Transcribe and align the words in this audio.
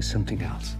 There's 0.00 0.10
something 0.10 0.40
else 0.40 0.76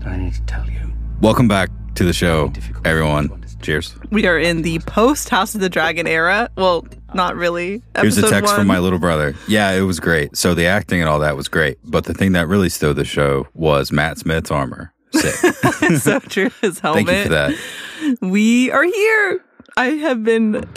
that 0.00 0.08
I 0.08 0.16
need 0.16 0.34
to 0.34 0.42
tell 0.42 0.68
you. 0.68 0.92
Welcome 1.20 1.46
back 1.46 1.70
to 1.94 2.02
the 2.02 2.12
show, 2.12 2.52
everyone. 2.84 3.44
Cheers. 3.62 3.94
We 4.10 4.26
are 4.26 4.36
in 4.36 4.62
the 4.62 4.80
post 4.80 5.28
House 5.28 5.54
of 5.54 5.60
the 5.60 5.68
Dragon 5.68 6.08
era. 6.08 6.50
Well, 6.56 6.84
not 7.14 7.36
really. 7.36 7.84
Here's 7.94 8.18
a 8.18 8.22
Episode 8.22 8.30
text 8.30 8.56
from 8.56 8.66
my 8.66 8.80
little 8.80 8.98
brother. 8.98 9.36
Yeah, 9.46 9.70
it 9.74 9.82
was 9.82 10.00
great. 10.00 10.36
So 10.36 10.54
the 10.54 10.66
acting 10.66 10.98
and 10.98 11.08
all 11.08 11.20
that 11.20 11.36
was 11.36 11.46
great. 11.46 11.78
But 11.84 12.06
the 12.06 12.14
thing 12.14 12.32
that 12.32 12.48
really 12.48 12.68
stole 12.68 12.94
the 12.94 13.04
show 13.04 13.46
was 13.54 13.92
Matt 13.92 14.18
Smith's 14.18 14.50
armor. 14.50 14.92
Sick. 15.12 15.34
so 16.00 16.18
true. 16.18 16.50
His 16.60 16.80
helmet. 16.80 17.06
Thank 17.06 17.16
you 17.16 17.22
for 17.22 17.28
that. 17.28 18.28
We 18.28 18.72
are 18.72 18.82
here. 18.82 19.44
I 19.76 19.84
have 19.90 20.24
been. 20.24 20.68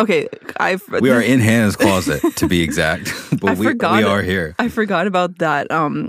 Okay, 0.00 0.28
I've. 0.58 0.88
We 1.00 1.10
are 1.10 1.20
in 1.20 1.40
Hannah's 1.40 1.74
closet, 1.74 2.22
to 2.36 2.46
be 2.46 2.62
exact. 2.62 3.12
But 3.40 3.50
I 3.50 3.54
we, 3.54 3.66
forgot. 3.66 3.96
we 3.96 4.02
are 4.04 4.22
here. 4.22 4.54
I 4.58 4.68
forgot 4.68 5.06
about 5.06 5.38
that. 5.38 5.70
Um, 5.70 6.08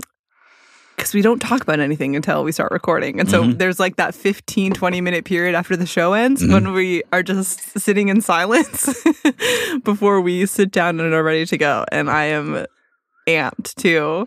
because 1.00 1.14
we 1.14 1.22
don't 1.22 1.40
talk 1.40 1.62
about 1.62 1.80
anything 1.80 2.14
until 2.14 2.44
we 2.44 2.52
start 2.52 2.70
recording. 2.72 3.18
And 3.18 3.28
so 3.30 3.42
Mm-hmm. 3.42 3.56
there's 3.56 3.80
like 3.80 3.96
that 3.96 4.14
15, 4.14 4.72
20 4.74 5.00
minute 5.00 5.24
period 5.24 5.54
after 5.54 5.74
the 5.76 5.86
show 5.86 6.12
ends 6.12 6.46
when 6.46 6.72
we 6.74 7.02
are 7.12 7.22
just 7.22 7.78
sitting 7.78 8.08
in 8.08 8.20
silence 8.20 9.02
before 9.84 10.20
we 10.20 10.44
sit 10.44 10.70
down 10.70 11.00
and 11.00 11.14
are 11.14 11.22
ready 11.22 11.46
to 11.46 11.56
go. 11.56 11.84
And 11.90 12.10
I 12.10 12.24
am 12.24 12.66
amped 13.26 13.74
to 13.76 14.26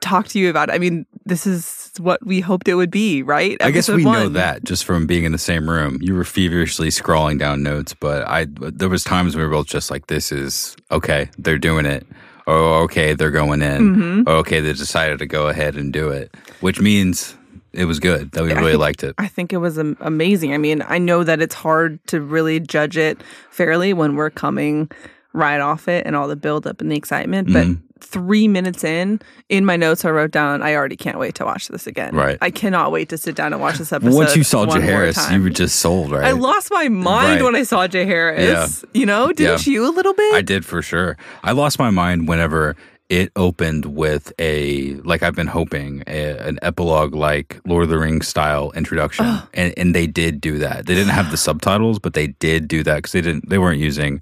talk 0.00 0.28
to 0.28 0.38
you 0.38 0.48
about 0.50 0.68
it. 0.70 0.72
I 0.72 0.78
mean, 0.78 1.04
this 1.24 1.46
is 1.46 1.90
what 1.98 2.24
we 2.26 2.40
hoped 2.40 2.66
it 2.68 2.74
would 2.74 2.90
be, 2.90 3.22
right? 3.22 3.56
I 3.62 3.70
guess 3.70 3.88
Episode 3.90 3.96
we 3.96 4.04
know 4.04 4.28
that 4.30 4.64
just 4.64 4.84
from 4.84 5.06
being 5.06 5.24
in 5.24 5.32
the 5.32 5.38
same 5.38 5.68
room. 5.68 5.98
You 6.00 6.14
were 6.14 6.24
feverishly 6.24 6.90
scrawling 6.90 7.38
down 7.38 7.62
notes, 7.62 7.94
but 7.94 8.26
I 8.26 8.46
there 8.48 8.88
was 8.88 9.04
times 9.04 9.36
we 9.36 9.42
were 9.42 9.50
both 9.50 9.66
just 9.66 9.90
like, 9.90 10.06
"This 10.06 10.32
is 10.32 10.74
okay. 10.90 11.28
They're 11.38 11.58
doing 11.58 11.86
it. 11.86 12.06
Oh, 12.46 12.82
okay, 12.84 13.14
they're 13.14 13.30
going 13.30 13.62
in. 13.62 13.94
Mm-hmm. 13.96 14.28
Okay, 14.28 14.60
they 14.60 14.72
decided 14.72 15.18
to 15.20 15.26
go 15.26 15.48
ahead 15.48 15.76
and 15.76 15.92
do 15.92 16.10
it, 16.10 16.34
which 16.60 16.80
means 16.80 17.36
it 17.72 17.84
was 17.84 18.00
good. 18.00 18.32
That 18.32 18.42
we 18.44 18.52
really 18.52 18.76
liked 18.76 19.02
it. 19.04 19.14
I 19.18 19.28
think 19.28 19.52
it 19.52 19.58
was 19.58 19.78
amazing. 19.78 20.52
I 20.52 20.58
mean, 20.58 20.82
I 20.86 20.98
know 20.98 21.24
that 21.24 21.40
it's 21.40 21.54
hard 21.54 22.04
to 22.08 22.20
really 22.20 22.60
judge 22.60 22.96
it 22.96 23.22
fairly 23.50 23.92
when 23.92 24.16
we're 24.16 24.30
coming 24.30 24.90
right 25.32 25.60
off 25.60 25.88
it 25.88 26.06
and 26.06 26.14
all 26.16 26.28
the 26.28 26.36
buildup 26.36 26.80
and 26.80 26.90
the 26.90 26.96
excitement. 26.96 27.52
But 27.52 27.66
Mm-hmm. 27.66 27.86
Three 28.02 28.48
minutes 28.48 28.82
in, 28.84 29.20
in 29.48 29.64
my 29.64 29.76
notes, 29.76 30.04
I 30.04 30.10
wrote 30.10 30.32
down, 30.32 30.60
I 30.60 30.74
already 30.74 30.96
can't 30.96 31.18
wait 31.18 31.34
to 31.36 31.44
watch 31.44 31.68
this 31.68 31.86
again. 31.86 32.14
Right. 32.14 32.36
I 32.42 32.50
cannot 32.50 32.90
wait 32.92 33.08
to 33.10 33.16
sit 33.16 33.34
down 33.36 33.52
and 33.52 33.62
watch 33.62 33.78
this 33.78 33.92
episode. 33.92 34.14
Once 34.14 34.36
you 34.36 34.42
saw 34.44 34.66
Jaehaerys, 34.66 35.32
you 35.32 35.42
were 35.42 35.50
just 35.50 35.76
sold, 35.76 36.10
right? 36.10 36.24
I 36.24 36.32
lost 36.32 36.70
my 36.70 36.88
mind 36.88 37.40
Right. 37.40 37.42
when 37.44 37.56
I 37.56 37.62
saw 37.62 37.86
Jaehaerys. 37.86 38.84
You 38.92 39.06
know, 39.06 39.32
didn't 39.32 39.66
Yeah. 39.66 39.72
you 39.72 39.88
a 39.88 39.92
little 39.94 40.12
bit? 40.14 40.34
I 40.34 40.42
did 40.42 40.64
for 40.66 40.82
sure. 40.82 41.16
I 41.44 41.52
lost 41.52 41.78
my 41.78 41.90
mind 41.90 42.28
whenever 42.28 42.76
it 43.08 43.30
opened 43.36 43.84
with 43.86 44.32
a 44.38 44.94
like 45.04 45.22
I've 45.22 45.34
been 45.34 45.46
hoping 45.46 46.02
a, 46.06 46.36
an 46.48 46.58
epilogue 46.62 47.14
like 47.14 47.60
Lord 47.66 47.84
of 47.84 47.88
the 47.90 47.98
Rings 47.98 48.26
style 48.26 48.72
introduction, 48.74 49.26
and 49.54 49.74
and 49.76 49.94
they 49.94 50.06
did 50.06 50.40
do 50.40 50.58
that. 50.58 50.86
They 50.86 50.94
didn't 50.94 51.12
have 51.12 51.30
the 51.30 51.36
subtitles, 51.48 51.98
but 51.98 52.14
they 52.14 52.28
did 52.28 52.68
do 52.68 52.82
that 52.84 52.96
because 52.96 53.12
they 53.12 53.20
didn't 53.20 53.48
they 53.50 53.58
weren't 53.58 53.80
using 53.80 54.20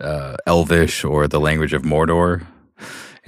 uh, 0.00 0.36
Elvish 0.46 1.04
or 1.04 1.26
the 1.26 1.40
language 1.40 1.72
of 1.72 1.82
Mordor. 1.82 2.46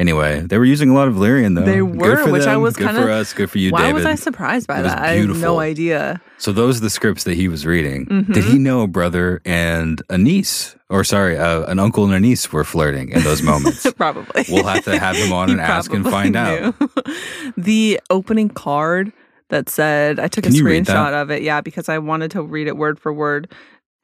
Anyway, 0.01 0.41
they 0.41 0.57
were 0.57 0.65
using 0.65 0.89
a 0.89 0.95
lot 0.95 1.09
of 1.09 1.15
Valyrian 1.15 1.55
though. 1.55 1.61
They 1.61 1.77
Good 1.77 2.01
were, 2.01 2.17
for 2.25 2.33
which 2.33 2.47
I 2.47 2.57
was 2.57 2.75
kinda- 2.75 2.95
for 3.03 3.11
us, 3.11 3.35
good 3.35 3.51
for 3.51 3.59
you, 3.59 3.71
Why 3.71 3.83
David. 3.83 3.95
was 3.97 4.07
I 4.07 4.15
surprised 4.15 4.67
by 4.67 4.81
It 4.81 4.85
that? 4.85 4.99
I 4.99 5.09
had 5.17 5.29
no 5.29 5.61
idea. 5.61 6.23
So 6.39 6.53
those 6.53 6.79
are 6.79 6.81
the 6.81 6.89
scripts 6.89 7.25
that 7.25 7.35
he 7.35 7.49
was 7.49 7.67
reading. 7.67 8.07
Mm-hmm. 8.07 8.33
Did 8.33 8.45
he 8.45 8.57
know 8.59 8.81
a 8.81 8.87
brother 8.87 9.43
and 9.45 10.01
a 10.09 10.17
niece, 10.17 10.75
or 10.89 11.05
sorry, 11.05 11.37
uh, 11.37 11.65
an 11.65 11.79
uncle 11.79 12.05
and 12.07 12.15
a 12.15 12.19
niece 12.21 12.51
were 12.51 12.65
flirting 12.65 13.11
in 13.11 13.23
those 13.25 13.43
moments? 13.43 13.87
Probably. 13.97 14.47
We'll 14.49 14.65
have 14.65 14.85
to 14.85 14.99
have 14.99 15.17
him 15.17 15.35
on 15.35 15.51
and 15.51 15.61
ask 15.61 15.93
and 15.93 16.03
find 16.05 16.35
out. 16.35 16.75
the 17.59 18.01
opening 18.09 18.49
card 18.49 19.13
that 19.51 19.69
said, 19.69 20.19
I 20.19 20.29
took 20.29 20.45
Can 20.45 20.55
a 20.55 20.57
you 20.57 20.65
read 20.65 20.87
that? 20.87 20.97
screenshot 20.97 21.23
of 21.23 21.31
it, 21.31 21.43
yeah, 21.43 21.61
because 21.61 21.91
I 21.91 21.99
wanted 21.99 22.31
to 22.31 22.43
read 22.43 22.69
it 22.69 22.77
word 22.79 22.99
for 22.99 23.13
word. 23.13 23.53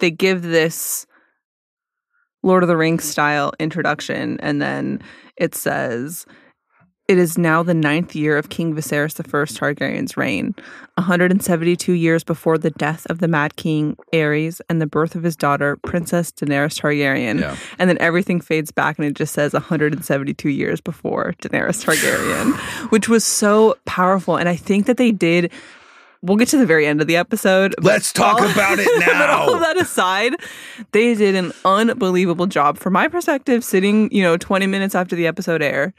They 0.00 0.10
give 0.10 0.42
this 0.42 1.06
Lord 2.42 2.62
of 2.62 2.68
the 2.68 2.76
Rings 2.76 3.04
style 3.04 3.52
introduction, 3.58 4.38
and 4.40 4.60
then 4.62 5.02
it 5.36 5.54
says, 5.54 6.26
it 7.08 7.18
is 7.18 7.38
now 7.38 7.62
the 7.62 7.74
ninth 7.74 8.16
year 8.16 8.36
of 8.36 8.48
King 8.48 8.74
Viserys 8.74 9.20
I 9.20 9.22
Targaryen's 9.22 10.16
reign, 10.16 10.56
172 10.94 11.92
years 11.92 12.24
before 12.24 12.58
the 12.58 12.70
death 12.70 13.06
of 13.08 13.20
the 13.20 13.28
Mad 13.28 13.54
King 13.54 13.96
Aerys 14.12 14.60
and 14.68 14.80
the 14.80 14.88
birth 14.88 15.14
of 15.14 15.22
his 15.22 15.36
daughter, 15.36 15.76
Princess 15.84 16.32
Daenerys 16.32 16.80
Targaryen. 16.80 17.40
Yeah. 17.40 17.56
And 17.78 17.88
then 17.88 17.98
everything 18.00 18.40
fades 18.40 18.72
back 18.72 18.98
and 18.98 19.06
it 19.06 19.14
just 19.14 19.34
says 19.34 19.52
172 19.52 20.48
years 20.48 20.80
before 20.80 21.34
Daenerys 21.40 21.84
Targaryen, 21.84 22.56
which 22.90 23.08
was 23.08 23.24
so 23.24 23.76
powerful. 23.84 24.36
And 24.36 24.48
I 24.48 24.56
think 24.56 24.86
that 24.86 24.96
they 24.96 25.12
did. 25.12 25.52
We'll 26.26 26.36
get 26.36 26.48
to 26.48 26.58
the 26.58 26.66
very 26.66 26.86
end 26.86 27.00
of 27.00 27.06
the 27.06 27.16
episode. 27.16 27.74
Let's 27.82 28.12
talk 28.12 28.40
all- 28.40 28.50
about 28.50 28.78
it 28.78 28.88
but 29.06 29.30
all 29.30 29.54
of 29.54 29.60
that 29.60 29.76
aside, 29.76 30.34
they 30.92 31.14
did 31.14 31.34
an 31.34 31.52
unbelievable 31.64 32.46
job, 32.46 32.78
from 32.78 32.92
my 32.94 33.08
perspective, 33.08 33.62
sitting, 33.64 34.10
you 34.12 34.22
know, 34.22 34.36
20 34.36 34.66
minutes 34.66 34.94
after 34.94 35.14
the 35.16 35.26
episode 35.26 35.62
aired, 35.62 35.92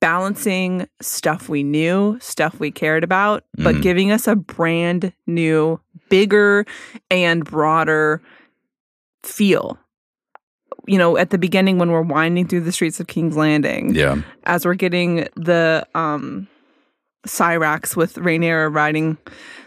balancing 0.00 0.86
stuff 1.02 1.48
we 1.48 1.62
knew, 1.62 2.16
stuff 2.20 2.60
we 2.60 2.70
cared 2.70 3.02
about, 3.02 3.44
but 3.56 3.74
Mhm. 3.76 3.82
giving 3.82 4.10
us 4.12 4.28
a 4.28 4.36
brand 4.36 5.12
new, 5.26 5.80
bigger, 6.08 6.64
and 7.10 7.44
broader 7.44 8.22
feel. 9.24 9.78
You 10.86 10.96
know, 10.98 11.16
at 11.18 11.30
the 11.30 11.38
beginning 11.38 11.78
when 11.78 11.90
we're 11.90 12.00
winding 12.02 12.46
through 12.46 12.60
the 12.60 12.72
streets 12.72 13.00
of 13.00 13.08
King's 13.08 13.36
Landing, 13.36 13.94
Yeah. 13.94 14.16
as 14.44 14.64
we're 14.64 14.74
getting 14.74 15.26
the 15.36 15.86
um 15.94 16.46
Syrax 17.26 17.96
with 17.96 18.14
Rhaenyra 18.14 18.72
riding 18.74 19.18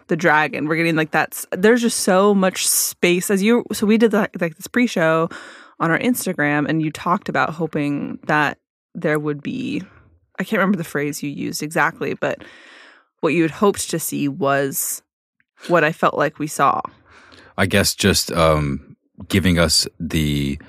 the 0.07 0.16
dragon, 0.16 0.67
we're 0.67 0.75
getting 0.75 0.95
like 0.95 1.12
that's 1.12 1.45
there's 1.51 1.81
just 1.81 2.00
so 2.00 2.34
much 2.34 2.67
space 2.67 3.29
as 3.31 3.41
you 3.44 3.66
so 3.72 3.85
we 3.85 3.97
did 3.97 4.13
like, 4.13 4.39
like 4.41 4.56
this 4.56 4.67
pre-show 4.67 5.29
on 5.79 5.91
our 5.91 6.00
Instagram 6.00 6.67
and 6.67 6.81
you 6.81 6.91
talked 6.91 7.29
about 7.29 7.51
hoping 7.51 8.19
that 8.28 8.57
there 8.94 9.19
would 9.19 9.41
be 9.41 9.84
I 10.40 10.44
can't 10.44 10.59
remember 10.59 10.78
the 10.78 10.84
phrase 10.84 11.22
you 11.22 11.29
used 11.29 11.61
exactly, 11.61 12.13
but 12.16 12.44
what 13.19 13.34
you 13.34 13.44
had 13.44 13.51
hoped 13.51 13.90
to 13.91 14.00
see 14.00 14.28
was 14.28 15.01
what 15.67 15.84
I 15.84 15.91
felt 15.91 16.16
like 16.16 16.40
we 16.40 16.47
saw. 16.47 16.81
I 17.57 17.67
guess 17.67 17.94
just 17.94 18.31
um, 18.31 18.95
giving 19.28 19.59
us 19.59 19.88
the 20.00 20.59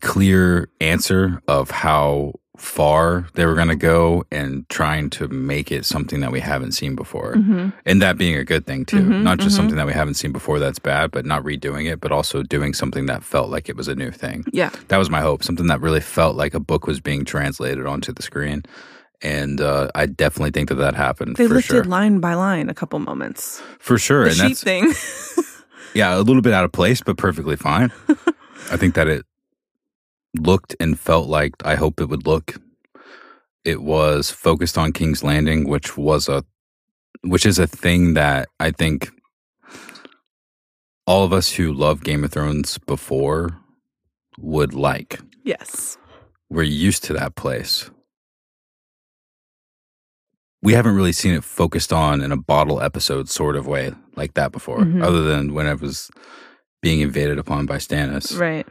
clear 0.00 0.70
answer 0.80 1.42
of 1.46 1.70
how 1.70 2.34
far 2.56 3.26
they 3.34 3.46
were 3.46 3.54
going 3.54 3.68
to 3.68 3.76
go 3.76 4.24
and 4.30 4.68
trying 4.68 5.10
to 5.10 5.26
make 5.28 5.72
it 5.72 5.84
something 5.84 6.20
that 6.20 6.30
we 6.30 6.40
haven't 6.40 6.72
seen 6.72 6.94
before. 6.94 7.34
Mm-hmm. 7.34 7.70
And 7.84 8.00
that 8.00 8.16
being 8.16 8.36
a 8.36 8.44
good 8.44 8.64
thing 8.64 8.84
too. 8.84 9.02
Mhm, 9.02 9.22
not 9.22 9.38
just 9.38 9.54
mhm. 9.54 9.58
something 9.58 9.76
that 9.76 9.86
we 9.86 9.92
haven't 9.92 10.14
seen 10.14 10.30
before 10.30 10.60
that's 10.60 10.78
bad, 10.78 11.10
but 11.10 11.26
not 11.26 11.42
redoing 11.42 11.90
it, 11.90 12.00
but 12.00 12.12
also 12.12 12.42
doing 12.42 12.72
something 12.72 13.06
that 13.06 13.24
felt 13.24 13.50
like 13.50 13.68
it 13.68 13.76
was 13.76 13.88
a 13.88 13.94
new 13.94 14.12
thing. 14.12 14.44
Yeah. 14.52 14.70
That 14.88 14.98
was 14.98 15.10
my 15.10 15.20
hope. 15.20 15.42
Something 15.42 15.66
that 15.66 15.80
really 15.80 16.00
felt 16.00 16.36
like 16.36 16.54
a 16.54 16.60
book 16.60 16.86
was 16.86 17.00
being 17.00 17.24
translated 17.24 17.86
onto 17.86 18.12
the 18.12 18.22
screen. 18.22 18.62
And 19.20 19.60
uh, 19.60 19.90
I 19.94 20.06
definitely 20.06 20.50
think 20.50 20.68
that 20.68 20.76
that 20.76 20.94
happened 20.94 21.36
They 21.36 21.46
lifted 21.48 21.72
sure. 21.72 21.84
line 21.84 22.20
by 22.20 22.34
line 22.34 22.68
a 22.68 22.74
couple 22.74 22.98
moments. 22.98 23.62
For 23.78 23.98
sure. 23.98 24.24
The 24.24 24.30
and 24.30 24.36
sheep 24.36 24.48
that's 24.48 24.62
thing. 24.62 25.54
yeah, 25.94 26.16
a 26.16 26.20
little 26.20 26.42
bit 26.42 26.52
out 26.52 26.64
of 26.64 26.72
place, 26.72 27.00
but 27.00 27.16
perfectly 27.16 27.56
fine. 27.56 27.90
I 28.70 28.76
think 28.76 28.94
that 28.94 29.08
it 29.08 29.24
looked 30.38 30.74
and 30.80 30.98
felt 30.98 31.28
like 31.28 31.54
I 31.64 31.74
hope 31.76 32.00
it 32.00 32.08
would 32.08 32.26
look. 32.26 32.56
It 33.64 33.82
was 33.82 34.30
focused 34.30 34.76
on 34.76 34.92
King's 34.92 35.22
Landing, 35.24 35.68
which 35.68 35.96
was 35.96 36.28
a 36.28 36.44
which 37.22 37.46
is 37.46 37.58
a 37.58 37.66
thing 37.66 38.14
that 38.14 38.48
I 38.60 38.70
think 38.70 39.10
all 41.06 41.24
of 41.24 41.32
us 41.32 41.50
who 41.52 41.72
love 41.72 42.02
Game 42.04 42.22
of 42.24 42.32
Thrones 42.32 42.76
before 42.78 43.58
would 44.38 44.74
like. 44.74 45.20
yes. 45.44 45.96
We're 46.50 46.62
used 46.64 47.04
to 47.04 47.12
that 47.14 47.34
place. 47.36 47.90
We 50.62 50.72
haven't 50.72 50.94
really 50.96 51.12
seen 51.12 51.34
it 51.34 51.44
focused 51.44 51.92
on 51.92 52.20
in 52.22 52.32
a 52.32 52.36
bottle 52.36 52.80
episode 52.80 53.28
sort 53.28 53.56
of 53.56 53.66
way 53.66 53.92
like 54.16 54.34
that 54.34 54.52
before, 54.52 54.78
Mhm. 54.80 55.02
other 55.02 55.22
than 55.22 55.52
when 55.52 55.66
it 55.66 55.80
was 55.80 56.10
being 56.80 57.00
invaded 57.00 57.38
upon 57.38 57.66
by 57.66 57.76
Stannis. 57.76 58.38
Right. 58.38 58.66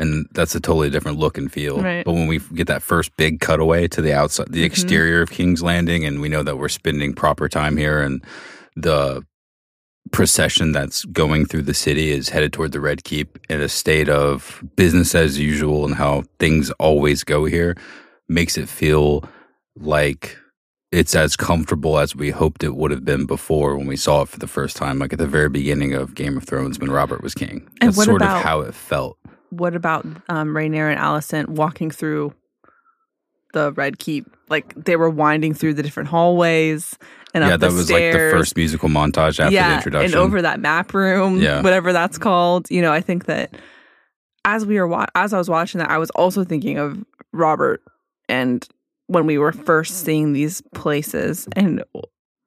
And 0.00 0.26
that's 0.32 0.54
a 0.54 0.60
totally 0.60 0.90
different 0.90 1.18
look 1.18 1.36
and 1.38 1.50
feel. 1.50 1.80
Right. 1.80 2.04
But 2.04 2.12
when 2.12 2.28
we 2.28 2.38
get 2.54 2.68
that 2.68 2.82
first 2.82 3.16
big 3.16 3.40
cutaway 3.40 3.88
to 3.88 4.00
the 4.00 4.12
outside, 4.12 4.52
the 4.52 4.62
Mhm. 4.62 4.66
exterior 4.66 5.22
of 5.22 5.30
King's 5.30 5.62
Landing, 5.62 6.04
and 6.04 6.20
we 6.20 6.28
know 6.28 6.42
that 6.44 6.56
we're 6.56 6.68
spending 6.68 7.12
proper 7.14 7.48
time 7.48 7.76
here, 7.76 8.00
and 8.00 8.24
the 8.76 9.22
procession 10.12 10.72
that's 10.72 11.04
going 11.06 11.44
through 11.46 11.62
the 11.62 11.74
city 11.74 12.10
is 12.10 12.28
headed 12.30 12.52
toward 12.52 12.72
the 12.72 12.80
Red 12.80 13.04
Keep 13.04 13.38
in 13.50 13.60
a 13.60 13.68
state 13.68 14.08
of 14.08 14.62
business 14.76 15.14
as 15.14 15.38
usual 15.38 15.84
and 15.84 15.96
how 15.96 16.22
things 16.38 16.70
always 16.78 17.24
go 17.24 17.44
here, 17.44 17.76
makes 18.28 18.56
it 18.56 18.68
feel 18.68 19.24
like 19.76 20.36
it's 20.92 21.14
as 21.14 21.36
comfortable 21.36 21.98
as 21.98 22.16
we 22.16 22.30
hoped 22.30 22.64
it 22.64 22.74
would 22.74 22.90
have 22.90 23.04
been 23.04 23.26
before 23.26 23.76
when 23.76 23.86
we 23.86 23.96
saw 23.96 24.22
it 24.22 24.28
for 24.28 24.38
the 24.38 24.46
first 24.46 24.76
time, 24.76 24.98
like 24.98 25.12
at 25.12 25.18
the 25.18 25.26
very 25.26 25.50
beginning 25.50 25.92
of 25.92 26.14
Game 26.14 26.36
of 26.38 26.44
Thrones 26.44 26.78
when 26.78 26.90
Robert 26.90 27.22
was 27.22 27.34
king. 27.34 27.66
And 27.80 27.88
That's 27.90 27.96
what 27.98 28.04
sort 28.06 28.22
about- 28.22 28.38
of 28.38 28.42
how 28.44 28.60
it 28.62 28.74
felt. 28.74 29.18
What 29.50 29.74
about 29.74 30.04
um, 30.28 30.48
Rhaenyra 30.54 30.92
and 30.92 31.00
Alicent 31.00 31.48
walking 31.48 31.90
through 31.90 32.34
the 33.52 33.72
Red 33.72 33.98
Keep. 33.98 34.26
Like 34.48 34.74
they 34.74 34.96
were 34.96 35.10
winding 35.10 35.54
through 35.54 35.74
the 35.74 35.82
different 35.82 36.08
hallways 36.08 36.96
and 37.34 37.44
yeah, 37.44 37.54
up 37.54 37.60
that 37.60 37.72
was 37.72 37.86
stairs. 37.86 38.14
like 38.14 38.22
the 38.22 38.38
first 38.38 38.56
musical 38.56 38.88
montage 38.88 39.38
after 39.40 39.54
yeah, 39.54 39.70
the 39.70 39.74
introduction. 39.76 40.12
and 40.12 40.14
over 40.14 40.40
that 40.42 40.60
map 40.60 40.94
room, 40.94 41.38
Yeah. 41.40 41.62
whatever 41.62 41.92
that's 41.92 42.18
called. 42.18 42.70
You 42.70 42.80
know, 42.82 42.92
I 42.92 43.00
think 43.00 43.26
that 43.26 43.54
as 44.44 44.64
we 44.64 44.78
were 44.78 44.86
wa- 44.86 45.06
as 45.14 45.32
I 45.34 45.38
was 45.38 45.48
watching 45.50 45.78
that, 45.80 45.90
I 45.90 45.98
was 45.98 46.10
also 46.10 46.44
thinking 46.44 46.78
of 46.78 47.02
Robert 47.32 47.82
and 48.28 48.66
when 49.06 49.26
we 49.26 49.38
were 49.38 49.52
first 49.52 50.04
seeing 50.04 50.32
these 50.32 50.62
places 50.74 51.48
and 51.56 51.82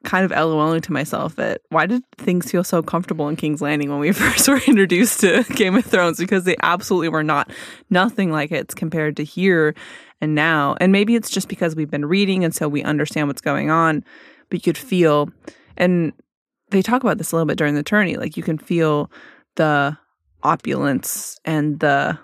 kind 0.04 0.26
of 0.26 0.32
LOLing 0.32 0.82
to 0.82 0.92
myself 0.92 1.36
that 1.36 1.62
why 1.70 1.86
did 1.86 2.04
things 2.18 2.50
feel 2.50 2.64
so 2.64 2.82
comfortable 2.82 3.30
in 3.30 3.36
King's 3.36 3.62
Landing 3.62 3.90
when 3.90 4.00
we 4.00 4.12
first 4.12 4.48
were 4.48 4.62
introduced 4.68 5.20
to 5.22 5.44
Game 5.56 5.76
of 5.76 5.86
Thrones? 5.86 6.18
Because 6.18 6.44
they 6.44 6.56
absolutely 6.64 7.10
were 7.10 7.24
not 7.24 7.52
nothing 7.90 8.32
like 8.32 8.52
it's 8.52 8.74
compared 8.74 9.18
to 9.18 9.24
here 9.24 9.76
and 10.20 10.36
now. 10.36 10.76
And 10.80 10.92
maybe 10.92 11.16
it's 11.16 11.30
just 11.30 11.48
because 11.48 11.76
we've 11.76 11.92
been 11.92 12.06
reading 12.06 12.44
and 12.44 12.54
so 12.54 12.68
we 12.68 12.84
understand 12.84 13.28
what's 13.28 13.42
going 13.42 13.70
on 13.70 14.04
but 14.52 14.58
you 14.58 14.74
could 14.74 14.78
feel 14.78 15.32
and 15.78 16.14
they 16.70 16.84
talk 16.84 17.02
about 17.02 17.18
this 17.18 17.32
a 17.32 17.36
little 17.36 17.48
bit 17.48 17.58
during 17.58 17.74
the 17.74 17.82
tourney 17.82 18.18
like 18.18 18.38
you 18.38 18.44
can 18.44 18.60
feel 18.60 19.10
the 19.56 19.98
opulence 20.44 21.40
and 21.44 21.80
the 21.80 22.18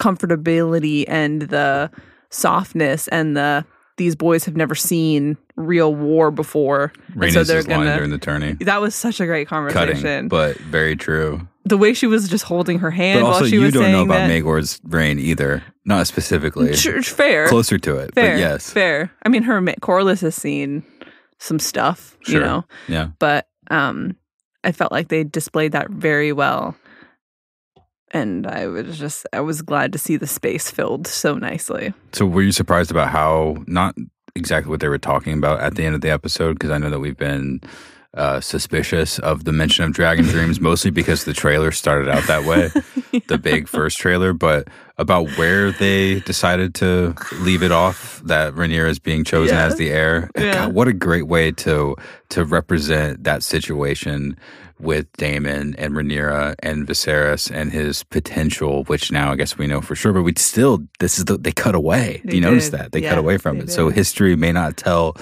comfortability 0.00 1.04
and 1.06 1.42
the 1.42 1.90
softness 2.30 3.08
and 3.08 3.36
the 3.36 3.66
these 4.00 4.16
boys 4.16 4.46
have 4.46 4.56
never 4.56 4.74
seen 4.74 5.36
real 5.56 5.94
war 5.94 6.30
before 6.30 6.90
Rhaenys' 7.14 7.32
so 7.34 7.44
they're 7.44 7.62
gonna 7.62 7.94
during 7.96 8.08
the 8.10 8.16
tourney. 8.18 8.54
that 8.60 8.80
was 8.80 8.94
such 8.94 9.20
a 9.20 9.26
great 9.26 9.46
conversation 9.46 10.02
Cutting, 10.02 10.28
but 10.28 10.56
very 10.56 10.96
true. 10.96 11.46
the 11.66 11.76
way 11.76 11.92
she 11.92 12.06
was 12.06 12.26
just 12.28 12.44
holding 12.44 12.78
her 12.78 12.90
hand 12.90 13.20
But 13.20 13.26
also, 13.26 13.40
while 13.42 13.50
she 13.50 13.56
you 13.56 13.62
was 13.62 13.74
don't 13.74 13.92
know 13.92 14.02
about 14.04 14.26
that 14.26 14.30
Maegor's 14.30 14.80
reign 14.84 15.18
either. 15.18 15.62
Not 15.84 16.06
specifically. 16.06 16.74
Sure, 16.76 17.02
fair 17.02 17.46
Closer 17.48 17.76
to 17.78 17.96
it, 17.98 18.14
fair 18.14 18.34
but 18.36 18.40
yes. 18.40 18.70
fair 18.70 19.10
i 19.24 19.28
mean 19.28 19.42
her 19.42 19.60
Corlys 19.82 20.22
has 20.22 20.34
seen 20.34 20.82
some 21.38 21.58
stuff 21.58 22.16
you 22.26 22.32
Sure. 22.32 22.40
know 22.40 22.64
Yeah. 22.88 23.08
but 23.18 23.48
um 23.70 24.16
i 24.64 24.72
felt 24.72 24.92
like 24.92 25.08
they 25.08 25.24
displayed 25.24 25.72
that 25.72 25.90
very 25.90 26.32
well 26.32 26.74
and 28.12 28.46
i 28.46 28.66
was 28.66 28.98
just 28.98 29.26
i 29.32 29.40
was 29.40 29.62
glad 29.62 29.92
to 29.92 29.98
see 29.98 30.16
the 30.16 30.26
space 30.26 30.70
filled 30.70 31.06
so 31.06 31.34
nicely 31.34 31.92
So, 32.12 32.26
were 32.26 32.42
you 32.42 32.52
surprised 32.52 32.90
about 32.90 33.08
how 33.08 33.56
not 33.66 33.94
exactly 34.36 34.70
what 34.70 34.80
they 34.80 34.88
were 34.88 34.98
talking 34.98 35.36
about 35.38 35.60
at 35.60 35.74
the 35.74 35.84
end 35.84 35.94
of 35.94 36.00
the 36.00 36.10
episode? 36.10 36.54
Because 36.54 36.70
I 36.70 36.78
know 36.78 36.88
that 36.90 37.00
we've 37.00 37.16
been 37.16 37.60
uh, 38.14 38.40
suspicious 38.40 39.18
of 39.20 39.44
the 39.44 39.52
mention 39.52 39.84
of 39.84 39.92
Dragon 39.92 40.24
Dreams, 40.24 40.60
mostly 40.70 40.90
because 40.90 41.24
the 41.24 41.32
trailer 41.34 41.70
started 41.72 42.08
out 42.08 42.24
that 42.26 42.44
way, 42.44 42.70
the 43.28 43.38
big 43.38 43.68
first 43.68 43.98
trailer. 43.98 44.32
But 44.32 44.68
about 44.98 45.28
where 45.36 45.70
they 45.72 46.20
decided 46.20 46.74
to 46.76 47.14
leave 47.40 47.62
it 47.62 47.70
off, 47.72 48.20
that 48.24 48.54
Rhaenyra 48.54 48.88
is 48.88 48.98
being 48.98 49.24
chosen 49.24 49.56
Yeah. 49.56 49.66
as 49.66 49.76
the 49.76 49.90
heir. 49.90 50.30
Yeah. 50.36 50.52
God, 50.66 50.74
what 50.74 50.88
a 50.88 50.92
great 50.92 51.26
way 51.28 51.52
to 51.52 51.96
to 52.30 52.44
represent 52.44 53.24
that 53.24 53.42
situation 53.44 54.36
with 54.80 55.12
Daemon 55.14 55.74
and 55.76 55.94
Rhaenyra 55.94 56.54
and 56.60 56.86
Viserys 56.86 57.50
and 57.50 57.72
his 57.72 58.02
potential, 58.04 58.84
which 58.84 59.12
now 59.12 59.32
I 59.32 59.36
guess 59.36 59.58
we 59.58 59.66
know 59.66 59.80
for 59.80 59.94
sure, 59.94 60.12
but 60.12 60.22
we 60.22 60.32
still 60.36 60.80
this 60.98 61.18
is 61.18 61.26
the 61.26 61.36
they 61.38 61.52
cut 61.52 61.74
away. 61.74 62.20
They 62.24 62.30
Do 62.30 62.36
you 62.36 62.42
notice 62.42 62.70
that 62.70 62.92
they 62.92 63.00
Yeah, 63.02 63.10
cut 63.10 63.18
away 63.18 63.38
from 63.38 63.58
it? 63.60 63.70
So 63.70 63.88
history 63.88 64.36
may 64.36 64.52
not 64.52 64.76
tell 64.76 65.16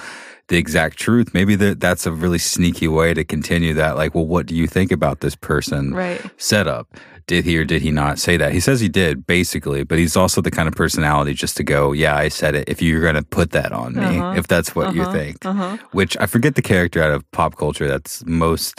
the 0.47 0.57
exact 0.57 0.97
truth. 0.97 1.33
Maybe 1.33 1.55
that 1.55 1.79
that's 1.79 2.05
a 2.05 2.11
really 2.11 2.39
sneaky 2.39 2.87
way 2.87 3.13
to 3.13 3.23
continue 3.23 3.73
that. 3.75 3.95
Like, 3.95 4.15
well, 4.15 4.25
what 4.25 4.45
do 4.45 4.55
you 4.55 4.67
think 4.67 4.91
about 4.91 5.21
this 5.21 5.35
person? 5.35 5.93
right 5.93 6.21
Setup. 6.37 6.87
Did 7.29 7.45
he 7.45 7.53
or 7.59 7.63
did 7.73 7.81
he 7.83 7.91
not 7.91 8.17
say 8.17 8.37
that? 8.37 8.51
He 8.57 8.59
says 8.59 8.81
he 8.81 8.89
did, 8.89 9.27
basically, 9.27 9.83
but 9.89 9.99
he's 10.01 10.17
also 10.17 10.41
the 10.41 10.49
kind 10.57 10.67
of 10.67 10.73
personality 10.73 11.33
just 11.43 11.55
to 11.57 11.63
go, 11.63 11.91
yeah, 11.93 12.15
I 12.25 12.27
said 12.29 12.55
it. 12.55 12.67
If 12.67 12.81
you're 12.81 13.01
going 13.07 13.19
to 13.21 13.27
put 13.39 13.51
that 13.51 13.71
on 13.71 13.93
me, 13.93 14.17
Uh-huh. 14.17 14.33
if 14.35 14.47
that's 14.47 14.73
what 14.75 14.95
you 14.95 15.03
Uh-huh. 15.03 15.13
think, 15.17 15.45
uh-huh 15.45 15.77
which 15.91 16.17
I 16.19 16.25
forget 16.25 16.53
the 16.55 16.61
character 16.73 16.99
out 17.05 17.11
of 17.17 17.21
pop 17.31 17.55
culture 17.63 17.87
that's 17.87 18.23
most 18.25 18.75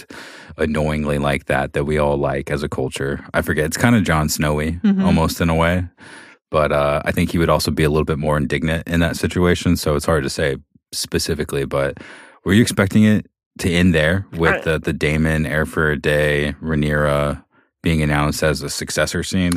annoyingly 0.58 1.18
like 1.18 1.44
that 1.46 1.72
that 1.74 1.84
we 1.84 1.96
all 1.98 2.16
like 2.18 2.50
as 2.50 2.62
a 2.62 2.68
culture. 2.68 3.24
I 3.34 3.42
forget. 3.42 3.66
It's 3.66 3.76
kind 3.76 3.94
of 3.96 4.02
Jon 4.02 4.28
Snowy 4.28 4.78
Mhm. 4.84 5.04
almost 5.04 5.40
in 5.40 5.48
a 5.48 5.54
way, 5.54 5.84
but 6.50 6.72
uh, 6.72 7.02
I 7.04 7.12
think 7.12 7.30
he 7.30 7.38
would 7.38 7.50
also 7.50 7.70
be 7.70 7.84
a 7.84 7.90
little 7.90 8.04
bit 8.12 8.18
more 8.18 8.36
indignant 8.36 8.82
in 8.88 8.98
that 9.00 9.16
situation. 9.16 9.76
So 9.76 9.94
it's 9.96 10.06
hard 10.06 10.24
to 10.24 10.30
say 10.30 10.56
specifically. 10.92 11.64
But 11.66 11.98
were 12.44 12.52
you 12.52 12.62
expecting 12.62 13.04
it 13.04 13.26
to 13.58 13.70
end 13.70 13.94
there 13.94 14.26
with 14.32 14.54
I- 14.54 14.60
the 14.66 14.78
the 14.78 14.92
Daemon 14.92 15.46
Heir 15.46 15.66
for 15.66 15.90
a 15.90 15.96
Day 15.96 16.54
Rhaenyra 16.62 17.44
being 17.82 18.02
announced 18.02 18.42
as 18.42 18.62
a 18.62 18.70
successor 18.70 19.22
scene? 19.22 19.52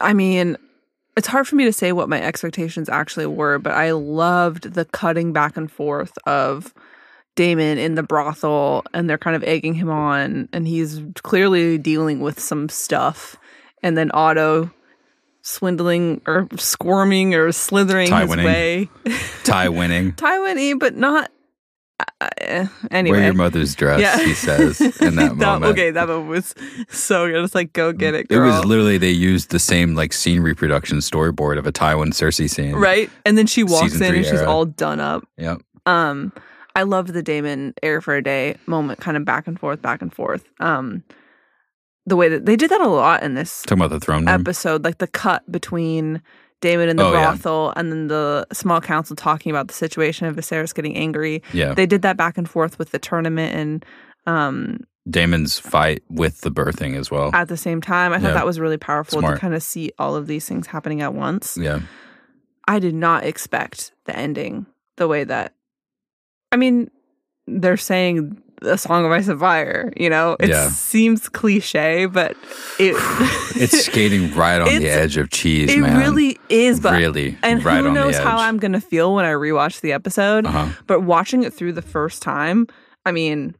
I 0.00 0.12
mean, 0.12 0.56
it's 1.16 1.28
hard 1.28 1.48
for 1.48 1.56
me 1.56 1.64
to 1.64 1.72
say 1.72 1.92
what 1.92 2.08
my 2.08 2.20
expectations 2.20 2.88
actually 2.88 3.26
were, 3.26 3.58
but 3.58 3.72
I 3.72 3.92
loved 3.92 4.74
the 4.74 4.84
cutting 4.84 5.32
back 5.32 5.56
and 5.56 5.70
forth 5.70 6.12
of 6.26 6.74
Daemon 7.36 7.78
in 7.78 7.94
the 7.94 8.02
brothel 8.02 8.84
and 8.94 9.08
they're 9.08 9.18
kind 9.18 9.36
of 9.36 9.44
egging 9.44 9.74
him 9.74 9.90
on 9.90 10.48
and 10.52 10.66
he's 10.66 11.02
clearly 11.22 11.78
dealing 11.78 12.20
with 12.20 12.40
some 12.40 12.68
stuff. 12.68 13.36
And 13.82 13.96
then 13.96 14.10
Otto 14.12 14.70
swindling 15.42 16.22
or 16.26 16.48
squirming 16.56 17.34
or 17.34 17.52
slithering 17.52 18.06
his 18.06 18.10
Tie-winning. 18.10 18.44
way. 18.44 18.90
Ty 19.44 19.68
winning. 19.68 20.12
Taiwan 20.16 20.78
but 20.78 20.96
not. 20.96 21.30
Uh, 22.20 22.66
anyway. 22.90 23.18
Wear 23.18 23.24
your 23.26 23.34
mother's 23.34 23.74
dress, 23.74 24.00
Yeah. 24.00 24.18
he 24.22 24.34
says 24.34 24.80
in 25.00 25.16
that 25.16 25.36
moment. 25.36 25.64
Okay, 25.72 25.90
that 25.90 26.08
moment 26.08 26.28
was 26.28 26.54
so 26.88 27.26
good. 27.26 27.42
It's 27.42 27.54
like, 27.54 27.72
go 27.72 27.92
get 27.92 28.14
it, 28.14 28.26
It 28.30 28.38
was 28.38 28.64
literally 28.64 28.98
they 28.98 29.10
used 29.10 29.50
the 29.50 29.58
same 29.58 29.94
like 29.94 30.12
scene 30.12 30.40
reproduction 30.40 30.98
storyboard 30.98 31.58
of 31.58 31.66
a 31.66 31.72
Tywin 31.72 32.08
Cersei 32.08 32.50
scene. 32.50 32.74
right 32.74 33.10
and 33.24 33.36
then 33.38 33.46
she 33.46 33.62
walks 33.64 33.94
in 34.00 34.14
and 34.14 34.24
she's 34.26 34.42
all 34.42 34.64
done 34.66 35.00
up 35.00 35.26
Yep. 35.38 35.62
um 35.86 36.32
i 36.74 36.82
loved 36.82 37.10
the 37.14 37.22
daemon 37.22 37.72
heir 37.82 38.00
for 38.02 38.14
a 38.14 38.22
day 38.22 38.56
moment 38.66 39.00
kind 39.00 39.16
of 39.16 39.24
back 39.24 39.46
and 39.46 39.58
forth 39.58 39.80
back 39.80 40.02
and 40.02 40.12
forth 40.12 40.44
um 40.60 41.02
the 42.04 42.16
way 42.16 42.28
that 42.28 42.44
they 42.46 42.56
did 42.56 42.70
that 42.70 42.80
a 42.80 42.88
lot 42.88 43.22
in 43.22 43.34
this 43.34 43.62
Talking 43.62 43.78
about 43.84 43.90
the 43.90 44.00
throne 44.00 44.20
room. 44.26 44.28
episode 44.28 44.84
like 44.84 44.98
the 44.98 45.06
cut 45.06 45.50
between 45.50 46.20
daemon 46.60 46.88
and 46.88 46.98
the 46.98 47.04
Oh, 47.04 47.12
yeah. 47.12 47.22
brothel 47.32 47.72
and 47.76 47.92
then 47.92 48.06
the 48.08 48.46
small 48.52 48.80
council 48.80 49.14
talking 49.16 49.50
about 49.50 49.68
the 49.68 49.74
situation 49.74 50.26
of 50.26 50.36
Viserys 50.36 50.74
getting 50.74 50.96
angry 50.96 51.42
yeah. 51.52 51.74
they 51.74 51.86
did 51.86 52.02
that 52.02 52.16
back 52.16 52.38
and 52.38 52.48
forth 52.48 52.78
with 52.78 52.90
the 52.92 52.98
tournament 52.98 53.54
and 53.54 53.84
um 54.26 54.80
Daemon's 55.08 55.58
fight 55.58 56.02
with 56.10 56.40
the 56.40 56.50
birthing 56.50 56.96
as 56.98 57.10
well. 57.12 57.30
at 57.34 57.48
the 57.48 57.56
same 57.56 57.80
time 57.80 58.12
i 58.12 58.18
thought 58.18 58.28
Yeah. 58.28 58.34
that 58.34 58.46
was 58.46 58.58
really 58.58 58.78
powerful 58.78 59.20
Smart. 59.20 59.36
to 59.36 59.40
kind 59.40 59.54
of 59.54 59.62
see 59.62 59.92
all 59.98 60.16
of 60.16 60.26
these 60.26 60.46
things 60.48 60.66
happening 60.66 61.00
at 61.02 61.14
once 61.14 61.56
yeah. 61.60 61.80
I 62.68 62.80
did 62.80 62.94
not 62.96 63.24
expect 63.24 63.92
the 64.06 64.16
ending 64.16 64.66
the 64.96 65.06
way 65.06 65.22
that. 65.22 65.54
I 66.50 66.56
mean, 66.56 66.90
they're 67.46 67.76
saying 67.76 68.42
a 68.62 68.78
song 68.78 69.04
of 69.04 69.12
ice 69.12 69.28
and 69.28 69.38
fire. 69.40 69.92
You 69.96 70.10
know, 70.10 70.36
it 70.40 70.48
Yeah. 70.50 70.68
seems 70.68 71.28
cliche, 71.28 72.06
but 72.06 72.36
it 72.78 72.94
It's 73.56 73.84
skating 73.86 74.34
right 74.34 74.60
on 74.60 74.68
the 74.68 74.88
edge 74.88 75.16
of 75.16 75.30
cheese, 75.30 75.70
it 75.72 75.78
man. 75.80 75.98
really 75.98 76.38
is. 76.48 76.80
But 76.80 76.94
really 76.98 77.38
and 77.42 77.64
right 77.64 77.80
who 77.82 77.88
on 77.88 77.94
knows 77.94 78.14
the 78.14 78.20
edge. 78.20 78.26
how 78.26 78.38
I'm 78.38 78.58
gonna 78.58 78.80
feel 78.80 79.14
when 79.14 79.24
I 79.24 79.30
rewatch 79.32 79.80
the 79.80 79.92
episode? 79.92 80.46
uh-huh. 80.46 80.68
But 80.86 81.00
watching 81.02 81.42
it 81.42 81.52
through 81.54 81.72
the 81.72 81.82
first 81.82 82.22
time, 82.22 82.66
I 83.04 83.12
mean, 83.12 83.54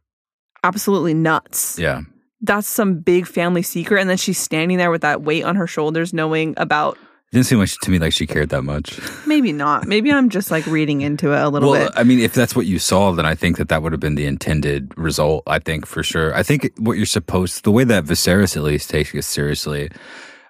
absolutely 0.65 1.15
nuts. 1.15 1.79
Yeah. 1.79 2.03
That's 2.43 2.69
some 2.69 3.01
big 3.01 3.27
family 3.27 3.63
secret, 3.63 4.01
and 4.01 4.11
then 4.11 4.19
she's 4.19 4.39
standing 4.39 4.77
there 4.77 4.91
with 4.91 5.01
that 5.03 5.23
weight 5.23 5.43
on 5.45 5.57
her 5.57 5.67
shoulders, 5.67 6.13
knowing 6.13 6.55
about. 6.59 6.99
Didn't 7.33 7.47
seem 7.47 7.59
like 7.59 7.69
she, 7.69 7.77
to 7.83 7.91
me 7.91 7.99
like 7.99 8.13
she 8.13 8.27
cared 8.27 8.51
that 8.51 8.63
much. 8.63 8.99
Maybe 9.27 9.53
not. 9.53 9.87
Maybe 9.87 10.13
I'm 10.13 10.29
just 10.29 10.51
like 10.51 10.65
reading 10.67 11.01
into 11.01 11.33
it 11.33 11.41
a 11.43 11.49
little 11.49 11.71
Well, 11.71 11.89
bit. 11.89 11.93
I 11.99 12.05
mean, 12.05 12.21
if 12.21 12.33
that's 12.33 12.55
what 12.55 12.67
you 12.67 12.79
saw, 12.79 13.13
then 13.13 13.27
I 13.27 13.35
think 13.35 13.59
that 13.59 13.69
that 13.69 13.83
would 13.83 13.93
have 13.93 14.01
been 14.01 14.15
the 14.15 14.27
intended 14.27 14.97
result. 14.97 15.43
I 15.47 15.59
think 15.59 15.87
for 15.87 16.03
sure. 16.03 16.35
I 16.35 16.43
think 16.43 16.73
what 16.79 16.93
you're 16.97 17.05
supposed, 17.05 17.65
the 17.65 17.73
way 17.73 17.85
that 17.85 18.05
Viserys 18.05 18.57
at 18.57 18.63
least 18.63 18.89
takes 18.91 19.13
it 19.13 19.23
seriously, 19.23 19.91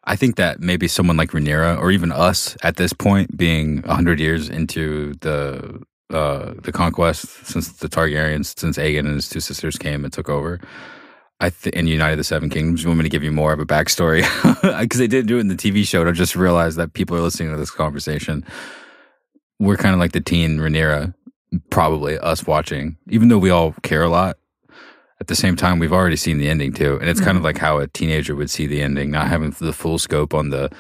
I 0.05 0.17
think 0.17 0.37
that 0.37 0.61
maybe 0.61 0.87
someone 0.87 1.17
like 1.17 1.31
Rhaenyra 1.31 1.79
or 1.81 1.91
even 1.91 2.13
us 2.13 2.57
at 2.63 2.77
this 2.77 2.93
point, 2.93 3.37
being 3.37 3.83
hundred 3.83 4.21
years 4.21 4.49
into 4.49 5.15
the 5.21 5.83
uh, 6.11 6.53
the 6.63 6.71
conquest 6.73 7.27
since 7.47 7.73
the 7.73 7.89
Targaryens, 7.89 8.57
since 8.57 8.79
Aegon 8.79 9.01
and 9.01 9.15
his 9.15 9.29
two 9.29 9.41
sisters 9.41 9.77
came 9.77 10.05
and 10.05 10.13
took 10.13 10.29
over. 10.29 10.61
I 11.41 11.51
th- 11.51 11.75
and 11.77 11.89
united 11.89 12.17
the 12.17 12.25
seven 12.25 12.49
kingdoms. 12.49 12.83
You 12.83 12.89
want 12.89 12.99
me 12.99 13.05
to 13.05 13.11
give 13.11 13.23
you 13.23 13.33
more 13.33 13.53
of 13.53 13.61
a 13.61 13.67
backstory 13.67 14.23
because 14.81 14.99
they 14.99 15.07
did 15.07 15.27
do 15.27 15.37
it 15.37 15.41
in 15.41 15.49
the 15.49 15.55
TV 15.55 15.87
show. 15.87 16.01
And 16.01 16.09
I 16.09 16.13
just 16.13 16.35
realized 16.35 16.79
that 16.79 16.95
people 16.95 17.17
are 17.17 17.21
listening 17.21 17.51
to 17.51 17.59
this 17.59 17.71
conversation. 17.71 18.45
We're 19.59 19.77
kind 19.77 19.95
of 19.95 20.01
like 20.01 20.13
the 20.13 20.21
teen 20.21 20.59
Rhaenyra, 20.59 21.15
probably 21.71 22.19
us 22.19 22.47
watching, 22.47 22.97
even 23.09 23.29
though 23.29 23.39
we 23.39 23.51
all 23.51 23.73
care 23.83 24.03
a 24.03 24.09
lot. 24.09 24.39
At 25.19 25.29
the 25.29 25.35
same 25.35 25.57
time, 25.57 25.79
we've 25.79 25.95
already 25.95 26.17
seen 26.17 26.37
the 26.37 26.49
ending 26.49 26.75
too, 26.75 26.99
and 27.01 27.09
it's 27.09 27.21
kind 27.21 27.31
of 27.31 27.37
mm-hmm. 27.37 27.45
like 27.47 27.59
how 27.59 27.79
a 27.79 27.87
teenager 27.87 28.37
would 28.37 28.51
see 28.51 28.67
the 28.67 28.83
ending, 28.83 29.11
not 29.11 29.29
having 29.29 29.51
the 29.51 29.73
full 29.73 29.99
scope 29.99 30.35
on 30.35 30.51
the 30.51 30.71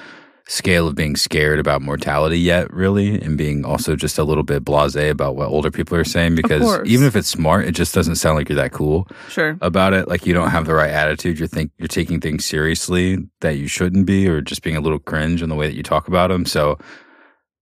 scale 0.49 0.87
of 0.87 0.95
being 0.95 1.17
scared 1.17 1.59
about 1.59 1.83
mortality 1.83 2.39
yet, 2.39 2.73
really, 2.73 3.21
and 3.21 3.37
being 3.37 3.65
also 3.65 3.97
just 3.97 4.17
a 4.17 4.25
little 4.25 4.45
bit 4.45 4.65
blasé 4.65 5.11
about 5.11 5.35
what 5.35 5.49
older 5.49 5.71
people 5.71 5.97
are 5.97 6.05
saying. 6.05 6.37
Because 6.37 6.81
even 6.87 7.07
if 7.07 7.17
it's 7.17 7.29
smart, 7.29 7.65
it 7.67 7.73
just 7.73 7.95
doesn't 7.95 8.17
sound 8.17 8.37
like 8.37 8.49
you're 8.49 8.57
that 8.57 8.73
cool 8.73 9.09
sure. 9.29 9.59
about 9.61 9.93
it. 9.93 10.09
Like 10.09 10.25
you 10.25 10.33
don't 10.33 10.51
have 10.51 10.67
the 10.67 10.75
right 10.75 10.91
attitude. 10.91 11.39
You're 11.39 11.49
think 11.49 11.73
you're 11.79 11.89
taking 11.89 12.21
things 12.21 12.45
seriously 12.45 13.19
that 13.41 13.57
you 13.57 13.67
shouldn't 13.67 14.07
be, 14.07 14.29
or 14.29 14.41
just 14.41 14.63
being 14.63 14.77
a 14.77 14.81
little 14.81 15.01
cringe 15.01 15.43
in 15.43 15.49
the 15.49 15.57
way 15.57 15.67
that 15.67 15.75
you 15.75 15.83
talk 15.83 16.07
about 16.07 16.29
them. 16.29 16.47
So 16.47 16.79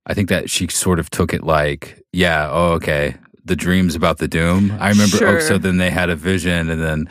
I 0.06 0.12
think 0.12 0.28
that 0.28 0.50
she 0.50 0.68
sort 0.68 0.98
of 0.98 1.08
took 1.08 1.32
it 1.32 1.42
like, 1.42 2.02
yeah, 2.12 2.48
oh, 2.50 2.72
okay, 2.72 3.16
the 3.44 3.56
dreams 3.56 3.94
about 3.94 4.18
the 4.18 4.28
doom. 4.28 4.70
I 4.78 4.90
remember. 4.90 5.16
Sure. 5.16 5.36
Oh, 5.38 5.40
so 5.40 5.56
then 5.56 5.78
they 5.78 5.90
had 5.90 6.10
a 6.10 6.16
vision, 6.16 6.68
and 6.68 6.82
then 6.82 7.08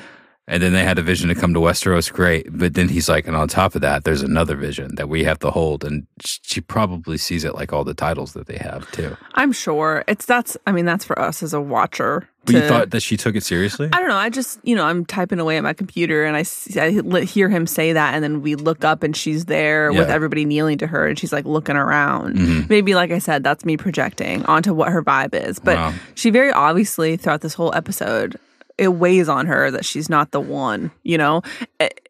and 0.47 0.61
then 0.61 0.73
they 0.73 0.83
had 0.83 0.97
a 0.99 1.01
vision 1.01 1.29
to 1.29 1.35
come 1.35 1.53
to 1.53 1.59
Westeros. 1.59 2.11
Great, 2.11 2.47
but 2.49 2.73
then 2.73 2.89
he's 2.89 3.07
like, 3.09 3.27
and 3.27 3.35
on 3.35 3.47
top 3.47 3.75
of 3.75 3.81
that, 3.81 4.03
there's 4.03 4.21
another 4.21 4.55
vision 4.55 4.95
that 4.95 5.09
we 5.09 5.23
have 5.23 5.39
to 5.39 5.51
hold, 5.51 5.83
and 5.83 6.05
she 6.21 6.61
probably 6.61 7.17
sees 7.17 7.43
it 7.43 7.55
like 7.55 7.71
all 7.73 7.83
the 7.83 7.93
titles 7.93 8.33
that 8.33 8.47
they 8.47 8.57
have 8.57 8.89
too. 8.91 9.15
I'm 9.35 9.51
sure 9.51 10.03
it's 10.07 10.25
that's. 10.25 10.57
I 10.67 10.71
mean, 10.71 10.85
that's 10.85 11.05
for 11.05 11.17
us 11.19 11.43
as 11.43 11.53
a 11.53 11.61
watcher. 11.61 12.27
But 12.45 12.55
you 12.55 12.61
thought 12.67 12.89
that 12.89 12.99
she 12.99 13.15
took 13.15 13.37
it 13.37 13.43
seriously? 13.43 13.87
I 13.93 13.99
don't 14.01 14.09
know. 14.09 14.17
I 14.17 14.29
just, 14.29 14.59
you 14.63 14.75
know, 14.75 14.83
I'm 14.83 15.05
typing 15.05 15.39
away 15.39 15.55
at 15.55 15.63
my 15.63 15.71
computer 15.71 16.25
and 16.25 16.35
I, 16.35 16.43
see, 16.43 16.77
I 16.77 17.21
hear 17.21 17.47
him 17.47 17.65
say 17.65 17.93
that. 17.93 18.13
And 18.15 18.21
then 18.21 18.41
we 18.41 18.55
look 18.55 18.83
up 18.83 19.01
and 19.01 19.15
she's 19.15 19.45
there 19.45 19.93
with 19.93 20.09
everybody 20.09 20.43
kneeling 20.43 20.77
to 20.79 20.87
her 20.87 21.07
and 21.07 21.17
she's 21.17 21.31
like 21.31 21.45
looking 21.45 21.77
around. 21.77 22.35
Mhm. 22.35 22.69
Maybe, 22.69 22.95
like 22.95 23.11
I 23.11 23.19
said, 23.19 23.45
that's 23.45 23.63
me 23.63 23.77
projecting 23.77 24.43
onto 24.47 24.73
what 24.73 24.91
her 24.91 25.01
vibe 25.01 25.33
is. 25.33 25.57
But 25.59 25.77
Wow. 25.77 25.93
she 26.15 26.31
very 26.31 26.51
obviously, 26.51 27.15
throughout 27.15 27.39
this 27.39 27.53
whole 27.53 27.73
episode, 27.73 28.37
it 28.77 28.89
weighs 28.89 29.29
on 29.29 29.45
her 29.45 29.69
that 29.71 29.85
she's 29.85 30.09
not 30.09 30.31
the 30.31 30.41
one, 30.41 30.91
you 31.03 31.17
know? 31.17 31.41
It- 31.79 32.09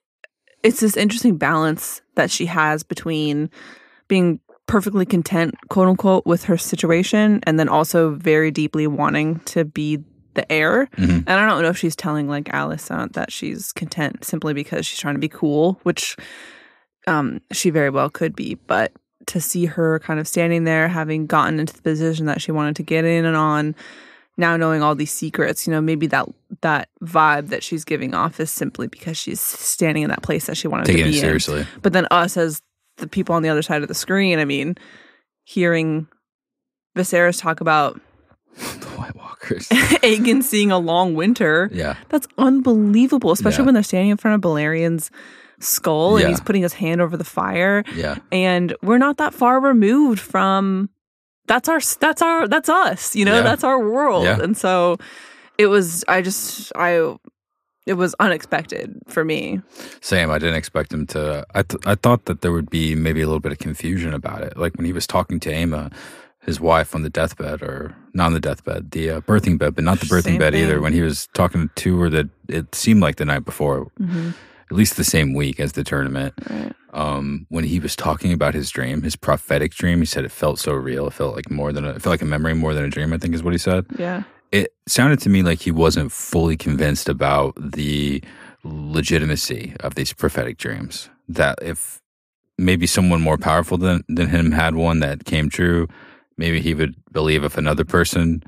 it's 0.63 0.79
this 0.79 0.95
interesting 0.95 1.35
balance 1.37 2.01
that 2.15 2.31
she 2.31 2.45
has 2.45 2.83
between 2.83 3.49
being 4.07 4.39
perfectly 4.65 5.05
content, 5.05 5.55
quote 5.69 5.89
unquote, 5.89 6.25
with 6.25 6.45
her 6.45 6.57
situation 6.57 7.41
and 7.43 7.59
then 7.59 7.67
also 7.67 8.11
very 8.11 8.49
deeply 8.49 8.87
wanting 8.87 9.39
to 9.41 9.65
be 9.65 9.99
the 10.35 10.49
heir. 10.51 10.87
Mhm. 10.97 11.25
And 11.27 11.29
I 11.29 11.45
don't 11.47 11.61
know 11.61 11.67
if 11.69 11.77
she's 11.77 11.97
telling 11.97 12.29
like 12.29 12.45
Alicent 12.45 13.11
that 13.13 13.31
she's 13.31 13.73
content 13.73 14.23
simply 14.23 14.53
because 14.53 14.85
she's 14.85 14.99
trying 14.99 15.15
to 15.15 15.19
be 15.19 15.27
cool, 15.27 15.79
which 15.83 16.15
um 17.07 17.41
she 17.51 17.69
very 17.69 17.89
well 17.89 18.09
could 18.09 18.35
be, 18.35 18.55
but 18.67 18.93
to 19.27 19.41
see 19.41 19.65
her 19.65 19.99
kind 19.99 20.19
of 20.19 20.27
standing 20.27 20.63
there 20.63 20.87
having 20.87 21.25
gotten 21.27 21.59
into 21.59 21.73
the 21.73 21.81
position 21.81 22.25
that 22.25 22.41
she 22.41 22.51
wanted 22.51 22.75
to 22.77 22.83
get 22.83 23.03
in 23.05 23.25
and 23.25 23.35
on 23.35 23.75
now 24.37 24.57
knowing 24.57 24.81
all 24.81 24.95
these 24.95 25.11
secrets, 25.11 25.67
you 25.67 25.71
know, 25.71 25.81
maybe 25.81 26.07
that 26.07 26.27
that 26.61 26.89
vibe 27.03 27.49
that 27.49 27.63
she's 27.63 27.83
giving 27.83 28.13
off 28.13 28.39
is 28.39 28.49
simply 28.49 28.87
because 28.87 29.17
she's 29.17 29.39
standing 29.41 30.03
in 30.03 30.09
that 30.09 30.23
place 30.23 30.45
that 30.47 30.57
she 30.57 30.67
wanted 30.67 30.85
Taking 30.85 31.03
to 31.03 31.09
it 31.09 31.45
be 31.45 31.51
in. 31.59 31.67
But 31.81 31.93
then 31.93 32.07
us 32.11 32.37
as 32.37 32.61
the 32.97 33.07
people 33.07 33.35
on 33.35 33.43
the 33.43 33.49
other 33.49 33.61
side 33.61 33.81
of 33.81 33.87
the 33.87 33.93
screen, 33.93 34.39
I 34.39 34.45
mean, 34.45 34.75
hearing 35.43 36.07
Viserys 36.97 37.41
talk 37.41 37.61
about 37.61 37.99
the 38.57 38.87
White 38.97 39.15
Walkers. 39.15 39.67
Aegon 39.69 40.43
seeing 40.43 40.71
a 40.71 40.77
long 40.77 41.15
winter, 41.15 41.69
yeah. 41.73 41.95
that's 42.09 42.27
unbelievable, 42.37 43.31
especially 43.31 43.63
Yeah. 43.63 43.65
when 43.65 43.73
they're 43.73 43.83
standing 43.83 44.11
in 44.11 44.17
front 44.17 44.35
of 44.35 44.41
Balerion's 44.49 45.09
skull 45.59 46.19
Yeah. 46.19 46.25
and 46.25 46.29
he's 46.33 46.41
putting 46.41 46.61
his 46.61 46.73
hand 46.73 47.01
over 47.01 47.17
the 47.17 47.23
fire. 47.23 47.83
Yeah. 47.95 48.17
And 48.31 48.75
we're 48.81 48.97
not 48.97 49.17
that 49.17 49.33
far 49.33 49.59
removed 49.59 50.19
from 50.19 50.89
that's 51.47 51.67
our 51.69 51.79
that's 51.99 52.21
our 52.21 52.47
that's 52.47 52.69
us, 52.69 53.15
you 53.15 53.25
know, 53.25 53.35
Yeah. 53.35 53.41
that's 53.41 53.63
our 53.63 53.79
world. 53.79 54.23
Yeah. 54.25 54.41
And 54.41 54.55
so 54.57 54.97
it 55.57 55.67
was 55.67 56.03
I 56.07 56.21
just 56.21 56.71
I 56.75 57.15
it 57.85 57.93
was 57.95 58.15
unexpected 58.19 58.97
for 59.09 59.25
me. 59.25 59.61
Same. 60.01 60.31
I 60.31 60.37
didn't 60.37 60.55
expect 60.55 60.93
him 60.93 61.05
to. 61.07 61.45
I 61.53 61.63
th- 61.63 61.83
I 61.85 61.95
thought 61.95 62.25
that 62.25 62.41
there 62.41 62.53
would 62.53 62.69
be 62.69 62.95
maybe 62.95 63.21
a 63.21 63.25
little 63.25 63.41
bit 63.41 63.51
of 63.51 63.57
confusion 63.59 64.13
about 64.13 64.41
it. 64.41 64.55
Like 64.57 64.75
when 64.77 64.85
he 64.85 64.93
was 64.93 65.05
talking 65.05 65.37
to 65.41 65.51
Aemma, 65.51 65.91
his 66.45 66.61
wife 66.61 66.95
on 66.95 67.01
the 67.01 67.09
deathbed, 67.09 67.61
or 67.61 67.93
not 68.13 68.27
on 68.27 68.33
the 68.33 68.39
deathbed, 68.39 68.91
the 68.91 69.09
uh, 69.09 69.21
birthing 69.21 69.57
bed, 69.57 69.75
but 69.75 69.83
not 69.83 69.99
the 69.99 70.05
birthing 70.05 70.23
Same 70.23 70.39
bed 70.39 70.55
either. 70.55 70.79
When 70.79 70.93
he 70.93 71.01
was 71.01 71.27
talking 71.33 71.69
to 71.75 71.99
her, 71.99 72.09
that 72.09 72.29
it 72.47 72.73
seemed 72.73 73.01
like 73.01 73.17
the 73.17 73.25
night 73.25 73.43
before, 73.43 73.91
at 74.01 74.71
least 74.71 74.95
the 74.95 75.03
same 75.03 75.33
week 75.33 75.59
as 75.59 75.73
the 75.73 75.83
tournament. 75.83 76.33
Right. 76.49 76.71
Um, 76.93 77.47
when 77.49 77.63
he 77.63 77.79
was 77.79 77.95
talking 77.95 78.31
about 78.31 78.53
his 78.53 78.69
dream, 78.69 79.01
his 79.01 79.15
prophetic 79.15 79.73
dream, 79.73 79.99
he 79.99 80.05
said 80.05 80.25
it 80.25 80.31
felt 80.31 80.59
so 80.59 80.73
real. 80.73 81.07
It 81.07 81.13
felt 81.13 81.35
like 81.35 81.49
more 81.49 81.73
than 81.73 81.85
a, 81.85 81.89
it 81.89 82.01
felt 82.01 82.13
like 82.13 82.21
a 82.21 82.25
memory 82.25 82.53
more 82.53 82.73
than 82.75 82.83
a 82.85 82.89
dream. 82.89 83.11
I 83.13 83.17
think 83.17 83.33
is 83.33 83.41
what 83.43 83.53
he 83.53 83.57
said 83.57 83.85
Yeah. 83.97 84.23
it 84.51 84.73
sounded 84.87 85.19
to 85.21 85.29
me 85.29 85.41
like 85.41 85.59
he 85.59 85.71
wasn't 85.71 86.11
fully 86.11 86.55
convinced 86.55 87.09
about 87.09 87.55
the 87.57 88.23
legitimacy 88.63 89.75
of 89.79 89.95
these 89.95 90.13
prophetic 90.13 90.57
dreams. 90.57 91.09
That 91.27 91.57
if 91.61 92.01
maybe 92.57 92.85
someone 92.85 93.21
more 93.21 93.37
powerful 93.37 93.77
than, 93.77 94.03
than 94.07 94.29
him 94.29 94.51
had 94.51 94.75
one 94.75 94.99
that 94.99 95.25
came 95.25 95.49
true, 95.49 95.87
maybe 96.37 96.61
he 96.61 96.73
would 96.75 96.95
believe 97.11 97.43
if 97.43 97.57
another 97.57 97.83
person 97.85 98.43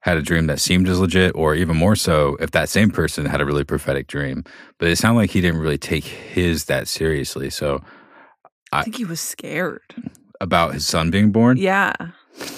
had 0.00 0.16
a 0.16 0.22
dream 0.22 0.46
that 0.46 0.60
seemed 0.60 0.88
as 0.88 0.98
legit, 0.98 1.34
or 1.34 1.54
even 1.54 1.76
more 1.76 1.94
so, 1.96 2.36
if 2.40 2.50
that 2.52 2.68
same 2.68 2.90
person 2.90 3.26
had 3.26 3.40
a 3.40 3.44
really 3.46 3.64
prophetic 3.64 4.06
dream. 4.06 4.44
But 4.78 4.88
it 4.88 4.96
sounded 4.96 5.18
like 5.20 5.30
he 5.30 5.40
didn't 5.40 5.60
really 5.60 5.78
take 5.78 6.04
his 6.04 6.64
that 6.66 6.88
seriously. 6.88 7.50
So, 7.50 7.82
I 8.72 8.82
think 8.82 8.96
he 8.96 9.04
was 9.04 9.20
scared. 9.20 9.82
about 10.40 10.72
his 10.74 10.86
son 10.86 11.10
being 11.10 11.32
born, 11.32 11.56
Yeah. 11.58 11.92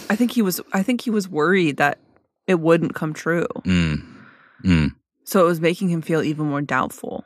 I 0.08 0.14
think 0.14 0.30
he 0.32 0.42
was 0.42 0.60
I 0.72 0.82
think 0.84 1.00
he 1.00 1.10
was 1.10 1.28
worried 1.28 1.78
that 1.78 1.98
it 2.46 2.60
wouldn't 2.60 2.94
come 2.94 3.12
true. 3.12 3.46
mm, 3.64 4.00
mm. 4.64 4.90
So 5.24 5.40
it 5.40 5.48
was 5.48 5.60
making 5.60 5.88
him 5.88 6.02
feel 6.02 6.22
even 6.22 6.46
more 6.46 6.60
doubtful. 6.62 7.24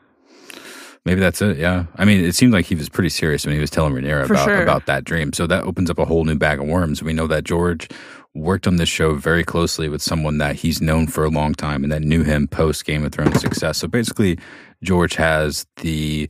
Maybe 1.05 1.21
that's 1.21 1.41
it. 1.43 1.57
Yeah. 1.59 1.85
I 1.97 2.05
mean, 2.05 2.25
it 2.25 2.35
seemed 2.35 2.53
like 2.53 2.67
he 2.67 2.75
was 2.75 2.89
pretty 2.89 3.11
serious 3.11 3.45
when 3.47 3.55
he 3.55 3.61
was 3.61 3.71
telling 3.71 3.93
Rhaenyra 3.95 4.27
For 4.27 4.35
about 4.35 4.45
sure. 4.45 4.63
about 4.63 4.87
that 4.87 5.05
dream. 5.05 5.33
So 5.33 5.47
that 5.47 5.65
opens 5.65 5.89
up 5.91 5.99
a 5.99 6.05
whole 6.05 6.25
new 6.25 6.37
bag 6.37 6.59
of 6.59 6.67
worms. 6.67 7.03
We 7.03 7.13
know 7.13 7.27
that 7.29 7.45
George 7.45 7.89
worked 8.37 8.67
on 8.67 8.77
this 8.77 8.89
show 8.89 9.15
very 9.15 9.45
closely 9.45 9.89
with 9.89 10.03
someone 10.03 10.39
that 10.39 10.57
he's 10.57 10.81
known 10.81 11.07
for 11.07 11.25
a 11.25 11.31
long 11.31 11.55
time 11.55 11.83
and 11.83 11.93
that 11.93 12.03
knew 12.03 12.23
him 12.23 12.47
post 12.47 12.85
Game 12.85 13.05
of 13.05 13.13
Thrones 13.13 13.41
success. 13.41 13.79
So 13.79 13.89
basically, 13.89 14.39
George 14.83 15.15
has 15.15 15.67
the 15.77 16.29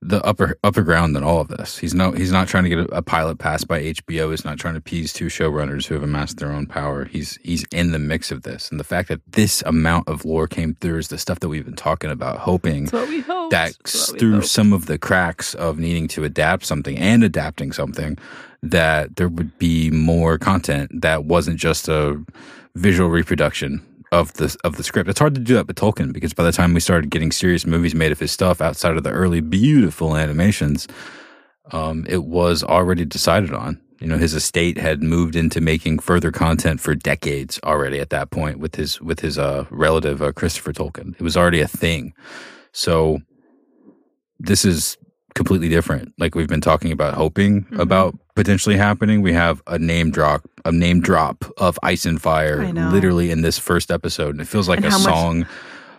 the 0.00 0.24
upper 0.24 0.56
upper 0.62 0.82
ground 0.82 1.16
in 1.16 1.24
all 1.24 1.40
of 1.40 1.48
this. 1.48 1.76
He's 1.76 1.92
no 1.92 2.12
he's 2.12 2.30
not 2.30 2.46
trying 2.46 2.64
to 2.64 2.70
get 2.70 2.78
a, 2.78 2.98
a 2.98 3.02
pilot 3.02 3.38
passed 3.38 3.66
by 3.66 3.82
HBO. 3.82 4.30
He's 4.30 4.44
not 4.44 4.58
trying 4.58 4.74
to 4.74 4.78
appease 4.78 5.12
two 5.12 5.26
showrunners 5.26 5.86
who 5.86 5.94
have 5.94 6.04
amassed 6.04 6.36
their 6.38 6.52
own 6.52 6.66
power. 6.66 7.04
He's 7.04 7.36
he's 7.42 7.64
in 7.72 7.90
the 7.90 7.98
mix 7.98 8.30
of 8.30 8.42
this, 8.42 8.70
and 8.70 8.78
the 8.78 8.84
fact 8.84 9.08
that 9.08 9.20
this 9.26 9.62
amount 9.66 10.08
of 10.08 10.24
lore 10.24 10.46
came 10.46 10.74
through 10.74 10.98
is 10.98 11.08
the 11.08 11.18
stuff 11.18 11.40
that 11.40 11.48
we've 11.48 11.64
been 11.64 11.74
talking 11.74 12.10
about, 12.10 12.38
hoping 12.38 12.84
That's 12.84 12.92
what 12.92 13.08
we 13.08 13.20
hope. 13.20 13.50
that 13.50 13.74
through 13.84 14.42
some 14.42 14.72
of 14.72 14.86
the 14.86 14.98
cracks 14.98 15.54
of 15.54 15.78
needing 15.78 16.06
to 16.08 16.22
adapt 16.22 16.64
something 16.64 16.96
and 16.96 17.24
adapting 17.24 17.72
something 17.72 18.18
that 18.62 19.16
there 19.16 19.28
would 19.28 19.56
be 19.58 19.90
more 19.90 20.38
content 20.38 20.90
that 21.02 21.24
wasn't 21.24 21.58
just 21.58 21.88
a 21.88 22.22
visual 22.74 23.08
reproduction 23.08 23.84
of 24.12 24.32
the 24.34 24.56
of 24.64 24.76
the 24.76 24.82
script. 24.82 25.08
It's 25.08 25.18
hard 25.18 25.34
to 25.34 25.40
do 25.40 25.54
that 25.54 25.66
with 25.66 25.76
Tolkien 25.76 26.12
because 26.12 26.32
by 26.32 26.44
the 26.44 26.52
time 26.52 26.74
we 26.74 26.80
started 26.80 27.10
getting 27.10 27.32
serious 27.32 27.66
movies 27.66 27.94
made 27.94 28.12
of 28.12 28.18
his 28.18 28.32
stuff 28.32 28.60
outside 28.60 28.96
of 28.96 29.02
the 29.02 29.10
early 29.10 29.40
beautiful 29.40 30.16
animations, 30.16 30.88
um, 31.72 32.06
it 32.08 32.24
was 32.24 32.62
already 32.62 33.04
decided 33.04 33.52
on. 33.52 33.80
You 34.00 34.06
know, 34.06 34.16
his 34.16 34.32
estate 34.32 34.78
had 34.78 35.02
moved 35.02 35.34
into 35.34 35.60
making 35.60 35.98
further 35.98 36.30
content 36.30 36.80
for 36.80 36.94
decades 36.94 37.58
already 37.64 37.98
at 37.98 38.10
that 38.10 38.30
point 38.30 38.58
with 38.58 38.76
his 38.76 39.00
with 39.00 39.20
his 39.20 39.38
uh, 39.38 39.66
relative 39.70 40.22
uh, 40.22 40.32
Christopher 40.32 40.72
Tolkien. 40.72 41.14
It 41.14 41.22
was 41.22 41.36
already 41.36 41.60
a 41.60 41.68
thing. 41.68 42.14
So 42.72 43.20
this 44.38 44.64
is 44.64 44.96
completely 45.38 45.68
different. 45.70 46.12
Like 46.18 46.34
we've 46.34 46.48
been 46.48 46.60
talking 46.60 46.92
about 46.92 47.14
hoping 47.14 47.62
Mm-hmm. 47.62 47.80
about 47.80 48.14
potentially 48.34 48.76
happening. 48.76 49.22
We 49.22 49.32
have 49.32 49.62
a 49.66 49.78
name 49.78 50.10
drop, 50.10 50.42
a 50.64 50.70
name 50.72 51.00
drop 51.00 51.44
of 51.56 51.78
Ice 51.82 52.04
and 52.06 52.20
Fire 52.20 52.70
literally 52.92 53.30
in 53.30 53.40
this 53.42 53.58
first 53.58 53.90
episode. 53.90 54.30
And 54.34 54.40
it 54.40 54.46
feels 54.48 54.68
like 54.68 54.78
And 54.78 54.86
a 54.86 54.90
how 54.90 54.98
much- 54.98 55.06
song 55.14 55.46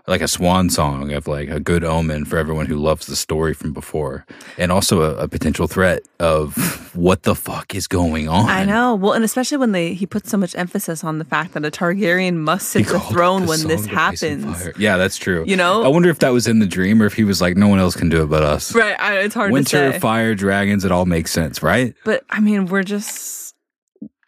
like 0.08 0.22
a 0.22 0.28
swan 0.28 0.70
song 0.72 1.12
of 1.14 1.28
like 1.28 1.50
a 1.50 1.60
good 1.60 1.84
omen 1.84 2.26
for 2.26 2.38
everyone 2.38 2.66
who 2.66 2.78
loves 2.78 3.06
the 3.06 3.16
story 3.16 3.54
from 3.54 3.74
before. 3.74 4.26
And 4.58 4.72
also 4.72 5.02
a, 5.02 5.26
a 5.26 5.28
potential 5.28 5.68
threat 5.68 6.02
of 6.20 6.56
what 7.00 7.24
the 7.24 7.34
fuck 7.36 7.74
is 7.74 7.88
going 7.88 8.28
on. 8.28 8.50
I 8.50 8.66
know. 8.66 8.96
Well, 8.96 9.14
and 9.14 9.24
especially 9.24 9.58
when 9.58 9.72
they 9.72 9.94
he 9.94 10.06
puts 10.06 10.30
so 10.30 10.38
much 10.38 10.56
emphasis 10.56 11.04
on 11.04 11.18
the 11.18 11.26
fact 11.26 11.54
that 11.54 11.64
a 11.66 11.72
Targaryen 11.72 12.36
must 12.36 12.70
sit 12.70 12.88
the 12.88 13.00
throne 13.00 13.44
the 13.44 13.48
when 13.48 13.68
this 13.68 13.86
song 13.86 13.94
of 13.94 13.98
Ice 13.98 14.24
and 14.24 14.44
happens. 14.46 14.78
Yeah, 14.80 14.98
that's 14.98 15.18
true. 15.18 15.44
You 15.48 15.56
know? 15.56 15.84
I 15.84 15.88
wonder 15.88 16.10
if 16.10 16.20
that 16.20 16.30
was 16.30 16.48
in 16.48 16.60
the 16.60 16.66
dream 16.68 17.02
or 17.02 17.06
if 17.06 17.14
he 17.14 17.24
was 17.24 17.42
like, 17.42 17.56
no 17.58 17.68
one 17.68 17.80
else 17.80 17.96
can 17.96 18.10
do 18.10 18.24
it 18.24 18.28
but 18.28 18.44
us. 18.44 18.76
Right. 18.76 19.00
I, 19.00 19.20
it's 19.20 19.34
hard 19.36 19.52
Winter, 19.52 19.70
to 19.70 19.78
say. 19.78 19.84
Winter, 19.86 20.00
fire, 20.00 20.36
dragons, 20.36 20.86
it 20.86 20.92
all 20.92 21.06
makes 21.06 21.32
sense, 21.32 21.64
right? 21.64 21.96
But 22.06 22.24
I 22.30 22.40
mean, 22.40 22.66
we're 22.66 22.84
just 22.84 23.56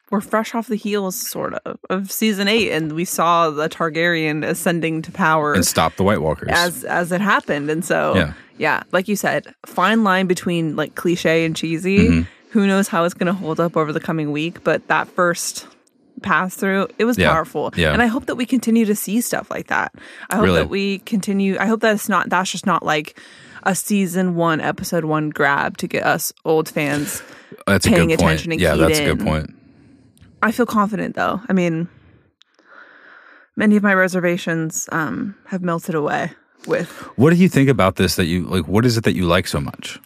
we're 0.10 0.22
fresh 0.22 0.54
off 0.54 0.68
the 0.68 0.76
heels, 0.76 1.16
sort 1.16 1.54
of, 1.54 1.78
of 1.90 2.12
season 2.12 2.48
eight, 2.50 2.72
and 2.72 2.92
we 2.92 3.06
saw 3.06 3.50
the 3.50 3.70
Targaryen 3.70 4.44
ascending 4.46 5.02
to 5.04 5.12
power 5.12 5.54
And 5.54 5.66
stop 5.66 5.96
the 5.96 6.04
White 6.04 6.22
Walkers. 6.22 6.50
as 6.52 6.84
as 6.84 7.12
it 7.12 7.22
happened. 7.22 7.70
And 7.70 7.84
so, 7.86 8.16
Yeah. 8.16 8.34
yeah, 8.58 8.84
like 8.92 9.08
you 9.08 9.16
said, 9.16 9.56
fine 9.66 10.04
line 10.04 10.28
between 10.28 10.76
like 10.76 10.96
cliche 10.96 11.46
and 11.46 11.56
cheesy. 11.56 11.98
Mm-hmm. 12.00 12.22
Who 12.52 12.68
knows 12.68 12.88
how 12.88 13.04
it's 13.04 13.14
going 13.14 13.28
to 13.28 13.34
hold 13.34 13.60
up 13.60 13.76
over 13.78 13.92
the 13.92 14.00
coming 14.00 14.32
week? 14.32 14.64
But 14.64 14.88
that 14.88 15.08
first 15.08 15.68
pass 16.22 16.56
through, 16.56 16.88
it 17.00 17.06
was 17.06 17.18
Yeah. 17.18 17.32
powerful. 17.32 17.74
Yeah. 17.76 17.94
And 17.94 18.02
I 18.02 18.06
hope 18.08 18.26
that 18.28 18.36
we 18.36 18.46
continue 18.46 18.86
to 18.86 18.96
see 18.96 19.22
stuff 19.22 19.50
like 19.50 19.68
that. 19.68 19.94
I 20.30 20.36
hope 20.36 20.46
Really. 20.46 20.60
that 20.60 20.70
we 20.70 21.00
continue. 21.00 21.58
I 21.60 21.66
hope 21.66 21.80
that 21.82 21.96
it's 21.96 22.10
not. 22.10 22.30
That's 22.30 22.52
just 22.52 22.66
not 22.66 22.86
like 22.86 23.20
a 23.64 23.74
season 23.76 24.36
one, 24.36 24.60
episode 24.62 25.06
one 25.06 25.30
grab 25.30 25.78
to 25.78 25.88
get 25.88 26.04
us 26.06 26.34
old 26.46 26.68
fans. 26.70 27.22
that's 27.68 27.86
a 27.86 27.90
paying 27.90 28.08
good 28.10 28.20
point. 28.20 28.32
attention 28.34 28.52
and 28.54 28.62
yeah, 28.62 28.76
that's 28.76 29.00
a 29.00 29.06
good 29.06 29.20
point. 29.20 29.54
I 30.44 30.52
feel 30.52 30.66
confident 30.66 31.16
though. 31.16 31.40
I 31.48 31.54
mean, 31.54 31.88
many 33.56 33.76
of 33.76 33.84
my 33.84 33.94
reservations 33.94 34.90
um, 34.92 35.36
have 35.48 35.62
melted 35.62 35.96
away 35.96 36.32
with. 36.68 36.90
What 37.18 37.30
do 37.32 37.36
you 37.38 37.50
think 37.50 37.70
about 37.70 37.96
this 37.96 38.16
that 38.16 38.26
you 38.26 38.44
like? 38.46 38.68
What 38.68 38.86
is 38.86 38.98
it 38.98 39.04
that 39.06 39.16
you 39.16 39.26
like 39.26 39.48
so 39.48 39.60
much? 39.62 40.00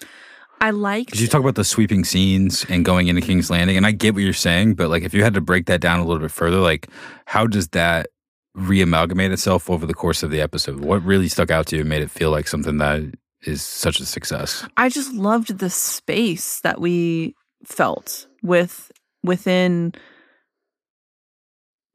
I 0.62 0.72
like. 0.72 1.08
Because 1.08 1.22
you 1.22 1.28
talk 1.28 1.42
about 1.42 1.56
the 1.56 1.64
sweeping 1.64 2.04
scenes 2.04 2.66
and 2.70 2.84
going 2.84 3.08
into 3.08 3.22
King's 3.22 3.50
Landing, 3.50 3.78
and 3.78 3.86
I 3.86 3.92
get 3.92 4.14
what 4.14 4.24
you're 4.24 4.34
saying, 4.34 4.76
but 4.76 4.90
like 4.90 5.04
if 5.04 5.14
you 5.14 5.24
had 5.24 5.34
to 5.36 5.42
break 5.42 5.66
that 5.68 5.82
down 5.82 6.00
a 6.00 6.06
little 6.06 6.22
bit 6.22 6.32
further, 6.32 6.58
like 6.58 6.88
how 7.26 7.46
does 7.46 7.68
that 7.70 8.08
reamalgamate 8.56 9.32
itself 9.32 9.70
over 9.70 9.86
the 9.86 9.94
course 9.94 10.24
of 10.24 10.32
the 10.32 10.42
episode? 10.42 10.80
What 10.80 11.04
really 11.04 11.28
stuck 11.28 11.52
out 11.52 11.68
to 11.68 11.76
you 11.76 11.82
and 11.82 11.90
made 11.90 12.02
it 12.02 12.10
feel 12.12 12.32
like 12.32 12.48
something 12.48 12.78
that 12.78 13.02
is 13.44 13.62
such 13.62 14.00
a 14.00 14.06
success? 14.06 14.66
I 14.78 14.90
just 14.90 15.14
loved 15.14 15.60
the 15.60 15.70
space 15.70 16.62
that 16.62 16.80
we 16.80 17.36
felt 17.64 18.28
with 18.42 18.92
within 19.24 19.94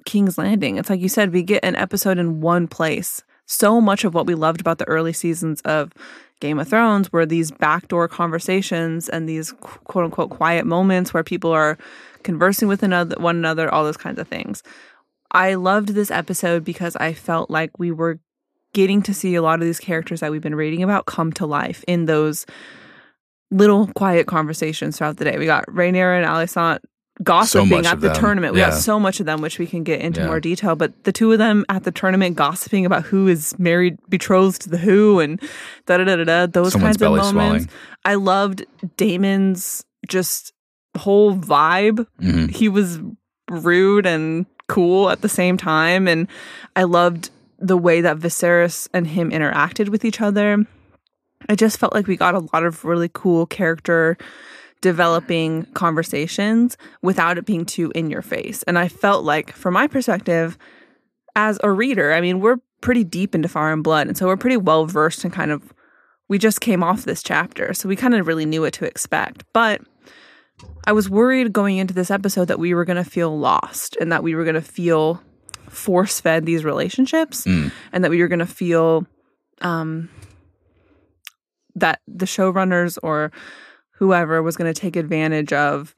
King's 0.05 0.39
Landing. 0.39 0.77
It's 0.77 0.91
like 0.91 1.01
you 1.01 1.09
said, 1.09 1.33
we 1.33 1.43
get 1.43 1.65
an 1.65 1.77
episode 1.77 2.19
in 2.19 2.41
one 2.41 2.69
place. 2.69 3.23
So 3.47 3.81
much 3.81 4.05
of 4.05 4.15
what 4.15 4.27
we 4.27 4.35
loved 4.35 4.61
about 4.61 4.79
the 4.79 4.89
early 4.89 5.13
seasons 5.13 5.61
of 5.63 5.93
Game 6.41 6.59
of 6.59 6.69
Thrones 6.69 7.13
were 7.13 7.27
these 7.27 7.51
backdoor 7.51 8.09
conversations 8.09 9.09
and 9.09 9.29
these 9.29 9.53
quote 9.53 10.07
unquote 10.07 10.31
quiet 10.31 10.67
moments 10.67 11.13
where 11.13 11.23
people 11.23 11.53
are 11.53 11.79
conversing 12.23 12.69
with 12.69 12.83
another, 12.83 13.17
one 13.19 13.37
another, 13.37 13.73
all 13.73 13.85
those 13.85 13.97
kinds 13.97 14.19
of 14.19 14.29
things. 14.29 14.63
I 15.33 15.55
loved 15.55 15.91
this 15.91 16.11
episode 16.11 16.65
because 16.65 16.97
I 16.97 17.13
felt 17.13 17.51
like 17.51 17.79
we 17.79 17.93
were 17.93 18.19
getting 18.73 19.03
to 19.03 19.15
see 19.15 19.35
a 19.35 19.43
lot 19.43 19.61
of 19.61 19.67
these 19.67 19.81
characters 19.81 20.21
that 20.21 20.31
we've 20.31 20.43
been 20.43 20.55
reading 20.55 20.83
about 20.83 21.07
come 21.07 21.33
to 21.35 21.47
life 21.47 21.85
in 21.87 22.07
those 22.07 22.47
little 23.51 23.89
quiet 23.89 24.27
conversations 24.27 24.97
throughout 24.97 25.17
the 25.17 25.25
day. 25.25 25.39
We 25.39 25.47
got 25.47 25.67
Rhaenyra 25.67 26.19
and 26.19 26.27
Alicent 26.27 26.81
gossiping 27.23 27.87
at 27.87 28.01
the 28.01 28.09
them. 28.09 28.17
tournament. 28.17 28.55
We 28.55 28.61
Yeah. 28.61 28.71
got 28.71 28.77
so 28.79 28.99
much 28.99 29.21
of 29.21 29.27
them, 29.27 29.41
which 29.41 29.59
we 29.59 29.67
can 29.67 29.83
get 29.85 30.01
into 30.01 30.21
Yeah. 30.21 30.27
more 30.27 30.41
detail. 30.41 30.75
But 30.77 31.05
the 31.05 31.13
two 31.13 31.31
of 31.33 31.39
them 31.39 31.65
at 31.69 31.85
the 31.85 31.91
tournament 31.91 32.37
gossiping 32.37 32.87
about 32.87 33.05
who 33.05 33.29
is 33.29 33.55
married, 33.59 33.99
betrothed 34.09 34.63
to 34.63 34.71
the 34.71 34.79
who, 34.79 35.21
and 35.21 35.41
da 35.87 35.99
da 35.99 36.05
da 36.05 36.17
da 36.17 36.25
da. 36.25 36.47
Those 36.47 36.73
Someone's 36.73 36.97
kinds 36.97 37.03
of 37.03 37.11
moments. 37.11 37.31
swelling. 37.31 37.69
I 38.05 38.15
loved 38.15 38.65
Daemon's 38.97 39.85
just 40.09 40.53
whole 40.97 41.37
vibe. 41.37 42.07
hmm 42.21 42.47
He 42.47 42.69
was 42.69 43.01
rude 43.51 44.07
and 44.07 44.47
cool 44.69 45.11
at 45.11 45.21
the 45.21 45.29
same 45.29 45.57
time, 45.57 46.07
and 46.09 46.27
I 46.77 46.85
loved 46.85 47.31
the 47.59 47.77
way 47.77 48.01
that 48.01 48.19
Viserys 48.19 48.89
and 48.95 49.07
him 49.07 49.31
interacted 49.31 49.89
with 49.91 50.05
each 50.05 50.21
other. 50.21 50.65
I 51.49 51.55
just 51.57 51.79
felt 51.79 51.93
like 51.95 52.07
we 52.07 52.17
got 52.17 52.35
a 52.35 52.47
lot 52.53 52.65
of 52.65 52.85
really 52.85 53.11
cool 53.13 53.47
character 53.47 54.17
developing 54.81 55.65
conversations 55.75 56.77
without 57.03 57.37
it 57.39 57.45
being 57.45 57.65
too 57.67 57.93
in 57.95 58.11
your 58.11 58.23
face. 58.23 58.63
And 58.65 58.79
I 58.79 58.89
felt 58.89 59.25
like, 59.25 59.53
from 59.53 59.75
my 59.75 59.87
perspective, 59.87 60.57
as 61.37 61.59
a 61.63 61.71
reader, 61.71 62.13
I 62.13 62.21
mean, 62.21 62.41
we're 62.41 62.59
pretty 62.81 63.05
deep 63.05 63.35
into 63.35 63.49
Fire 63.49 63.73
and 63.73 63.85
Blood. 63.85 64.07
And 64.09 64.17
so 64.17 64.27
we're 64.27 64.37
pretty 64.37 64.57
well 64.57 64.87
versed 64.87 65.25
in 65.25 65.31
kind 65.31 65.51
of, 65.51 65.73
we 66.29 66.39
just 66.39 66.61
came 66.61 66.83
off 66.83 67.05
this 67.05 67.23
chapter. 67.23 67.75
So 67.75 67.89
we 67.89 67.97
kind 67.97 68.15
of 68.15 68.27
really 68.27 68.47
knew 68.47 68.63
what 68.63 68.73
to 68.75 68.85
expect. 68.87 69.45
But 69.53 69.83
I 70.87 70.93
was 70.93 71.09
worried 71.11 71.53
going 71.53 71.77
into 71.79 71.95
this 71.95 72.11
episode 72.11 72.47
that 72.49 72.59
we 72.59 72.75
were 72.75 72.85
going 72.85 73.03
to 73.03 73.09
feel 73.09 73.39
lost 73.39 73.97
and 74.01 74.11
that 74.13 74.23
we 74.23 74.35
were 74.35 74.45
going 74.45 74.55
to 74.55 74.61
feel 74.63 75.23
force 75.69 76.21
fed 76.21 76.47
these 76.47 76.65
relationships 76.65 77.45
Mm. 77.45 77.71
and 77.93 78.03
that 78.03 78.11
we 78.11 78.21
were 78.21 78.29
going 78.29 78.41
to 78.41 78.47
feel 78.47 79.07
um, 79.61 80.09
that 81.77 82.01
the 82.09 82.27
showrunners 82.27 82.99
or 83.03 83.31
whoever 84.01 84.43
was 84.43 84.57
going 84.57 84.73
to 84.73 84.79
take 84.81 84.97
advantage 84.97 85.53
of, 85.53 85.95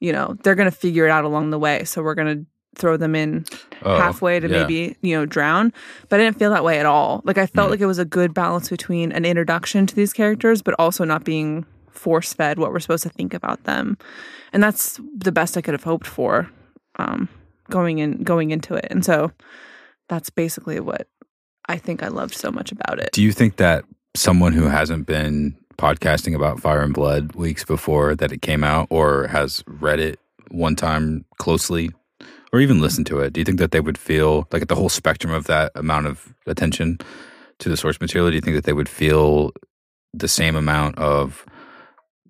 you 0.00 0.12
know, 0.12 0.34
they're 0.42 0.54
going 0.56 0.70
to 0.70 0.76
figure 0.76 1.06
it 1.06 1.10
out 1.10 1.24
along 1.24 1.50
the 1.50 1.58
way. 1.58 1.84
So 1.84 2.02
we're 2.02 2.14
going 2.16 2.38
to 2.38 2.46
throw 2.80 2.96
them 2.96 3.14
in 3.14 3.44
Oh, 3.84 3.96
halfway 3.98 4.40
to 4.40 4.48
yeah. 4.48 4.60
maybe, 4.62 4.96
you 5.02 5.14
know, 5.16 5.26
drown. 5.26 5.72
But 6.08 6.18
I 6.20 6.24
didn't 6.24 6.38
feel 6.38 6.50
that 6.50 6.64
way 6.64 6.78
at 6.80 6.86
all. 6.86 7.20
Like 7.24 7.36
I 7.36 7.44
Mm. 7.46 7.50
felt 7.54 7.70
like 7.70 7.80
it 7.80 7.86
was 7.86 7.98
a 7.98 8.04
good 8.04 8.32
balance 8.32 8.70
between 8.70 9.12
an 9.12 9.24
introduction 9.24 9.86
to 9.86 9.94
these 9.94 10.12
characters, 10.12 10.62
but 10.62 10.74
also 10.78 11.04
not 11.04 11.24
being 11.24 11.66
force 11.90 12.32
fed 12.32 12.58
what 12.58 12.72
we're 12.72 12.80
supposed 12.80 13.02
to 13.02 13.10
think 13.10 13.34
about 13.34 13.62
them. 13.64 13.98
And 14.52 14.62
that's 14.62 14.98
the 15.16 15.32
best 15.32 15.56
I 15.56 15.60
could 15.60 15.74
have 15.74 15.84
hoped 15.84 16.06
for 16.06 16.48
um, 16.98 17.28
going 17.70 17.98
in 17.98 18.22
going 18.22 18.50
into 18.50 18.74
it. 18.74 18.86
And 18.90 19.04
so 19.04 19.30
that's 20.08 20.30
basically 20.30 20.80
what 20.80 21.06
I 21.68 21.76
think 21.76 22.02
I 22.02 22.08
loved 22.08 22.34
so 22.34 22.50
much 22.50 22.72
about 22.72 22.98
it. 22.98 23.10
Do 23.12 23.22
you 23.22 23.32
think 23.32 23.56
that 23.56 23.84
someone 24.14 24.52
who 24.52 24.64
hasn't 24.68 25.06
been 25.06 25.56
podcasting 25.76 26.34
about 26.34 26.60
Fire 26.60 26.82
and 26.82 26.94
Blood 26.94 27.34
weeks 27.34 27.64
before 27.64 28.14
that 28.16 28.32
it 28.32 28.42
came 28.42 28.64
out 28.64 28.86
or 28.90 29.26
has 29.28 29.62
read 29.66 30.00
it 30.00 30.18
one 30.50 30.76
time 30.76 31.24
closely 31.38 31.90
or 32.52 32.60
even 32.60 32.80
listened 32.80 33.06
to 33.06 33.20
it, 33.20 33.32
do 33.32 33.40
you 33.40 33.44
think 33.44 33.58
that 33.58 33.70
they 33.70 33.80
would 33.80 33.96
feel 33.96 34.46
like 34.52 34.62
at 34.62 34.68
the 34.68 34.74
whole 34.74 34.90
spectrum 34.90 35.32
of 35.32 35.46
that 35.46 35.72
amount 35.74 36.06
of 36.06 36.34
attention 36.46 36.98
to 37.58 37.68
the 37.68 37.76
source 37.76 38.00
material, 38.00 38.30
do 38.30 38.34
you 38.34 38.40
think 38.40 38.56
that 38.56 38.64
they 38.64 38.72
would 38.72 38.88
feel 38.88 39.52
the 40.12 40.28
same 40.28 40.56
amount 40.56 40.98
of 40.98 41.46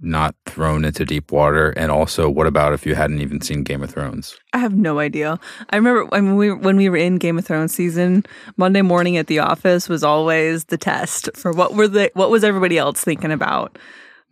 not 0.02 0.34
thrown 0.46 0.84
into 0.84 1.04
deep 1.04 1.32
water? 1.32 1.70
And 1.70 1.90
also, 1.90 2.28
what 2.28 2.46
about 2.46 2.72
if 2.72 2.84
you 2.84 2.94
hadn't 2.94 3.20
even 3.20 3.40
seen 3.40 3.62
Game 3.62 3.82
of 3.82 3.90
Thrones? 3.90 4.36
I 4.52 4.58
have 4.58 4.74
no 4.74 4.98
idea. 4.98 5.38
I 5.70 5.76
remember 5.76 6.08
mean, 6.20 6.36
we, 6.36 6.52
when 6.52 6.76
we 6.76 6.88
were 6.88 6.96
in 6.96 7.16
Game 7.16 7.38
of 7.38 7.46
Thrones 7.46 7.74
season, 7.74 8.24
Monday 8.56 8.82
morning 8.82 9.16
at 9.16 9.26
the 9.26 9.38
office 9.38 9.88
was 9.88 10.04
always 10.04 10.66
the 10.66 10.78
test 10.78 11.30
for 11.34 11.52
what 11.52 11.74
were 11.74 11.88
the 11.88 12.10
what 12.14 12.30
was 12.30 12.44
everybody 12.44 12.78
else 12.78 13.02
thinking 13.02 13.32
about. 13.32 13.78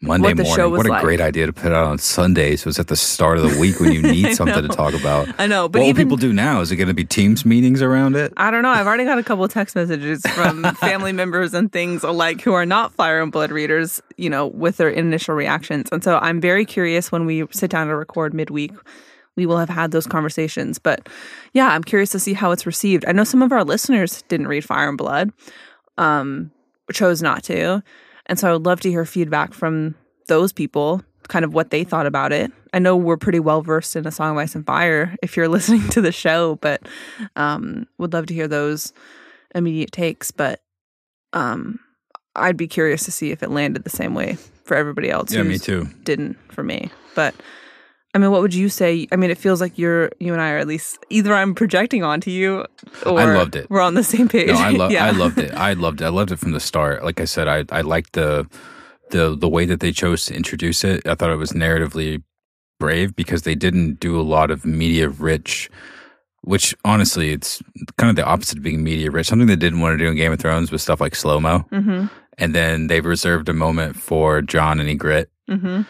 Monday 0.03 0.29
What 0.29 0.37
morning. 0.39 0.71
what 0.71 0.87
a 0.87 0.91
like. 0.91 1.03
great 1.03 1.21
idea 1.21 1.45
to 1.45 1.53
put 1.53 1.73
out 1.73 1.87
on 1.87 1.99
Sundays. 1.99 2.63
So 2.63 2.71
it's 2.71 2.79
at 2.79 2.87
the 2.87 2.97
start 2.97 3.37
of 3.37 3.51
the 3.51 3.61
week 3.61 3.81
when 3.81 3.93
you 3.93 4.01
need 4.17 4.35
something 4.35 4.63
to 4.63 4.69
talk 4.69 4.95
about. 4.95 5.29
I 5.39 5.47
know, 5.47 5.69
but 5.69 5.81
what 5.81 5.89
will 5.89 5.95
people 5.95 6.17
do 6.17 6.33
now? 6.33 6.63
Is 6.63 6.73
it 6.73 6.77
going 6.77 6.89
to 6.89 6.95
be 6.95 7.05
Teams 7.05 7.45
meetings 7.45 7.83
around 7.83 8.17
it? 8.17 8.33
I 8.39 8.51
don't 8.51 8.63
know. 8.63 8.71
I've 8.71 8.87
already 8.87 9.05
got 9.05 9.19
a 9.19 9.23
couple 9.23 9.45
of 9.45 9.53
text 9.53 9.77
messages 9.77 10.23
from 10.35 10.65
family 10.77 11.13
members 11.13 11.53
and 11.53 11.71
things 11.71 12.03
alike 12.03 12.41
who 12.41 12.55
are 12.55 12.65
not 12.65 12.95
Fire 12.95 13.21
and 13.21 13.31
Blood 13.31 13.51
readers, 13.51 14.01
you 14.17 14.31
know, 14.31 14.47
with 14.47 14.79
their 14.79 14.89
initial 14.89 15.35
reactions. 15.35 15.91
And 15.93 16.03
so 16.03 16.19
I'm 16.19 16.41
very 16.41 16.65
curious 16.65 17.13
when 17.13 17.27
we 17.27 17.47
sit 17.51 17.71
down 17.71 17.89
to 17.89 17.97
record 17.97 18.33
midweek. 18.33 18.73
We 19.37 19.45
will 19.45 19.59
have 19.59 19.69
had 19.69 19.91
those 19.91 20.07
conversations. 20.07 20.79
But 20.79 21.09
yeah, 21.53 21.69
I'm 21.69 21.85
curious 21.85 22.09
to 22.11 22.19
see 22.19 22.33
how 22.33 22.53
it's 22.53 22.65
received. 22.67 23.05
I 23.07 23.13
know 23.13 23.25
some 23.25 23.43
of 23.43 23.53
our 23.53 23.65
listeners 23.65 24.23
didn't 24.29 24.49
read 24.49 24.65
Fire 24.65 24.89
and 24.89 24.97
Blood, 24.99 25.31
um, 25.99 26.51
chose 26.91 27.21
not 27.21 27.45
to. 27.45 27.83
And 28.27 28.39
so 28.39 28.49
I 28.49 28.53
would 28.53 28.67
love 28.67 28.81
to 28.81 28.91
hear 28.91 29.05
feedback 29.05 29.53
from 29.53 29.95
those 30.29 30.53
people, 30.53 31.03
kind 31.29 31.45
of 31.45 31.55
what 31.55 31.71
they 31.71 31.85
thought 31.85 32.07
about 32.07 32.33
it. 32.33 32.53
I 32.73 32.79
know 32.79 32.97
we're 32.97 33.17
pretty 33.17 33.41
well 33.41 33.63
versed 33.63 33.97
in 33.97 34.07
A 34.07 34.13
Song 34.13 34.33
of 34.33 34.37
Ice 34.39 34.55
and 34.55 34.65
Fire 34.65 35.17
if 35.23 35.37
you're 35.37 35.49
listening 35.49 35.89
to 35.91 36.01
the 36.01 36.13
show, 36.13 36.57
but 36.57 36.83
um, 37.37 37.87
would 37.99 38.13
love 38.13 38.27
to 38.27 38.35
hear 38.35 38.49
those 38.49 38.93
immediate 39.55 39.93
takes. 39.93 40.31
But 40.31 40.63
um, 41.33 41.81
I'd 42.37 42.57
be 42.57 42.69
curious 42.69 43.05
to 43.05 43.13
see 43.13 43.31
if 43.31 43.43
it 43.43 43.51
landed 43.51 43.85
the 43.85 43.91
same 43.91 44.15
way 44.15 44.37
for 44.65 44.77
everybody 44.77 45.11
else. 45.11 45.33
Yeah, 45.33 45.43
me 45.43 45.59
too. 45.59 45.89
Didn't 46.05 46.39
for 46.53 46.63
me, 46.63 46.91
but. 47.15 47.35
I 48.15 48.19
mean, 48.19 48.31
what 48.33 48.41
would 48.43 48.55
you 48.55 48.69
say? 48.69 49.07
I 49.13 49.17
mean, 49.17 49.31
it 49.31 49.39
feels 49.39 49.61
like 49.61 49.79
you're 49.79 50.11
you 50.19 50.33
and 50.33 50.43
I 50.43 50.51
are 50.51 50.59
at 50.59 50.67
least 50.67 50.99
either 51.11 51.33
I'm 51.35 51.55
projecting 51.55 52.03
onto 52.03 52.31
you, 52.31 52.65
or 53.07 53.21
I 53.21 53.37
loved 53.37 53.55
it. 53.57 53.71
We're 53.71 53.81
on 53.83 53.95
the 53.95 54.03
same 54.03 54.29
page. 54.29 54.49
No, 54.49 54.55
I 54.55 54.71
love. 54.71 54.91
yeah. 54.93 55.07
I 55.07 55.11
loved 55.13 55.39
it. 55.39 55.53
I 55.55 55.73
loved 55.75 56.01
it. 56.01 56.05
I 56.07 56.09
loved 56.09 56.33
it 56.33 56.39
from 56.39 56.53
the 56.53 56.61
start. 56.61 57.05
Like 57.05 57.21
I 57.21 57.25
said, 57.25 57.47
I 57.47 57.65
I 57.71 57.83
liked 57.83 58.15
the 58.15 58.49
the 59.11 59.37
the 59.37 59.49
way 59.49 59.65
that 59.65 59.79
they 59.81 59.93
chose 59.93 60.25
to 60.27 60.35
introduce 60.35 60.83
it. 60.85 61.07
I 61.07 61.15
thought 61.15 61.31
it 61.31 61.37
was 61.37 61.53
narratively 61.53 62.23
brave 62.81 63.15
because 63.15 63.43
they 63.43 63.55
didn't 63.55 64.01
do 64.01 64.19
a 64.19 64.23
lot 64.23 64.51
of 64.51 64.65
media 64.65 65.09
rich. 65.09 65.71
Which 66.43 66.75
honestly, 66.87 67.31
it's 67.33 67.63
kind 67.99 68.09
of 68.11 68.17
the 68.17 68.25
opposite 68.25 68.57
of 68.59 68.65
being 68.65 68.83
media 68.83 69.11
rich. 69.11 69.27
Something 69.27 69.47
they 69.47 69.57
didn't 69.57 69.81
want 69.81 69.99
to 69.99 70.03
do 70.05 70.09
in 70.11 70.17
Game 70.17 70.33
of 70.33 70.41
Thrones 70.41 70.73
was 70.73 70.83
stuff 70.83 71.01
like 71.01 71.15
slow 71.15 71.39
mo, 71.39 71.67
Mm-hmm. 71.71 72.07
and 72.39 72.55
then 72.55 72.87
they've 72.87 73.05
reserved 73.05 73.51
a 73.51 73.53
moment 73.53 73.95
for 73.97 74.41
Jon 74.41 74.81
and 74.81 74.89
Ygritte, 74.89 75.27
Mm-hmm. 75.51 75.83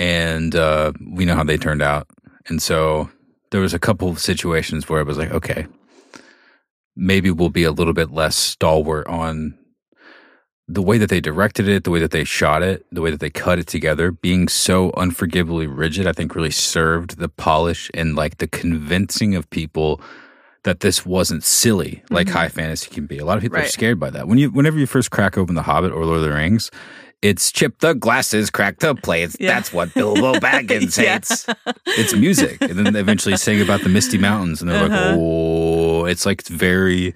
And 0.00 0.56
uh, 0.56 0.92
we 1.12 1.26
know 1.26 1.36
how 1.36 1.44
they 1.44 1.58
turned 1.58 1.82
out. 1.82 2.08
And 2.46 2.60
so 2.60 3.10
there 3.50 3.60
was 3.60 3.74
a 3.74 3.78
couple 3.78 4.08
of 4.08 4.18
situations 4.18 4.88
where 4.88 4.98
I 4.98 5.02
was 5.02 5.18
like, 5.18 5.30
okay, 5.30 5.66
maybe 6.96 7.30
we'll 7.30 7.50
be 7.50 7.64
a 7.64 7.70
little 7.70 7.92
bit 7.92 8.10
less 8.10 8.34
stalwart 8.34 9.06
on 9.06 9.58
the 10.66 10.80
way 10.80 10.96
that 10.96 11.10
they 11.10 11.20
directed 11.20 11.68
it, 11.68 11.84
the 11.84 11.90
way 11.90 12.00
that 12.00 12.12
they 12.12 12.24
shot 12.24 12.62
it, 12.62 12.86
the 12.90 13.02
way 13.02 13.10
that 13.10 13.20
they 13.20 13.28
cut 13.28 13.58
it 13.58 13.66
together. 13.66 14.10
Being 14.10 14.48
so 14.48 14.90
unforgivably 14.96 15.66
rigid, 15.66 16.06
I 16.06 16.12
think 16.12 16.34
really 16.34 16.50
served 16.50 17.18
the 17.18 17.28
polish 17.28 17.90
and 17.92 18.16
like 18.16 18.38
the 18.38 18.48
convincing 18.48 19.34
of 19.34 19.50
people 19.50 20.00
that 20.62 20.80
this 20.80 21.04
wasn't 21.04 21.42
silly 21.42 22.02
like 22.10 22.28
high 22.28 22.48
fantasy 22.48 22.88
can 22.90 23.06
be. 23.06 23.18
A 23.18 23.24
lot 23.24 23.36
of 23.36 23.42
people 23.42 23.58
are 23.58 23.66
scared 23.66 23.98
by 23.98 24.10
that. 24.10 24.28
When 24.28 24.38
you 24.38 24.50
whenever 24.50 24.78
you 24.78 24.86
first 24.86 25.10
crack 25.10 25.36
open 25.36 25.54
The 25.54 25.62
Hobbit 25.62 25.92
or 25.92 26.04
Lord 26.04 26.18
of 26.18 26.24
the 26.24 26.32
Rings, 26.32 26.70
it's 27.22 27.52
chip 27.52 27.78
the 27.80 27.94
glasses, 27.94 28.50
crack 28.50 28.78
the 28.78 28.94
plates. 28.94 29.36
Yeah. 29.38 29.54
That's 29.54 29.72
what 29.72 29.92
Bilbo 29.94 30.34
Baggins 30.40 30.96
Yeah. 30.96 31.14
hates. 31.14 31.46
It's 31.86 32.14
music. 32.14 32.58
And 32.62 32.72
then 32.78 32.92
they 32.94 33.00
eventually 33.00 33.36
sing 33.36 33.60
about 33.60 33.82
the 33.82 33.88
Misty 33.90 34.16
Mountains 34.18 34.62
and 34.62 34.70
they're 34.70 34.82
like, 34.88 34.92
Uh-huh. 34.92 35.16
oh, 35.18 36.04
it's 36.06 36.24
like 36.24 36.42
very 36.46 37.14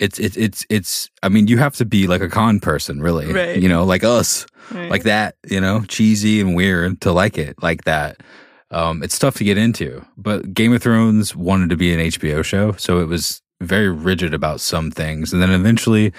it's 0.00 0.18
it's 0.18 0.36
it's 0.36 0.66
it's 0.68 1.10
I 1.22 1.28
mean, 1.28 1.46
you 1.46 1.58
have 1.58 1.76
to 1.76 1.84
be 1.84 2.08
like 2.08 2.20
a 2.22 2.28
con 2.28 2.58
person, 2.58 3.00
really. 3.00 3.32
Right. 3.32 3.56
You 3.62 3.68
know, 3.68 3.84
like 3.84 4.02
us. 4.02 4.46
Right. 4.72 4.90
Like 4.90 5.04
that, 5.04 5.36
you 5.48 5.60
know, 5.60 5.84
cheesy 5.86 6.40
and 6.40 6.56
weird 6.56 7.00
to 7.02 7.12
like 7.12 7.38
it 7.38 7.62
like 7.62 7.84
that. 7.84 8.20
Um, 8.72 9.02
it's 9.04 9.18
tough 9.18 9.36
to 9.36 9.44
get 9.44 9.58
into. 9.58 10.04
But 10.16 10.52
Game 10.52 10.72
of 10.72 10.82
Thrones 10.82 11.36
wanted 11.36 11.70
to 11.70 11.76
be 11.76 11.92
an 11.94 12.00
HBO 12.00 12.42
show, 12.44 12.72
so 12.72 12.98
it 12.98 13.04
was 13.06 13.40
very 13.60 13.88
rigid 13.90 14.34
about 14.34 14.60
some 14.60 14.90
things. 14.90 15.32
And 15.32 15.40
then 15.40 15.50
eventually 15.52 16.12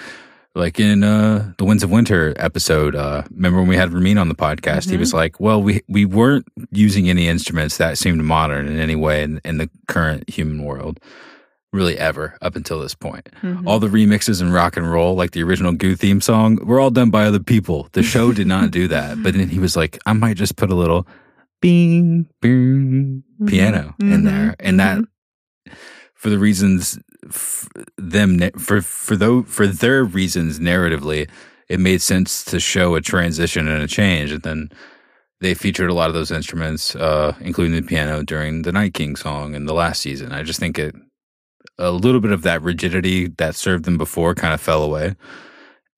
Like 0.56 0.80
in 0.80 1.04
uh, 1.04 1.52
the 1.58 1.66
Winds 1.66 1.82
of 1.82 1.90
Winter 1.90 2.32
episode, 2.38 2.96
uh, 2.96 3.24
remember 3.30 3.58
when 3.58 3.68
we 3.68 3.76
had 3.76 3.92
Ramin 3.92 4.16
on 4.16 4.28
the 4.28 4.34
podcast? 4.34 4.88
He 4.88 4.96
was 4.96 5.12
like, 5.12 5.38
"Well, 5.38 5.62
we 5.62 5.82
we 5.86 6.06
weren't 6.06 6.48
using 6.70 7.10
any 7.10 7.28
instruments 7.28 7.76
that 7.76 7.98
seemed 7.98 8.24
modern 8.24 8.66
in 8.66 8.80
any 8.80 8.96
way 8.96 9.22
in, 9.22 9.38
in 9.44 9.58
the 9.58 9.68
current 9.86 10.30
human 10.30 10.64
world, 10.64 10.98
really 11.74 11.98
ever 11.98 12.38
up 12.40 12.56
until 12.56 12.80
this 12.80 12.94
point. 12.94 13.28
All 13.66 13.78
the 13.78 13.88
remixes 13.88 14.40
and 14.40 14.50
rock 14.52 14.78
and 14.78 14.90
roll, 14.90 15.14
like 15.14 15.32
the 15.32 15.42
original 15.42 15.72
Goo 15.72 15.94
theme 15.94 16.22
song, 16.22 16.56
were 16.64 16.80
all 16.80 16.90
done 16.90 17.10
by 17.10 17.26
other 17.26 17.38
people. 17.38 17.90
The 17.92 18.02
show 18.14 18.32
did 18.32 18.46
not 18.46 18.70
do 18.70 18.88
that. 18.88 19.22
But 19.22 19.34
then 19.34 19.50
he 19.50 19.58
was 19.58 19.76
like, 19.76 19.98
I 20.06 20.14
might 20.14 20.38
just 20.38 20.56
put 20.56 20.70
a 20.70 20.74
little 20.74 21.06
bing, 21.60 22.30
bing 22.40 23.24
piano 23.46 23.94
in 24.00 24.24
there, 24.24 24.56
and 24.58 24.80
that 24.80 25.04
for 26.14 26.30
the 26.30 26.38
reasons 26.38 26.98
f- 27.28 27.68
them 27.96 28.38
for 28.58 28.80
for 28.82 29.16
though 29.16 29.42
for 29.42 29.66
their 29.66 30.04
reasons 30.04 30.58
narratively, 30.60 31.28
it 31.68 31.80
made 31.80 32.00
sense 32.02 32.44
to 32.46 32.60
show 32.60 32.94
a 32.94 33.00
transition 33.00 33.68
and 33.68 33.82
a 33.82 33.86
change, 33.88 34.32
and 34.32 34.42
then 34.42 34.70
they 35.40 35.52
featured 35.54 35.90
a 35.90 35.94
lot 35.94 36.08
of 36.08 36.14
those 36.14 36.30
instruments, 36.30 36.96
uh, 36.96 37.34
including 37.40 37.74
the 37.74 37.82
piano, 37.82 38.22
during 38.22 38.62
the 38.62 38.72
Night 38.72 38.94
King 38.94 39.16
song 39.16 39.54
in 39.54 39.66
the 39.66 39.74
last 39.74 40.00
season. 40.00 40.32
I 40.32 40.42
just 40.42 40.58
think 40.60 40.78
it 40.78 40.94
a 41.78 41.90
little 41.90 42.20
bit 42.20 42.32
of 42.32 42.42
that 42.42 42.62
rigidity 42.62 43.28
that 43.36 43.54
served 43.54 43.84
them 43.84 43.98
before 43.98 44.34
kind 44.34 44.54
of 44.54 44.60
fell 44.60 44.82
away, 44.82 45.14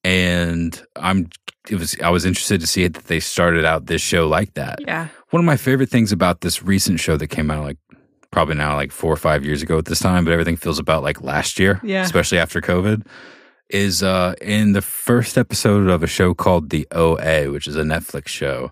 and 0.04 0.80
I'm 0.96 1.28
it 1.70 1.76
was 1.78 1.96
I 2.02 2.10
was 2.10 2.24
interested 2.24 2.60
to 2.60 2.66
see 2.66 2.86
that 2.88 3.04
they 3.04 3.20
started 3.20 3.64
out 3.64 3.86
this 3.86 4.00
show 4.00 4.26
like 4.26 4.54
that 4.54 4.78
Yeah. 4.86 5.08
one 5.30 5.40
of 5.40 5.44
my 5.46 5.56
favorite 5.56 5.90
things 5.90 6.12
about 6.12 6.40
this 6.40 6.62
recent 6.62 6.98
show 6.98 7.16
that 7.18 7.26
came 7.28 7.50
out 7.50 7.62
like 7.64 7.76
probably 8.30 8.54
now 8.54 8.74
like 8.76 8.92
four 8.92 9.12
or 9.12 9.16
five 9.16 9.44
years 9.44 9.62
ago 9.62 9.78
at 9.78 9.86
this 9.86 10.00
time, 10.00 10.24
but 10.24 10.32
everything 10.32 10.56
feels 10.56 10.78
about 10.78 11.02
like 11.02 11.22
last 11.22 11.58
year, 11.58 11.80
Yeah. 11.82 12.02
especially 12.02 12.38
after 12.38 12.60
COVID, 12.60 13.06
is 13.70 14.02
uh, 14.02 14.34
in 14.40 14.72
the 14.72 14.82
first 14.82 15.36
episode 15.38 15.88
of 15.88 16.02
a 16.02 16.06
show 16.06 16.34
called 16.34 16.70
The 16.70 16.86
OA, 16.92 17.50
which 17.50 17.66
is 17.66 17.76
a 17.76 17.82
Netflix 17.82 18.28
show. 18.28 18.70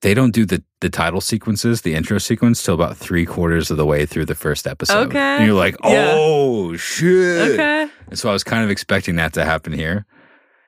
They 0.00 0.14
don't 0.14 0.30
do 0.30 0.46
the, 0.46 0.62
the 0.80 0.90
title 0.90 1.20
sequences, 1.20 1.82
the 1.82 1.94
intro 1.94 2.18
sequence, 2.18 2.62
till 2.62 2.74
about 2.74 2.96
three 2.96 3.26
quarters 3.26 3.70
of 3.70 3.76
the 3.78 3.84
way 3.86 4.06
through 4.06 4.26
the 4.26 4.34
first 4.34 4.66
episode. 4.66 5.08
Okay. 5.08 5.18
And 5.18 5.46
you're 5.46 5.56
like, 5.56 5.76
Yeah. 5.82 6.12
oh, 6.14 6.76
shit. 6.76 7.52
Okay. 7.54 7.88
And 8.08 8.18
so 8.18 8.28
I 8.28 8.32
was 8.32 8.44
kind 8.44 8.62
of 8.62 8.70
expecting 8.70 9.16
that 9.16 9.32
to 9.32 9.44
happen 9.44 9.72
here. 9.72 10.06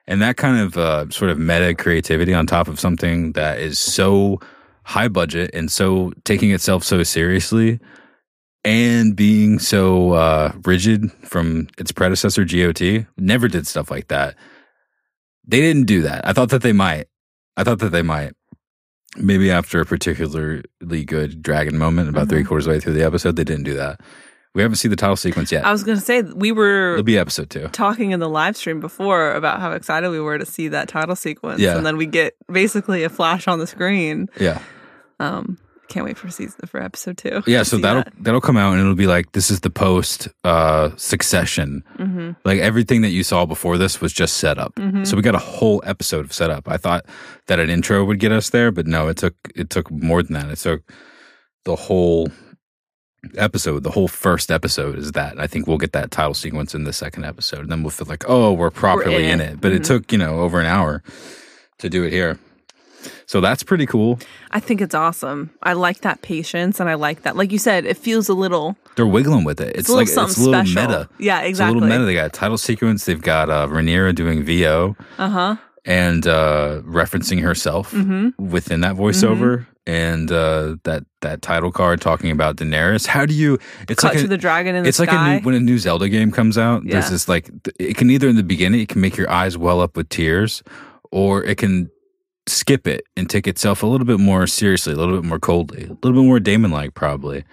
And 0.07 0.21
that 0.21 0.35
kind 0.35 0.59
of 0.59 0.77
uh, 0.77 1.09
sort 1.11 1.31
of 1.31 1.39
meta 1.39 1.73
creativity 1.75 2.33
on 2.33 2.45
top 2.45 2.67
of 2.67 2.79
something 2.79 3.31
that 3.33 3.59
is 3.59 3.79
so 3.79 4.39
high 4.83 5.07
budget 5.07 5.51
and 5.53 5.71
so 5.71 6.11
taking 6.25 6.51
itself 6.51 6.83
so 6.83 7.01
seriously 7.03 7.79
and 8.63 9.15
being 9.15 9.59
so 9.59 10.11
uh, 10.13 10.53
rigid 10.65 11.11
from 11.23 11.67
its 11.77 11.91
predecessor, 11.91 12.45
GOT, 12.45 13.05
never 13.17 13.47
did 13.47 13.65
stuff 13.67 13.89
like 13.89 14.07
that. 14.09 14.35
They 15.47 15.59
didn't 15.61 15.85
do 15.87 16.01
that. 16.03 16.27
I 16.27 16.33
thought 16.33 16.49
that 16.49 16.61
they 16.61 16.73
might. 16.73 17.07
I 17.57 17.63
thought 17.63 17.79
that 17.79 17.91
they 17.91 18.01
might. 18.03 18.33
Maybe 19.17 19.51
after 19.51 19.81
a 19.81 19.85
particularly 19.85 20.63
good 21.05 21.41
dragon 21.41 21.77
moment, 21.77 22.07
about 22.09 22.29
three 22.29 22.43
quarters 22.45 22.65
of 22.65 22.71
the 22.71 22.77
way 22.77 22.79
through 22.79 22.93
the 22.93 23.03
episode, 23.05 23.35
they 23.35 23.43
didn't 23.43 23.63
do 23.65 23.73
that. 23.73 23.99
We 24.53 24.61
haven't 24.61 24.77
seen 24.77 24.91
the 24.91 24.97
title 24.97 25.15
sequence 25.15 25.51
yet. 25.51 25.65
I 25.65 25.71
was 25.71 25.83
gonna 25.83 25.99
say 25.99 26.21
we 26.21 26.51
were 26.51 26.93
It'll 26.93 27.03
be 27.03 27.17
episode 27.17 27.49
two. 27.49 27.67
talking 27.69 28.11
in 28.11 28.19
the 28.19 28.29
live 28.29 28.55
stream 28.57 28.79
before 28.79 29.33
about 29.33 29.59
how 29.59 29.71
excited 29.71 30.09
we 30.11 30.19
were 30.19 30.37
to 30.37 30.45
see 30.45 30.67
that 30.69 30.87
title 30.87 31.15
sequence, 31.15 31.59
Yeah. 31.61 31.75
and 31.77 31.85
then 31.85 31.97
we 31.97 32.05
get 32.05 32.33
basically 32.51 33.03
a 33.03 33.09
flash 33.09 33.47
on 33.47 33.59
the 33.59 33.67
screen. 33.67 34.27
Yeah. 34.39 34.61
Um, 35.19 35.57
can't 35.91 36.05
wait 36.05 36.17
for 36.17 36.29
season 36.29 36.67
for 36.67 36.81
episode 36.81 37.17
two. 37.17 37.43
Yeah, 37.45 37.63
so 37.71 37.77
that'll 37.77 38.03
that. 38.03 38.13
that'll 38.19 38.41
come 38.41 38.57
out 38.57 38.73
and 38.73 38.81
it'll 38.81 38.95
be 38.95 39.07
like 39.07 39.31
this 39.33 39.51
is 39.51 39.61
the 39.61 39.69
post 39.69 40.27
uh 40.43 40.91
succession. 40.95 41.83
Mm-hmm. 41.97 42.31
Like 42.43 42.59
everything 42.59 43.01
that 43.01 43.09
you 43.09 43.23
saw 43.23 43.45
before 43.45 43.77
this 43.77 44.01
was 44.01 44.13
just 44.13 44.37
set 44.37 44.57
up. 44.57 44.73
So 45.03 45.15
we 45.15 45.21
got 45.21 45.35
a 45.35 45.39
whole 45.39 45.81
episode 45.85 46.25
of 46.25 46.33
setup. 46.33 46.67
I 46.67 46.77
thought 46.77 47.05
that 47.47 47.59
an 47.59 47.69
intro 47.69 48.03
would 48.05 48.19
get 48.19 48.31
us 48.31 48.49
there, 48.49 48.71
but 48.71 48.87
no, 48.87 49.07
it 49.07 49.17
took 49.17 49.35
it 49.55 49.69
took 49.69 49.91
more 49.91 50.23
than 50.23 50.33
that. 50.33 50.49
It 50.49 50.57
took 50.57 50.83
the 51.65 51.75
whole 51.75 52.29
episode, 53.37 53.83
the 53.83 53.91
whole 53.91 54.07
first 54.07 54.51
episode 54.51 54.97
is 54.97 55.11
that. 55.13 55.39
I 55.39 55.47
think 55.47 55.67
we'll 55.67 55.77
get 55.77 55.93
that 55.93 56.11
title 56.11 56.33
sequence 56.33 56.73
in 56.73 56.83
the 56.83 56.93
second 56.93 57.25
episode. 57.25 57.59
And 57.59 57.71
then 57.71 57.83
we'll 57.83 57.91
feel 57.91 58.07
like, 58.07 58.25
oh, 58.27 58.51
we're 58.53 58.71
properly 58.71 59.25
in, 59.25 59.39
in 59.39 59.41
it. 59.41 59.53
it. 59.53 59.61
But 59.61 59.71
it 59.73 59.83
took, 59.83 60.11
you 60.11 60.17
know, 60.17 60.39
over 60.39 60.59
an 60.59 60.65
hour 60.65 61.03
to 61.79 61.89
do 61.89 62.03
it 62.03 62.11
here. 62.11 62.39
So 63.31 63.39
that's 63.39 63.63
pretty 63.63 63.85
cool. 63.85 64.19
I 64.51 64.59
think 64.59 64.81
it's 64.81 64.93
awesome. 64.93 65.51
I 65.63 65.71
like 65.71 66.01
that 66.01 66.21
patience, 66.21 66.81
and 66.81 66.89
I 66.89 66.95
like 66.95 67.21
that. 67.21 67.37
Like 67.37 67.53
you 67.53 67.59
said, 67.59 67.85
it 67.85 67.95
feels 67.95 68.27
a 68.27 68.33
little. 68.33 68.75
They're 68.97 69.07
wiggling 69.07 69.45
with 69.45 69.61
it. 69.61 69.73
It's, 69.77 69.87
a 69.87 69.93
like 69.93 70.07
it's 70.09 70.17
a 70.17 70.21
little 70.25 70.35
special. 70.65 70.81
meta. 70.81 71.09
Yeah, 71.17 71.39
It's 71.39 71.61
a 71.61 71.67
little 71.67 71.81
meta. 71.87 72.03
They 72.03 72.13
got 72.13 72.25
a 72.25 72.29
title 72.29 72.57
sequence. 72.57 73.05
They've 73.05 73.21
got 73.21 73.49
uh, 73.49 73.67
Rhaenyra 73.67 74.13
doing 74.15 74.43
VO 74.43 74.97
Uh 75.17 75.29
huh. 75.29 75.55
and 75.85 76.27
uh, 76.27 76.81
referencing 76.83 77.41
herself 77.41 77.91
Mm-hmm. 77.93 78.49
within 78.49 78.81
that 78.81 78.97
voiceover, 78.97 79.65
and 79.87 80.29
uh, 80.29 80.75
that 80.83 81.05
that 81.21 81.41
title 81.41 81.71
card 81.71 82.01
talking 82.01 82.31
about 82.31 82.57
Daenerys. 82.57 83.07
How 83.07 83.25
do 83.25 83.33
you? 83.33 83.57
It's 83.87 84.01
Cut 84.01 84.09
like 84.09 84.19
to 84.19 84.25
a, 84.25 84.27
the 84.27 84.37
dragon 84.37 84.75
in 84.75 84.83
the 84.83 84.89
it's 84.89 84.99
like 84.99 85.09
a 85.09 85.35
new, 85.39 85.45
when 85.45 85.55
a 85.55 85.59
new 85.61 85.77
Zelda 85.79 86.09
game 86.09 86.33
comes 86.33 86.57
out. 86.57 86.83
There's 86.85 87.09
this 87.09 87.29
like 87.29 87.49
it 87.79 87.95
can 87.95 88.09
either 88.09 88.27
in 88.27 88.35
the 88.35 88.43
beginning 88.43 88.81
it 88.81 88.89
can 88.89 88.99
make 88.99 89.15
your 89.15 89.29
eyes 89.31 89.57
well 89.57 89.79
up 89.79 89.95
with 89.95 90.09
tears, 90.09 90.63
or 91.11 91.45
it 91.45 91.57
can 91.57 91.89
skip 92.51 92.87
it 92.87 93.03
and 93.15 93.29
take 93.29 93.47
itself 93.47 93.83
a 93.83 93.87
little 93.87 94.05
bit 94.05 94.19
more 94.19 94.47
seriously, 94.47 94.93
a 94.93 94.95
little 94.95 95.15
bit 95.15 95.27
more 95.27 95.39
coldly, 95.39 95.83
a 95.85 95.87
little 96.03 96.13
bit 96.21 96.27
more 96.27 96.39
Daemon 96.39 96.71
like 96.71 96.93
probably. 96.93 97.43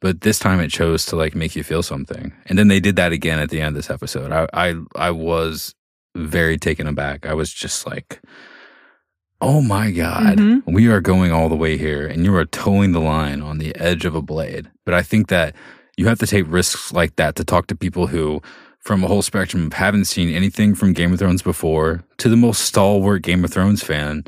But 0.00 0.20
this 0.20 0.38
time 0.38 0.60
it 0.60 0.70
chose 0.70 1.06
to 1.06 1.16
like 1.16 1.34
make 1.34 1.56
you 1.56 1.62
feel 1.62 1.82
something, 1.82 2.32
and 2.46 2.58
then 2.58 2.68
they 2.68 2.80
did 2.80 2.96
that 2.96 3.12
again 3.12 3.38
at 3.38 3.50
the 3.50 3.60
end 3.60 3.68
of 3.68 3.74
this 3.74 3.90
episode. 3.90 4.32
I 4.32 4.46
I, 4.52 4.74
I 4.94 5.10
was 5.10 5.74
very 6.14 6.58
taken 6.58 6.86
aback. 6.86 7.26
I 7.26 7.34
was 7.34 7.52
just 7.52 7.86
like. 7.86 8.20
Oh 9.40 9.60
my 9.60 9.90
God. 9.90 10.38
Mhm. 10.38 10.62
We 10.66 10.88
are 10.88 11.00
going 11.00 11.30
all 11.32 11.48
the 11.50 11.56
way 11.56 11.76
here, 11.76 12.06
and 12.06 12.24
you 12.24 12.34
are 12.34 12.46
towing 12.46 12.92
the 12.92 13.00
line 13.00 13.42
on 13.42 13.58
the 13.58 13.74
edge 13.76 14.06
of 14.06 14.14
a 14.14 14.22
blade. 14.22 14.70
But 14.86 14.94
I 14.94 15.02
think 15.02 15.28
that 15.28 15.54
you 15.98 16.06
have 16.06 16.18
to 16.20 16.26
take 16.26 16.46
risks 16.48 16.92
like 16.92 17.16
that 17.16 17.34
to 17.36 17.44
talk 17.44 17.66
to 17.66 17.74
people 17.74 18.06
who, 18.06 18.40
from 18.84 19.02
a 19.02 19.08
whole 19.08 19.22
spectrum, 19.22 19.66
of 19.66 19.72
haven't 19.72 20.04
seen 20.04 20.34
anything 20.34 20.74
from 20.74 20.92
Game 20.92 21.12
of 21.12 21.18
Thrones 21.18 21.42
before 21.42 22.04
to 22.18 22.28
the 22.28 22.36
most 22.36 22.62
stalwart 22.62 23.22
Game 23.22 23.44
of 23.44 23.52
Thrones 23.52 23.82
fan, 23.82 24.24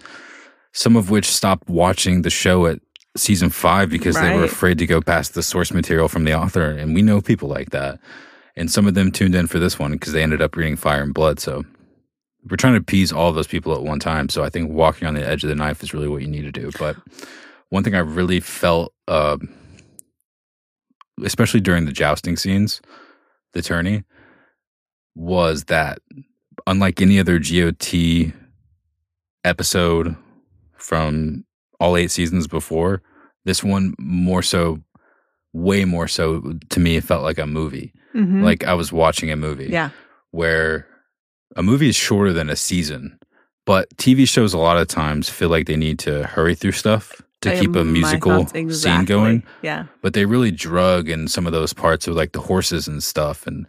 some 0.73 0.97
of 0.97 1.11
which 1.11 1.27
stopped 1.27 1.69
watching 1.69 2.23
the 2.23 2.31
show 2.31 2.67
at 2.67 2.81
season 3.17 3.51
five 3.51 3.91
because 3.91 4.15
they 4.17 4.35
were 4.35 4.45
afraid 4.45 4.79
to 4.79 4.87
go 4.87 5.01
past 5.01 5.35
the 5.35 5.43
source 5.43 5.73
material 5.73 6.09
from 6.09 6.25
the 6.25 6.35
author. 6.35 6.71
And 6.71 6.95
we 6.95 7.03
know 7.03 7.21
people 7.21 7.49
like 7.49 7.71
that. 7.71 8.01
And 8.57 8.71
some 8.71 8.87
of 8.87 8.95
them 8.95 9.13
tuned 9.13 9.35
in 9.35 9.47
for 9.47 9.59
this 9.59 9.79
one 9.79 9.93
because 9.93 10.13
they 10.13 10.23
ended 10.23 10.41
up 10.41 10.57
reading 10.57 10.77
Fire 10.77 11.03
and 11.03 11.13
Blood. 11.13 11.39
So 11.39 11.65
we're 12.49 12.57
trying 12.57 12.75
to 12.75 12.81
appease 12.81 13.13
all 13.13 13.33
those 13.33 13.47
people 13.47 13.75
at 13.75 13.83
one 13.83 14.01
time. 14.01 14.31
So 14.31 14.43
I 14.43 14.49
think 14.49 14.71
walking 14.71 15.07
on 15.07 15.15
the 15.15 15.27
edge 15.27 15.45
of 15.45 15.49
the 15.49 15.55
knife 15.55 15.83
is 15.83 15.93
really 15.93 16.09
what 16.09 16.23
you 16.23 16.29
need 16.29 16.43
to 16.43 16.53
do. 16.53 16.71
But 16.79 16.97
one 17.69 17.85
thing 17.85 17.95
I 17.95 17.99
really 17.99 18.41
felt, 18.41 18.95
uh, 19.09 19.37
especially 21.23 21.61
during 21.61 21.85
the 21.85 21.93
jousting 21.93 22.37
scenes, 22.37 22.81
the 23.53 23.63
tourney, 23.63 24.05
was 25.17 25.65
that 25.65 25.99
unlike 26.67 27.01
any 27.03 27.19
other 27.19 27.39
GOT 27.41 28.33
episode 29.45 30.15
from 30.77 31.45
all 31.81 31.97
eight 31.97 32.11
seasons 32.11 32.47
before, 32.47 33.03
this 33.45 33.65
one 33.65 33.95
more 33.99 34.43
so, 34.43 34.79
way 35.53 35.85
more 35.85 36.07
so 36.07 36.55
to 36.71 36.81
me, 36.81 36.97
it 36.97 37.05
felt 37.05 37.23
like 37.23 37.39
a 37.39 37.47
movie. 37.47 37.93
Mhm. 38.15 38.43
Like 38.43 38.65
I 38.65 38.75
was 38.75 38.93
watching 38.93 39.31
a 39.31 39.37
movie 39.37 39.69
yeah. 39.71 39.91
where 40.31 40.87
a 41.57 41.63
movie 41.63 41.89
is 41.89 41.97
shorter 41.97 42.33
than 42.33 42.51
a 42.51 42.57
season, 42.57 43.19
but 43.65 43.89
TV 43.97 44.29
shows 44.29 44.53
a 44.53 44.59
lot 44.59 44.79
of 44.79 44.89
times 44.89 45.29
feel 45.29 45.49
like 45.49 45.67
they 45.67 45.77
need 45.77 45.99
to 46.01 46.27
hurry 46.27 46.55
through 46.55 46.73
stuff 46.73 47.23
to 47.43 47.53
I- 47.55 47.61
keep 47.61 47.75
a 47.77 47.85
musical 47.85 48.45
thoughts 48.45 48.83
scene 48.83 49.05
going. 49.05 49.43
Yeah. 49.63 49.87
But 50.03 50.15
they 50.15 50.25
really 50.25 50.51
drug 50.51 51.09
in 51.09 51.29
some 51.29 51.47
of 51.47 51.53
those 51.53 51.73
parts 51.73 52.07
of 52.07 52.15
like 52.15 52.33
the 52.33 52.41
horses 52.41 52.89
and 52.89 53.03
stuff 53.03 53.47
and 53.47 53.67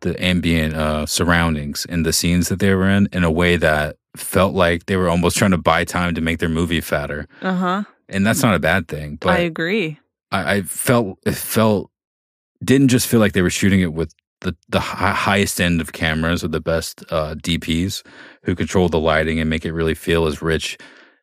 the 0.00 0.20
ambient 0.22 0.74
uh, 0.74 1.06
surroundings 1.06 1.86
and 1.88 2.04
the 2.06 2.12
scenes 2.12 2.48
that 2.48 2.60
they 2.60 2.74
were 2.74 2.88
in 2.88 3.08
in 3.12 3.24
a 3.24 3.30
way 3.30 3.56
that 3.56 3.96
felt 4.16 4.54
like 4.54 4.86
they 4.86 4.96
were 4.96 5.08
almost 5.08 5.36
trying 5.36 5.50
to 5.52 5.58
buy 5.58 5.84
time 5.84 6.14
to 6.14 6.20
make 6.20 6.38
their 6.38 6.48
movie 6.48 6.80
fatter. 6.80 7.26
Uh 7.42 7.54
huh. 7.54 7.82
And 8.08 8.26
that's 8.26 8.42
not 8.42 8.54
a 8.54 8.58
bad 8.58 8.88
thing. 8.88 9.16
But 9.16 9.30
I 9.30 9.38
agree. 9.40 9.98
I, 10.30 10.56
I 10.56 10.62
felt 10.62 11.18
it 11.26 11.34
felt 11.34 11.90
didn't 12.62 12.88
just 12.88 13.06
feel 13.06 13.20
like 13.20 13.32
they 13.32 13.42
were 13.42 13.50
shooting 13.50 13.80
it 13.80 13.92
with 13.92 14.12
the 14.40 14.56
the 14.68 14.80
hi- 14.80 15.12
highest 15.12 15.60
end 15.60 15.80
of 15.80 15.92
cameras 15.92 16.42
with 16.42 16.52
the 16.52 16.60
best 16.60 17.04
uh, 17.10 17.34
DPs 17.34 18.02
who 18.44 18.54
control 18.54 18.88
the 18.88 19.00
lighting 19.00 19.40
and 19.40 19.50
make 19.50 19.64
it 19.64 19.72
really 19.72 19.94
feel 19.94 20.26
as 20.26 20.42
rich 20.42 20.78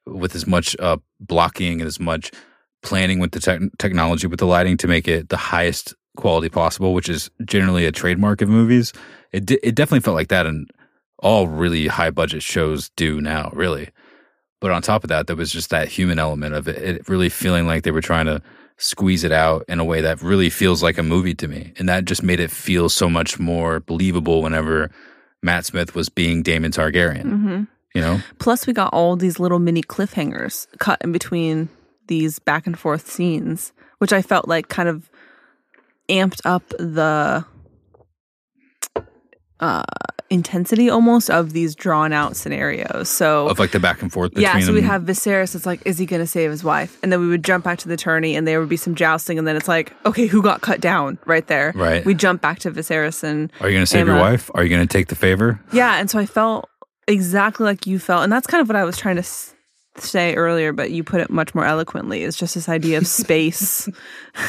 with 0.05 0.35
as 0.35 0.45
much 0.45 0.75
uh, 0.79 0.97
blocking 1.19 1.81
and 1.81 1.87
as 1.87 1.99
much 1.99 2.31
planning 2.83 3.19
with 3.19 3.31
the 3.31 3.39
tech 3.39 3.61
technology 3.79 4.27
with 4.27 4.39
the 4.39 4.45
lighting 4.45 4.77
to 4.77 4.87
make 4.87 5.07
it 5.07 5.29
the 5.29 5.37
highest 5.37 5.95
quality 6.15 6.49
possible, 6.49 6.93
which 6.93 7.09
is 7.09 7.29
generally 7.45 7.85
a 7.85 7.91
trademark 7.91 8.41
of 8.41 8.49
movies. 8.49 8.93
It 9.31 9.45
di- 9.45 9.59
it 9.63 9.75
definitely 9.75 10.01
felt 10.01 10.15
like 10.15 10.29
that, 10.29 10.45
and 10.45 10.69
all 11.19 11.47
really 11.47 11.87
high 11.87 12.11
budget 12.11 12.43
shows 12.43 12.89
do 12.95 13.21
now, 13.21 13.49
really. 13.53 13.89
But 14.61 14.71
on 14.71 14.81
top 14.81 15.03
of 15.03 15.09
that, 15.09 15.27
there 15.27 15.35
was 15.35 15.51
just 15.51 15.69
that 15.69 15.87
human 15.89 16.17
element 16.19 16.55
of 16.55 16.67
it, 16.67 16.77
it 16.77 17.09
really 17.09 17.29
feeling 17.29 17.67
like 17.67 17.83
they 17.83 17.91
were 17.91 18.01
trying 18.01 18.25
to 18.25 18.41
squeeze 18.77 19.23
it 19.23 19.31
out 19.31 19.63
in 19.67 19.79
a 19.79 19.85
way 19.85 20.01
that 20.01 20.21
really 20.21 20.49
feels 20.49 20.83
like 20.83 20.97
a 20.97 21.03
movie 21.03 21.35
to 21.35 21.47
me. 21.47 21.73
And 21.77 21.87
that 21.87 22.05
just 22.05 22.23
made 22.23 22.39
it 22.39 22.51
feel 22.51 22.89
so 22.89 23.09
much 23.09 23.39
more 23.39 23.79
believable 23.79 24.41
whenever 24.41 24.91
Matt 25.41 25.65
Smith 25.65 25.95
was 25.95 26.09
being 26.09 26.43
Daemon 26.43 26.71
Targaryen. 26.71 27.21
hmm 27.23 27.63
You 27.93 28.01
know, 28.01 28.21
Plus, 28.39 28.67
we 28.67 28.73
got 28.73 28.93
all 28.93 29.15
these 29.15 29.39
little 29.39 29.59
mini 29.59 29.81
cliffhangers 29.81 30.67
cut 30.79 30.99
in 31.01 31.11
between 31.11 31.69
these 32.07 32.39
back 32.39 32.67
and 32.67 32.77
forth 32.77 33.09
scenes, 33.09 33.71
which 33.99 34.11
I 34.11 34.21
felt 34.21 34.47
like 34.47 34.67
kind 34.67 34.89
of 34.89 35.09
amped 36.09 36.41
up 36.45 36.67
the 36.79 37.45
uh, 39.59 39.83
intensity 40.29 40.89
almost 40.89 41.29
of 41.29 41.53
these 41.53 41.75
drawn 41.75 42.11
out 42.11 42.35
scenarios. 42.35 43.07
So, 43.09 43.47
of 43.47 43.57
like 43.57 43.71
the 43.71 43.79
back 43.79 44.01
and 44.01 44.11
forth 44.11 44.31
between 44.31 44.43
yeah, 44.43 44.59
so 44.59 44.73
we'd 44.73 44.83
have 44.83 45.03
Viserys. 45.03 45.55
It's 45.55 45.65
like, 45.65 45.81
is 45.85 45.97
he 45.97 46.05
going 46.05 46.21
to 46.21 46.27
save 46.27 46.51
his 46.51 46.63
wife? 46.63 46.97
And 47.01 47.11
then 47.11 47.21
we 47.21 47.27
would 47.27 47.43
jump 47.43 47.63
back 47.63 47.79
to 47.79 47.87
the 47.87 47.95
tourney, 47.97 48.35
and 48.35 48.47
there 48.47 48.59
would 48.59 48.69
be 48.69 48.77
some 48.77 48.95
jousting, 48.95 49.39
and 49.39 49.47
then 49.47 49.55
it's 49.55 49.67
like, 49.67 49.93
okay, 50.05 50.27
who 50.27 50.41
got 50.41 50.61
cut 50.61 50.81
down 50.81 51.17
right 51.25 51.47
there? 51.47 51.71
Right. 51.75 52.05
We 52.05 52.13
jump 52.15 52.41
back 52.41 52.59
to 52.59 52.71
Viserys, 52.71 53.23
and 53.23 53.51
Are 53.61 53.69
you 53.69 53.75
going 53.75 53.83
to 53.83 53.87
save 53.87 54.07
your 54.07 54.17
wife? 54.19 54.51
Are 54.53 54.63
you 54.63 54.69
going 54.69 54.85
to 54.85 54.91
take 54.91 55.07
the 55.07 55.15
favor? 55.15 55.59
yeah, 55.71 55.95
and 55.99 56.09
so 56.09 56.19
I 56.19 56.25
felt 56.25 56.69
exactly 57.07 57.65
like 57.65 57.87
you 57.87 57.97
felt, 57.97 58.23
and 58.23 58.31
that's 58.31 58.47
kind 58.47 58.61
of 58.61 58.67
what 58.67 58.75
I 58.75 58.83
was 58.83 58.97
trying 58.97 59.15
to 59.15 59.21
s- 59.21 59.54
say 59.97 60.35
earlier, 60.35 60.73
but 60.73 60.91
you 60.91 61.03
put 61.03 61.21
it 61.21 61.29
much 61.29 61.55
more 61.55 61.65
eloquently. 61.65 62.23
It's 62.23 62.37
just 62.37 62.55
this 62.55 62.69
idea 62.69 62.97
of 62.97 63.07
space, 63.07 63.87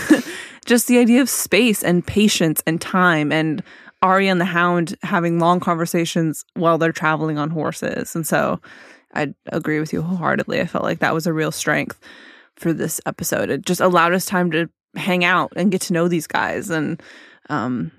just 0.64 0.88
the 0.88 0.98
idea 0.98 1.20
of 1.20 1.30
space 1.30 1.82
and 1.82 2.06
patience 2.06 2.62
and 2.66 2.80
time, 2.80 3.32
and 3.32 3.62
Arya 4.02 4.30
and 4.30 4.40
the 4.40 4.44
Hound 4.46 4.96
having 5.02 5.38
long 5.38 5.60
conversations 5.60 6.44
while 6.54 6.78
they're 6.78 6.92
traveling 6.92 7.38
on 7.38 7.50
horses, 7.50 8.14
and 8.14 8.26
so 8.26 8.60
I 9.14 9.34
agree 9.46 9.80
with 9.80 9.92
you 9.92 10.02
wholeheartedly. 10.02 10.60
I 10.60 10.66
felt 10.66 10.84
like 10.84 10.98
that 10.98 11.14
was 11.14 11.26
a 11.26 11.32
real 11.32 11.52
strength 11.52 11.98
for 12.56 12.72
this 12.72 13.00
episode. 13.06 13.50
It 13.50 13.62
just 13.64 13.80
allowed 13.80 14.12
us 14.12 14.26
time 14.26 14.50
to 14.50 14.68
hang 14.94 15.24
out 15.24 15.52
and 15.56 15.70
get 15.70 15.82
to 15.82 15.92
know 15.92 16.08
these 16.08 16.26
guys 16.26 16.70
and 16.70 17.02
um, 17.48 17.92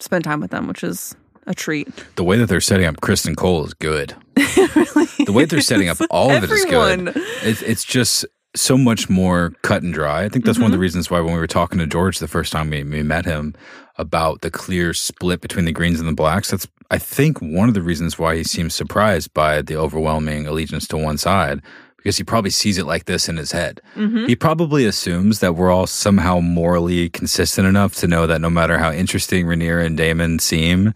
spend 0.00 0.24
time 0.24 0.40
with 0.40 0.50
them, 0.50 0.68
which 0.68 0.84
is 0.84 1.14
a 1.48 1.54
treat. 1.54 1.88
The 2.16 2.24
way 2.24 2.36
that 2.38 2.46
they're 2.46 2.60
setting 2.60 2.86
up 2.86 3.00
Criston 3.00 3.36
Cole 3.36 3.64
is 3.64 3.74
good. 3.74 4.14
really 4.36 5.06
The 5.24 5.32
way 5.32 5.44
they're 5.44 5.60
setting 5.60 5.88
up 5.88 5.96
all 6.10 6.30
of 6.30 6.44
it 6.44 6.50
is 6.50 6.64
good. 6.66 7.12
It's, 7.42 7.62
it's 7.62 7.84
just 7.84 8.24
so 8.54 8.78
much 8.78 9.08
more 9.10 9.52
cut 9.62 9.82
and 9.82 9.92
dry. 9.92 10.24
I 10.24 10.28
think 10.28 10.44
that's 10.44 10.58
one 10.58 10.66
of 10.66 10.68
Mm-hmm. 10.68 10.72
the 10.76 10.78
reasons 10.80 11.10
why 11.10 11.20
when 11.20 11.34
we 11.34 11.38
were 11.40 11.46
talking 11.46 11.78
to 11.78 11.86
George 11.86 12.18
the 12.18 12.28
first 12.28 12.52
time 12.52 12.70
we, 12.70 12.82
we 12.84 13.02
met 13.02 13.24
him 13.24 13.54
about 13.96 14.42
the 14.42 14.50
clear 14.50 14.94
split 14.94 15.40
between 15.40 15.64
the 15.64 15.72
greens 15.72 15.98
and 16.00 16.08
the 16.08 16.12
blacks, 16.14 16.50
that's 16.50 16.66
I 16.90 16.98
think 16.98 17.40
one 17.42 17.68
of 17.68 17.74
the 17.74 17.82
reasons 17.82 18.18
why 18.18 18.36
he 18.36 18.44
seems 18.44 18.74
surprised 18.74 19.34
by 19.34 19.60
the 19.60 19.76
overwhelming 19.76 20.46
allegiance 20.46 20.86
to 20.88 20.96
one 20.96 21.18
side 21.18 21.60
because 21.98 22.16
he 22.16 22.24
probably 22.24 22.50
sees 22.50 22.78
it 22.78 22.86
like 22.86 23.04
this 23.04 23.28
in 23.28 23.36
his 23.36 23.52
head. 23.52 23.82
Mm-hmm. 23.96 24.26
He 24.26 24.36
probably 24.36 24.86
assumes 24.86 25.40
that 25.40 25.54
we're 25.56 25.70
all 25.70 25.86
somehow 25.86 26.40
morally 26.40 27.10
consistent 27.10 27.66
enough 27.68 27.94
to 27.96 28.06
know 28.06 28.26
that 28.26 28.40
no 28.40 28.48
matter 28.48 28.78
how 28.78 28.90
interesting 28.92 29.44
Rhaenyra 29.46 29.84
and 29.84 29.96
Daemon 29.98 30.38
seem, 30.38 30.94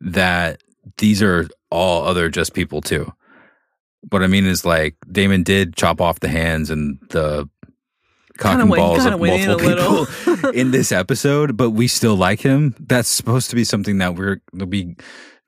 that 0.00 0.62
these 0.98 1.22
are 1.22 1.48
all 1.70 2.04
other 2.04 2.28
just 2.28 2.54
people 2.54 2.80
too. 2.80 3.12
What 4.10 4.22
I 4.22 4.26
mean 4.26 4.46
is 4.46 4.64
like 4.64 4.96
Daemon 5.10 5.42
did 5.42 5.76
chop 5.76 6.00
off 6.00 6.20
the 6.20 6.28
hands 6.28 6.70
and 6.70 6.98
the 7.10 7.48
cock 8.38 8.52
Kinda 8.52 8.62
and 8.62 8.70
went- 8.70 8.80
balls 8.80 9.04
of 9.04 9.14
in 9.14 9.18
multiple 9.20 10.06
people 10.06 10.50
in 10.54 10.70
this 10.70 10.92
episode, 10.92 11.56
but 11.56 11.70
we 11.70 11.88
still 11.88 12.16
like 12.16 12.40
him. 12.40 12.74
That's 12.78 13.08
supposed 13.08 13.50
to 13.50 13.56
be 13.56 13.64
something 13.64 13.98
that 13.98 14.14
we're 14.14 14.40
we 14.52 14.96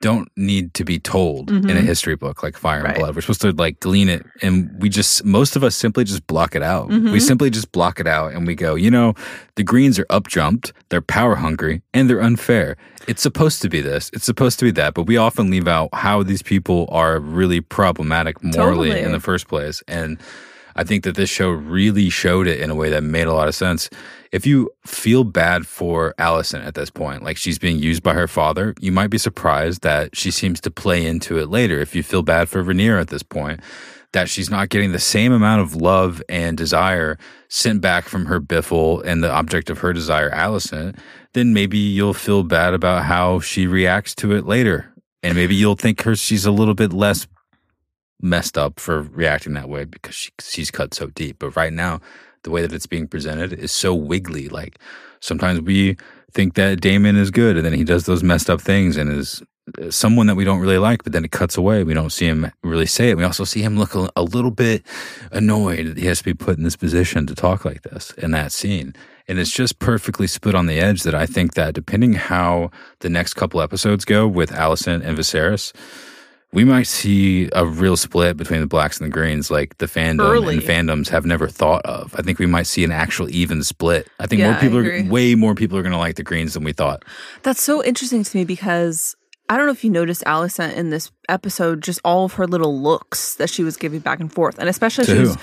don't 0.01 0.31
need 0.37 0.73
to 0.75 0.85
be 0.85 0.99
told 0.99 1.51
in 1.51 1.71
a 1.71 1.81
history 1.81 2.17
book 2.17 2.43
like 2.43 2.57
Fire 2.57 2.79
and 2.79 2.87
Mm-hmm. 2.87 2.93
Right. 2.93 2.99
Blood. 2.99 3.15
We're 3.15 3.21
supposed 3.21 3.43
to 3.43 3.53
like 3.53 3.81
glean 3.81 4.09
it, 4.09 4.25
and 4.43 4.71
we 4.81 4.89
just 4.89 5.25
most 5.25 5.57
of 5.57 5.63
us 5.63 5.77
simply 5.77 6.05
just 6.05 6.27
block 6.27 6.55
it 6.55 6.63
out. 6.63 6.89
Mm-hmm. 6.89 7.13
We 7.13 7.21
simply 7.21 7.51
just 7.51 7.71
block 7.73 8.01
it 8.01 8.07
out, 8.07 8.33
and 8.33 8.47
we 8.47 8.55
go, 8.55 8.75
you 8.75 8.91
know, 8.91 9.15
the 9.57 9.63
Greens 9.63 9.99
are 9.99 10.07
upjumped, 10.07 10.73
they're 10.89 11.03
power 11.03 11.37
hungry, 11.37 11.83
and 11.93 12.09
they're 12.09 12.23
unfair. 12.23 12.77
It's 13.07 13.23
supposed 13.23 13.61
to 13.63 13.69
be 13.69 13.81
this, 13.81 14.11
it's 14.13 14.25
supposed 14.25 14.59
to 14.61 14.65
be 14.65 14.71
that, 14.73 14.95
but 14.95 15.05
we 15.05 15.17
often 15.17 15.51
leave 15.51 15.69
out 15.69 15.91
how 15.93 16.23
these 16.23 16.43
people 16.43 16.89
are 16.91 17.19
really 17.21 17.61
problematic 17.61 18.43
morally 18.43 18.89
Totally. 18.91 19.01
in 19.01 19.13
the 19.13 19.21
first 19.21 19.49
place, 19.49 19.83
and. 19.87 20.19
I 20.77 20.85
think 20.85 21.05
that 21.05 21.17
this 21.17 21.31
show 21.31 21.51
really 21.51 22.11
showed 22.11 22.47
it 22.47 22.61
in 22.61 22.71
a 22.71 22.75
way 22.75 22.91
that 22.91 23.03
made 23.03 23.27
a 23.27 23.33
lot 23.33 23.49
of 23.49 23.55
sense. 23.55 23.91
If 24.33 24.47
you 24.47 24.71
feel 24.87 25.25
bad 25.25 25.67
for 25.67 26.15
Alicent 26.19 26.65
at 26.65 26.75
this 26.75 26.91
point, 26.91 27.23
like 27.23 27.37
she's 27.37 27.59
being 27.59 27.79
used 27.79 28.03
by 28.03 28.15
her 28.15 28.29
father, 28.29 28.75
you 28.81 28.93
might 28.93 29.11
be 29.11 29.19
surprised 29.19 29.83
that 29.83 30.17
she 30.17 30.31
seems 30.31 30.61
to 30.63 30.71
play 30.71 31.05
into 31.05 31.39
it 31.39 31.49
later. 31.49 31.81
If 31.81 31.95
you 31.95 32.03
feel 32.03 32.23
bad 32.23 32.49
for 32.49 32.63
Rhaenyra 32.63 33.01
at 33.01 33.09
this 33.09 33.23
point, 33.23 33.61
that 34.13 34.29
she's 34.29 34.51
not 34.51 34.69
getting 34.69 34.93
the 34.93 34.99
same 34.99 35.33
amount 35.33 35.63
of 35.63 35.77
love 35.77 36.23
and 36.29 36.57
desire 36.57 37.17
sent 37.49 37.81
back 37.81 38.09
from 38.09 38.27
her 38.27 38.41
biffle 38.41 39.03
and 39.05 39.23
the 39.23 39.31
object 39.31 39.71
of 39.71 39.79
her 39.79 39.93
desire, 39.93 40.31
Alicent, 40.31 40.99
then 41.33 41.55
maybe 41.55 41.79
you'll 41.79 42.15
feel 42.15 42.43
bad 42.43 42.75
about 42.75 43.05
how 43.05 43.39
she 43.41 43.67
reacts 43.67 44.15
to 44.17 44.33
it 44.33 44.47
later. 44.47 44.93
And 45.23 45.37
maybe 45.37 45.55
you'll 45.55 45.77
think 45.77 46.03
her 46.03 46.17
she's 46.17 46.47
a 46.47 46.51
little 46.51 46.75
bit 46.75 46.93
less 46.93 47.27
messed 48.23 48.59
up 48.59 48.79
for 48.79 49.03
reacting 49.03 49.55
that 49.55 49.69
way 49.69 49.85
because 49.85 50.15
she, 50.15 50.31
she's 50.41 50.71
cut 50.71 50.95
so 50.95 51.09
deep. 51.09 51.39
But 51.39 51.57
right 51.57 51.73
now, 51.73 52.01
the 52.43 52.51
way 52.51 52.63
that 52.63 52.73
it's 52.73 52.87
being 52.87 53.07
presented 53.07 53.53
is 53.53 53.73
so 53.73 53.95
wiggly. 53.95 54.49
Like 54.49 54.79
sometimes 55.21 55.61
we 55.61 55.97
think 56.33 56.55
that 56.55 56.81
Daemon 56.81 57.17
is 57.17 57.31
good 57.31 57.57
and 57.57 57.65
then 57.65 57.73
he 57.73 57.85
does 57.85 58.07
those 58.07 58.23
messed 58.23 58.49
up 58.49 58.61
things 58.61 58.97
and 58.97 59.11
is 59.11 59.43
uh, 59.81 59.91
someone 59.91 60.27
that 60.27 60.37
we 60.37 60.45
don't 60.45 60.61
really 60.61 60.79
like, 60.79 61.03
but 61.05 61.13
then 61.13 61.25
it 61.25 61.33
cuts 61.33 61.57
away. 61.57 61.85
We 61.85 61.95
don't 61.95 62.11
see 62.11 62.27
him 62.27 62.51
really 62.63 62.87
say 62.87 63.11
it. 63.11 63.17
We 63.17 63.25
also 63.25 63.45
see 63.45 63.63
him 63.63 63.79
look 63.79 63.95
a, 63.95 64.09
a 64.17 64.23
little 64.23 64.51
bit 64.51 64.85
annoyed 65.33 65.87
that 65.87 65.99
he 65.99 66.07
has 66.07 66.19
to 66.19 66.25
be 66.25 66.35
put 66.35 66.57
in 66.57 66.65
this 66.65 66.77
position 66.77 67.27
to 67.27 67.35
talk 67.35 67.65
like 67.65 67.83
this 67.83 68.13
in 68.13 68.31
that 68.31 68.53
scene. 68.53 68.95
And 69.29 69.39
it's 69.39 69.51
just 69.51 69.79
perfectly 69.79 70.27
split 70.27 70.55
on 70.55 70.67
the 70.67 70.81
edge 70.81 71.03
that 71.03 71.15
I 71.15 71.27
think 71.27 71.55
that 71.55 71.75
depending 71.75 72.15
how 72.15 72.71
the 73.01 73.09
next 73.09 73.35
couple 73.35 73.61
episodes 73.61 74.05
go 74.05 74.27
with 74.27 74.51
Alicent 74.51 75.05
and 75.05 75.17
Viserys, 75.17 75.73
we 76.53 76.65
might 76.65 76.87
see 76.89 77.49
a 77.53 77.65
real 77.65 77.97
split 77.97 78.37
between 78.37 78.61
the 78.61 78.67
blacks 78.67 78.99
and 79.01 79.07
the 79.07 79.13
greens, 79.13 79.51
like 79.51 79.79
the 79.79 79.87
fandom 79.87 80.21
Early. 80.29 80.55
and 80.57 80.63
fandoms 80.65 81.09
have 81.09 81.25
never 81.25 81.47
thought 81.47 81.85
of. 81.85 82.15
I 82.19 82.23
think 82.23 82.39
we 82.39 82.47
might 82.47 82.67
see 82.67 82.83
an 82.85 82.91
actual 82.93 83.29
even 83.31 83.63
split. 83.63 84.09
I 84.19 84.27
think 84.27 84.41
Yeah, 84.41 84.53
more 84.53 84.61
people 84.61 84.79
are 84.79 85.05
way 85.11 85.35
more 85.37 85.55
people 85.55 85.79
are 85.79 85.83
going 85.83 85.93
to 85.93 85.99
like 85.99 86.17
the 86.17 86.25
greens 86.25 86.55
than 86.55 86.65
we 86.65 86.73
thought. 86.73 87.05
That's 87.45 87.63
so 87.63 87.85
interesting 87.85 88.25
to 88.25 88.37
me 88.37 88.45
because 88.45 89.15
I 89.49 89.57
don't 89.57 89.67
know 89.67 89.73
if 89.73 89.85
you 89.85 89.91
noticed 89.91 90.23
Alicent 90.25 90.75
in 90.75 90.91
this 90.91 91.11
episode, 91.29 91.83
just 91.83 92.01
all 92.05 92.25
of 92.25 92.33
her 92.35 92.47
little 92.47 92.81
looks 92.81 93.35
that 93.37 93.49
she 93.51 93.63
was 93.63 93.77
giving 93.77 94.01
back 94.01 94.19
and 94.21 94.33
forth, 94.33 94.59
and 94.59 94.69
especially 94.69 95.05
To 95.07 95.11
she 95.13 95.17
who? 95.19 95.23
was 95.29 95.37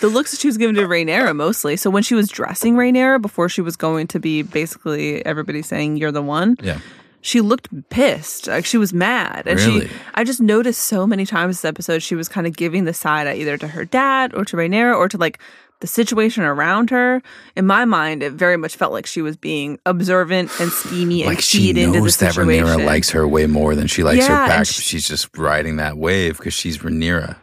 the 0.00 0.08
looks 0.08 0.30
that 0.30 0.38
she 0.40 0.46
was 0.46 0.56
giving 0.58 0.76
to 0.76 0.82
Rhaenyra 0.82 1.34
mostly. 1.34 1.76
So 1.76 1.90
when 1.90 2.02
she 2.04 2.14
was 2.14 2.28
dressing 2.28 2.74
Rhaenyra 2.74 3.20
before 3.20 3.48
she 3.48 3.60
was 3.60 3.76
going 3.76 4.06
to 4.08 4.20
be 4.20 4.42
basically 4.42 5.24
everybody 5.26 5.60
saying 5.62 5.96
you're 5.96 6.12
the 6.12 6.22
one, 6.22 6.56
Yeah. 6.62 6.78
She 7.20 7.40
looked 7.40 7.68
pissed. 7.90 8.46
Like 8.46 8.64
she 8.64 8.78
was 8.78 8.92
mad. 8.92 9.42
And 9.46 9.58
Really? 9.58 9.88
she 9.88 9.94
I 10.14 10.24
just 10.24 10.40
noticed 10.40 10.84
so 10.84 11.06
many 11.06 11.26
times 11.26 11.56
this 11.56 11.64
episode 11.64 12.02
she 12.02 12.14
was 12.14 12.28
kind 12.28 12.46
of 12.46 12.56
giving 12.56 12.84
the 12.84 12.94
side 12.94 13.26
eye 13.26 13.34
either 13.34 13.56
to 13.58 13.68
her 13.68 13.84
dad 13.84 14.34
or 14.34 14.44
to 14.46 14.56
Rhaenyra 14.56 14.96
or 14.96 15.08
to 15.08 15.18
like 15.18 15.38
the 15.80 15.86
situation 15.86 16.42
around 16.42 16.90
her. 16.90 17.22
In 17.54 17.64
my 17.66 17.84
mind, 17.84 18.22
it 18.22 18.32
very 18.32 18.56
much 18.56 18.74
felt 18.76 18.92
like 18.92 19.06
she 19.06 19.22
was 19.22 19.36
being 19.36 19.78
observant 19.86 20.50
and 20.60 20.70
scheming 20.72 21.22
and 21.24 21.40
she 21.40 21.58
keyed 21.58 21.78
into 21.78 21.92
the 21.92 21.98
knows 22.00 22.16
that 22.16 22.34
situation. 22.34 22.66
Rhaenyra 22.66 22.84
likes 22.86 23.10
her 23.10 23.28
way 23.28 23.46
more 23.46 23.74
than 23.76 23.86
she 23.86 24.02
likes 24.02 24.18
Yeah, 24.26 24.42
her 24.42 24.48
back. 24.48 24.66
sh- 24.66 24.80
she's 24.80 25.06
just 25.06 25.36
riding 25.36 25.76
that 25.76 25.96
wave 25.96 26.38
because 26.38 26.54
she's 26.54 26.78
Rhaenyra. 26.78 27.36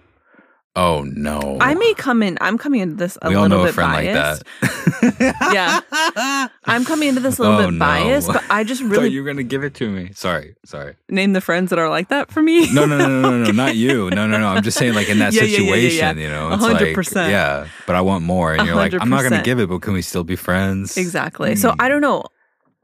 Oh 0.77 1.03
no! 1.03 1.57
I 1.61 1.73
may 1.73 1.93
come 1.93 2.21
in. 2.21 2.38
I'm 2.41 2.57
coming 2.57 2.81
into 2.81 2.95
this 2.95 3.17
a 3.21 3.29
we 3.29 3.35
little 3.35 3.47
know 3.49 3.61
a 3.61 3.65
bit 3.67 3.75
friend 3.75 3.93
biased. 3.93 4.43
like 4.61 5.17
that. 5.19 5.35
yeah, 5.53 6.47
I'm 6.65 6.83
coming 6.83 7.07
into 7.07 7.21
this 7.21 7.39
a 7.39 7.43
little 7.43 7.57
Oh, 7.59 7.65
bit 7.67 7.73
no. 7.75 7.79
biased, 7.79 8.27
but 8.27 8.43
I 8.49 8.65
just 8.65 8.81
really 8.83 9.07
you're 9.09 9.23
gonna 9.23 9.43
give 9.43 9.63
it 9.63 9.73
to 9.75 9.89
me. 9.89 10.11
Sorry, 10.13 10.55
sorry. 10.65 10.95
name 11.07 11.31
the 11.31 11.39
friends 11.39 11.69
that 11.69 11.79
are 11.79 11.88
like 11.89 12.09
that 12.09 12.29
for 12.29 12.41
me. 12.41 12.73
No, 12.73 12.85
no, 12.85 12.97
no, 12.97 13.07
no, 13.07 13.21
no, 13.31 13.43
no, 13.45 13.51
not 13.63 13.77
you. 13.77 14.09
No, 14.09 14.27
no, 14.27 14.38
no. 14.38 14.47
I'm 14.49 14.63
just 14.63 14.77
saying, 14.77 14.95
like 14.95 15.07
in 15.07 15.19
that 15.19 15.31
Yeah, 15.33 15.43
yeah, 15.43 15.59
yeah, 15.59 15.75
yeah, 15.75 15.79
situation, 15.79 16.17
you 16.17 16.27
know, 16.29 16.49
A 16.49 16.53
it's 16.55 17.13
like, 17.15 17.29
yeah. 17.31 17.67
But 17.88 17.95
I 17.95 18.01
want 18.01 18.25
more, 18.25 18.53
and 18.53 18.65
you're 18.67 18.75
like, 18.75 18.93
I'm 18.99 19.09
not 19.09 19.23
gonna 19.23 19.43
give 19.43 19.59
it, 19.59 19.69
but 19.69 19.81
can 19.81 19.93
we 19.93 20.01
still 20.01 20.25
be 20.25 20.35
friends? 20.35 20.97
Exactly. 20.97 21.55
So 21.55 21.69
Hmm. 21.71 21.81
I 21.81 21.88
don't 21.88 22.01
know. 22.01 22.25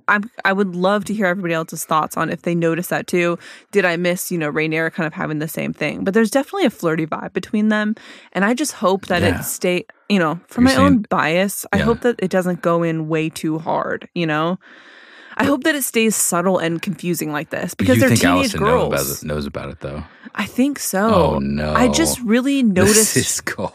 I'm 0.07 0.29
I 0.45 0.53
would 0.53 0.75
love 0.75 1.05
to 1.05 1.13
hear 1.13 1.25
everybody 1.27 1.53
else's 1.53 1.85
thoughts 1.85 2.17
on 2.17 2.29
if 2.29 2.41
they 2.43 2.55
noticed 2.55 2.89
that 2.89 3.07
too. 3.07 3.37
Did 3.71 3.85
I 3.85 3.95
miss, 3.97 4.31
you 4.31 4.37
know, 4.37 4.51
Rhaenyra 4.51 4.91
kind 4.93 5.07
of 5.07 5.13
having 5.13 5.39
the 5.39 5.47
same 5.47 5.73
thing? 5.73 6.03
But 6.03 6.13
there's 6.13 6.31
definitely 6.31 6.65
a 6.65 6.69
flirty 6.71 7.05
vibe 7.05 7.33
between 7.33 7.69
them. 7.69 7.95
And 8.33 8.43
I 8.45 8.53
just 8.53 8.73
hope 8.73 9.07
that 9.07 9.21
Yeah. 9.21 9.39
it 9.39 9.43
stay 9.43 9.85
you 10.09 10.19
know, 10.19 10.39
for 10.47 10.59
You're 10.61 10.65
my 10.71 10.75
own 10.75 10.91
saying- 10.91 11.05
bias, 11.09 11.65
I 11.71 11.77
hope 11.77 12.01
that 12.01 12.15
it 12.19 12.29
doesn't 12.31 12.61
go 12.61 12.83
in 12.83 13.07
way 13.07 13.29
too 13.29 13.59
hard, 13.59 14.09
you 14.13 14.25
know? 14.27 14.59
I 15.37 15.45
hope 15.45 15.63
that 15.63 15.73
it 15.73 15.83
stays 15.85 16.17
subtle 16.17 16.57
and 16.59 16.81
confusing 16.81 17.31
like 17.31 17.49
this 17.49 17.73
because 17.73 17.95
you 17.95 18.01
they're 18.01 18.09
think 18.09 18.19
teenage 18.19 18.51
Alicent 18.51 18.59
know 18.59 18.65
girls. 18.89 18.93
about 18.93 19.23
it, 19.23 19.25
knows 19.25 19.45
about 19.45 19.69
it 19.69 19.79
though? 19.79 20.03
I 20.35 20.45
think 20.45 20.77
so. 20.79 21.13
Oh, 21.35 21.39
no. 21.39 21.73
I 21.73 21.87
just 21.87 22.19
really 22.19 22.61
noticed 22.79 23.15
This 23.15 23.17
is 23.35 23.41
cold. 23.41 23.71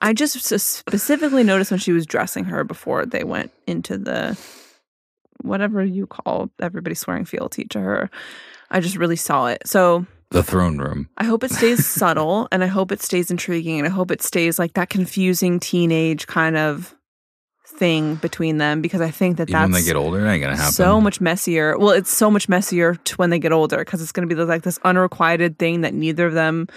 I 0.00 0.12
just 0.12 0.34
specifically 0.42 1.44
noticed 1.44 1.70
when 1.70 1.78
she 1.78 1.92
was 1.92 2.04
dressing 2.04 2.44
her 2.46 2.64
before 2.64 3.06
they 3.06 3.22
went 3.22 3.52
into 3.68 3.96
the 3.96 4.36
whatever 5.42 5.84
you 5.84 6.06
call 6.06 6.50
everybody 6.60 6.94
swearing 6.94 7.24
fealty 7.24 7.64
to 7.66 7.80
her. 7.80 8.10
I 8.70 8.80
just 8.80 8.96
really 8.96 9.16
saw 9.16 9.46
it. 9.46 9.66
So 9.66 10.06
The 10.30 10.42
throne 10.42 10.78
room. 10.78 11.08
I 11.16 11.24
hope 11.24 11.44
it 11.44 11.50
stays 11.52 11.86
subtle 12.00 12.48
and 12.50 12.64
I 12.64 12.66
hope 12.66 12.90
it 12.92 13.00
stays 13.02 13.30
intriguing 13.30 13.78
and 13.78 13.86
I 13.86 13.90
hope 13.90 14.10
it 14.10 14.22
stays 14.22 14.58
like 14.58 14.74
that 14.74 14.90
confusing 14.90 15.60
teenage 15.60 16.26
kind 16.26 16.56
of 16.56 16.94
thing 17.68 18.14
between 18.16 18.58
them 18.58 18.80
because 18.80 19.00
I 19.00 19.10
think 19.10 19.36
that 19.38 19.50
Even 19.50 19.62
when 19.62 19.70
they 19.72 19.82
get 19.82 19.96
older, 19.96 20.24
it 20.24 20.30
ain't 20.30 20.40
gonna 20.42 20.56
happen. 20.56 20.72
so 20.72 21.00
much 21.00 21.20
messier. 21.20 21.76
Well, 21.78 21.90
it's 21.90 22.10
so 22.10 22.30
much 22.30 22.48
messier 22.48 22.94
to 22.94 23.16
when 23.16 23.30
they 23.30 23.38
get 23.38 23.52
older 23.52 23.78
because 23.78 24.00
it's 24.00 24.12
going 24.12 24.26
to 24.28 24.34
be 24.34 24.40
like 24.40 24.62
this 24.62 24.78
unrequited 24.84 25.58
thing 25.58 25.80
that 25.82 25.92
neither 25.92 26.26
of 26.26 26.32
them 26.34 26.68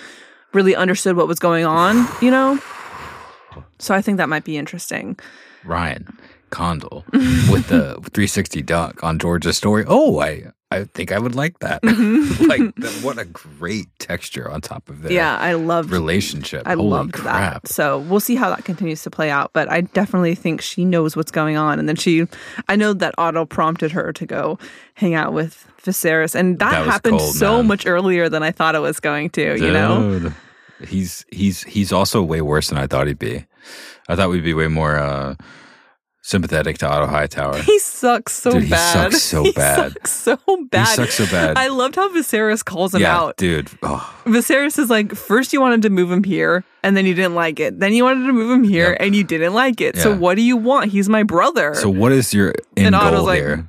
really 0.53 0.75
understood 0.75 1.15
what 1.15 1.27
was 1.27 1.39
going 1.39 1.63
on, 1.63 2.07
you 2.21 2.31
know? 2.31 2.59
So 3.77 3.93
I 3.95 4.01
think 4.01 4.17
that 4.17 4.29
might 4.29 4.43
be 4.43 4.57
interesting. 4.57 5.17
Ryan 5.63 6.17
Condal 6.49 7.05
with 7.13 7.67
the 7.67 7.93
360 8.13 8.61
duck 8.61 9.03
on 9.03 9.19
George's 9.19 9.57
story. 9.57 9.83
Oh, 9.87 10.19
I 10.19 10.51
I 10.71 10.83
think 10.83 11.11
I 11.11 11.17
would 11.17 11.33
like 11.33 11.59
that. 11.59 11.83
like 12.47 12.75
that, 12.77 12.99
what 13.01 13.17
a 13.17 13.25
great 13.25 13.87
texture 13.97 14.49
on 14.51 14.61
top 14.61 14.87
of 14.87 15.01
their 15.01 15.11
Yeah, 15.11 15.35
I 15.37 15.53
loved 15.53 15.89
relationship. 15.89 16.61
I 16.67 16.75
loved 16.75 17.15
that. 17.23 17.67
So 17.67 17.99
we'll 17.99 18.19
see 18.19 18.35
how 18.35 18.49
that 18.51 18.65
continues 18.65 19.01
to 19.03 19.09
play 19.09 19.31
out. 19.31 19.49
But 19.51 19.71
I 19.71 19.81
definitely 19.81 20.35
think 20.35 20.61
she 20.61 20.85
knows 20.85 21.15
what's 21.15 21.31
going 21.31 21.57
on. 21.57 21.79
And 21.79 21.89
then 21.89 21.95
she, 21.95 22.27
I 22.67 22.75
know 22.75 22.93
that 22.93 23.15
Otto 23.17 23.45
prompted 23.45 23.91
her 23.93 24.13
to 24.13 24.25
go 24.27 24.59
hang 24.93 25.15
out 25.15 25.33
with 25.33 25.65
Viserys, 25.83 26.35
and 26.35 26.59
that, 26.59 26.71
That 26.71 26.85
happened 26.85 27.17
cold, 27.17 27.33
so 27.33 27.57
man. 27.57 27.67
much 27.67 27.87
earlier 27.87 28.29
than 28.29 28.43
I 28.43 28.51
thought 28.51 28.75
it 28.75 28.79
was 28.79 28.99
going 28.99 29.31
to. 29.31 29.57
You 29.57 29.71
know, 29.71 30.31
He's 30.87 31.25
he's 31.31 31.63
he's 31.63 31.91
also 31.91 32.21
way 32.21 32.41
worse 32.41 32.69
than 32.69 32.77
I 32.77 32.85
thought 32.85 33.07
he'd 33.07 33.17
be. 33.19 33.45
I 34.07 34.15
thought 34.15 34.29
we'd 34.29 34.43
be 34.43 34.53
way 34.53 34.67
more 34.67 34.97
uh 34.97 35.35
sympathetic 36.29 36.77
to 36.77 36.87
Otto 36.89 37.07
Hightower. 37.07 37.57
he 37.57 37.79
sucks 37.79 38.33
so 38.33 38.51
Dude, 38.51 38.63
he 38.63 38.69
bad. 38.69 39.11
sucks 39.11 39.21
so 39.23 39.43
He 39.49 39.51
bad. 39.51 39.93
sucks 39.93 40.11
so 40.11 40.37
bad. 40.69 40.87
He 40.87 40.95
sucks 40.95 41.15
so 41.15 41.25
bad. 41.25 41.57
I 41.57 41.67
loved 41.67 41.95
how 41.95 42.07
Viserys 42.13 42.63
calls 42.63 42.93
him 42.93 43.01
yeah, 43.01 43.17
out. 43.19 43.37
dude. 43.37 43.69
Oh, 43.83 44.15
Viserys 44.25 44.77
is 44.77 44.89
like, 44.89 45.15
first 45.15 45.51
you 45.53 45.59
wanted 45.61 45.81
to 45.81 45.89
move 45.89 46.11
him 46.11 46.23
here, 46.23 46.63
and 46.83 46.95
then 46.95 47.05
you 47.05 47.13
didn't 47.13 47.35
like 47.35 47.59
it. 47.59 47.79
Then 47.79 47.93
you 47.93 48.03
wanted 48.03 48.27
to 48.27 48.33
move 48.33 48.51
him 48.51 48.63
here, 48.63 48.89
Yep. 48.91 48.97
and 49.01 49.15
you 49.15 49.23
didn't 49.23 49.53
like 49.53 49.81
it. 49.81 49.97
So 49.97 50.15
what 50.15 50.35
do 50.35 50.41
you 50.43 50.55
want? 50.55 50.91
He's 50.91 51.09
my 51.09 51.23
brother. 51.23 51.73
so 51.75 51.89
what 51.89 52.11
is 52.11 52.33
your 52.33 52.53
end 52.77 52.95
and 52.95 53.13
goal 53.15 53.23
like, 53.25 53.39
here? 53.39 53.67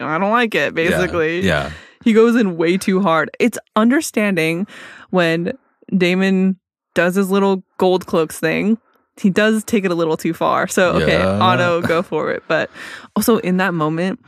I 0.00 0.18
don't 0.18 0.30
like 0.30 0.54
it. 0.54 0.58
Yeah, 0.58 0.70
Basically, 0.70 1.40
yeah. 1.40 1.72
he 2.04 2.12
goes 2.12 2.36
in 2.36 2.56
way 2.56 2.76
too 2.78 3.00
hard. 3.02 3.30
It's 3.40 3.58
understanding 3.74 4.66
when 5.10 5.56
Daemon 5.96 6.58
does 6.94 7.14
his 7.14 7.30
little 7.30 7.62
gold 7.78 8.06
cloaks 8.06 8.38
thing. 8.38 8.78
He 9.20 9.30
does 9.30 9.64
take 9.64 9.84
it 9.84 9.90
a 9.90 9.94
little 9.94 10.16
too 10.16 10.34
far. 10.34 10.68
So 10.68 10.92
okay, 10.96 11.18
Yeah. 11.18 11.38
Otto, 11.40 11.80
go 11.82 12.02
for 12.02 12.30
it. 12.32 12.42
But 12.48 12.70
also 13.14 13.38
in 13.38 13.56
that 13.58 13.72
moment, 13.74 14.20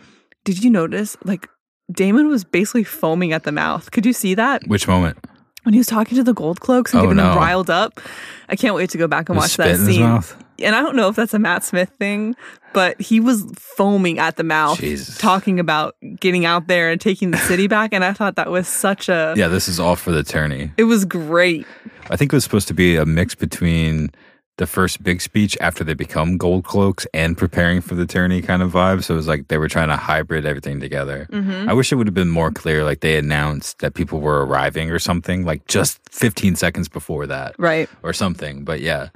did 0.44 0.62
you 0.64 0.70
notice 0.70 1.16
like 1.24 1.48
Daemon 1.92 2.29
was 2.29 2.44
basically 2.44 2.85
foaming 2.85 3.33
at 3.33 3.44
the 3.44 3.53
mouth? 3.53 3.90
Could 3.90 4.07
you 4.07 4.12
see 4.12 4.35
that 4.35 4.62
Which 4.66 4.88
moment? 4.88 5.18
when 5.64 5.72
he 5.74 5.79
was 5.79 5.87
talking 5.87 6.16
to 6.16 6.24
the 6.24 6.33
gold 6.33 6.61
cloaks 6.61 6.92
and 6.94 7.01
Oh, 7.01 7.03
getting 7.05 7.16
them 7.18 7.37
riled 7.37 7.68
up? 7.70 8.01
I 8.48 8.57
can't 8.57 8.74
wait 8.74 8.90
to 8.90 8.98
go 8.98 9.07
back 9.07 9.29
and 9.29 9.37
watch 9.37 9.57
that 9.59 9.77
scene. 9.79 10.22
And 10.61 10.74
I 10.74 10.81
don't 10.83 10.96
know 10.96 11.09
if 11.09 11.14
that's 11.14 11.35
a 11.35 11.38
Matt 11.38 11.62
Smith 11.62 11.90
thing, 12.01 12.35
but 12.72 13.01
he 13.01 13.20
was 13.20 13.44
foaming 13.57 14.18
at 14.18 14.37
the 14.37 14.42
mouth, 14.42 14.81
Jesus. 14.81 15.16
talking 15.16 15.61
about 15.61 15.94
getting 16.18 16.44
out 16.46 16.66
there 16.66 16.90
and 16.90 17.01
taking 17.01 17.31
the 17.31 17.38
city 17.38 17.68
back. 17.68 17.92
And 17.92 18.05
I 18.05 18.12
thought 18.12 18.35
that 18.37 18.51
was 18.51 18.66
such 18.66 19.09
a. 19.09 19.35
Yeah, 19.37 19.46
this 19.46 19.68
is 19.68 19.79
all 19.79 19.94
for 19.94 20.11
the 20.11 20.24
tourney. 20.24 20.72
It 20.77 20.85
was 20.85 21.05
great. 21.05 21.64
I 22.11 22.16
think 22.16 22.33
it 22.33 22.37
was 22.37 22.42
supposed 22.42 22.66
to 22.68 22.74
be 22.74 22.96
a 22.96 23.07
mix 23.07 23.37
between 23.37 24.11
the 24.59 24.66
first 24.66 25.03
big 25.03 25.21
speech 25.21 25.57
after 25.61 25.83
they 25.83 25.94
become 25.94 26.37
gold 26.37 26.64
cloaks 26.64 27.07
and 27.14 27.38
preparing 27.38 27.81
for 27.81 27.94
the 27.94 28.05
tourney 28.07 28.42
kind 28.42 28.61
of 28.62 28.71
vibe. 28.73 29.03
So 29.05 29.14
it 29.14 29.16
was 29.16 29.27
like 29.29 29.49
they 29.49 29.57
were 29.57 29.68
trying 29.68 29.88
to 29.88 29.97
hybrid 29.97 30.44
everything 30.44 30.79
together. 30.81 31.29
Mm-hmm. 31.33 31.68
I 31.71 31.73
wish 31.73 31.90
it 31.90 31.94
would 31.94 32.07
have 32.07 32.14
been 32.14 32.29
more 32.29 32.51
clear, 32.51 32.85
like 32.85 33.01
they 33.01 33.16
announced 33.16 33.79
that 33.79 33.94
people 33.94 34.21
were 34.21 34.44
arriving 34.44 34.90
or 34.90 34.99
something, 34.99 35.44
like 35.44 35.66
just 35.66 36.01
15 36.11 36.57
seconds 36.57 36.88
before 36.88 37.27
that 37.29 37.55
Right. 37.59 37.88
or 38.03 38.12
something. 38.12 38.64
But 38.64 38.81
yeah, 38.81 39.09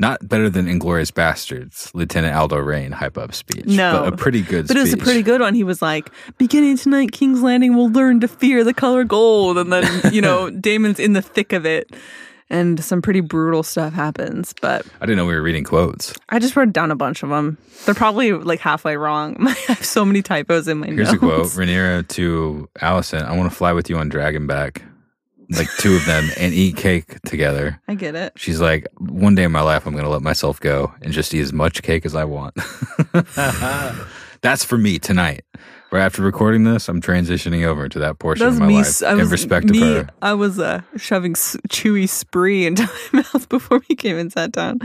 not 0.00 0.26
better 0.28 0.50
than 0.50 0.66
Inglourious 0.66 1.12
Basterds, 1.12 1.94
Lieutenant 1.94 2.34
Aldo 2.34 2.56
Raine 2.58 2.90
hype 2.92 3.16
up 3.16 3.32
speech. 3.32 3.66
No. 3.66 4.04
but 4.04 4.14
a 4.14 4.16
pretty 4.16 4.42
good. 4.42 4.66
Speech. 4.66 4.68
But 4.68 4.76
it 4.78 4.80
was 4.80 4.92
a 4.92 4.96
pretty 4.96 5.22
good 5.22 5.40
one. 5.40 5.54
He 5.54 5.62
was 5.64 5.80
like, 5.80 6.10
beginning 6.36 6.76
tonight, 6.78 7.12
King's 7.12 7.42
Landing 7.42 7.76
will 7.76 7.90
learn 7.90 8.18
to 8.20 8.28
fear 8.28 8.64
the 8.64 8.74
color 8.74 9.04
gold. 9.04 9.56
And 9.56 9.72
then, 9.72 10.12
you 10.12 10.20
know, 10.20 10.50
Daemon's 10.60 10.98
in 10.98 11.12
the 11.12 11.22
thick 11.22 11.52
of 11.52 11.64
it. 11.64 11.94
And 12.50 12.84
some 12.84 13.00
pretty 13.00 13.20
brutal 13.20 13.62
stuff 13.62 13.94
happens. 13.94 14.54
But 14.60 14.86
I 15.00 15.06
didn't 15.06 15.16
know 15.16 15.26
we 15.26 15.34
were 15.34 15.42
reading 15.42 15.64
quotes. 15.64 16.12
I 16.28 16.38
just 16.38 16.54
wrote 16.56 16.72
down 16.72 16.90
a 16.90 16.96
bunch 16.96 17.22
of 17.22 17.30
them. 17.30 17.56
They're 17.84 17.94
probably 17.94 18.32
like 18.32 18.60
halfway 18.60 18.96
wrong. 18.96 19.36
I 19.40 19.52
have 19.68 19.84
so 19.84 20.04
many 20.04 20.20
typos 20.22 20.68
in 20.68 20.78
my 20.78 20.86
Here's 20.86 21.08
notes. 21.08 21.12
a 21.14 21.18
quote: 21.18 21.46
Rhaenyra 21.46 22.06
to 22.08 22.68
Alicent, 22.80 23.24
"I 23.24 23.36
want 23.36 23.50
to 23.50 23.56
fly 23.56 23.72
with 23.72 23.88
you 23.88 23.96
on 23.96 24.10
Dragonback, 24.10 24.82
like 25.50 25.68
two 25.78 25.96
of 25.96 26.04
them, 26.04 26.28
and 26.38 26.52
eat 26.52 26.76
cake 26.76 27.20
together." 27.22 27.80
I 27.88 27.94
get 27.94 28.14
it. 28.14 28.34
She's 28.36 28.60
like, 28.60 28.86
"One 28.98 29.34
day 29.34 29.44
in 29.44 29.52
my 29.52 29.62
life, 29.62 29.86
I'm 29.86 29.92
going 29.92 30.04
to 30.04 30.10
let 30.10 30.22
myself 30.22 30.60
go 30.60 30.92
and 31.02 31.12
just 31.12 31.32
eat 31.34 31.40
as 31.40 31.52
much 31.52 31.82
cake 31.82 32.04
as 32.04 32.14
I 32.14 32.24
want." 32.24 32.54
That's 34.42 34.64
for 34.64 34.76
me 34.76 34.98
tonight. 34.98 35.44
Right 35.94 36.02
after 36.02 36.22
recording 36.22 36.64
this, 36.64 36.88
I'm 36.88 37.00
transitioning 37.00 37.64
over 37.64 37.88
to 37.88 38.00
that 38.00 38.18
portion 38.18 38.40
That 38.44 38.46
was 38.48 38.56
of 38.56 38.62
my 38.62 38.66
me. 38.66 38.74
life 38.78 39.00
I 39.04 39.12
in 39.12 39.18
was 39.18 39.30
respect 39.30 39.66
me. 39.66 39.78
of 39.96 40.06
her. 40.08 40.12
I 40.20 40.34
was 40.34 40.58
uh, 40.58 40.80
shoving 40.96 41.32
s- 41.36 41.56
chewy 41.68 42.08
spree 42.08 42.66
into 42.66 42.82
my 43.12 43.20
mouth 43.32 43.48
before 43.48 43.80
we 43.88 43.94
came 43.94 44.18
and 44.18 44.32
sat 44.32 44.50
down. 44.50 44.80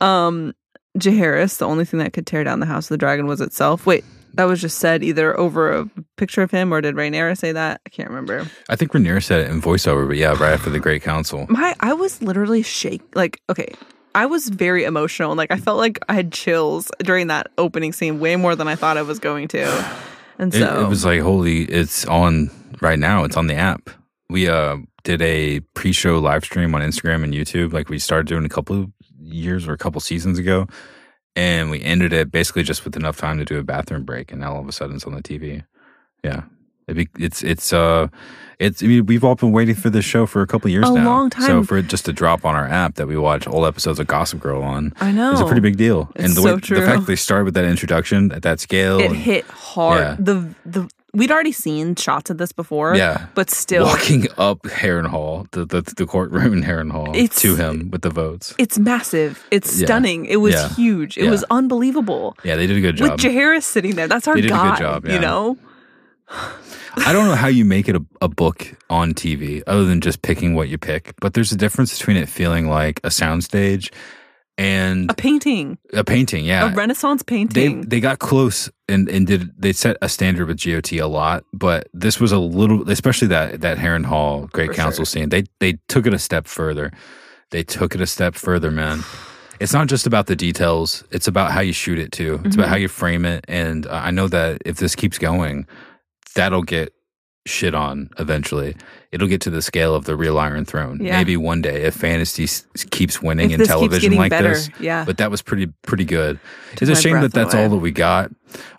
Um, 0.00 0.54
Jaehaerys, 0.96 1.58
the 1.58 1.66
only 1.66 1.84
thing 1.84 1.98
that 1.98 2.12
could 2.12 2.24
tear 2.24 2.44
down 2.44 2.60
the 2.60 2.66
House 2.66 2.84
of 2.84 2.90
the 2.90 2.98
Dragon 2.98 3.26
was 3.26 3.40
itself. 3.40 3.84
Wait, 3.84 4.04
that 4.34 4.44
was 4.44 4.60
just 4.60 4.78
said 4.78 5.02
either 5.02 5.36
over 5.36 5.72
a 5.76 5.90
picture 6.16 6.42
of 6.42 6.52
him 6.52 6.72
or 6.72 6.80
did 6.80 6.94
Rhaenyra 6.94 7.36
say 7.36 7.50
that? 7.50 7.80
I 7.84 7.88
can't 7.88 8.08
remember. 8.08 8.46
I 8.68 8.76
think 8.76 8.92
Rhaenyra 8.92 9.24
said 9.24 9.40
it 9.40 9.50
in 9.50 9.60
voiceover, 9.60 10.06
but 10.06 10.18
yeah, 10.18 10.28
right 10.40 10.52
after 10.52 10.70
the 10.70 10.78
Great 10.78 11.02
Council. 11.02 11.46
My, 11.48 11.74
I 11.80 11.94
was 11.94 12.22
literally 12.22 12.62
shake. 12.62 13.02
Like, 13.16 13.40
okay, 13.50 13.74
I 14.14 14.26
was 14.26 14.50
very 14.50 14.84
emotional. 14.84 15.34
Like, 15.34 15.50
I 15.50 15.56
felt 15.56 15.78
like 15.78 15.98
I 16.08 16.14
had 16.14 16.30
chills 16.30 16.92
during 17.00 17.26
that 17.26 17.48
opening 17.58 17.92
scene, 17.92 18.20
way 18.20 18.36
more 18.36 18.54
than 18.54 18.68
I 18.68 18.76
thought 18.76 18.96
I 18.96 19.02
was 19.02 19.18
going 19.18 19.48
to. 19.48 19.66
And 20.38 20.54
It, 20.54 20.60
so 20.60 20.84
it 20.84 20.88
was 20.88 21.04
like, 21.04 21.20
holy, 21.20 21.62
it's 21.64 22.04
on 22.06 22.50
right 22.80 22.98
now. 22.98 23.24
It's 23.24 23.36
on 23.36 23.48
the 23.48 23.54
app. 23.54 23.90
We 24.30 24.48
uh 24.48 24.78
did 25.04 25.22
a 25.22 25.60
pre-show 25.74 26.18
live 26.18 26.44
stream 26.44 26.74
on 26.74 26.82
Instagram 26.82 27.24
and 27.24 27.32
YouTube. 27.32 27.72
Like 27.72 27.88
we 27.88 27.98
started 27.98 28.26
doing 28.26 28.44
a 28.44 28.48
couple 28.48 28.80
of 28.80 28.90
years 29.20 29.66
or 29.66 29.72
a 29.72 29.78
couple 29.78 30.00
seasons 30.00 30.38
ago, 30.38 30.66
and 31.34 31.70
we 31.70 31.82
ended 31.82 32.12
it 32.12 32.30
basically 32.30 32.62
just 32.62 32.84
with 32.84 32.96
enough 32.96 33.16
time 33.16 33.38
to 33.38 33.44
do 33.44 33.58
a 33.58 33.64
bathroom 33.64 34.04
break. 34.04 34.30
And 34.30 34.40
now 34.40 34.54
all 34.54 34.60
of 34.60 34.68
a 34.68 34.72
sudden 34.72 34.96
it's 34.96 35.06
on 35.06 35.14
the 35.14 35.22
TV. 35.22 35.64
Yeah, 36.22 36.42
it 36.44 36.57
it's 36.88 37.42
it's 37.42 37.72
uh 37.72 38.08
it's 38.58 38.82
I 38.82 38.86
mean, 38.86 39.06
we've 39.06 39.22
all 39.22 39.36
been 39.36 39.52
waiting 39.52 39.76
for 39.76 39.88
this 39.88 40.04
show 40.04 40.26
for 40.26 40.42
a 40.42 40.46
couple 40.46 40.66
of 40.66 40.72
years 40.72 40.88
A 40.88 40.92
now. 40.94 41.04
long 41.04 41.30
So 41.32 41.62
for 41.62 41.78
it 41.78 41.86
just 41.86 42.06
to 42.06 42.12
drop 42.12 42.44
on 42.44 42.56
our 42.56 42.66
app 42.66 42.96
that 42.96 43.06
we 43.06 43.16
watch 43.16 43.46
old 43.46 43.64
episodes 43.66 44.00
of 44.00 44.08
Gossip 44.08 44.40
Girl 44.40 44.62
on. 44.62 44.92
I 45.00 45.12
know. 45.12 45.30
It's 45.32 45.40
a 45.40 45.44
pretty 45.46 45.60
big 45.60 45.76
deal, 45.76 46.10
It's 46.16 46.24
and 46.24 46.32
the 46.36 46.42
so 46.42 46.54
way 46.56 46.60
true. 46.60 46.80
the 46.80 46.86
fact 46.86 47.06
they 47.06 47.14
started 47.16 47.44
with 47.44 47.54
that 47.54 47.64
introduction 47.64 48.32
at 48.32 48.42
that 48.42 48.58
scale, 48.58 48.98
it 48.98 49.06
and- 49.06 49.16
hit 49.16 49.44
hard. 49.46 50.00
Yeah. 50.00 50.16
The 50.18 50.54
the 50.66 50.88
we'd 51.14 51.30
already 51.30 51.52
seen 51.52 51.94
shots 51.94 52.30
of 52.30 52.38
this 52.38 52.50
before. 52.52 52.94
Yeah. 52.96 53.26
but 53.36 53.48
still, 53.48 53.86
walking 53.86 54.26
up 54.38 54.62
Harrenhal, 54.62 55.48
the, 55.52 55.64
the 55.64 55.82
the 55.96 56.04
courtroom 56.06 56.52
in 56.52 56.62
Harrenhal, 56.64 57.14
It's- 57.14 57.40
to 57.42 57.54
him 57.54 57.90
with 57.92 58.02
the 58.02 58.10
votes. 58.10 58.54
it's 58.58 58.76
massive. 58.76 59.46
It's 59.52 59.78
Yeah. 59.78 59.86
stunning. 59.86 60.26
It 60.26 60.36
was 60.40 60.54
Yeah. 60.54 60.68
huge. 60.70 61.16
It 61.16 61.30
was 61.30 61.44
unbelievable. 61.50 62.36
Yeah, 62.42 62.56
they 62.56 62.66
did 62.66 62.76
a 62.76 62.80
good 62.80 62.96
job. 62.96 63.12
With 63.12 63.20
job. 63.20 63.30
Jaehaerys 63.32 63.62
sitting 63.62 63.94
there, 63.94 64.08
that's 64.08 64.26
our 64.26 64.34
They 64.34 64.40
did 64.42 64.50
a 64.50 64.54
good 64.54 64.78
job. 64.78 65.06
You 65.08 65.20
know, 65.20 65.56
I 66.30 67.12
don't 67.12 67.26
know 67.26 67.34
how 67.34 67.48
you 67.48 67.64
make 67.64 67.88
it 67.88 67.96
a, 67.96 68.04
a 68.20 68.28
book 68.28 68.66
on 68.90 69.14
TV 69.14 69.62
other 69.66 69.84
than 69.84 70.00
just 70.00 70.22
picking 70.22 70.54
what 70.54 70.68
you 70.68 70.78
pick, 70.78 71.14
but 71.20 71.34
there's 71.34 71.52
a 71.52 71.56
difference 71.56 71.96
between 71.98 72.16
it 72.16 72.28
feeling 72.28 72.68
like 72.68 72.98
a 73.04 73.08
soundstage 73.08 73.92
and 74.58 75.08
a 75.10 75.14
painting, 75.14 75.78
a 75.92 76.02
painting. 76.02 76.44
Yeah, 76.44 76.72
a 76.72 76.74
Renaissance 76.74 77.22
they 77.22 77.36
painting. 77.36 77.82
they 77.82 78.00
got 78.00 78.18
close 78.18 78.68
and, 78.88 79.08
and 79.08 79.26
did 79.26 79.52
they 79.60 79.72
set 79.72 79.96
a 80.02 80.08
standard 80.08 80.48
with 80.48 80.60
GOT 80.62 80.92
a 80.94 81.06
lot, 81.06 81.44
but 81.52 81.88
this 81.94 82.18
was 82.18 82.32
a 82.32 82.38
little, 82.38 82.88
especially 82.90 83.28
that 83.28 83.60
that 83.60 83.78
Harrenhal 83.78 84.50
Great 84.50 84.68
For 84.70 84.74
Council 84.74 85.04
sure. 85.04 85.06
scene. 85.06 85.28
They 85.28 85.44
they 85.60 85.78
took 85.88 86.06
it 86.06 86.12
a 86.14 86.18
step 86.18 86.46
further. 86.48 86.90
They 87.50 87.62
took 87.62 87.94
it 87.94 88.00
a 88.00 88.06
step 88.06 88.34
further, 88.34 88.70
man. 88.72 89.04
It's 89.60 89.72
not 89.72 89.86
just 89.86 90.06
about 90.08 90.26
the 90.26 90.36
details; 90.36 91.04
it's 91.12 91.28
about 91.28 91.52
how 91.52 91.60
you 91.60 91.72
shoot 91.72 91.98
it 92.00 92.10
too. 92.10 92.34
It's 92.34 92.42
Mm-hmm. 92.42 92.58
about 92.60 92.68
how 92.70 92.76
you 92.76 92.88
frame 92.88 93.24
it. 93.24 93.44
And 93.48 93.86
uh, 93.86 93.92
I 93.92 94.10
know 94.10 94.26
that 94.28 94.62
if 94.66 94.78
this 94.78 94.94
keeps 94.96 95.18
going, 95.18 95.66
that'll 96.34 96.62
get 96.62 96.92
shit 97.46 97.74
on 97.74 98.10
eventually. 98.18 98.76
It'll 99.10 99.28
get 99.28 99.40
to 99.42 99.50
the 99.50 99.62
scale 99.62 99.94
of 99.94 100.04
the 100.04 100.16
real 100.16 100.38
Iron 100.38 100.66
Throne. 100.66 101.02
Yeah. 101.02 101.12
Maybe 101.16 101.36
one 101.38 101.62
day 101.62 101.84
if 101.84 101.94
fantasy 101.94 102.44
s- 102.44 102.66
keeps 102.90 103.22
winning 103.22 103.52
If 103.52 103.60
in 103.60 103.66
television 103.66 104.16
like 104.16 104.28
better, 104.30 104.50
this. 104.50 104.68
yeah. 104.78 105.04
But 105.06 105.16
that 105.16 105.30
was 105.30 105.40
pretty 105.40 105.68
pretty 105.86 106.04
good. 106.04 106.38
Took 106.76 106.82
it's 106.88 106.98
a 106.98 107.02
shame 107.02 107.20
that 107.22 107.32
that's 107.32 107.54
away. 107.54 107.62
all 107.64 107.70
that 107.70 107.76
we 107.78 107.90
got. 107.90 108.30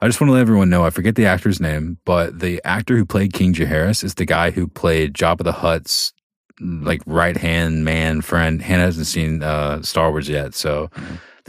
I 0.01 0.07
just 0.07 0.21
want 0.21 0.30
to 0.30 0.34
let 0.34 0.41
everyone 0.41 0.69
know. 0.69 0.86
I 0.86 0.91
forget 0.91 1.15
the 1.15 1.26
actor's 1.26 1.59
name, 1.59 1.97
but 2.05 2.39
the 2.39 2.61
actor 2.63 2.95
who 2.95 3.05
played 3.05 3.34
King 3.34 3.53
Jaehaerys 3.53 4.03
is 4.03 4.13
the 4.15 4.26
guy 4.26 4.51
who 4.51 4.67
played 4.67 5.13
Jabba 5.15 5.43
the 5.43 5.51
Hutt's 5.51 6.13
like 6.59 7.01
right 7.07 7.38
hand 7.38 7.86
man 7.86 8.21
friend. 8.21 8.61
Hannah 8.61 8.84
hasn't 8.84 9.07
seen 9.07 9.41
uh, 9.41 9.82
Star 9.82 10.11
Wars 10.11 10.30
yet, 10.30 10.53
so 10.53 10.91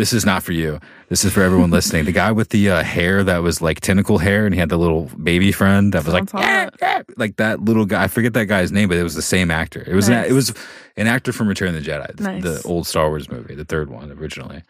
this 0.01 0.13
is 0.15 0.25
not 0.25 0.43
for 0.43 0.53
you. 0.53 0.81
This 1.11 1.25
is 1.25 1.33
for 1.33 1.43
everyone 1.43 1.71
listening. 1.71 2.07
The 2.07 2.13
guy 2.13 2.33
with 2.33 2.49
the 2.49 2.71
uh, 2.71 2.83
hair 2.83 3.23
that 3.25 3.43
was 3.43 3.61
like 3.61 3.81
tentacle 3.81 4.17
hair, 4.19 4.47
and 4.47 4.55
he 4.55 4.59
had 4.59 4.71
the 4.71 4.79
little 4.79 5.05
baby 5.23 5.53
friend 5.53 5.93
that 5.93 6.05
was 6.05 6.15
like 6.15 6.31
Sounds 6.31 6.33
hot. 6.33 6.43
"Yeah, 6.43 6.69
yeah," 6.81 7.03
like 7.19 7.37
that 7.37 7.61
little 7.61 7.85
guy. 7.85 8.05
I 8.05 8.09
forget 8.09 8.33
that 8.33 8.47
guy's 8.47 8.73
name, 8.73 8.89
but 8.89 8.97
it 8.97 9.03
was 9.03 9.15
the 9.15 9.23
same 9.23 9.51
actor. 9.51 9.85
It 9.87 9.95
was 9.95 10.09
an, 10.09 10.25
it 10.25 10.33
was 10.33 10.55
an 10.97 11.07
actor 11.07 11.33
from 11.33 11.49
Return 11.49 11.75
of 11.75 11.85
the 11.85 11.91
Jedi, 11.91 12.17
the- 12.17 12.23
Nice. 12.23 12.43
the 12.43 12.63
old 12.65 12.87
Star 12.87 13.09
Wars 13.09 13.31
movie, 13.31 13.55
the 13.55 13.65
third 13.67 13.91
one 13.91 14.11
originally. 14.13 14.63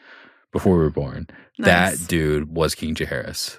before 0.53 0.77
we 0.77 0.83
were 0.83 0.91
born. 0.91 1.29
Nice. 1.59 1.67
That 2.01 2.09
dude 2.09 2.53
was 2.55 2.75
King 2.75 2.97
Jaehaerys. 2.97 3.59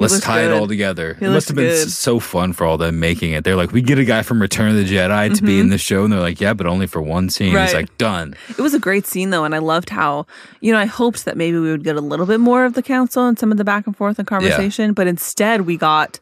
Let's 0.00 0.20
tie 0.20 0.44
it 0.44 0.50
all 0.52 0.66
together. 0.66 1.14
He 1.20 1.26
it 1.26 1.30
must 1.30 1.48
have 1.48 1.56
been 1.56 1.66
good. 1.66 1.90
so 1.90 2.18
fun 2.20 2.52
for 2.52 2.64
all 2.66 2.78
them 2.78 2.98
making 3.00 3.32
it. 3.32 3.44
They're 3.44 3.54
like, 3.56 3.70
we 3.72 3.82
get 3.82 3.98
a 3.98 4.04
guy 4.04 4.22
from 4.22 4.40
Return 4.40 4.70
of 4.70 4.76
the 4.76 4.84
Jedi 4.84 5.34
to 5.36 5.42
be 5.42 5.60
in 5.60 5.68
the 5.68 5.78
show, 5.78 6.04
and 6.04 6.12
they're 6.12 6.20
like, 6.20 6.40
yeah, 6.40 6.54
but 6.54 6.66
only 6.66 6.86
for 6.86 7.00
one 7.02 7.28
scene. 7.30 7.50
He's 7.50 7.56
Mm-hmm. 7.58 7.76
Like, 7.76 7.98
done. 7.98 8.34
It 8.48 8.58
was 8.58 8.74
a 8.74 8.78
great 8.78 9.06
scene 9.06 9.30
though, 9.30 9.44
and 9.44 9.54
I 9.54 9.58
loved 9.58 9.90
how 9.90 10.26
you 10.60 10.72
know 10.72 10.78
I 10.78 10.86
hoped 10.86 11.24
that 11.26 11.36
maybe 11.36 11.58
we 11.58 11.70
would 11.70 11.84
get 11.84 11.96
a 11.96 12.00
little 12.00 12.26
bit 12.26 12.40
more 12.40 12.64
of 12.64 12.74
the 12.74 12.82
council 12.82 13.26
and 13.26 13.38
some 13.38 13.52
of 13.52 13.58
the 13.58 13.64
back 13.64 13.86
and 13.86 13.96
forth 13.96 14.18
and 14.18 14.26
conversation, 14.26 14.92
but 14.94 15.06
instead 15.06 15.62
we 15.62 15.76
got 15.76 16.18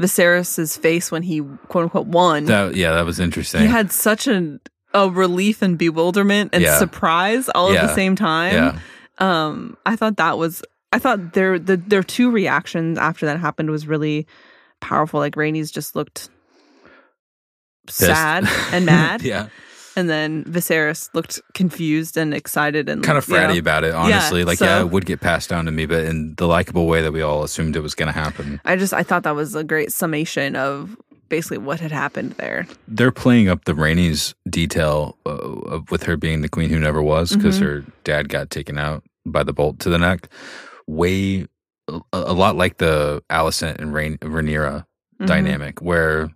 Viserys's 0.00 0.76
face 0.76 1.10
when 1.10 1.22
he 1.22 1.40
quote 1.68 1.84
unquote 1.84 2.06
won. 2.06 2.44
That 2.46 2.74
yeah, 2.74 2.92
that 2.92 3.04
was 3.06 3.18
interesting. 3.20 3.62
he 3.62 3.66
had 3.66 3.90
such 3.92 4.26
a 4.26 4.58
a 4.94 5.10
relief 5.10 5.62
and 5.62 5.76
bewilderment 5.78 6.50
and 6.54 6.62
Yeah. 6.62 6.78
surprise 6.78 7.48
all 7.54 7.72
at 7.72 7.86
the 7.86 7.94
same 7.94 8.16
time. 8.16 8.54
yeah, 8.54 8.78
Um, 9.18 9.76
I 9.84 9.96
thought 9.96 10.16
that 10.16 10.38
was 10.38 10.62
I 10.92 10.98
thought 10.98 11.32
their 11.34 11.58
the 11.58 11.76
their 11.76 12.02
two 12.02 12.30
reactions 12.30 12.98
after 12.98 13.26
that 13.26 13.38
happened 13.40 13.70
was 13.70 13.86
really 13.86 14.26
powerful. 14.80 15.20
Like 15.20 15.34
Rhaenys 15.34 15.72
just 15.72 15.94
looked 15.96 16.28
sad 17.88 18.44
and 18.72 18.86
mad. 18.94 19.22
yeah, 19.22 19.48
And 19.96 20.08
then 20.08 20.44
Viserys 20.44 21.08
looked 21.14 21.40
confused 21.54 22.16
and 22.16 22.34
excited 22.34 22.88
and 22.88 23.02
kind 23.02 23.18
of 23.18 23.28
you 23.28 23.34
know, 23.34 23.40
fratty 23.48 23.58
about 23.58 23.84
it. 23.84 23.94
Honestly, 23.94 24.44
like 24.44 24.60
yeah, 24.60 24.80
it 24.80 24.90
would 24.90 25.06
get 25.06 25.20
passed 25.20 25.48
down 25.50 25.64
to 25.66 25.70
me, 25.70 25.86
but 25.86 26.04
in 26.04 26.34
the 26.36 26.46
likable 26.46 26.86
way 26.86 27.02
that 27.02 27.12
we 27.12 27.22
all 27.22 27.42
assumed 27.42 27.76
it 27.76 27.80
was 27.80 27.94
going 27.94 28.12
to 28.12 28.18
happen. 28.18 28.60
I 28.64 28.76
just 28.76 28.92
I 28.92 29.02
thought 29.02 29.22
that 29.24 29.34
was 29.34 29.54
a 29.54 29.64
great 29.64 29.92
summation 29.92 30.56
of 30.56 30.96
basically 31.28 31.58
what 31.58 31.80
had 31.80 31.90
happened 31.92 32.32
there. 32.32 32.66
They're 32.86 33.10
playing 33.12 33.48
up 33.48 33.64
the 33.64 33.72
Rhaenys 33.72 34.34
detail 34.48 35.16
uh, 35.26 35.30
of, 35.30 35.90
with 35.90 36.04
her 36.04 36.16
being 36.16 36.40
the 36.42 36.48
queen 36.48 36.70
who 36.70 36.78
never 36.78 37.02
was 37.02 37.34
because 37.34 37.58
Mhm. 37.58 37.62
her 37.62 37.84
dad 38.04 38.28
got 38.28 38.50
taken 38.50 38.78
out 38.78 39.02
by 39.24 39.42
the 39.42 39.52
bolt 39.52 39.80
to 39.80 39.90
the 39.90 39.98
neck. 39.98 40.28
Way 40.86 41.46
a, 41.88 42.00
a 42.12 42.32
lot 42.32 42.56
like 42.56 42.78
the 42.78 43.22
Alicent 43.30 43.76
and 43.78 43.92
Rain, 43.92 44.18
Rhaenyra 44.18 44.84
Mhm. 45.20 45.26
dynamic 45.26 45.80
where 45.80 46.28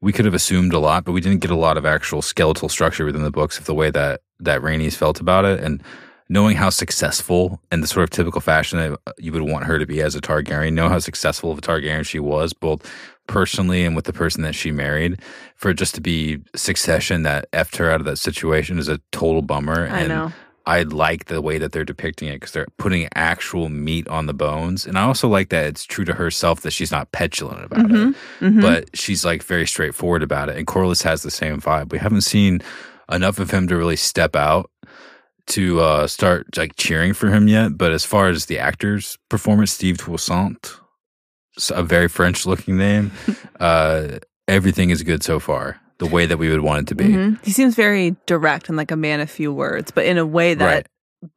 we 0.00 0.10
could 0.10 0.24
have 0.24 0.32
assumed 0.34 0.72
a 0.72 0.78
lot, 0.78 1.04
but 1.04 1.12
we 1.12 1.20
didn't 1.20 1.40
get 1.40 1.50
a 1.50 1.56
lot 1.56 1.76
of 1.76 1.84
actual 1.84 2.22
skeletal 2.22 2.68
structure 2.70 3.04
within 3.04 3.22
the 3.22 3.30
books 3.30 3.58
of 3.58 3.66
the 3.66 3.74
way 3.74 3.90
that 3.90 4.22
that 4.40 4.62
Rhaenys 4.62 4.94
felt 4.94 5.20
about 5.20 5.44
it, 5.44 5.60
and 5.60 5.82
knowing 6.30 6.56
how 6.56 6.70
successful 6.70 7.60
in 7.70 7.82
the 7.82 7.86
sort 7.86 8.04
of 8.04 8.10
typical 8.10 8.40
fashion 8.40 8.78
that 8.78 8.98
you 9.18 9.32
would 9.32 9.42
want 9.42 9.66
her 9.66 9.78
to 9.78 9.84
be 9.86 10.00
as 10.00 10.14
a 10.14 10.20
Targaryen, 10.20 10.72
know 10.72 10.88
how 10.88 10.98
successful 10.98 11.52
of 11.52 11.58
a 11.58 11.60
Targaryen 11.60 12.06
she 12.06 12.18
was, 12.18 12.52
both 12.54 12.90
personally 13.28 13.84
and 13.84 13.94
with 13.94 14.06
the 14.06 14.12
person 14.14 14.42
that 14.42 14.54
she 14.54 14.72
married, 14.72 15.20
for 15.56 15.70
it 15.70 15.74
just 15.74 15.94
to 15.94 16.00
be 16.00 16.38
succession 16.56 17.22
that 17.24 17.50
effed 17.52 17.76
her 17.76 17.90
out 17.90 18.00
of 18.00 18.06
that 18.06 18.16
situation 18.18 18.78
is 18.78 18.88
a 18.88 18.98
total 19.12 19.42
bummer. 19.42 19.86
I 19.88 19.98
and 20.00 20.08
know. 20.08 20.32
I 20.64 20.82
like 20.82 21.24
the 21.24 21.42
way 21.42 21.58
that 21.58 21.72
they're 21.72 21.84
depicting 21.84 22.28
it 22.28 22.34
because 22.34 22.52
they're 22.52 22.68
putting 22.78 23.08
actual 23.16 23.68
meat 23.68 24.06
on 24.08 24.26
the 24.26 24.34
bones, 24.34 24.86
and 24.86 24.96
I 24.96 25.02
also 25.02 25.26
like 25.28 25.48
that 25.48 25.66
it's 25.66 25.84
true 25.84 26.04
to 26.04 26.12
herself 26.14 26.60
that 26.60 26.70
she's 26.72 26.92
not 26.92 27.10
petulant 27.12 27.64
about 27.64 27.86
it 27.86 27.90
Mhm. 27.90 28.14
Mhm. 28.40 28.62
but 28.62 28.88
she's 28.96 29.24
like 29.24 29.42
very 29.42 29.66
straightforward 29.66 30.22
about 30.22 30.48
it. 30.48 30.56
And 30.56 30.66
Corlys 30.66 31.02
has 31.02 31.22
the 31.22 31.30
same 31.32 31.60
vibe. 31.60 31.90
We 31.90 31.98
haven't 31.98 32.20
seen 32.22 32.62
enough 33.10 33.38
of 33.40 33.50
him 33.50 33.66
to 33.68 33.76
really 33.76 33.96
step 33.96 34.36
out 34.36 34.70
to 35.48 35.80
uh, 35.80 36.06
start 36.06 36.56
like 36.56 36.76
cheering 36.76 37.12
for 37.12 37.28
him 37.28 37.48
yet. 37.48 37.76
But 37.76 37.90
as 37.90 38.04
far 38.04 38.28
as 38.28 38.46
the 38.46 38.60
actor's 38.60 39.18
performance, 39.28 39.72
Steve 39.72 39.98
Toussaint, 39.98 40.78
a 41.70 41.82
very 41.82 42.06
French 42.08 42.46
looking 42.46 42.78
name, 42.78 43.10
uh, 43.60 44.18
everything 44.46 44.90
is 44.90 45.02
good 45.02 45.24
so 45.24 45.40
far. 45.40 45.80
The 46.02 46.10
way 46.10 46.26
that 46.26 46.36
we 46.38 46.48
would 46.50 46.60
want 46.60 46.82
it 46.82 46.86
to 46.88 46.94
be. 46.94 47.04
Mhm. 47.04 47.44
He 47.44 47.50
seems 47.52 47.74
very 47.74 48.16
direct 48.26 48.68
and 48.68 48.76
like 48.76 48.90
a 48.90 48.96
man 48.96 49.20
of 49.20 49.30
few 49.30 49.52
words, 49.52 49.90
but 49.90 50.04
in 50.04 50.18
a 50.18 50.26
way 50.26 50.54
that 50.54 50.64
Right. 50.66 50.86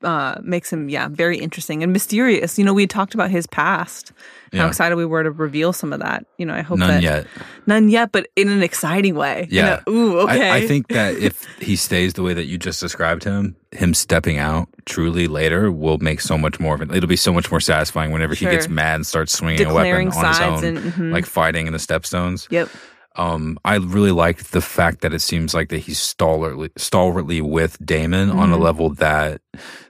uh, 0.04 0.40
makes 0.44 0.74
him, 0.74 0.90
yeah, 0.90 1.08
very 1.08 1.38
interesting 1.38 1.84
and 1.84 1.94
mysterious. 1.94 2.58
You 2.58 2.66
know, 2.66 2.74
we 2.74 2.88
talked 2.88 3.14
about 3.14 3.30
his 3.30 3.46
past, 3.46 4.12
how 4.52 4.66
excited 4.68 4.96
we 4.96 5.06
were 5.06 5.22
to 5.22 5.30
reveal 5.30 5.72
some 5.74 5.94
of 5.94 6.00
that. 6.00 6.26
You 6.40 6.46
know, 6.48 6.56
I 6.56 6.62
hope 6.62 6.80
None 6.80 6.90
that 6.90 7.04
yet. 7.04 7.28
none 7.68 7.90
yet, 7.90 8.12
but 8.12 8.28
in 8.36 8.48
an 8.50 8.64
exciting 8.64 9.14
way. 9.14 9.48
You 9.52 9.58
Yeah. 9.58 9.82
know, 9.86 9.94
Ooh, 9.94 10.20
okay. 10.22 10.50
I, 10.50 10.56
I 10.58 10.68
think 10.68 10.88
that 10.88 11.16
if 11.18 11.46
he 11.60 11.76
stays 11.76 12.14
the 12.14 12.24
way 12.24 12.34
that 12.34 12.46
you 12.46 12.58
just 12.58 12.80
described 12.80 13.24
him, 13.26 13.56
him 13.74 13.94
stepping 13.94 14.40
out 14.40 14.68
truly 14.86 15.28
later 15.28 15.72
will 15.72 15.98
make 16.00 16.22
so 16.22 16.38
much 16.38 16.60
more 16.60 16.74
of 16.74 16.82
it. 16.82 16.90
It'll 16.96 17.08
be 17.10 17.16
so 17.16 17.34
much 17.34 17.52
more 17.52 17.60
satisfying 17.60 18.12
whenever 18.12 18.34
he 18.34 18.46
gets 18.46 18.68
mad 18.70 18.96
and 18.96 19.06
starts 19.06 19.34
swinging 19.34 19.68
a 19.68 19.74
weapon 19.74 20.08
on 20.08 20.26
his 20.28 20.40
own, 20.40 20.64
and 20.64 20.78
mhm. 20.80 21.12
like 21.14 21.26
fighting 21.28 21.68
in 21.68 21.74
the 21.74 21.80
stepstones. 21.80 22.48
yep. 22.50 22.70
Um, 23.18 23.58
I 23.64 23.76
really 23.76 24.12
liked 24.12 24.52
the 24.52 24.62
fact 24.62 25.02
that 25.02 25.14
it 25.14 25.22
seems 25.22 25.54
like 25.54 25.70
that 25.70 25.80
he's 25.80 26.00
stalwartly, 26.00 26.70
stalwartly 26.78 27.40
with 27.42 27.78
Daemon 27.86 28.30
on 28.30 28.52
a 28.52 28.58
Mhm. 28.58 28.62
level 28.62 28.90
that 28.96 29.42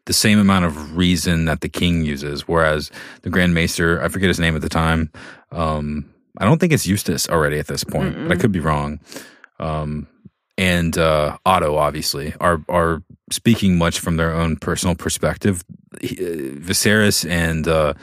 the 0.05 0.13
same 0.13 0.38
amount 0.39 0.65
of 0.65 0.95
reason 0.95 1.45
that 1.45 1.61
the 1.61 1.69
king 1.69 2.03
uses, 2.05 2.47
whereas 2.47 2.91
the 3.23 3.30
Grand 3.32 3.53
Maester, 3.55 4.01
I 4.03 4.09
forget 4.09 4.28
his 4.28 4.39
name 4.39 4.55
at 4.55 4.61
the 4.61 4.69
time. 4.69 5.09
Um, 5.51 6.05
I 6.38 6.45
don't 6.45 6.59
think 6.59 6.71
it's 6.73 6.86
Eustace 6.86 7.28
already 7.30 7.57
at 7.57 7.67
this 7.67 7.84
point, 7.84 8.15
but 8.28 8.32
I 8.38 8.39
could 8.39 8.51
be 8.51 8.59
wrong. 8.59 8.99
Um, 9.59 10.07
and 10.57 10.97
uh, 10.97 11.38
Otto, 11.45 11.76
obviously, 11.78 12.34
are 12.39 12.61
are 12.69 13.01
speaking 13.32 13.78
much 13.78 13.99
from 13.99 14.17
their 14.17 14.32
own 14.34 14.55
personal 14.57 14.95
perspective. 14.95 15.63
He, 15.99 16.15
uh, 16.17 16.59
Viserys 16.59 17.28
and 17.30 17.67
uh, 17.67 17.93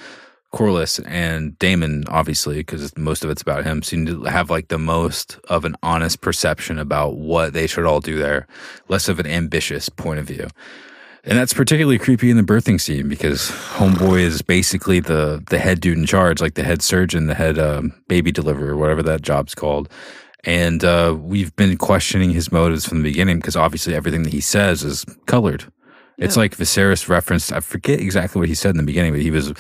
Corlys 0.55 1.03
and 1.07 1.59
Daemon, 1.59 2.05
obviously, 2.09 2.57
because 2.57 2.97
most 2.97 3.25
of 3.25 3.31
it's 3.31 3.43
about 3.43 3.65
him, 3.65 3.83
seem 3.83 4.05
to 4.07 4.25
have 4.25 4.51
like 4.51 4.69
the 4.69 4.79
most 4.79 5.39
of 5.49 5.65
an 5.65 5.77
honest 5.83 6.21
perception 6.21 6.79
about 6.79 7.17
what 7.17 7.55
they 7.55 7.67
should 7.67 7.87
all 7.87 8.01
do 8.01 8.19
there, 8.19 8.47
less 8.89 9.09
of 9.09 9.19
an 9.19 9.27
ambitious 9.27 9.89
point 9.89 10.21
of 10.21 10.27
view. 10.27 10.49
And 11.25 11.39
that's 11.39 11.55
particularly 11.55 11.99
creepy 11.99 12.31
in 12.31 12.37
the 12.37 12.43
birthing 12.43 12.81
scene 12.81 13.09
because 13.09 13.51
Homeboy 13.51 14.21
is 14.21 14.43
basically 14.43 14.99
the 15.01 15.43
the 15.49 15.59
head 15.59 15.81
dude 15.81 15.97
in 15.97 16.05
charge, 16.05 16.41
like 16.41 16.55
the 16.55 16.65
head 16.65 16.83
surgeon, 16.83 17.29
the 17.29 17.35
head 17.35 17.59
um, 17.59 17.95
baby 18.09 18.33
deliverer, 18.33 18.77
whatever 18.77 19.03
that 19.05 19.23
job's 19.23 19.55
called. 19.55 19.89
And 20.45 20.85
uh, 20.85 21.17
we've 21.19 21.55
been 21.55 21.77
questioning 21.77 22.31
his 22.31 22.51
motives 22.51 22.85
from 22.85 22.99
the 22.99 23.05
beginning 23.05 23.37
because 23.37 23.55
obviously 23.57 23.95
everything 23.95 24.25
that 24.25 24.33
he 24.33 24.41
says 24.41 24.83
is 24.83 25.05
colored. 25.27 25.73
It's 26.19 26.37
like 26.37 26.57
Viserys 26.57 27.09
referenced. 27.09 27.53
I 27.53 27.61
forget 27.61 28.01
exactly 28.01 28.39
what 28.39 28.49
he 28.49 28.55
said 28.55 28.71
in 28.71 28.77
the 28.77 28.83
beginning, 28.83 29.13
but 29.13 29.23
he 29.23 29.31
was 29.31 29.53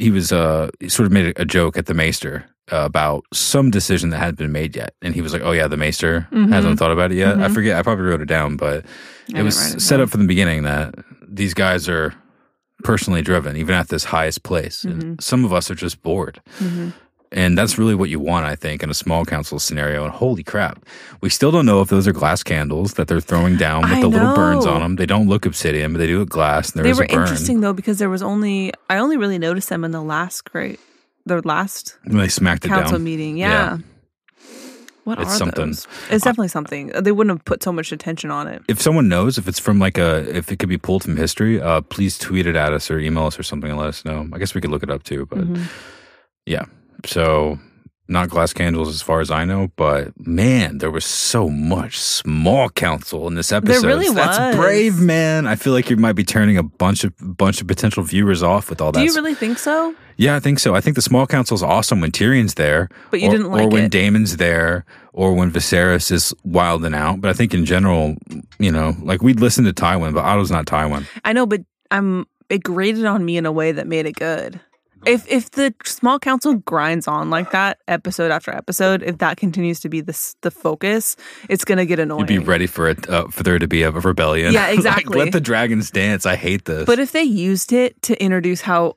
he 0.00 0.10
was 0.10 0.32
uh 0.32 0.70
he 0.80 0.88
sort 0.88 1.06
of 1.06 1.12
made 1.12 1.32
a, 1.38 1.44
joke 1.44 1.76
at 1.76 1.86
the 1.86 1.94
Maester 1.94 2.44
uh, 2.72 2.84
about 2.84 3.24
some 3.32 3.70
decision 3.70 4.10
that 4.10 4.18
hadn't 4.18 4.38
been 4.38 4.52
made 4.52 4.74
yet, 4.76 4.94
and 5.02 5.14
he 5.14 5.20
was 5.22 5.32
like, 5.32 5.42
"Oh 5.42 5.52
yeah, 5.52 5.68
the 5.68 5.76
Maester 5.76 6.26
Mhm. 6.32 6.52
hasn't 6.52 6.78
thought 6.78 6.92
about 6.92 7.10
it 7.12 7.16
yet." 7.16 7.36
I 7.38 7.48
Mhm. 7.48 7.54
forget. 7.54 7.76
I 7.78 7.82
probably 7.82 8.04
wrote 8.06 8.20
it 8.22 8.28
down, 8.28 8.56
but 8.56 8.84
I 9.34 9.40
it 9.40 9.42
was 9.42 9.74
it 9.74 9.80
set 9.80 9.96
down. 9.96 10.04
up 10.04 10.10
from 10.10 10.22
the 10.22 10.28
beginning 10.28 10.62
that 10.64 10.94
these 11.28 11.52
guys 11.54 11.88
are 11.88 12.14
personally 12.82 13.22
driven, 13.22 13.56
even 13.56 13.74
at 13.74 13.88
this 13.88 14.04
highest 14.04 14.42
place. 14.42 14.84
And 14.84 15.02
Mhm. 15.18 15.22
some 15.22 15.44
of 15.44 15.52
us 15.52 15.70
are 15.70 15.74
just 15.74 16.00
bored. 16.02 16.40
And 17.32 17.56
that's 17.56 17.78
really 17.78 17.94
what 17.94 18.08
you 18.10 18.18
want, 18.18 18.44
I 18.46 18.56
think, 18.56 18.82
in 18.82 18.90
a 18.90 18.94
small 18.94 19.24
council 19.24 19.60
scenario. 19.60 20.02
And 20.04 20.12
holy 20.12 20.42
crap, 20.42 20.84
we 21.20 21.28
still 21.30 21.52
don't 21.52 21.64
know 21.64 21.80
if 21.80 21.88
those 21.88 22.08
are 22.08 22.12
glass 22.12 22.42
candles 22.42 22.94
that 22.94 23.06
they're 23.06 23.20
throwing 23.20 23.56
down 23.56 23.82
with 23.82 23.92
I 23.92 24.00
the 24.00 24.08
little 24.08 24.34
burns 24.34 24.66
on 24.66 24.80
them. 24.80 24.96
They 24.96 25.06
don't 25.06 25.28
look 25.28 25.46
obsidian, 25.46 25.92
but 25.92 26.00
they 26.00 26.08
do 26.08 26.18
look 26.18 26.28
glass. 26.28 26.70
And 26.72 26.78
there 26.78 26.84
They 26.84 26.90
is 26.90 26.98
were 26.98 27.04
a 27.04 27.08
burn. 27.08 27.20
interesting 27.22 27.60
though 27.60 27.72
because 27.72 27.98
there 28.00 28.10
was 28.10 28.22
only 28.22 28.72
I 28.88 28.96
only 28.98 29.16
really 29.16 29.38
noticed 29.38 29.68
them 29.68 29.84
in 29.84 29.92
the 29.92 30.02
last 30.02 30.42
great 30.50 30.80
the 31.24 31.40
last 31.46 31.96
When 32.04 32.16
they 32.16 32.26
smacked 32.28 32.64
council 32.64 32.98
meeting. 32.98 33.36
Yeah. 33.36 33.48
Yeah. 33.48 33.78
What 35.04 35.20
It's 35.20 35.30
are 35.30 35.36
something. 35.38 35.66
those? 35.66 35.86
It's 36.10 36.24
definitely 36.24 36.48
something. 36.48 36.88
They 36.88 37.12
wouldn't 37.12 37.32
have 37.38 37.44
put 37.44 37.62
so 37.62 37.72
much 37.72 37.90
attention 37.92 38.30
on 38.30 38.48
it. 38.48 38.62
If 38.68 38.80
someone 38.82 39.08
knows 39.08 39.38
if 39.38 39.46
it's 39.48 39.58
from 39.58 39.78
like 39.78 39.98
a 39.98 40.28
if 40.36 40.50
it 40.52 40.58
could 40.58 40.68
be 40.68 40.78
pulled 40.78 41.04
from 41.04 41.16
history, 41.16 41.60
uh, 41.60 41.80
please 41.82 42.18
tweet 42.18 42.46
it 42.46 42.56
at 42.56 42.72
us 42.72 42.90
or 42.90 42.98
email 42.98 43.26
us 43.26 43.38
or 43.38 43.42
something 43.44 43.70
and 43.70 43.78
let 43.78 43.88
us 43.88 44.04
know. 44.04 44.28
I 44.32 44.38
guess 44.38 44.52
we 44.54 44.60
could 44.60 44.70
look 44.70 44.82
it 44.82 44.90
up 44.90 45.04
too, 45.04 45.26
but 45.26 45.38
Mhm. 45.40 45.62
yeah. 46.44 46.64
So 47.06 47.58
not 48.08 48.28
glass 48.28 48.52
candles 48.52 48.88
as 48.88 49.02
far 49.02 49.20
as 49.20 49.30
I 49.30 49.44
know, 49.44 49.68
but 49.76 50.08
man, 50.18 50.78
there 50.78 50.90
was 50.90 51.04
so 51.04 51.48
much 51.48 51.96
small 51.98 52.68
council 52.68 53.28
in 53.28 53.34
this 53.36 53.52
episode. 53.52 53.86
really 53.86 54.08
That's 54.08 54.36
was. 54.38 54.56
brave, 54.56 54.98
man. 55.00 55.46
I 55.46 55.54
feel 55.54 55.72
like 55.72 55.88
you 55.90 55.96
might 55.96 56.14
be 56.14 56.24
turning 56.24 56.56
a 56.56 56.62
bunch 56.64 57.04
of 57.04 57.12
bunch 57.20 57.60
of 57.60 57.68
potential 57.68 58.02
viewers 58.02 58.42
off 58.42 58.68
with 58.68 58.80
all 58.80 58.90
that. 58.92 58.98
Do 58.98 59.04
you 59.04 59.14
really 59.14 59.34
think 59.34 59.58
so? 59.58 59.94
yeah, 60.16 60.34
I 60.34 60.40
think 60.40 60.58
so. 60.58 60.74
I 60.74 60.80
think 60.80 60.96
the 60.96 61.02
small 61.02 61.26
council 61.26 61.54
is 61.54 61.62
awesome 61.62 62.00
when 62.00 62.10
Tyrion's 62.10 62.54
there, 62.54 62.88
But 63.12 63.20
you 63.20 63.28
or, 63.28 63.30
didn't 63.30 63.52
like 63.52 63.62
or 63.66 63.68
when 63.68 63.84
it. 63.84 63.92
Daemon's 63.92 64.38
there, 64.38 64.84
or 65.12 65.32
when 65.34 65.52
Viserys 65.52 66.10
is 66.10 66.34
wilding 66.42 66.94
out. 66.94 67.20
But 67.20 67.30
I 67.30 67.32
think 67.32 67.54
in 67.54 67.64
general, 67.64 68.16
you 68.58 68.72
know, 68.72 68.96
like 69.02 69.22
we'd 69.22 69.38
listen 69.40 69.64
to 69.66 69.72
Tywin, 69.72 70.14
but 70.14 70.24
Otto's 70.24 70.50
not 70.50 70.66
Tywin. 70.66 71.06
I 71.24 71.32
know, 71.32 71.46
but 71.46 71.60
I'm 71.92 72.26
it 72.48 72.64
grated 72.64 73.04
on 73.04 73.24
me 73.24 73.36
in 73.36 73.46
a 73.46 73.52
way 73.52 73.70
that 73.70 73.86
made 73.86 74.06
it 74.06 74.16
good. 74.16 74.60
If 75.06 75.26
if 75.28 75.50
the 75.52 75.74
small 75.84 76.18
council 76.18 76.54
grinds 76.54 77.08
on 77.08 77.30
like 77.30 77.50
that 77.52 77.78
episode 77.88 78.30
after 78.30 78.50
episode, 78.54 79.02
if 79.02 79.18
that 79.18 79.36
continues 79.38 79.80
to 79.80 79.88
be 79.88 80.00
the 80.00 80.34
the 80.42 80.50
focus, 80.50 81.16
it's 81.48 81.64
gonna 81.64 81.86
get 81.86 81.98
annoying. 81.98 82.20
You'd 82.20 82.26
be 82.26 82.38
ready 82.38 82.66
for 82.66 82.88
it 82.88 83.08
uh, 83.08 83.28
for 83.28 83.42
there 83.42 83.58
to 83.58 83.66
be 83.68 83.82
a 83.82 83.90
rebellion. 83.90 84.52
Yeah, 84.52 84.66
Like, 84.68 84.74
exactly. 84.74 85.18
let 85.18 85.32
the 85.32 85.40
dragons 85.40 85.90
dance. 85.90 86.26
I 86.26 86.36
hate 86.36 86.66
this. 86.66 86.84
But 86.84 86.98
if 86.98 87.12
they 87.12 87.22
used 87.22 87.72
it 87.72 88.00
to 88.02 88.22
introduce 88.22 88.60
how 88.60 88.96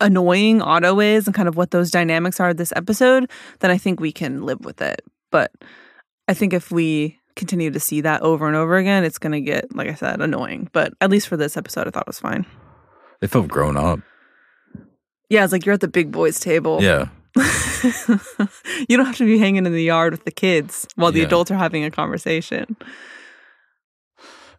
annoying 0.00 0.62
Otto 0.62 1.00
is 1.00 1.26
and 1.26 1.34
kind 1.34 1.48
of 1.48 1.56
what 1.56 1.70
those 1.70 1.90
dynamics 1.90 2.40
are 2.40 2.54
this 2.54 2.72
episode, 2.76 3.30
then 3.60 3.70
I 3.70 3.78
think 3.78 4.00
we 4.00 4.12
can 4.12 4.42
live 4.42 4.64
with 4.64 4.80
it. 4.80 5.02
But 5.30 5.52
I 6.28 6.34
think 6.34 6.52
if 6.52 6.70
we 6.70 7.18
continue 7.36 7.70
to 7.70 7.80
see 7.80 8.00
that 8.02 8.22
over 8.22 8.46
and 8.46 8.56
over 8.56 8.76
again, 8.76 9.04
it's 9.04 9.18
going 9.18 9.32
to 9.32 9.40
get, 9.40 9.74
like 9.74 9.88
I 9.88 9.94
said, 9.94 10.20
annoying. 10.20 10.68
But 10.72 10.92
at 11.00 11.10
least 11.10 11.28
for 11.28 11.36
this 11.36 11.56
episode, 11.56 11.86
I 11.86 11.90
thought 11.90 12.02
it 12.02 12.06
was 12.06 12.18
fine. 12.20 12.46
They 13.20 13.26
felt 13.26 13.48
grown 13.48 13.76
up. 13.76 14.00
Yeah, 15.30 15.44
it's 15.44 15.52
like 15.52 15.64
you're 15.64 15.72
at 15.72 15.80
the 15.80 15.88
big 15.88 16.12
boys 16.12 16.38
table. 16.40 16.82
Yeah. 16.82 17.08
you 18.88 18.96
don't 18.96 19.06
have 19.06 19.16
to 19.16 19.24
be 19.24 19.38
hanging 19.38 19.64
in 19.64 19.72
the 19.72 19.82
yard 19.82 20.12
with 20.12 20.24
the 20.24 20.32
kids 20.32 20.86
while 20.96 21.12
the 21.12 21.20
Yeah. 21.20 21.26
adults 21.26 21.50
are 21.50 21.56
having 21.56 21.84
a 21.84 21.90
conversation. 21.90 22.76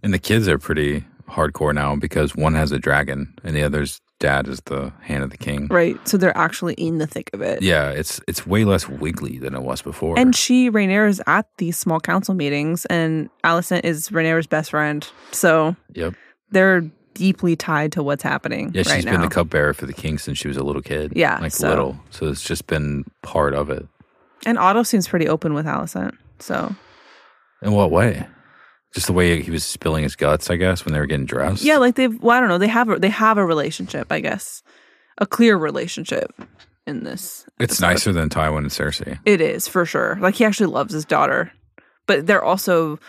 And 0.01 0.13
the 0.13 0.19
kids 0.19 0.47
are 0.47 0.57
pretty 0.57 1.05
hardcore 1.29 1.73
now 1.75 1.95
because 1.95 2.35
one 2.35 2.55
has 2.55 2.71
a 2.71 2.79
dragon 2.79 3.33
and 3.43 3.55
the 3.55 3.63
other's 3.63 3.99
dad 4.19 4.47
is 4.47 4.61
the 4.65 4.93
hand 5.01 5.23
of 5.23 5.31
the 5.31 5.37
king. 5.37 5.67
Right. 5.67 5.97
So 6.07 6.15
they're 6.17 6.37
actually 6.37 6.75
in 6.75 6.97
the 6.99 7.07
thick 7.07 7.29
of 7.33 7.41
it. 7.41 7.61
Yeah, 7.61 7.89
it's 7.89 8.21
it's 8.27 8.45
way 8.47 8.63
less 8.63 8.87
wiggly 8.87 9.39
than 9.39 9.53
it 9.55 9.63
was 9.63 9.81
before. 9.81 10.17
And 10.17 10.35
she, 10.35 10.69
Rhaenyra, 10.69 11.09
is 11.09 11.21
at 11.27 11.47
these 11.57 11.77
small 11.77 11.99
council 11.99 12.35
meetings, 12.35 12.85
and 12.85 13.29
Alicent 13.43 13.83
is 13.83 14.09
Rhaenyra's 14.09 14.47
best 14.47 14.69
friend. 14.71 15.07
So 15.31 15.75
yep. 15.93 16.13
they're 16.51 16.89
deeply 17.13 17.55
tied 17.55 17.91
to 17.93 18.03
what's 18.03 18.23
happening. 18.23 18.71
Yeah, 18.73 18.83
she's 18.83 18.91
right 18.91 19.03
been 19.05 19.13
now. 19.15 19.21
the 19.21 19.27
cupbearer 19.33 19.73
for 19.73 19.85
the 19.85 19.93
king 19.93 20.17
since 20.17 20.37
she 20.37 20.47
was 20.47 20.57
a 20.57 20.63
little 20.63 20.81
kid. 20.81 21.13
Yeah, 21.15 21.37
Like 21.39 21.51
so- 21.51 21.69
little. 21.69 21.99
So 22.09 22.27
it's 22.27 22.41
just 22.43 22.67
been 22.67 23.05
part 23.21 23.53
of 23.53 23.69
it. 23.69 23.85
And 24.45 24.57
Otto 24.57 24.83
seems 24.83 25.07
pretty 25.07 25.27
open 25.27 25.53
with 25.53 25.65
Alicent. 25.65 26.17
So 26.39 26.75
In 27.61 27.73
what 27.73 27.91
way? 27.91 28.25
Just 28.93 29.07
the 29.07 29.13
way 29.13 29.41
he 29.41 29.51
was 29.51 29.63
spilling 29.63 30.03
his 30.03 30.15
guts, 30.15 30.49
I 30.49 30.55
guess, 30.57 30.83
when 30.83 30.93
they 30.93 30.99
were 30.99 31.05
getting 31.05 31.25
dressed. 31.25 31.63
yeah, 31.63 31.77
like 31.77 31.95
they've 31.95 32.21
well, 32.21 32.35
I 32.35 32.39
don't 32.39 32.49
know, 32.49 32.57
they 32.57 32.67
have 32.67 32.89
a, 32.89 32.99
they 32.99 33.09
have 33.09 33.37
a 33.37 33.45
relationship, 33.45 34.11
I 34.11 34.19
guess, 34.19 34.63
a 35.17 35.25
clear 35.25 35.55
relationship 35.57 36.33
in 36.87 37.03
this. 37.03 37.45
It's 37.59 37.79
nicer 37.79 38.11
than 38.11 38.27
Tywin 38.29 38.57
and 38.59 38.67
Cersei. 38.67 39.19
It 39.25 39.39
is 39.39 39.67
for 39.67 39.85
sure. 39.85 40.17
Like 40.19 40.35
he 40.35 40.43
actually 40.43 40.67
loves 40.73 40.93
his 40.93 41.05
daughter, 41.05 41.51
but 42.07 42.25
they're 42.27 42.43
also 42.43 42.99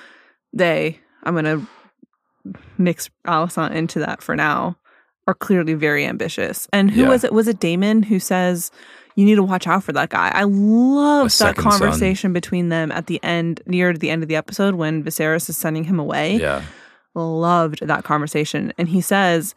they. 0.52 1.00
I'm 1.24 1.34
gonna 1.34 1.66
mix 2.78 3.08
Alicent 3.26 3.72
into 3.72 3.98
that 4.00 4.22
for 4.22 4.36
now. 4.36 4.76
Are 5.28 5.34
clearly 5.34 5.74
very 5.74 6.04
ambitious. 6.04 6.66
And 6.72 6.90
who 6.90 7.02
Yeah. 7.02 7.08
was 7.08 7.22
it? 7.22 7.32
Was 7.32 7.46
it 7.46 7.60
Daemon 7.60 8.02
who 8.02 8.18
says 8.18 8.72
you 9.14 9.24
need 9.24 9.36
to 9.36 9.42
watch 9.44 9.68
out 9.68 9.84
for 9.84 9.92
that 9.92 10.08
guy? 10.08 10.32
I 10.34 10.42
loved 10.42 11.26
that 11.30 11.30
second 11.32 11.62
son. 11.62 11.70
conversation 11.78 12.32
between 12.32 12.70
them 12.70 12.90
at 12.90 13.06
the 13.06 13.22
end, 13.22 13.62
near 13.66 13.92
the 13.92 14.10
end 14.10 14.24
of 14.24 14.28
the 14.28 14.34
episode 14.34 14.74
when 14.74 15.04
Viserys 15.04 15.48
is 15.48 15.56
sending 15.56 15.84
him 15.84 16.00
away. 16.00 16.38
Yeah. 16.38 16.62
Loved 17.14 17.86
that 17.86 18.02
conversation, 18.02 18.72
and 18.78 18.88
he 18.88 19.00
says, 19.00 19.54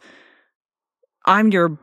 "I'm 1.26 1.48
your 1.50 1.76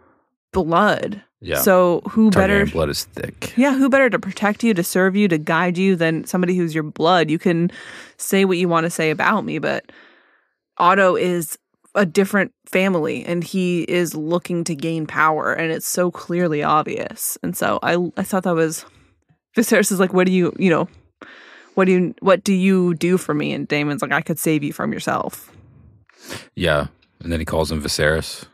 blood." 0.53 1.21
Yeah. 1.41 1.57
So 1.57 2.03
who 2.11 2.31
better? 2.31 2.65
Targaryen 2.65 2.71
blood 2.71 2.89
is 2.89 3.03
thick. 3.03 3.53
Yeah, 3.57 3.75
who 3.75 3.89
better 3.89 4.09
to 4.09 4.17
protect 4.19 4.63
you, 4.63 4.73
to 4.75 4.83
serve 4.83 5.13
you, 5.17 5.27
to 5.27 5.37
guide 5.37 5.77
you 5.77 5.97
than 5.97 6.23
somebody 6.23 6.55
who's 6.55 6.73
your 6.73 6.83
blood? 6.85 7.29
You 7.29 7.37
can 7.39 7.69
say 8.15 8.45
what 8.45 8.57
you 8.57 8.69
want 8.69 8.85
to 8.85 8.89
say 8.89 9.09
about 9.11 9.43
me, 9.43 9.59
but 9.59 9.91
Otto 10.77 11.15
is 11.15 11.57
a 11.95 12.05
different 12.05 12.51
family 12.65 13.23
and 13.23 13.43
he 13.43 13.83
is 13.83 14.15
looking 14.15 14.63
to 14.63 14.75
gain 14.75 15.05
power 15.05 15.53
and 15.53 15.71
it's 15.71 15.87
so 15.87 16.09
clearly 16.09 16.63
obvious. 16.63 17.37
And 17.43 17.55
so 17.55 17.79
I 17.83 17.97
I 18.17 18.23
thought 18.23 18.43
that 18.43 18.55
was 18.55 18.85
Viserys 19.55 19.91
is 19.91 19.99
like, 19.99 20.13
what 20.13 20.25
do 20.25 20.33
you 20.33 20.53
you 20.57 20.69
know, 20.69 20.87
what 21.75 21.85
do 21.85 21.91
you 21.91 22.15
what 22.19 22.43
do 22.43 22.53
you 22.53 22.95
do 22.95 23.17
for 23.17 23.33
me? 23.33 23.53
And 23.53 23.67
Daemon's 23.67 24.01
like, 24.01 24.11
I 24.11 24.21
could 24.21 24.39
save 24.39 24.63
you 24.63 24.73
from 24.73 24.91
yourself. 24.93 25.51
Yeah. 26.55 26.87
And 27.21 27.31
then 27.31 27.39
he 27.39 27.45
calls 27.45 27.71
him 27.71 27.81
Viserys. 27.81 28.45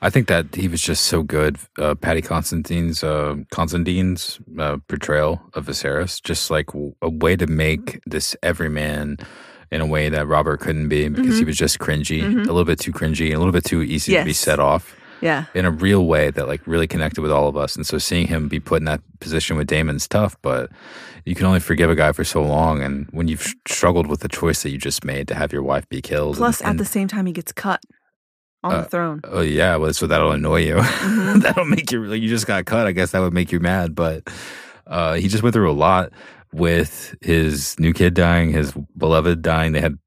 I 0.00 0.10
think 0.10 0.26
that 0.28 0.54
he 0.54 0.66
was 0.66 0.82
just 0.82 1.04
so 1.04 1.22
good. 1.22 1.58
Uh, 1.78 1.94
Paddy 1.94 2.20
Considine's 2.20 3.04
uh, 3.04 3.36
Considine's 3.52 4.40
uh, 4.58 4.78
portrayal 4.88 5.40
of 5.54 5.66
Viserys, 5.66 6.20
just 6.20 6.50
like 6.50 6.70
a 7.00 7.08
way 7.08 7.36
to 7.36 7.46
make 7.46 8.00
this 8.04 8.36
everyman 8.42 9.18
in 9.72 9.80
a 9.80 9.86
way 9.86 10.08
that 10.08 10.28
Robert 10.28 10.60
couldn't 10.60 10.88
be 10.88 11.08
because 11.08 11.38
he 11.38 11.44
was 11.44 11.56
just 11.56 11.78
cringy, 11.80 12.22
a 12.22 12.52
little 12.52 12.64
bit 12.64 12.78
too 12.78 12.92
cringy, 12.92 13.34
a 13.34 13.38
little 13.38 13.52
bit 13.52 13.64
too 13.64 13.82
easy 13.82 14.14
to 14.14 14.24
be 14.24 14.32
set 14.34 14.60
off 14.60 14.94
Yeah. 15.20 15.46
in 15.54 15.64
a 15.64 15.70
real 15.70 16.04
way 16.06 16.30
that 16.30 16.46
like 16.46 16.60
really 16.66 16.86
connected 16.86 17.22
with 17.22 17.32
all 17.32 17.48
of 17.48 17.56
us. 17.56 17.74
And 17.74 17.86
so 17.86 17.98
seeing 17.98 18.26
him 18.28 18.48
be 18.48 18.60
put 18.60 18.76
in 18.82 18.84
that 18.84 19.00
position 19.20 19.56
with 19.56 19.66
Daemon's 19.66 20.06
tough, 20.06 20.36
but 20.42 20.70
you 21.24 21.34
can 21.34 21.46
only 21.46 21.60
forgive 21.60 21.88
a 21.90 21.94
guy 21.94 22.12
for 22.12 22.22
so 22.24 22.42
long. 22.42 22.82
And 22.82 23.06
when 23.12 23.28
you've 23.28 23.54
struggled 23.66 24.06
with 24.08 24.20
the 24.20 24.28
choice 24.28 24.62
that 24.62 24.70
you 24.70 24.78
just 24.78 25.04
made 25.04 25.26
to 25.28 25.34
have 25.34 25.52
your 25.52 25.62
wife 25.62 25.88
be 25.88 26.02
killed, 26.02 26.36
Plus 26.36 26.60
and, 26.60 26.70
at 26.70 26.76
the 26.78 26.84
same 26.84 27.08
time 27.08 27.26
he 27.26 27.32
gets 27.32 27.52
cut 27.52 27.80
on 28.64 28.74
Uh, 28.74 28.82
the 28.82 28.88
throne. 28.88 29.20
Oh 29.24 29.40
yeah, 29.40 29.76
well, 29.76 29.92
so 29.94 30.06
that'll 30.06 30.32
annoy 30.32 30.66
you. 30.66 30.74
Mm-hmm. 30.76 31.38
that'll 31.44 31.64
make 31.64 31.90
you 31.90 32.04
like 32.04 32.20
you 32.20 32.28
just 32.28 32.46
got 32.46 32.64
cut. 32.66 32.86
I 32.86 32.92
guess 32.92 33.12
that 33.12 33.20
would 33.20 33.32
make 33.32 33.50
you 33.52 33.58
mad. 33.60 33.94
But 33.94 34.28
uh, 34.86 35.14
he 35.14 35.28
just 35.28 35.42
went 35.42 35.54
through 35.54 35.70
a 35.70 35.72
lot 35.72 36.12
with 36.52 37.14
his 37.20 37.78
new 37.78 37.92
kid 37.92 38.14
dying, 38.14 38.52
his 38.52 38.72
beloved 38.96 39.42
dying. 39.42 39.72
They 39.72 39.80
had 39.80 39.98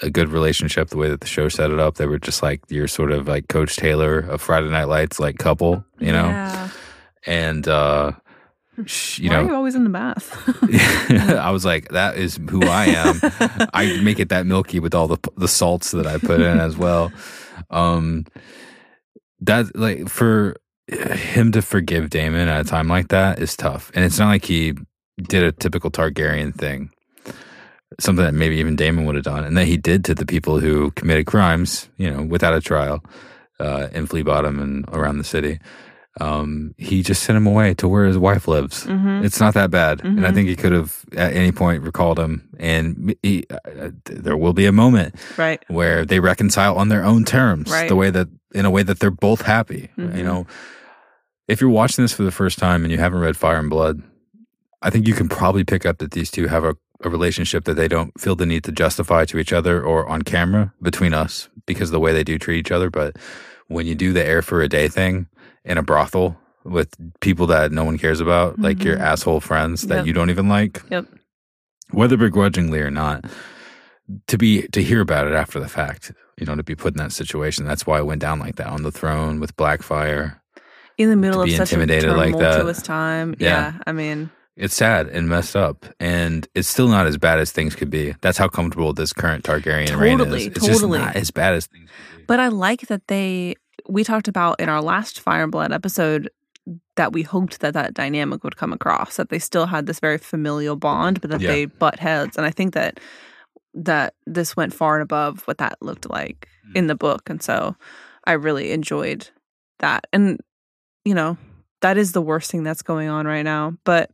a 0.00 0.10
good 0.10 0.28
relationship. 0.28 0.88
The 0.88 0.96
way 0.96 1.08
that 1.08 1.20
the 1.20 1.26
show 1.26 1.48
set 1.48 1.70
it 1.70 1.78
up, 1.78 1.96
they 1.96 2.06
were 2.06 2.18
just 2.18 2.42
like 2.42 2.60
your 2.68 2.88
sort 2.88 3.12
of 3.12 3.28
like 3.28 3.48
Coach 3.48 3.76
Taylor 3.76 4.18
of 4.20 4.40
Friday 4.40 4.68
Night 4.68 4.88
Lights, 4.88 5.20
like 5.20 5.38
couple, 5.38 5.84
you 5.98 6.12
know. 6.12 6.26
Yeah. 6.26 6.68
And 7.26 7.68
uh, 7.68 8.12
you 8.76 9.30
Why 9.30 9.36
are 9.36 9.42
know, 9.42 9.48
you 9.48 9.54
always 9.54 9.74
in 9.74 9.84
the 9.84 9.90
bath? 9.90 10.32
I 11.38 11.50
was 11.50 11.64
like, 11.64 11.88
that 11.90 12.16
is 12.16 12.40
who 12.50 12.64
I 12.64 12.86
am. 12.86 13.20
I 13.74 14.00
make 14.02 14.18
it 14.18 14.30
that 14.30 14.46
milky 14.46 14.80
with 14.80 14.94
all 14.94 15.08
the 15.08 15.18
the 15.36 15.48
salts 15.48 15.90
that 15.92 16.06
I 16.06 16.18
put 16.18 16.40
in 16.40 16.58
as 16.58 16.76
well. 16.76 17.12
Um, 17.70 18.24
that 19.40 19.76
like 19.76 20.08
for 20.08 20.56
him 20.88 21.52
to 21.52 21.62
forgive 21.62 22.10
Daemon 22.10 22.48
at 22.48 22.60
a 22.62 22.68
time 22.68 22.88
like 22.88 23.08
that 23.08 23.38
is 23.38 23.56
tough, 23.56 23.90
and 23.94 24.04
it's 24.04 24.18
not 24.18 24.28
like 24.28 24.44
he 24.44 24.74
did 25.22 25.42
a 25.42 25.52
typical 25.52 25.90
Targaryen 25.90 26.54
thing, 26.54 26.90
something 28.00 28.24
that 28.24 28.34
maybe 28.34 28.56
even 28.56 28.76
Daemon 28.76 29.04
would 29.06 29.14
have 29.14 29.24
done, 29.24 29.44
and 29.44 29.56
that 29.56 29.66
he 29.66 29.76
did 29.76 30.04
to 30.06 30.14
the 30.14 30.26
people 30.26 30.60
who 30.60 30.90
committed 30.92 31.26
crimes, 31.26 31.88
you 31.96 32.10
know, 32.10 32.22
without 32.22 32.54
a 32.54 32.60
trial, 32.60 33.04
uh, 33.60 33.88
in 33.92 34.06
Flea 34.06 34.22
Bottom 34.22 34.60
and 34.60 34.84
around 34.92 35.18
the 35.18 35.24
city. 35.24 35.58
Um, 36.20 36.74
he 36.76 37.02
just 37.02 37.22
sent 37.22 37.38
him 37.38 37.46
away 37.46 37.72
to 37.74 37.88
where 37.88 38.04
his 38.04 38.18
wife 38.18 38.46
lives. 38.46 38.84
Mhm. 38.84 39.24
It's 39.24 39.40
not 39.40 39.54
that 39.54 39.70
bad, 39.70 40.04
and 40.04 40.26
I 40.26 40.30
Mhm. 40.30 40.34
think 40.34 40.48
he 40.48 40.56
could 40.56 40.72
have 40.72 41.04
at 41.16 41.32
any 41.32 41.52
point 41.52 41.82
recalled 41.82 42.18
him. 42.18 42.50
And 42.58 43.14
he, 43.22 43.46
uh, 43.50 43.90
there 44.04 44.36
will 44.36 44.52
be 44.52 44.66
a 44.66 44.72
moment 44.72 45.14
right. 45.38 45.62
where 45.68 46.04
they 46.04 46.20
reconcile 46.20 46.76
on 46.76 46.88
their 46.88 47.02
own 47.02 47.24
terms, 47.24 47.70
Right. 47.70 47.88
the 47.88 47.96
way 47.96 48.10
that 48.10 48.28
in 48.54 48.66
a 48.66 48.70
way 48.70 48.82
that 48.82 48.98
they're 49.00 49.10
both 49.10 49.42
happy. 49.42 49.88
Mhm. 49.98 50.18
You 50.18 50.22
know, 50.24 50.46
if 51.48 51.62
you're 51.62 51.70
watching 51.70 52.04
this 52.04 52.12
for 52.12 52.24
the 52.24 52.30
first 52.30 52.58
time 52.58 52.82
and 52.84 52.92
you 52.92 52.98
haven't 52.98 53.20
read 53.20 53.34
Fire 53.34 53.58
and 53.58 53.70
Blood, 53.70 54.02
I 54.82 54.90
think 54.90 55.06
you 55.06 55.14
can 55.14 55.28
probably 55.28 55.64
pick 55.64 55.86
up 55.86 55.98
that 55.98 56.10
these 56.12 56.30
two 56.30 56.48
have 56.48 56.64
a, 56.64 56.74
a 57.02 57.08
relationship 57.10 57.64
that 57.64 57.74
they 57.74 57.88
don't 57.88 58.18
feel 58.20 58.34
the 58.36 58.46
need 58.46 58.64
to 58.64 58.72
justify 58.72 59.24
to 59.26 59.38
each 59.38 59.52
other 59.52 59.82
or 59.82 60.06
on 60.08 60.22
camera 60.22 60.72
between 60.82 61.14
us 61.14 61.48
because 61.66 61.88
of 61.90 61.92
the 61.92 62.00
way 62.00 62.12
they 62.12 62.24
do 62.24 62.38
treat 62.38 62.58
each 62.58 62.72
other. 62.72 62.90
But 62.90 63.16
when 63.68 63.86
you 63.86 63.94
do 63.94 64.12
the 64.12 64.24
air 64.24 64.42
for 64.42 64.60
a 64.60 64.68
day 64.68 64.88
thing 64.88 65.28
in 65.64 65.78
a 65.78 65.82
brothel 65.82 66.36
with 66.64 66.94
people 67.20 67.46
that 67.48 67.72
no 67.72 67.84
one 67.84 67.98
cares 67.98 68.20
about, 68.20 68.58
like 68.58 68.82
your 68.84 68.96
Mhm. 68.96 69.00
asshole 69.00 69.40
friends 69.40 69.82
that 69.82 69.98
Yep. 69.98 70.06
you 70.06 70.12
don't 70.12 70.30
even 70.30 70.48
like, 70.48 70.82
Yep. 70.90 71.06
whether 71.90 72.16
begrudgingly 72.16 72.80
or 72.80 72.90
not, 72.90 73.24
to 74.26 74.36
be 74.38 74.62
to 74.68 74.82
hear 74.82 75.00
about 75.00 75.26
it 75.26 75.32
after 75.32 75.58
the 75.60 75.68
fact, 75.68 76.12
you 76.38 76.44
know, 76.46 76.54
to 76.56 76.62
be 76.62 76.74
put 76.74 76.94
in 76.94 76.98
that 76.98 77.12
situation. 77.12 77.64
That's 77.64 77.86
why 77.86 77.98
it 77.98 78.06
went 78.06 78.20
down 78.20 78.38
like 78.38 78.56
that 78.56 78.66
on 78.68 78.82
the 78.82 78.90
throne 78.92 79.38
with 79.40 79.56
Blackfire. 79.56 80.36
in 80.98 81.08
the 81.08 81.16
middle 81.16 81.40
of 81.40 81.50
such 81.50 81.72
a 81.72 81.76
intimidated 81.80 82.10
like 82.16 82.32
tumultuous 82.32 82.82
time. 82.82 83.34
Yeah. 83.38 83.48
Yeah. 83.48 83.72
I 83.86 83.92
mean, 83.92 84.30
It's 84.56 84.74
sad 84.74 85.08
and 85.08 85.28
messed 85.28 85.56
up, 85.56 85.86
and 85.98 86.46
it's 86.54 86.68
still 86.68 86.88
not 86.88 87.06
as 87.06 87.16
bad 87.16 87.38
as 87.38 87.52
things 87.52 87.74
could 87.74 87.88
be. 87.90 88.14
That's 88.20 88.36
how 88.36 88.48
comfortable 88.48 88.92
this 88.92 89.12
current 89.12 89.44
Targaryen 89.44 89.98
reign 89.98 90.20
is. 90.20 90.24
Totally, 90.26 90.44
It's 90.46 90.66
just 90.66 90.86
not 90.86 91.16
as 91.16 91.30
bad 91.30 91.54
as 91.54 91.66
things 91.66 91.88
could 92.10 92.18
be. 92.18 92.24
but 92.26 92.38
I 92.40 92.48
like 92.48 92.82
that 92.88 93.08
they. 93.08 93.54
We 93.88 94.04
talked 94.04 94.28
about 94.28 94.60
in 94.60 94.68
our 94.68 94.82
last 94.82 95.18
Fire 95.20 95.42
and 95.44 95.50
Blood 95.52 95.72
episode 95.72 96.28
that 96.96 97.12
we 97.12 97.22
hoped 97.22 97.60
that 97.60 97.72
that 97.74 97.94
dynamic 97.94 98.44
would 98.44 98.56
come 98.56 98.72
across. 98.72 99.16
That 99.16 99.30
they 99.30 99.38
still 99.38 99.66
had 99.66 99.86
this 99.86 99.98
very 100.00 100.18
familial 100.18 100.76
bond, 100.76 101.20
but 101.22 101.30
that 101.30 101.40
Yeah. 101.40 101.48
they 101.50 101.64
butt 101.64 101.98
heads. 101.98 102.36
And 102.36 102.44
I 102.46 102.50
think 102.50 102.74
that 102.74 103.00
that 103.74 104.12
this 104.26 104.54
went 104.54 104.74
far 104.74 104.96
and 104.96 105.02
above 105.02 105.40
what 105.46 105.56
that 105.58 105.78
looked 105.80 106.10
like 106.10 106.46
Mm. 106.68 106.76
in 106.76 106.86
the 106.88 106.94
book, 106.94 107.30
and 107.30 107.42
so 107.42 107.74
I 108.26 108.32
really 108.32 108.70
enjoyed 108.72 109.30
that. 109.78 110.06
And 110.12 110.38
you 111.06 111.14
know, 111.14 111.38
that 111.82 111.98
is 111.98 112.12
the 112.12 112.22
worst 112.22 112.50
thing 112.50 112.62
that's 112.62 112.82
going 112.82 113.08
on 113.08 113.26
right 113.26 113.42
now, 113.42 113.76
but. 113.84 114.10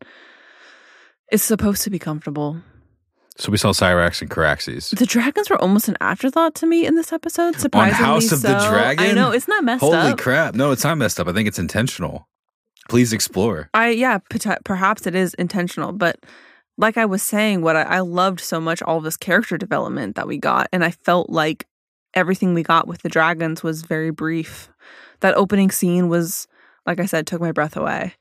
It's 1.30 1.44
supposed 1.44 1.84
to 1.84 1.90
be 1.90 1.98
comfortable. 1.98 2.56
So 3.36 3.52
we 3.52 3.58
saw 3.58 3.72
Syrax 3.72 4.20
and 4.20 4.30
Caraxes. 4.30 4.96
The 4.96 5.06
dragons 5.06 5.48
were 5.48 5.60
almost 5.60 5.88
an 5.88 5.96
afterthought 6.00 6.56
to 6.56 6.66
me 6.66 6.86
in 6.86 6.96
this 6.96 7.12
episode. 7.12 7.56
Surprisingly, 7.56 8.04
House 8.04 8.32
of 8.32 8.42
the 8.42 8.58
so. 8.58 8.70
Dragon? 8.70 9.04
I 9.04 9.12
know 9.12 9.30
it's 9.30 9.46
not 9.46 9.62
messed 9.62 9.80
Holy 9.80 9.96
up. 9.96 10.02
Holy 10.04 10.16
crap! 10.16 10.54
No, 10.54 10.72
it's 10.72 10.82
not 10.82 10.98
messed 10.98 11.20
up. 11.20 11.28
I 11.28 11.32
think 11.32 11.46
it's 11.46 11.58
intentional. 11.58 12.26
Please 12.88 13.12
explore. 13.12 13.70
I 13.74 13.90
yeah, 13.90 14.18
perhaps 14.64 15.06
it 15.06 15.14
is 15.14 15.34
intentional, 15.34 15.92
but 15.92 16.18
like 16.78 16.96
I 16.96 17.04
was 17.04 17.22
saying, 17.22 17.60
what 17.60 17.76
I, 17.76 17.82
I 17.82 18.00
loved 18.00 18.40
so 18.40 18.60
much 18.60 18.82
all 18.82 19.00
this 19.00 19.16
character 19.16 19.56
development 19.56 20.16
that 20.16 20.26
we 20.26 20.38
got, 20.38 20.68
and 20.72 20.82
I 20.82 20.90
felt 20.90 21.30
like 21.30 21.66
everything 22.14 22.54
we 22.54 22.62
got 22.62 22.88
with 22.88 23.02
the 23.02 23.08
dragons 23.08 23.62
was 23.62 23.82
very 23.82 24.10
brief. 24.10 24.70
That 25.20 25.36
opening 25.36 25.70
scene 25.70 26.08
was, 26.08 26.48
like 26.88 27.00
I 27.00 27.06
said, 27.06 27.26
took 27.26 27.40
my 27.40 27.52
breath 27.52 27.76
away. 27.76 28.14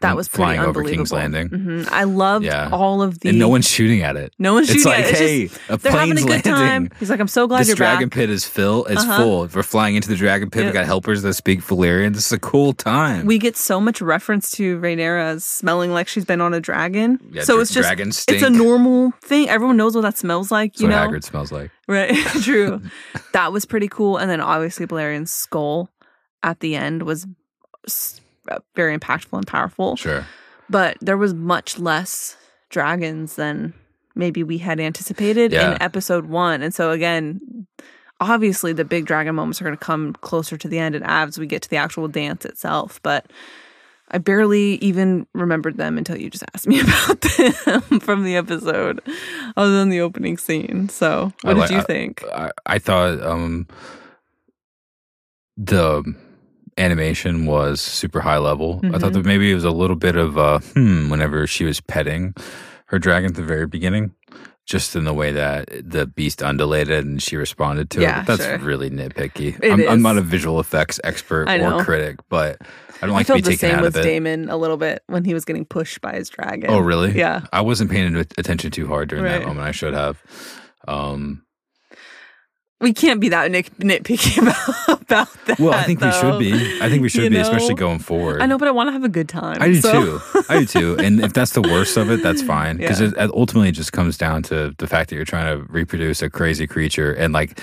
That 0.00 0.16
was 0.16 0.28
pretty 0.28 0.42
flying 0.56 0.60
over 0.60 0.84
King's. 0.84 1.12
Landing. 1.12 1.48
Mhm. 1.48 1.88
I 1.90 2.04
loved 2.04 2.44
Yeah. 2.44 2.68
all 2.70 3.00
of 3.00 3.20
the 3.20 3.30
And 3.30 3.38
no 3.38 3.48
one's 3.48 3.66
shooting 3.66 4.02
at 4.02 4.16
it. 4.16 4.34
no 4.38 4.52
one's 4.52 4.68
It's 4.68 4.82
shooting 4.82 4.92
like, 4.92 5.04
at 5.04 5.08
it. 5.08 5.10
It's 5.12 5.18
hey, 5.18 5.46
just- 5.46 5.60
a 5.86 5.90
having 5.90 6.10
a 6.10 6.14
plane's 6.16 6.24
good 6.26 6.44
time. 6.44 6.60
landing. 6.60 6.92
He's 7.00 7.08
like, 7.08 7.20
I'm 7.20 7.28
so 7.28 7.46
glad 7.46 7.60
this 7.60 7.68
you're 7.68 7.76
dragon 7.76 8.10
back. 8.10 8.16
pit 8.18 8.28
is 8.28 8.44
full. 8.44 8.84
Is 8.84 8.98
Uh-huh. 8.98 9.16
full. 9.16 9.48
We're 9.54 9.62
flying 9.62 9.96
into 9.96 10.08
the 10.10 10.16
dragon 10.16 10.50
pit. 10.50 10.64
Yep. 10.64 10.72
We 10.72 10.74
got 10.74 10.84
helpers 10.84 11.22
that 11.22 11.32
speak 11.34 11.62
Valyrian. 11.62 12.12
This 12.12 12.26
is 12.26 12.32
a 12.32 12.38
cool 12.38 12.74
time. 12.74 13.24
We 13.24 13.38
get 13.38 13.56
so 13.56 13.80
much 13.80 14.02
reference 14.02 14.50
to 14.52 14.78
Rhaenyra 14.78 15.40
smelling 15.40 15.90
like 15.94 16.08
she's 16.08 16.26
been 16.26 16.42
on 16.42 16.52
a 16.52 16.60
dragon. 16.60 17.18
Yeah, 17.32 17.44
so 17.44 17.54
dra- 17.54 17.62
it's 17.62 17.72
just 17.72 17.86
dragons 17.88 18.24
it's 18.28 18.42
a 18.42 18.50
normal 18.50 19.14
thing. 19.22 19.48
Everyone 19.48 19.78
knows 19.78 19.94
what 19.94 20.02
that 20.02 20.18
smells 20.18 20.50
like. 20.50 20.72
That's 20.72 20.82
You 20.82 20.88
what 20.88 20.96
know, 21.12 21.16
Hagrid 21.18 21.24
smells 21.24 21.50
like. 21.50 21.70
right? 21.88 22.14
True. 22.42 22.82
that 23.32 23.52
was 23.54 23.64
pretty 23.64 23.88
cool. 23.88 24.18
And 24.18 24.28
then 24.28 24.42
obviously 24.42 24.86
Balerion's 24.86 25.32
skull 25.32 25.88
at 26.42 26.60
the 26.60 26.76
end 26.76 27.04
was 27.04 27.26
very 28.74 28.96
impactful 28.96 29.36
and 29.38 29.46
powerful. 29.46 29.96
Sure. 29.96 30.26
But 30.70 30.96
there 31.00 31.16
was 31.16 31.34
much 31.34 31.78
less 31.78 32.36
dragons 32.70 33.36
than 33.36 33.74
maybe 34.14 34.42
we 34.42 34.58
had 34.58 34.80
anticipated 34.80 35.52
Yeah. 35.52 35.72
in 35.72 35.82
episode 35.82 36.26
one. 36.26 36.62
And 36.62 36.72
so 36.74 36.90
again, 36.90 37.66
obviously 38.20 38.72
the 38.72 38.84
big 38.84 39.06
dragon 39.06 39.34
moments 39.34 39.60
are 39.60 39.64
going 39.64 39.76
to 39.76 39.84
come 39.84 40.12
closer 40.14 40.56
to 40.56 40.68
the 40.68 40.78
end 40.78 40.94
and 40.94 41.04
as 41.04 41.38
we 41.38 41.46
get 41.46 41.62
to 41.62 41.68
the 41.70 41.76
actual 41.76 42.08
dance 42.08 42.44
itself. 42.44 43.00
But 43.02 43.30
I 44.10 44.18
barely 44.18 44.74
even 44.76 45.26
remembered 45.34 45.76
them 45.78 45.98
until 45.98 46.16
you 46.18 46.30
just 46.30 46.44
asked 46.54 46.66
me 46.68 46.80
about 46.82 47.20
them 47.20 48.00
from 48.00 48.22
the 48.24 48.36
episode, 48.36 49.00
other 49.56 49.72
than 49.72 49.88
the 49.88 50.00
opening 50.02 50.36
scene. 50.36 50.88
So, 50.90 51.32
what 51.42 51.56
like- 51.56 51.68
did 51.68 51.74
you 51.74 51.80
I- 51.80 51.84
think? 51.84 52.24
I, 52.32 52.50
I 52.66 52.78
thought 52.78 53.20
um, 53.22 53.66
the 55.56 56.02
animation 56.78 57.46
was 57.46 57.80
super 57.80 58.20
high 58.20 58.38
level. 58.38 58.80
I 58.84 58.98
thought 58.98 59.12
Mhm. 59.12 59.14
that 59.14 59.26
maybe 59.26 59.50
it 59.50 59.54
was 59.54 59.64
a 59.64 59.70
little 59.70 59.96
bit 59.96 60.16
of 60.16 60.36
a 60.36 60.58
hmm 60.58 61.08
whenever 61.10 61.46
she 61.46 61.64
was 61.64 61.80
petting 61.80 62.34
her 62.86 62.98
dragon 62.98 63.30
at 63.30 63.36
the 63.36 63.42
very 63.42 63.66
beginning. 63.66 64.12
Just 64.66 64.96
in 64.96 65.04
the 65.04 65.12
way 65.12 65.30
that 65.30 65.68
the 65.84 66.06
beast 66.06 66.42
undulated 66.42 67.04
and 67.04 67.22
she 67.22 67.36
responded 67.36 67.90
to 67.90 68.00
Yeah, 68.00 68.22
it. 68.22 68.26
That's 68.26 68.44
sure. 68.46 68.56
really 68.58 68.88
nitpicky. 68.88 69.62
I'm, 69.62 69.86
I'm 69.86 70.00
not 70.00 70.16
a 70.16 70.22
visual 70.22 70.58
effects 70.58 70.98
expert 71.04 71.50
or 71.50 71.84
critic, 71.84 72.16
but 72.30 72.56
I 73.02 73.06
don't 73.06 73.10
I 73.10 73.18
like 73.18 73.26
to 73.26 73.32
felt 73.34 73.36
be 73.38 73.42
the 73.42 73.50
taken 73.50 73.58
same 73.68 73.74
out 73.80 73.82
with 73.82 73.96
of 73.96 74.00
it. 74.00 74.08
Daemon 74.08 74.48
a 74.48 74.56
little 74.56 74.78
bit 74.78 75.02
when 75.06 75.26
he 75.26 75.34
was 75.34 75.44
getting 75.44 75.66
pushed 75.66 76.00
by 76.00 76.14
his 76.14 76.30
dragon. 76.30 76.70
Oh, 76.70 76.78
really? 76.78 77.12
Yeah. 77.12 77.42
I 77.52 77.60
wasn't 77.60 77.90
paying 77.90 78.16
attention 78.16 78.70
too 78.70 78.86
hard 78.86 79.10
during 79.10 79.24
that 79.24 79.42
moment. 79.46 79.66
I 79.66 79.70
should 79.72 79.92
have. 79.92 80.22
Um, 80.88 81.43
We 82.84 82.92
can't 82.92 83.18
be 83.20 83.30
that 83.30 83.50
nit- 83.50 83.76
nitpicky 83.78 84.38
about, 84.42 85.00
about 85.02 85.28
that. 85.46 85.58
well, 85.58 85.72
I 85.74 85.82
think 85.84 86.00
we 86.00 86.12
should 86.12 86.38
be. 86.38 86.52
I 86.80 86.88
think 86.88 87.02
we 87.02 87.08
should 87.08 87.24
You 87.24 87.30
be, 87.30 87.38
especially 87.38 87.74
going 87.74 87.98
forward. 87.98 88.40
I 88.42 88.46
know, 88.46 88.58
but 88.58 88.68
I 88.68 88.70
want 88.70 88.88
to 88.88 88.92
have 88.92 89.04
a 89.04 89.08
good 89.08 89.28
time. 89.28 89.60
I 89.60 89.68
do 89.68 89.80
so- 89.80 90.18
too. 90.18 90.42
I 90.48 90.60
do 90.60 90.66
too. 90.66 90.96
And 90.98 91.20
if 91.20 91.32
that's 91.32 91.52
the 91.52 91.62
worst 91.62 91.96
of 91.96 92.10
it, 92.10 92.22
that's 92.22 92.42
fine 92.54 92.76
because 92.76 93.00
Yeah. 93.00 93.08
it, 93.08 93.14
it 93.16 93.30
ultimately 93.34 93.72
just 93.72 93.92
comes 93.92 94.16
down 94.16 94.42
to 94.44 94.74
the 94.78 94.86
fact 94.86 95.10
that 95.10 95.16
you're 95.16 95.24
trying 95.24 95.58
to 95.58 95.64
reproduce 95.72 96.22
a 96.22 96.30
crazy 96.30 96.66
creature 96.66 97.12
and 97.12 97.32
like 97.32 97.58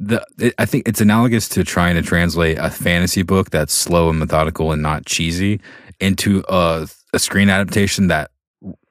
the. 0.00 0.24
It, 0.38 0.54
I 0.58 0.64
think 0.66 0.88
it's 0.88 1.00
analogous 1.00 1.48
to 1.50 1.62
trying 1.62 1.94
to 1.96 2.02
translate 2.02 2.58
a 2.58 2.70
fantasy 2.70 3.22
book 3.22 3.50
that's 3.50 3.72
slow 3.72 4.08
and 4.10 4.18
methodical 4.18 4.72
and 4.72 4.82
not 4.82 5.06
cheesy 5.06 5.60
into 6.00 6.42
a, 6.48 6.88
a 7.12 7.18
screen 7.18 7.48
adaptation 7.50 8.08
that 8.08 8.30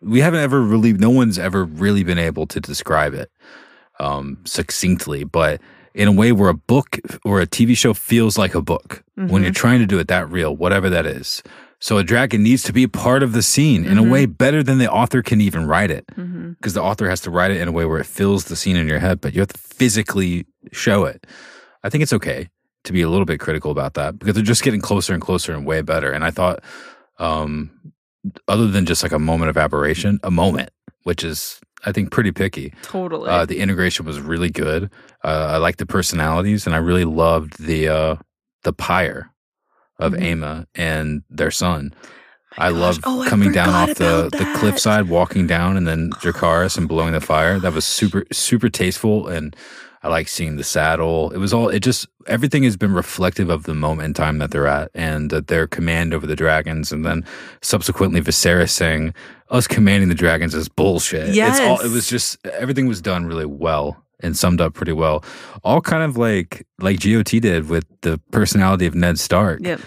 we 0.02 0.20
haven't 0.22 0.40
ever 0.42 0.62
really. 0.62 0.94
No 0.94 1.10
one's 1.10 1.38
ever 1.40 1.66
really 1.66 2.04
been 2.04 2.20
able 2.20 2.46
to 2.48 2.60
describe 2.60 3.14
it 3.14 3.30
um, 4.00 4.38
succinctly, 4.46 5.24
but. 5.24 5.62
In 5.94 6.10
a 6.10 6.12
way 6.12 6.34
where 6.34 6.50
a 6.50 6.54
book 6.54 7.00
or 7.24 7.40
a 7.40 7.48
TV 7.48 7.74
show 7.78 7.94
feels 7.94 8.38
like 8.38 8.54
a 8.54 8.62
book 8.62 9.02
when 9.16 9.44
you're 9.44 9.54
trying 9.54 9.80
to 9.80 9.86
do 9.86 9.98
it 9.98 10.10
that 10.10 10.30
real, 10.30 10.54
whatever 10.54 10.90
that 10.90 11.06
is. 11.06 11.42
So 11.80 11.98
a 11.98 12.04
dragon 12.04 12.44
needs 12.44 12.64
to 12.64 12.74
be 12.74 12.86
part 12.86 13.24
of 13.24 13.32
the 13.32 13.42
scene 13.42 13.86
in 13.86 13.98
a 13.98 14.04
way 14.04 14.26
better 14.26 14.62
than 14.62 14.78
the 14.78 14.92
author 14.92 15.22
can 15.22 15.40
even 15.40 15.68
write 15.68 15.92
it. 15.92 16.06
Because 16.56 16.74
the 16.74 16.82
author 16.82 17.08
has 17.10 17.22
to 17.22 17.32
write 17.32 17.52
it 17.52 17.62
in 17.62 17.70
a 17.70 17.72
way 17.72 17.86
where 17.86 18.00
it 18.00 18.08
fills 18.08 18.44
the 18.46 18.58
scene 18.58 18.76
in 18.76 18.90
your 18.90 19.00
head, 19.00 19.22
but 19.22 19.34
you 19.34 19.40
have 19.40 19.48
to 19.50 19.58
physically 19.58 20.46
show 20.74 21.06
it. 21.06 21.26
I 21.82 21.90
think 21.90 22.02
it's 22.02 22.12
okay 22.12 22.50
to 22.84 22.92
be 22.92 23.02
a 23.02 23.08
little 23.08 23.26
bit 23.26 23.40
critical 23.40 23.72
about 23.72 23.94
that 23.94 24.20
because 24.20 24.36
they're 24.36 24.44
just 24.44 24.64
getting 24.64 24.82
closer 24.82 25.14
and 25.14 25.22
closer 25.22 25.54
and 25.54 25.66
way 25.66 25.82
better. 25.82 26.12
And 26.12 26.26
I 26.26 26.32
thought, 26.32 26.60
um, 27.20 27.72
other 28.50 28.68
than 28.68 28.86
just 28.86 29.02
like 29.02 29.14
a 29.14 29.20
moment 29.20 29.50
of 29.50 29.56
aberration, 29.58 30.20
a 30.24 30.32
moment, 30.32 30.72
which 31.04 31.24
is, 31.24 31.62
I 31.86 31.92
think, 31.92 32.12
pretty 32.12 32.32
picky. 32.32 32.74
Totally. 32.84 33.30
Uh, 33.30 33.46
the 33.46 33.60
integration 33.60 34.06
was 34.06 34.20
really 34.20 34.50
good. 34.50 34.90
Uh, 35.24 35.50
I 35.54 35.58
liked 35.58 35.80
the 35.80 35.86
personalities, 35.86 36.66
and 36.66 36.76
I 36.76 36.80
really 36.80 37.06
loved 37.06 37.64
the 37.64 37.88
uh, 37.90 38.16
the 38.64 38.74
pyre 38.74 39.30
of 40.00 40.14
Mhm. 40.14 40.22
Aemma 40.22 40.66
and 40.76 41.22
their 41.30 41.52
son. 41.52 41.94
I 42.58 42.70
gosh. 42.72 42.80
love 42.80 43.00
Oh, 43.04 43.22
I 43.22 43.28
coming 43.30 43.52
down 43.52 43.70
off 43.70 43.96
the, 43.98 44.30
the 44.32 44.46
cliffside, 44.60 45.10
walking 45.10 45.46
down, 45.46 45.76
and 45.78 45.86
then 45.88 46.10
Dracarys 46.22 46.78
and 46.78 46.88
blowing 46.88 47.12
the 47.14 47.22
fire. 47.22 47.60
That 47.60 47.74
was 47.74 47.86
super 47.86 48.24
super 48.32 48.70
tasteful, 48.70 49.28
and 49.28 49.56
I 50.06 50.10
like 50.10 50.28
seeing 50.28 50.56
the 50.56 50.64
saddle. 50.64 51.32
It 51.32 51.40
was 51.40 51.52
all 51.52 51.68
it 51.68 51.80
just 51.80 52.08
everything 52.28 52.62
has 52.62 52.78
been 52.78 52.94
reflective 52.94 53.50
of 53.50 53.64
the 53.64 53.74
moment 53.74 54.06
in 54.06 54.14
time 54.14 54.38
that 54.38 54.52
they're 54.52 54.68
at, 54.68 54.92
and 54.94 55.32
that 55.32 55.48
their 55.48 55.66
command 55.66 56.14
over 56.14 56.28
the 56.28 56.36
dragons, 56.36 56.92
and 56.92 57.04
then 57.04 57.26
subsequently 57.64 58.22
Viserys 58.22 58.70
saying 58.70 59.16
us 59.50 59.66
commanding 59.66 60.10
the 60.10 60.14
dragons 60.14 60.54
is 60.54 60.70
bullshit. 60.70 61.34
It's 61.50 61.60
all, 61.60 61.80
it 61.82 61.92
was 61.92 62.08
just 62.08 62.38
everything 62.46 62.88
was 62.88 63.02
done 63.02 63.26
really 63.26 63.48
well 63.48 64.06
and 64.20 64.38
summed 64.38 64.62
up 64.62 64.76
pretty 64.76 64.92
well. 64.92 65.24
All 65.64 65.82
kind 65.82 66.04
of 66.04 66.18
like 66.18 66.68
like 66.80 67.00
GOT 67.00 67.42
did 67.42 67.68
with 67.68 67.86
the 68.02 68.20
personality 68.30 68.86
of 68.86 68.94
Ned 68.94 69.18
Stark 69.18 69.62
yep. 69.64 69.82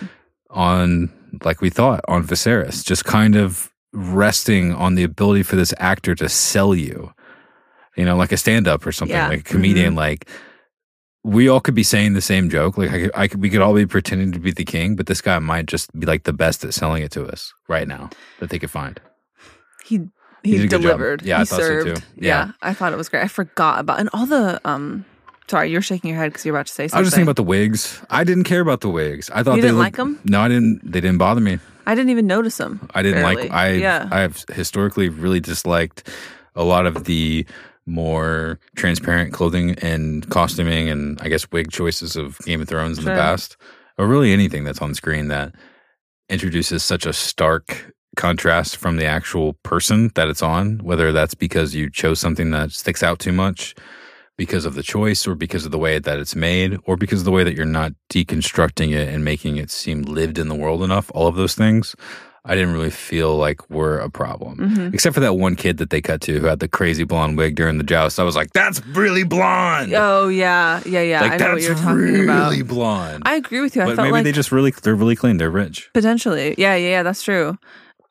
on 0.51 1.13
like 1.45 1.61
we 1.61 1.71
thought 1.71 2.01
on 2.09 2.27
Viserys, 2.27 2.85
just 2.85 3.05
kind 3.05 3.37
of 3.37 3.73
resting 3.93 4.75
on 4.75 4.97
the 4.97 5.05
ability 5.05 5.45
for 5.45 5.55
this 5.55 5.73
actor 5.79 6.17
to 6.17 6.29
sell 6.29 6.75
you. 6.75 7.13
You 7.99 8.05
know, 8.07 8.17
like 8.17 8.33
a 8.33 8.37
stand 8.39 8.67
up 8.69 8.87
or 8.87 8.93
something, 8.93 9.15
Yeah. 9.17 9.29
like 9.29 9.41
a 9.41 9.43
comedian 9.43 9.95
like 9.95 10.27
we 11.25 11.49
all 11.49 11.61
could 11.61 11.75
be 11.75 11.83
saying 11.83 12.15
the 12.15 12.21
same 12.23 12.49
joke. 12.49 12.79
Like 12.79 12.91
I 12.91 13.01
could, 13.01 13.11
I 13.15 13.29
could, 13.29 13.43
we 13.43 13.51
could 13.51 13.61
all 13.61 13.75
be 13.75 13.87
pretending 13.87 14.33
to 14.33 14.39
be 14.39 14.53
the 14.53 14.65
king, 14.65 14.97
but 14.97 15.07
this 15.07 15.21
guy 15.21 15.39
might 15.41 15.67
just 15.67 15.91
be 15.99 16.07
like 16.07 16.23
the 16.25 16.33
best 16.33 16.65
at 16.65 16.73
selling 16.73 17.03
it 17.03 17.11
to 17.13 17.27
us 17.27 17.53
right 17.69 17.87
now 17.89 18.09
that 18.41 18.51
they 18.51 18.59
could 18.59 18.71
find. 18.71 19.01
He 19.85 19.97
He 20.45 20.53
he, 20.53 20.57
did 20.59 20.65
a 20.67 20.69
good 20.69 20.71
job. 20.71 20.83
delivered. 20.83 21.23
Yeah, 21.23 21.37
I 21.37 21.41
he 21.41 21.45
thought 21.47 21.57
so, 21.61 21.67
served. 21.67 21.97
too. 21.97 22.03
Yeah. 22.17 22.47
Yeah. 22.47 22.53
I 22.63 22.73
thought 22.73 22.93
it 22.93 22.97
was 22.97 23.09
great. 23.09 23.25
I 23.25 23.29
forgot 23.29 23.81
about 23.81 23.99
and 24.01 24.09
all 24.15 24.27
the 24.27 24.61
um. 24.65 25.05
Sorry, 25.51 25.71
you're 25.71 25.81
shaking 25.83 26.11
your 26.11 26.19
head 26.19 26.31
because 26.31 26.45
you're 26.45 26.55
about 26.55 26.67
to 26.67 26.73
say 26.73 26.85
something. 26.89 26.99
I 26.99 27.01
was 27.01 27.07
just 27.09 27.15
thinking 27.17 27.27
about 27.27 27.37
the 27.37 27.43
wigs. 27.43 28.01
I 28.11 28.23
didn't 28.23 28.45
care 28.45 28.61
about 28.61 28.83
the 28.83 28.91
wigs. 28.91 29.31
I 29.31 29.43
thought 29.43 29.57
You 29.57 29.63
they 29.63 29.69
didn't 29.69 29.79
looked- 29.79 29.99
like 29.99 30.07
'em? 30.07 30.21
No, 30.25 30.41
I 30.43 30.49
didn't. 30.49 30.81
They 30.85 31.01
didn't 31.01 31.17
bother 31.19 31.41
me. 31.41 31.59
I 31.87 31.95
didn't 31.95 32.11
even 32.11 32.27
notice 32.27 32.59
them. 32.59 32.87
I 32.95 33.03
didn't 33.03 33.23
barely. 33.23 33.43
like. 33.49 33.51
I 33.51 33.69
yeah. 33.73 34.09
I 34.13 34.21
have 34.21 34.45
historically 34.53 35.09
really 35.09 35.41
disliked 35.41 36.07
a 36.55 36.63
lot 36.65 36.85
of 36.87 37.05
the 37.05 37.47
more 37.89 38.61
transparent 38.77 39.33
clothing 39.33 39.73
and 39.81 40.29
costuming 40.31 40.89
and 40.89 41.21
I 41.21 41.29
guess 41.29 41.51
wig 41.51 41.71
choices 41.71 42.15
of 42.17 42.39
Game 42.41 42.61
of 42.61 42.69
Thrones 42.69 42.99
in 42.99 43.05
the 43.05 43.11
past, 43.11 43.57
or 43.97 44.07
really 44.07 44.33
anything 44.33 44.65
that's 44.65 44.83
on 44.83 44.95
screen 44.95 45.29
that 45.29 45.55
introduces 46.29 46.85
such 46.85 47.07
a 47.07 47.13
stark 47.13 47.93
contrast 48.17 48.77
from 48.77 48.97
the 48.97 49.07
actual 49.07 49.55
person 49.63 50.11
that 50.15 50.29
it's 50.29 50.43
on. 50.43 50.79
Whether 50.79 51.13
that's 51.13 51.35
because 51.35 51.75
you 51.75 51.91
chose 51.91 52.21
something 52.21 52.51
that 52.51 52.73
sticks 52.73 53.03
out 53.03 53.19
too 53.19 53.33
much. 53.33 53.75
Because 54.37 54.65
of 54.65 54.75
the 54.75 54.85
choice, 54.85 55.27
or 55.27 55.35
because 55.35 55.65
of 55.65 55.73
the 55.73 55.79
way 55.79 55.99
that 55.99 56.21
it's 56.21 56.37
made, 56.37 56.79
or 56.85 56.97
because 56.97 57.23
of 57.23 57.25
the 57.25 57.33
way 57.33 57.43
that 57.43 57.57
you're 57.57 57.67
not 57.67 57.91
deconstructing 58.09 58.93
it 58.93 59.09
and 59.09 59.25
making 59.25 59.57
it 59.57 59.69
seem 59.69 60.03
lived 60.03 60.39
in 60.39 60.47
the 60.47 60.55
world 60.55 60.85
enough, 60.85 61.11
all 61.13 61.27
of 61.27 61.35
those 61.35 61.57
things, 61.57 61.97
I 62.49 62.55
didn't 62.55 62.73
really 62.73 62.91
feel 62.91 63.37
like 63.37 63.69
we 63.71 63.77
were 63.77 63.99
a 63.99 64.11
problem. 64.11 64.57
Mhm. 64.59 64.95
Except 64.95 65.15
for 65.15 65.21
that 65.21 65.35
one 65.35 65.55
kid 65.55 65.77
that 65.79 65.91
they 65.91 66.01
cut 66.01 66.21
to 66.23 66.39
who 66.39 66.47
had 66.47 66.61
the 66.61 66.69
crazy 66.69 67.05
blonde 67.05 67.37
wig 67.37 67.55
during 67.55 67.79
the 67.79 67.85
joust. 67.85 68.19
I 68.19 68.23
was 68.25 68.35
like, 68.37 68.53
that's 68.53 68.85
really 68.89 69.23
blonde. 69.25 69.93
Oh 69.95 70.29
yeah, 70.29 70.81
yeah, 70.87 71.03
yeah. 71.03 71.21
like 71.21 71.33
I 71.33 71.37
know 71.37 71.45
what 71.47 71.55
that's 71.57 71.67
you're 71.67 71.75
talking 71.77 71.97
really 71.97 72.61
about. 72.61 72.69
blonde. 72.69 73.23
I 73.27 73.35
agree 73.35 73.61
with 73.61 73.77
you. 73.77 73.83
I 73.83 73.87
but 73.87 73.97
felt 73.97 74.07
maybe 74.07 74.13
like 74.13 74.25
they 74.25 74.33
just 74.33 74.51
really 74.51 74.71
they're 74.71 74.95
really 74.95 75.17
clean. 75.17 75.37
They're 75.37 75.51
rich. 75.51 75.91
potentially. 75.93 76.55
Yeah, 76.59 76.75
yeah, 76.75 76.89
yeah. 76.89 77.03
That's 77.03 77.23
true. 77.23 77.59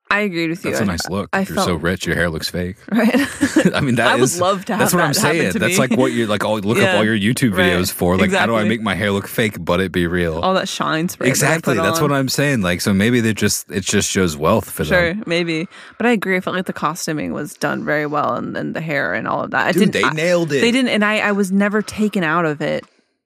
I 0.09 0.19
agreed 0.21 0.49
with 0.49 0.63
you. 0.63 0.71
That's 0.71 0.81
a 0.81 0.85
nice 0.85 1.07
look. 1.09 1.29
I 1.33 1.41
if 1.41 1.49
you're 1.49 1.55
felt 1.55 1.67
so 1.67 1.75
rich, 1.75 2.05
your 2.05 2.15
hair 2.15 2.29
looks 2.29 2.49
fake. 2.49 2.77
right. 2.91 3.13
I 3.75 3.81
mean, 3.81 3.95
that 3.95 4.07
I 4.07 4.15
would 4.15 4.33
love 4.37 4.63
to 4.65 4.73
have 4.73 4.79
That's 4.79 4.93
what 4.93 5.03
I'm 5.03 5.13
saying. 5.13 5.51
That's 5.53 5.73
me. 5.73 5.77
like 5.77 5.91
what 5.97 6.13
you're 6.13 6.27
like. 6.27 6.45
Oh, 6.45 6.55
look 6.55 6.77
Yeah. 6.77 6.91
up 6.91 6.95
all 6.97 7.03
your 7.03 7.17
YouTube 7.17 7.55
Right. 7.57 7.71
videos 7.73 7.91
for. 7.91 8.15
Like, 8.17 8.31
how 8.31 8.45
do 8.45 8.55
I 8.55 8.63
make 8.63 8.81
my 8.81 8.95
hair 8.95 9.11
look 9.11 9.27
fake 9.27 9.57
but 9.59 9.81
it 9.81 9.91
be 9.91 10.07
real? 10.07 10.39
all 10.39 10.53
that 10.53 10.69
shine 10.69 11.09
spray. 11.09 11.27
exactly. 11.27 11.75
put 11.75 11.83
That's 11.83 11.97
on. 11.99 12.09
what 12.09 12.17
I'm 12.17 12.29
saying. 12.29 12.61
Like, 12.61 12.79
so 12.81 12.93
maybe 12.93 13.19
they 13.19 13.33
just 13.33 13.69
it 13.69 13.83
just 13.83 14.09
shows 14.09 14.37
wealth 14.37 14.69
for 14.69 14.85
Sure, 14.85 15.13
them. 15.13 15.23
maybe, 15.27 15.67
but 15.97 16.05
I 16.05 16.11
agree. 16.11 16.37
I 16.37 16.39
felt 16.39 16.55
like 16.55 16.65
the 16.67 16.73
costuming 16.73 17.33
was 17.33 17.53
done 17.55 17.83
very 17.83 18.05
well, 18.05 18.35
and, 18.35 18.55
then 18.55 18.73
the 18.73 18.81
hair 18.81 19.13
and 19.13 19.27
all 19.27 19.43
of 19.43 19.51
that. 19.51 19.67
I 19.67 19.71
Dude, 19.73 19.91
didn't, 19.91 20.15
they 20.15 20.21
nailed 20.23 20.51
it. 20.53 20.61
They 20.61 20.71
didn't, 20.71 20.89
and 20.89 21.03
I, 21.03 21.19
I 21.19 21.31
was 21.33 21.51
never 21.51 21.81
taken 21.81 22.23
out 22.23 22.45
of 22.45 22.61
it 22.61 22.85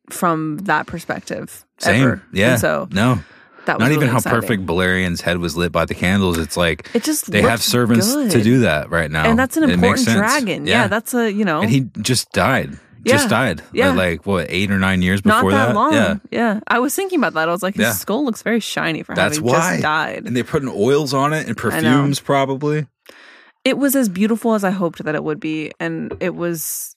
from 0.10 0.58
that 0.64 0.88
perspective. 0.88 1.64
Same. 1.78 2.02
ever. 2.04 2.22
Yeah. 2.34 2.52
And 2.54 2.60
so 2.62 2.88
no. 2.92 3.20
That 3.66 3.78
was 3.78 3.82
Not 3.82 3.92
even 3.92 4.00
really 4.02 4.12
how 4.12 4.18
exciting. 4.18 4.42
perfect 4.42 4.66
Balerion's 4.66 5.22
head 5.22 5.38
was 5.38 5.56
lit 5.56 5.72
by 5.72 5.86
the 5.86 5.94
candles. 5.94 6.38
It's 6.38 6.58
like 6.58 6.90
It 6.96 7.04
just 7.04 7.30
they 7.32 7.42
have 7.42 7.62
servants 7.62 8.14
good. 8.14 8.32
to 8.32 8.42
do 8.44 8.60
that 8.62 8.90
right 8.90 9.10
now, 9.12 9.30
and 9.30 9.38
that's 9.38 9.56
an 9.58 9.70
important 9.70 10.08
dragon. 10.08 10.66
Yeah. 10.66 10.88
that's 10.88 11.14
a 11.14 11.32
you 11.32 11.46
know. 11.46 11.62
and 11.62 11.70
he 11.70 11.82
just 12.02 12.32
died. 12.32 12.80
just 13.06 13.26
Yeah. 13.26 13.30
died. 13.30 13.62
Yeah. 13.74 13.88
Like, 13.90 13.98
like, 13.98 14.26
what, 14.28 14.46
eight 14.50 14.70
or 14.72 14.78
nine 14.80 15.02
years 15.02 15.22
before 15.22 15.52
that, 15.52 15.74
long. 15.76 15.94
Yeah. 15.94 16.16
Yeah. 16.32 16.60
I 16.68 16.80
was 16.80 16.96
thinking 16.96 17.18
about 17.20 17.34
that. 17.34 17.50
I 17.50 17.52
was 17.52 17.64
like, 17.64 17.74
his 17.76 17.82
Yeah. 17.84 17.92
skull 17.94 18.24
looks 18.26 18.42
very 18.44 18.60
shiny 18.60 19.02
for 19.04 19.16
That's 19.16 19.38
having 19.38 19.50
why. 19.52 19.72
just 19.72 19.82
died. 19.82 20.24
And 20.28 20.36
they're 20.36 20.44
putting 20.44 20.70
oils 20.70 21.12
on 21.14 21.34
it 21.34 21.48
and 21.48 21.58
perfumes, 21.58 22.20
probably. 22.20 22.86
it 23.64 23.78
was 23.78 23.96
as 23.96 24.08
beautiful 24.10 24.54
as 24.56 24.64
I 24.64 24.70
hoped 24.72 25.04
that 25.04 25.14
it 25.16 25.24
would 25.24 25.40
be, 25.40 25.72
and 25.80 26.14
it 26.20 26.36
was. 26.36 26.91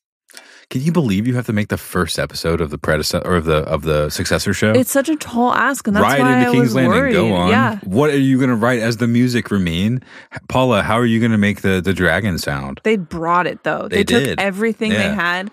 Can 0.75 0.83
you 0.83 0.91
believe 0.91 1.29
you 1.29 1.37
have 1.37 1.47
to 1.47 1.53
make 1.53 1.69
the 1.69 1.77
first 1.77 2.19
episode 2.19 2.61
of 2.61 2.71
the 2.71 2.79
predecessor 2.79 3.25
or 3.25 3.37
of 3.37 3.45
the 3.45 3.59
of 3.59 3.83
the 3.83 4.11
successor 4.11 4.53
show? 4.53 4.73
It's 4.73 4.91
such 4.91 5.09
a 5.09 5.15
tall 5.15 5.53
ask, 5.55 5.87
and 5.87 5.95
that's 5.95 6.03
Ride 6.03 6.19
why 6.19 6.37
into 6.39 6.49
I 6.49 6.53
King's 6.53 6.63
was 6.65 6.75
Landing. 6.75 6.91
worried. 6.99 7.13
Go 7.13 7.33
on. 7.33 7.51
Yeah, 7.51 7.79
What 7.85 8.11
are 8.11 8.19
you 8.19 8.39
going 8.39 8.51
to 8.51 8.57
write 8.57 8.81
as 8.81 8.97
the 8.97 9.07
music, 9.07 9.53
Ramin? 9.53 10.03
Paula, 10.49 10.83
how 10.83 10.99
are 10.99 11.07
you 11.07 11.21
going 11.21 11.31
to 11.31 11.39
make 11.39 11.61
the 11.61 11.81
the 11.81 11.93
dragon 11.95 12.39
sound? 12.39 12.81
they 12.83 12.97
brought 12.97 13.47
it 13.47 13.63
though. 13.63 13.87
They 13.87 14.03
took 14.03 14.25
did. 14.25 14.41
everything 14.41 14.91
they 14.91 15.15
had, 15.15 15.53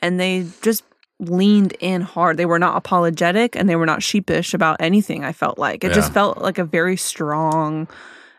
and 0.00 0.18
they 0.18 0.46
just 0.62 0.84
leaned 1.20 1.72
in 1.80 2.00
hard. 2.00 2.38
They 2.38 2.46
were 2.46 2.58
not 2.58 2.74
apologetic, 2.74 3.54
and 3.54 3.68
they 3.68 3.76
were 3.76 3.84
not 3.84 4.02
sheepish 4.02 4.54
about 4.54 4.78
anything. 4.80 5.22
I 5.22 5.32
felt 5.34 5.58
like 5.58 5.84
it 5.84 5.92
just 5.92 6.14
felt 6.14 6.38
like 6.38 6.56
a 6.56 6.64
very 6.64 6.96
strong 6.96 7.88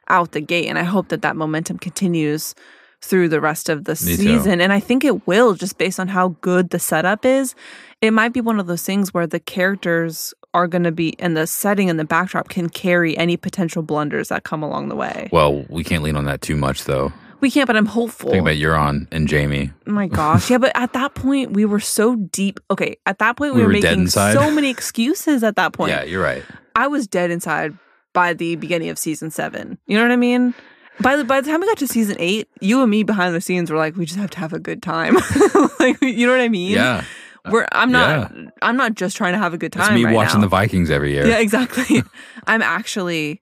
out 0.07 0.31
the 0.31 0.41
gate, 0.41 0.65
and 0.67 0.79
I 0.79 0.84
hope 0.84 1.09
that 1.09 1.21
that 1.21 1.36
momentum 1.36 1.77
continues 1.77 2.55
through 3.04 3.28
the 3.30 3.41
rest 3.41 3.68
of 3.70 3.84
the 3.84 3.91
Me 4.06 4.16
too. 4.16 4.24
season. 4.24 4.62
And 4.62 4.72
I 4.72 4.80
think 4.80 5.04
it 5.04 5.28
will, 5.28 5.54
just 5.56 5.78
based 5.78 5.99
on 5.99 6.08
how 6.08 6.30
good 6.41 6.70
the 6.70 6.80
setup 6.80 7.26
is. 7.26 7.54
It 8.01 8.12
might 8.12 8.34
be 8.34 8.39
one 8.41 8.60
of 8.60 8.68
those 8.68 8.84
things 8.84 9.14
where 9.14 9.28
the 9.28 9.39
characters 9.39 10.34
are 10.54 10.68
going 10.68 10.84
to 10.84 10.91
be, 10.91 11.16
and 11.20 11.36
the 11.36 11.47
setting 11.47 11.89
and 11.89 11.99
the 11.99 12.06
backdrop 12.06 12.47
can 12.47 12.70
carry 12.70 13.18
any 13.18 13.36
potential 13.38 13.82
blunders 13.82 14.30
that 14.30 14.43
come 14.43 14.62
along 14.64 14.88
the 14.89 14.95
way. 14.95 15.30
Well, 15.32 15.66
we 15.70 15.84
can't 15.84 16.04
lean 16.04 16.16
on 16.16 16.26
that 16.26 16.41
too 16.41 16.56
much, 16.56 16.86
though. 16.86 17.12
We 17.41 17.51
can't, 17.51 17.68
but 17.68 17.76
I'm 17.76 17.88
hopeful. 17.88 18.32
Think 18.32 18.43
about 18.43 18.56
Euron 18.56 19.08
and 19.12 19.30
Jaime. 19.30 19.72
Oh 19.86 19.91
my 19.91 20.08
gosh. 20.08 20.49
Yeah, 20.49 20.60
but 20.60 20.72
at 20.76 20.93
that 20.93 21.14
point 21.14 21.51
we 21.51 21.66
were 21.66 21.82
so 21.82 22.16
deep. 22.16 22.62
Okay, 22.72 22.95
at 23.06 23.20
that 23.20 23.36
point 23.36 23.54
we, 23.54 23.60
We 23.60 23.64
were, 23.64 23.68
were 23.68 23.74
making 23.82 24.08
so 24.08 24.49
many 24.49 24.70
excuses 24.70 25.43
at 25.43 25.58
that 25.58 25.74
point. 25.78 25.91
Yeah, 25.91 26.04
you're 26.04 26.24
right. 26.24 26.43
I 26.76 26.88
was 26.88 27.06
dead 27.06 27.32
inside 27.32 27.78
by 28.14 28.34
the 28.34 28.56
beginning 28.56 28.88
of 28.89 28.97
season 28.97 29.30
7. 29.30 29.78
You 29.88 29.97
know 29.97 30.04
what 30.04 30.12
I 30.12 30.16
mean? 30.16 30.54
By 31.02 31.16
the 31.16 31.24
by 31.24 31.41
the 31.41 31.50
time 31.50 31.62
we 31.62 31.68
got 31.68 31.78
to 31.80 31.88
season 31.88 32.16
8, 32.20 32.48
you 32.62 32.82
and 32.82 32.89
me 32.91 33.04
behind 33.04 33.34
the 33.36 33.41
scenes 33.41 33.72
were 33.72 33.78
like 33.78 33.96
we 33.96 34.06
just 34.06 34.20
have 34.20 34.30
to 34.32 34.39
have 34.39 34.54
a 34.54 34.60
good 34.60 34.82
time. 34.84 35.16
like 35.80 36.02
you 36.02 36.26
know 36.28 36.34
what 36.34 36.41
I 36.41 36.50
mean? 36.50 36.72
Yeah, 36.72 37.04
We're 37.50 37.68
I'm 37.72 37.91
not 37.91 38.32
I'm 38.62 38.78
not 38.78 38.94
just 38.96 39.18
trying 39.18 39.34
to 39.34 39.39
have 39.39 39.54
a 39.54 39.58
good 39.58 39.74
time 39.74 39.94
it's 39.94 39.96
me 39.96 40.06
right 40.06 40.14
watching 40.16 40.39
now. 40.39 40.46
the 40.46 40.50
Vikings 40.50 40.91
every 40.91 41.12
year. 41.14 41.26
Yeah, 41.26 41.39
exactly. 41.39 42.04
I'm 42.48 42.62
actually 42.62 43.41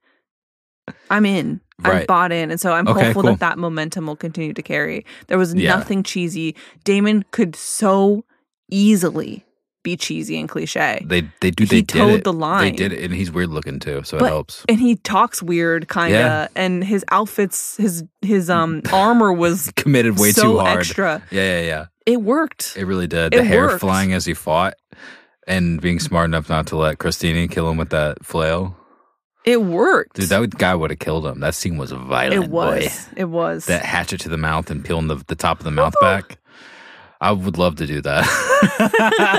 I'm 1.10 1.26
in. 1.26 1.62
I'm 1.84 2.06
bought 2.06 2.32
in. 2.32 2.52
And 2.52 2.60
so 2.62 2.74
I'm 2.74 2.88
Okay, 2.88 3.06
hopeful 3.06 3.24
cool. 3.24 3.32
that 3.32 3.40
that 3.40 3.58
momentum 3.58 4.06
will 4.08 4.16
continue 4.16 4.54
to 4.54 4.62
carry. 4.62 5.06
There 5.28 5.38
was 5.38 5.54
Yeah. 5.54 5.76
nothing 5.76 6.04
cheesy. 6.04 6.56
Daemon 6.84 7.26
could 7.32 7.56
so 7.56 8.24
easily 8.70 9.44
be 9.84 9.98
cheesy 9.98 10.40
and 10.40 10.48
cliche. 10.48 11.02
They 11.06 11.22
they 11.42 11.52
do. 11.52 11.64
He 11.64 11.68
They 11.70 11.82
did 11.82 11.88
towed 11.88 12.14
it. 12.20 12.24
the 12.24 12.34
line. 12.34 12.64
They 12.64 12.72
did 12.72 12.94
it, 12.94 13.04
and 13.04 13.14
he's 13.14 13.32
weird 13.32 13.50
looking 13.50 13.80
too, 13.80 14.04
so 14.04 14.18
it 14.18 14.24
helps. 14.26 14.64
And 14.70 14.80
he 14.80 14.96
talks 14.98 15.42
weird 15.42 15.88
kind 15.88 16.14
of 16.14 16.20
Yeah. 16.20 16.48
and 16.56 16.84
his 16.84 17.04
outfits 17.12 17.78
his 17.78 18.04
his 18.22 18.50
um 18.50 18.82
armor 18.94 19.34
was 19.34 19.72
Committed 19.76 20.20
way 20.20 20.32
so 20.32 20.42
too 20.44 20.60
hard. 20.60 20.80
extra. 20.80 21.22
Yeah, 21.32 21.60
yeah, 21.60 21.66
yeah. 21.68 21.86
It 22.06 22.22
worked. 22.22 22.76
It 22.78 22.86
really 22.86 23.08
did. 23.08 23.34
It 23.34 23.38
the 23.38 23.44
hair 23.44 23.68
worked. 23.68 23.80
flying 23.82 24.14
as 24.14 24.26
he 24.26 24.34
fought, 24.34 24.74
and 25.48 25.80
being 25.82 26.00
smart 26.00 26.26
enough 26.26 26.50
not 26.50 26.68
to 26.68 26.78
let 26.78 26.98
Criston 26.98 27.50
kill 27.50 27.70
him 27.70 27.78
with 27.78 27.90
that 27.90 28.26
flail. 28.26 28.76
It 29.44 29.64
worked. 29.64 30.18
Dude, 30.18 30.30
that 30.30 30.52
guy 30.60 30.76
would 30.76 30.92
have 30.92 31.00
killed 31.00 31.26
him. 31.26 31.40
That 31.40 31.56
scene 31.56 31.76
was 31.78 31.92
violent. 31.92 32.44
it 32.44 32.50
was. 32.52 32.84
boy. 33.08 33.14
It 33.18 33.26
was. 33.26 33.66
That 33.66 33.84
hatchet 33.84 34.20
to 34.22 34.30
the 34.30 34.38
mouth 34.38 34.70
and 34.70 34.86
peeling 34.86 35.08
the, 35.08 35.16
the 35.28 35.34
top 35.36 35.58
of 35.58 35.64
the 35.64 35.72
mouth 35.72 35.96
back. 36.00 36.38
I 37.22 37.32
would 37.32 37.58
love 37.58 37.76
to 37.76 37.86
do 37.88 38.02
that. 38.02 38.26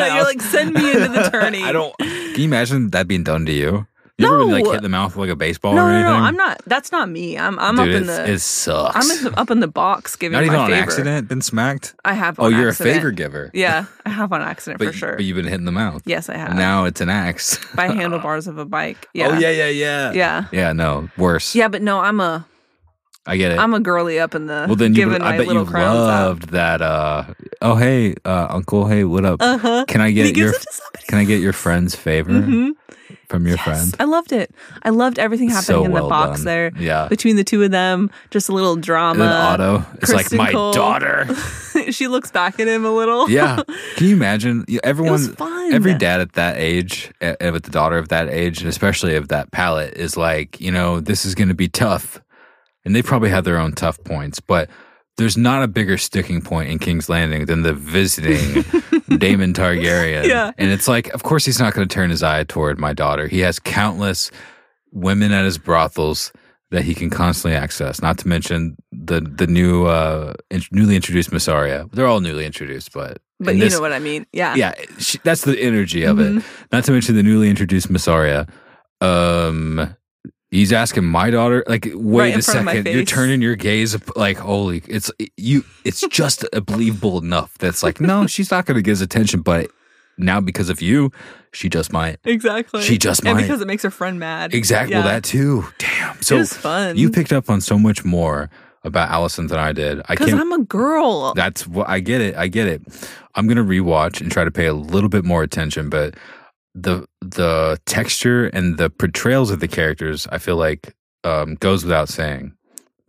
You're 0.14 0.24
like 0.24 0.41
send 0.41 0.72
me 0.74 0.93
into 0.93 1.09
the 1.09 1.28
tourney. 1.33 1.62
I 1.62 1.72
don't. 1.72 1.97
Can 1.99 2.35
you 2.39 2.45
imagine 2.45 2.91
that 2.91 3.09
being 3.09 3.24
done 3.24 3.45
to 3.47 3.53
you? 3.53 3.87
You 4.18 4.26
ever 4.28 4.39
been 4.39 4.51
like 4.53 4.64
No. 4.64 4.72
hit 4.72 4.83
the 4.83 4.89
mouth 4.89 5.16
with 5.16 5.28
like 5.28 5.33
a 5.33 5.37
baseball 5.37 5.74
No, 5.74 5.83
or 5.85 5.89
no, 5.91 5.95
anything? 5.97 6.12
no. 6.12 6.18
I'm 6.18 6.37
not. 6.37 6.61
That's 6.66 6.93
not 6.93 7.09
me. 7.09 7.37
I'm. 7.37 7.59
I'm 7.59 7.74
Dude, 7.76 7.89
up 7.89 8.01
in 8.03 8.07
the. 8.07 8.30
it 8.30 8.39
sucks. 8.39 8.95
I'm 8.95 9.26
in 9.26 9.35
up 9.37 9.51
in 9.51 9.59
the 9.61 9.66
box 9.66 10.14
giving 10.14 10.37
not 10.37 10.45
even 10.45 10.55
on 10.61 10.70
favor. 10.70 10.80
accident. 10.80 11.28
Been 11.28 11.43
smacked. 11.43 11.95
I 12.05 12.14
have. 12.14 12.39
Oh, 12.39 12.47
you're 12.49 12.68
accident. 12.68 12.91
a 12.97 12.99
favor 13.01 13.11
giver. 13.11 13.51
Yeah, 13.53 13.87
I 14.07 14.11
have 14.11 14.33
on 14.33 14.41
accident 14.43 14.78
but, 14.78 14.89
for 14.89 14.93
sure. 14.93 15.16
But 15.16 15.24
you've 15.24 15.37
been 15.37 15.47
hitting 15.47 15.64
the 15.66 15.72
mouth. 15.72 16.03
yes, 16.05 16.28
I 16.28 16.37
have. 16.37 16.51
And 16.51 16.59
now 16.59 16.85
it's 16.85 17.01
an 17.01 17.09
axe. 17.09 17.59
by 17.74 17.89
handlebars 17.93 18.47
of 18.47 18.59
a 18.59 18.64
bike. 18.64 19.09
Yeah. 19.12 19.28
Oh 19.28 19.39
yeah, 19.39 19.51
yeah, 19.51 19.68
yeah. 19.68 20.12
Yeah. 20.12 20.45
Yeah. 20.53 20.72
No, 20.72 21.09
worse. 21.16 21.57
Yeah, 21.57 21.66
but 21.68 21.83
no, 21.83 21.99
I'm 21.99 22.20
a 22.20 22.47
I 23.26 23.37
get 23.37 23.53
it. 23.53 23.59
I'm 23.59 23.72
a 23.72 23.80
girly 23.80 24.20
up 24.20 24.35
in 24.35 24.47
the 24.47 24.66
well, 24.68 24.76
then 24.76 24.95
you. 24.95 25.05
giving 25.05 25.22
I 25.22 25.37
bet 25.39 25.47
you 25.47 25.53
little 25.53 25.64
crowns 25.66 25.97
out. 25.97 26.07
loved 26.28 26.49
that. 26.51 26.83
uh 26.83 27.24
Oh 27.65 27.77
hey, 27.77 28.15
uh 28.25 28.49
Uncle. 28.51 28.87
Hey, 28.87 29.05
what 29.05 29.25
up? 29.25 29.41
Uh-huh. 29.41 29.85
Can 29.87 30.01
I 30.01 30.11
get 30.11 30.37
your 30.37 30.51
it 30.51 30.61
to 30.61 30.67
somebody. 30.73 31.05
Can 31.07 31.19
I 31.19 31.25
get 31.25 31.41
your 31.41 31.53
friend's 31.53 31.95
favor 31.95 32.33
Mhm. 32.33 32.71
from 33.29 33.47
your 33.47 33.55
Yes. 33.57 33.65
friend? 33.65 33.97
I 34.01 34.05
loved 34.05 34.33
it. 34.33 34.53
I 34.83 34.91
loved 34.91 35.19
everything 35.21 35.49
happening 35.49 35.65
So 35.65 35.85
in 35.85 35.93
the 35.93 36.01
box 36.03 36.39
done. 36.41 36.45
there. 36.47 36.73
Yeah. 36.77 37.07
Between 37.09 37.37
the 37.37 37.45
two 37.45 37.63
of 37.63 37.71
them, 37.71 38.11
just 38.31 38.49
a 38.49 38.53
little 38.53 38.75
drama. 38.75 39.25
Otto, 39.25 39.85
it's 40.01 40.13
like 40.13 40.33
my 40.33 40.51
Cole. 40.51 40.73
daughter. 40.73 41.29
she 41.93 42.09
looks 42.09 42.33
back 42.33 42.59
at 42.59 42.67
him 42.67 42.85
a 42.85 42.91
little. 42.91 43.31
yeah. 43.31 43.63
Can 43.97 44.09
you 44.09 44.17
imagine? 44.17 44.65
Everyone, 44.83 45.37
every 45.73 45.95
dad 45.95 46.21
at 46.21 46.33
that 46.33 46.57
age, 46.59 47.13
uh, 47.23 47.35
uh, 47.41 47.51
with 47.53 47.63
the 47.63 47.71
daughter 47.71 47.97
of 47.97 48.09
that 48.09 48.29
age, 48.29 48.59
and 48.61 48.69
especially 48.69 49.15
of 49.15 49.29
that 49.29 49.53
palate, 49.53 49.95
is 49.95 50.17
like, 50.17 50.61
you 50.61 50.73
know, 50.73 50.99
this 50.99 51.25
is 51.25 51.37
going 51.37 51.49
to 51.49 51.55
be 51.55 51.69
tough. 51.69 52.21
And 52.85 52.97
they 52.97 53.03
probably 53.03 53.31
have 53.31 53.45
their 53.45 53.59
own 53.59 53.71
tough 53.73 54.03
points, 54.03 54.41
but 54.41 54.69
there's 55.19 55.37
not 55.37 55.63
a 55.63 55.69
bigger 55.69 55.99
sticking 55.99 56.41
point 56.41 56.71
in 56.71 56.79
King's 56.79 57.09
Landing 57.09 57.45
than 57.47 57.63
the 57.63 57.73
visiting 57.75 58.63
Daemon 59.19 59.53
Targaryen. 59.53 60.27
Yeah. 60.27 60.53
And 60.59 60.71
it's 60.71 60.89
like, 60.89 61.09
of 61.15 61.23
course, 61.23 61.45
he's 61.45 61.61
not 61.61 61.75
going 61.75 61.87
to 61.87 61.93
turn 61.95 62.11
his 62.11 62.23
eye 62.23 62.45
toward 62.45 62.79
my 62.79 62.93
daughter. 62.95 63.29
He 63.29 63.41
has 63.41 63.59
countless 63.59 64.31
women 64.91 65.33
at 65.33 65.45
his 65.45 65.59
brothels 65.59 66.33
that 66.71 66.85
he 66.85 66.95
can 66.95 67.11
constantly 67.11 67.55
access. 67.57 68.01
Not 68.01 68.17
to 68.19 68.29
mention 68.29 68.77
the 68.91 69.21
the 69.21 69.47
new 69.47 69.85
uh, 69.87 70.33
in, 70.51 70.63
newly 70.71 70.97
introduced 70.97 71.31
Mysaria. 71.31 71.91
They're 71.93 72.07
all 72.07 72.21
newly 72.21 72.47
introduced, 72.47 72.93
but 72.95 73.19
But 73.39 73.51
in 73.51 73.57
you 73.59 73.65
this- 73.65 73.75
know 73.75 73.83
what 73.83 73.93
I 73.93 73.99
mean. 73.99 74.27
Yeah. 74.33 74.55
yeah, 74.55 74.73
she, 74.99 75.19
that's 75.23 75.43
the 75.43 75.59
energy 75.61 76.05
of 76.05 76.17
Mm-hmm. 76.17 76.39
it. 76.39 76.45
Not 76.73 76.85
to 76.85 76.93
mention 76.93 77.15
the 77.17 77.23
newly 77.23 77.51
introduced 77.51 77.93
Mysaria. 77.93 78.49
Um, 79.03 79.95
he's 80.53 80.72
asking 80.72 81.05
my 81.05 81.30
daughter, 81.30 81.64
like, 81.66 81.88
wait 81.92 82.34
Right 82.34 82.38
a 82.38 82.42
front 82.42 82.61
of 82.61 82.64
my 82.66 82.74
second, 82.76 82.92
you're 82.94 83.05
turning 83.05 83.42
your 83.42 83.57
gaze 83.57 83.96
like, 84.14 84.38
holy, 84.38 84.82
it's 84.86 85.11
you. 85.36 85.64
It's 85.84 86.00
just 86.09 86.44
believable 86.66 87.18
enough 87.18 87.59
that's 87.59 87.82
like, 87.82 88.00
no, 88.00 88.28
she's 88.28 88.53
not 88.53 88.66
going 88.66 88.76
to 88.76 88.82
get 88.82 88.92
his 88.92 89.00
attention, 89.00 89.40
but 89.40 89.70
now 90.16 90.40
because 90.40 90.68
of 90.68 90.80
you, 90.80 91.11
she 91.53 91.68
just 91.68 91.92
might. 91.92 92.18
Exactly. 92.24 92.82
She 92.82 92.98
just 92.98 93.24
and 93.24 93.36
might. 93.36 93.42
because 93.42 93.61
it 93.61 93.66
makes 93.66 93.82
her 93.82 93.90
friend 93.90 94.20
mad. 94.20 94.55
Exactly. 94.55 94.92
Yeah. 94.92 95.00
Well, 95.00 95.09
that 95.09 95.24
too. 95.24 95.64
Damn. 95.78 96.22
So 96.22 96.36
was 96.36 96.53
fun. 96.53 96.96
You 96.96 97.11
picked 97.11 97.32
up 97.32 97.50
on 97.50 97.61
so 97.61 97.78
much 97.78 98.05
more 98.05 98.48
about 98.84 99.11
Alicent 99.11 99.48
than 99.48 99.59
I 99.59 99.72
did. 99.72 100.00
I 100.09 100.14
Because 100.14 100.28
can't. 100.28 100.40
I'm 100.40 100.53
a 100.53 100.64
girl. 100.64 101.34
That's 101.34 101.66
what 101.66 101.88
I 101.88 102.00
get 102.00 102.20
it. 102.20 102.36
I 102.36 102.48
get 102.48 102.68
it. 102.68 102.82
I'm 103.34 103.46
gonna 103.46 103.64
rewatch 103.64 104.20
and 104.20 104.30
try 104.30 104.44
to 104.44 104.50
pay 104.50 104.66
a 104.66 104.74
little 104.74 105.09
bit 105.09 105.24
more 105.24 105.42
attention, 105.42 105.88
but 105.88 106.14
the 106.75 107.07
the 107.20 107.79
texture 107.87 108.47
and 108.47 108.79
the 108.79 108.89
portrayals 108.91 109.51
of 109.51 109.61
the 109.61 109.68
characters, 109.68 110.27
I 110.33 110.39
feel 110.39 110.57
like, 110.57 110.95
um, 111.25 111.55
goes 111.57 111.85
without 111.85 112.09
saying. 112.09 112.55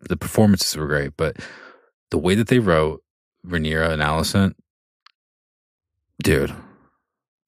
The 0.10 0.18
performances 0.18 0.76
were 0.76 0.88
great, 0.88 1.14
but 1.16 1.38
the 2.12 2.18
way 2.18 2.36
that 2.36 2.48
they 2.48 2.60
wrote 2.60 3.02
Rhaenyra 3.48 3.92
and 3.92 4.02
Alicent, 4.02 4.54
dude, 6.22 6.54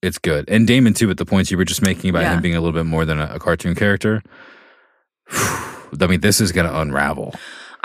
it's 0.01 0.17
good. 0.17 0.45
And 0.49 0.65
Daemon 0.65 0.93
too, 0.93 1.07
with 1.07 1.17
the 1.17 1.25
points 1.25 1.51
you 1.51 1.57
were 1.57 1.65
just 1.65 1.81
making 1.81 2.09
about 2.09 2.21
Yeah. 2.23 2.35
him 2.35 2.41
being 2.41 2.55
a 2.55 2.61
little 2.61 2.77
bit 2.77 2.85
more 2.85 3.03
than 3.05 3.19
a, 3.19 3.35
a 3.35 3.39
cartoon 3.39 3.75
character. 3.75 4.23
I 5.31 6.07
mean, 6.07 6.21
this 6.21 6.39
is 6.41 6.51
gonna 6.51 6.73
unravel. 6.73 7.33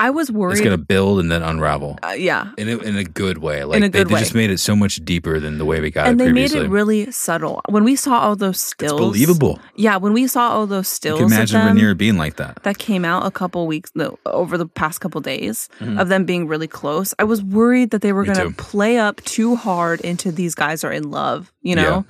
I 0.00 0.10
was 0.10 0.32
worried. 0.32 0.52
It's 0.52 0.60
gonna 0.62 0.78
build 0.78 1.20
and 1.20 1.30
then 1.30 1.42
unravel 1.42 1.98
uh, 2.02 2.14
yeah. 2.16 2.52
in 2.56 2.68
a, 2.70 2.78
in 2.78 2.96
a 2.96 3.04
good 3.04 3.38
way. 3.38 3.64
Like 3.64 3.78
a 3.78 3.80
they, 3.82 3.88
good 3.90 4.08
they 4.08 4.14
way. 4.14 4.20
just 4.20 4.34
made 4.34 4.50
it 4.50 4.58
so 4.58 4.74
much 4.74 4.96
deeper 5.04 5.38
than 5.38 5.58
the 5.58 5.64
way 5.66 5.80
we 5.80 5.90
got 5.90 6.06
And 6.08 6.18
it 6.20 6.24
they 6.24 6.32
made 6.32 6.52
it 6.52 6.68
really 6.70 7.10
subtle. 7.12 7.60
When 7.68 7.84
we 7.84 7.96
saw 7.96 8.18
all 8.20 8.34
those 8.34 8.58
stills, 8.60 8.92
it's 8.92 8.98
believable. 9.00 9.60
Yeah, 9.76 9.98
when 9.98 10.12
we 10.14 10.26
saw 10.26 10.50
all 10.50 10.66
those 10.66 10.86
You 10.88 10.94
stills, 11.00 11.18
can 11.20 11.26
imagine 11.32 11.60
them, 11.66 11.76
Rhaenyra 11.76 11.96
being 11.98 12.16
like 12.16 12.36
that. 12.36 12.62
that 12.62 12.78
came 12.78 13.04
out 13.04 13.26
a 13.26 13.30
couple 13.30 13.66
weeks 13.66 13.90
no, 13.94 14.18
over 14.24 14.56
the 14.56 14.66
past 14.66 15.00
couple 15.00 15.20
days 15.20 15.68
Mm-hmm. 15.80 15.98
of 15.98 16.08
them 16.08 16.24
being 16.24 16.48
really 16.48 16.66
close. 16.68 17.12
I 17.18 17.24
was 17.24 17.42
worried 17.42 17.90
that 17.90 18.00
they 18.02 18.12
were 18.14 18.24
going 18.24 18.38
to 18.38 18.56
play 18.56 18.98
up 18.98 19.20
too 19.24 19.54
hard 19.56 20.00
into 20.00 20.32
these 20.32 20.54
guys 20.54 20.82
are 20.84 20.92
in 20.92 21.10
love, 21.10 21.52
you 21.62 21.76
know? 21.76 22.04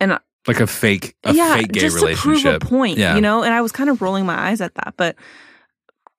And 0.00 0.18
Like 0.46 0.60
a 0.60 0.66
fake, 0.66 1.16
a 1.24 1.32
yeah, 1.34 1.54
fake 1.56 1.72
gay 1.72 1.80
just 1.80 1.96
relationship. 1.96 2.42
to 2.52 2.58
prove 2.60 2.62
a 2.62 2.78
point, 2.78 2.98
Yeah. 2.98 3.14
you 3.14 3.20
know. 3.22 3.42
And 3.42 3.52
I 3.54 3.60
was 3.62 3.72
kind 3.72 3.88
of 3.90 4.02
rolling 4.02 4.26
my 4.26 4.38
eyes 4.50 4.60
at 4.60 4.74
that, 4.74 4.94
but 4.98 5.16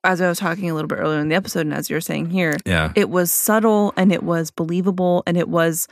as 0.07 0.21
I 0.21 0.27
was 0.27 0.39
talking 0.39 0.69
a 0.71 0.73
little 0.73 0.87
bit 0.87 0.97
earlier 0.97 1.19
in 1.19 1.29
the 1.29 1.35
episode, 1.35 1.61
and 1.67 1.73
as 1.73 1.89
you're 1.89 2.01
saying 2.01 2.31
here, 2.31 2.57
Yeah, 2.65 2.91
it 2.95 3.09
was 3.11 3.31
subtle 3.31 3.93
and 3.95 4.11
it 4.11 4.23
was 4.23 4.49
believable 4.49 5.21
and 5.27 5.37
it 5.37 5.49
was 5.49 5.87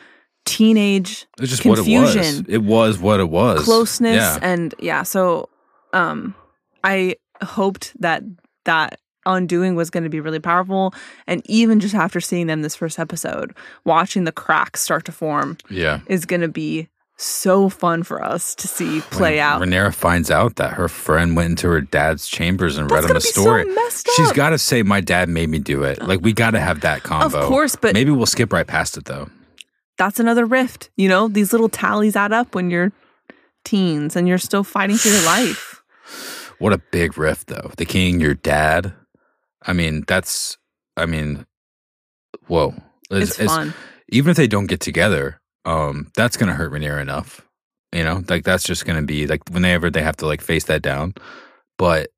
teenage 0.46 1.26
it's 1.40 1.50
just 1.50 1.66
what 1.66 1.78
it 1.80 1.82
was. 1.82 2.14
confusion. 2.14 2.46
It 2.48 2.60
was 2.64 2.98
what 3.00 3.20
it 3.20 3.30
was. 3.30 3.64
closeness 3.64 4.16
Yeah. 4.16 4.38
and 4.42 4.74
yeah. 4.80 5.04
So, 5.04 5.50
um, 5.94 6.36
I 6.84 7.16
hoped 7.42 8.00
that 8.00 8.24
that 8.66 9.00
undoing 9.26 9.76
was 9.76 9.90
going 9.90 10.04
to 10.04 10.10
be 10.10 10.20
really 10.20 10.40
powerful. 10.40 10.94
And 11.26 11.42
even 11.50 11.80
just 11.80 11.96
after 11.96 12.22
seeing 12.22 12.46
them 12.48 12.62
this 12.62 12.76
first 12.76 13.00
episode, 13.00 13.56
watching 13.84 14.24
the 14.24 14.32
cracks 14.32 14.82
start 14.82 15.04
to 15.06 15.12
form 15.12 15.58
Yeah. 15.70 16.02
is 16.08 16.26
going 16.26 16.42
to 16.42 16.48
be 16.48 16.90
so 17.18 17.70
fun 17.70 18.04
for 18.04 18.24
us 18.24 18.56
to 18.56 18.68
see 18.68 19.02
play 19.12 19.36
When 19.38 19.40
out. 19.40 19.62
Rhaenyra 19.62 19.94
finds 19.94 20.30
out 20.32 20.56
that 20.58 20.74
her 20.74 20.88
friend 20.88 21.36
went 21.36 21.52
into 21.52 21.70
her 21.70 21.82
dad's 21.82 22.28
chambers 22.28 22.78
and 22.78 22.90
That's 22.90 23.04
read 23.04 23.12
him 23.12 23.18
a 23.18 23.22
so 23.22 23.42
story. 23.42 23.66
messed 23.66 24.10
She's 24.16 24.32
got 24.34 24.50
to 24.50 24.58
say, 24.58 24.84
"My 24.84 25.02
dad 25.02 25.30
made 25.30 25.50
me 25.50 25.60
do 25.60 25.84
it." 25.84 26.02
Like 26.02 26.22
we 26.22 26.34
got 26.34 26.52
to 26.52 26.60
have 26.60 26.82
that 26.82 27.04
combo. 27.04 27.40
Of 27.40 27.46
course, 27.48 27.76
but- 27.76 27.94
maybe 27.94 28.12
we'll 28.12 28.26
skip 28.26 28.52
right 28.54 28.68
past 28.68 28.98
it 28.98 29.06
though. 29.06 29.30
That's 29.98 30.20
another 30.20 30.46
rift. 30.46 30.90
You 30.98 31.08
know, 31.08 31.28
these 31.30 31.54
little 31.54 31.70
tallies 31.70 32.16
add 32.18 32.34
up 32.34 32.54
when 32.54 32.70
you're 32.70 32.92
teens 33.64 34.16
and 34.18 34.28
you're 34.28 34.38
still 34.38 34.64
fighting 34.64 34.98
for 34.98 35.08
your 35.08 35.24
life. 35.26 35.82
What 36.60 36.74
a 36.74 36.78
big 36.92 37.18
rift, 37.18 37.48
though. 37.48 37.72
The 37.78 37.86
king, 37.86 38.20
your 38.20 38.34
dad. 38.34 38.94
I 39.66 39.74
mean, 39.74 40.04
that's. 40.08 40.58
I 40.98 41.06
mean, 41.06 41.46
whoa. 42.48 42.74
It's 43.12 43.40
as- 43.40 43.48
fun. 43.48 43.74
even 44.10 44.32
if 44.32 44.38
they 44.38 44.48
don't 44.48 44.68
get 44.68 44.80
together, 44.82 45.40
um, 45.66 46.12
that's 46.16 46.38
gonna 46.38 46.54
hurt 46.54 46.72
Rhaenyra 46.72 47.02
enough. 47.02 47.42
You 47.94 48.04
know, 48.04 48.24
like 48.30 48.44
that's 48.44 48.64
just 48.64 48.86
gonna 48.86 49.04
be 49.04 49.28
like 49.28 49.42
whenever 49.50 49.90
they 49.90 50.02
have 50.02 50.18
to 50.18 50.26
like 50.26 50.42
face 50.42 50.66
that 50.66 50.82
down. 50.82 51.14
But 51.78 52.10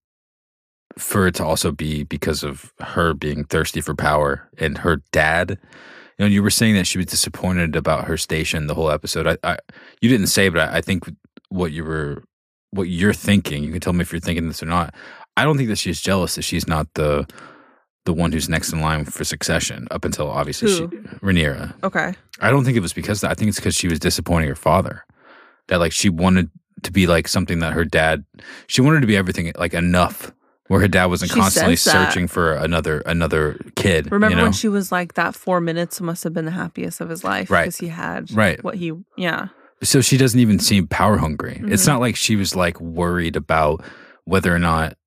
for 0.98 1.28
it 1.28 1.36
to 1.36 1.46
also 1.46 1.72
be 1.72 2.04
because 2.04 2.44
of 2.44 2.74
her 2.80 3.14
being 3.14 3.44
thirsty 3.44 3.82
for 3.82 3.94
power 3.94 4.50
and 4.58 4.80
her 4.80 5.02
dad, 5.12 5.60
you 6.18 6.26
know, 6.26 6.28
you 6.28 6.42
were 6.42 6.50
saying 6.50 6.76
that 6.76 6.88
she 6.88 6.98
was 6.98 7.08
disappointed 7.08 7.76
about 7.76 8.06
her 8.06 8.18
station 8.18 8.68
the 8.68 8.74
whole 8.74 8.90
episode. 8.90 9.28
I, 9.28 9.38
I 9.44 9.58
you 10.02 10.10
didn't 10.10 10.28
say, 10.28 10.50
but 10.50 10.70
I, 10.70 10.78
I 10.78 10.82
think 10.82 11.04
what 11.50 11.72
you 11.72 11.84
were, 11.84 12.24
what 12.72 12.90
you're 12.90 13.14
thinking, 13.14 13.64
you 13.64 13.72
can 13.72 13.80
tell 13.80 13.94
me 13.94 14.02
if 14.02 14.12
you're 14.12 14.20
thinking 14.20 14.48
this 14.48 14.64
or 14.64 14.68
not. 14.68 14.94
I 15.36 15.44
don't 15.44 15.58
think 15.58 15.70
that 15.70 15.78
she's 15.78 16.02
jealous 16.02 16.36
that 16.36 16.42
she's 16.42 16.68
not 16.68 16.88
the 16.96 17.28
the 18.08 18.14
one 18.14 18.32
who's 18.32 18.48
next 18.50 18.72
in 18.74 18.80
line 18.82 19.06
for 19.06 19.24
succession 19.24 19.88
up 19.92 20.04
until 20.06 20.30
obviously 20.30 20.72
she, 20.72 20.82
Rhaenyra. 21.22 21.74
Okay. 21.84 22.16
I 22.40 22.50
don't 22.50 22.64
think 22.64 22.76
it 22.78 22.80
was 22.82 22.94
because 22.94 23.20
of 23.20 23.28
that. 23.28 23.32
I 23.32 23.34
think 23.36 23.50
it's 23.50 23.60
because 23.60 23.76
she 23.76 23.88
was 23.88 24.00
disappointing 24.00 24.48
her 24.50 24.56
father. 24.56 25.04
That 25.68 25.80
like 25.80 25.92
she 25.92 26.10
wanted 26.10 26.50
to 26.84 26.92
be 26.92 27.06
like 27.06 27.28
something 27.28 27.60
that 27.60 27.74
her 27.74 27.84
dad. 27.86 28.24
She 28.68 28.82
wanted 28.82 29.02
to 29.02 29.08
be 29.08 29.18
everything 29.18 29.52
like 29.58 29.74
enough, 29.74 30.32
where 30.68 30.80
her 30.80 30.88
dad 30.88 31.08
wasn't 31.08 31.32
She 31.32 31.40
constantly 31.40 31.76
says 31.76 31.94
that. 31.94 32.08
searching 32.10 32.28
for 32.28 32.54
another 32.54 33.02
another 33.06 33.60
kid. 33.76 34.10
Remember 34.12 34.30
you 34.32 34.38
know? 34.38 34.44
when 34.44 34.54
she 34.54 34.70
was 34.70 34.92
like 34.92 35.16
that 35.16 35.36
four 35.36 35.60
minutes 35.60 36.00
must 36.00 36.24
have 36.24 36.34
been 36.34 36.46
the 36.46 36.52
happiest 36.52 37.02
of 37.02 37.10
his 37.10 37.24
life 37.26 37.52
Right. 37.52 37.64
because 37.64 37.78
he 37.78 37.90
had 37.90 38.32
Right. 38.32 38.64
what 38.64 38.76
he 38.76 38.94
yeah 39.18 39.50
so 39.84 40.02
she 40.02 40.18
doesn't 40.18 40.40
even 40.40 40.58
seem 40.58 40.88
power 40.88 41.18
hungry. 41.18 41.62
It's 41.66 41.84
Mhm. 41.84 41.88
not 41.88 42.00
like 42.00 42.16
she 42.16 42.36
was 42.36 42.56
like 42.56 42.80
worried 42.82 43.36
about 43.36 43.84
whether 44.24 44.52
or 44.56 44.58
not 44.60 44.98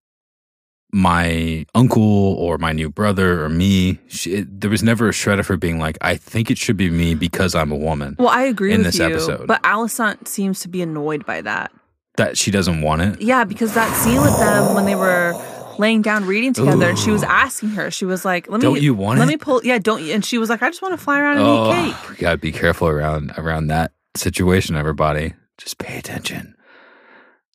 my 0.92 1.64
uncle 1.74 2.02
or 2.34 2.58
my 2.58 2.72
new 2.72 2.90
brother 2.90 3.42
or 3.44 3.48
me. 3.48 3.98
She, 4.08 4.42
there 4.42 4.70
was 4.70 4.82
never 4.82 5.08
a 5.08 5.12
shred 5.12 5.38
of 5.38 5.46
her 5.46 5.56
being 5.56 5.78
like, 5.78 5.96
I 6.00 6.16
think 6.16 6.50
it 6.50 6.58
should 6.58 6.76
be 6.76 6.90
me 6.90 7.14
because 7.14 7.54
I'm 7.54 7.70
a 7.72 7.76
woman. 7.76 8.16
well 8.18 8.28
I 8.28 8.42
agree 8.42 8.72
In 8.72 8.78
with 8.78 8.86
this 8.86 8.98
you 8.98 9.04
episode. 9.06 9.46
but 9.46 9.62
Alicent 9.62 10.26
seems 10.28 10.60
to 10.60 10.68
be 10.68 10.82
annoyed 10.82 11.24
by 11.24 11.40
that 11.42 11.70
That 12.16 12.36
she 12.36 12.50
doesn't 12.50 12.82
want 12.82 13.02
it. 13.02 13.20
yeah 13.22 13.44
because 13.44 13.74
that 13.74 13.94
scene 13.96 14.20
with 14.20 14.36
them 14.38 14.74
when 14.74 14.84
they 14.84 14.96
were 14.96 15.34
laying 15.78 16.02
down 16.02 16.26
reading 16.26 16.52
together 16.52 16.90
and 16.90 16.98
she 16.98 17.10
was 17.10 17.22
asking 17.22 17.70
her 17.70 17.90
she 17.90 18.04
was 18.04 18.24
like 18.24 18.48
let 18.50 18.58
me 18.60 18.62
Don't 18.62 18.82
you 18.82 18.92
want 18.94 19.18
let 19.18 19.24
it? 19.26 19.28
me 19.28 19.36
pull 19.38 19.62
yeah 19.64 19.78
don't 19.78 20.02
you 20.02 20.12
and 20.12 20.22
she 20.24 20.36
was 20.36 20.50
like 20.50 20.62
I 20.62 20.68
just 20.68 20.82
want 20.82 20.92
to 20.92 20.98
fly 21.02 21.18
around 21.20 21.38
and 21.38 21.46
Oh, 21.46 21.70
eat 21.70 21.94
cake 21.94 22.10
you 22.10 22.16
gotta 22.16 22.36
be 22.36 22.52
careful 22.52 22.88
around 22.88 23.32
around 23.38 23.68
that 23.68 23.92
situation. 24.16 24.74
Everybody, 24.76 25.34
just 25.56 25.78
pay 25.78 25.96
attention. 25.98 26.54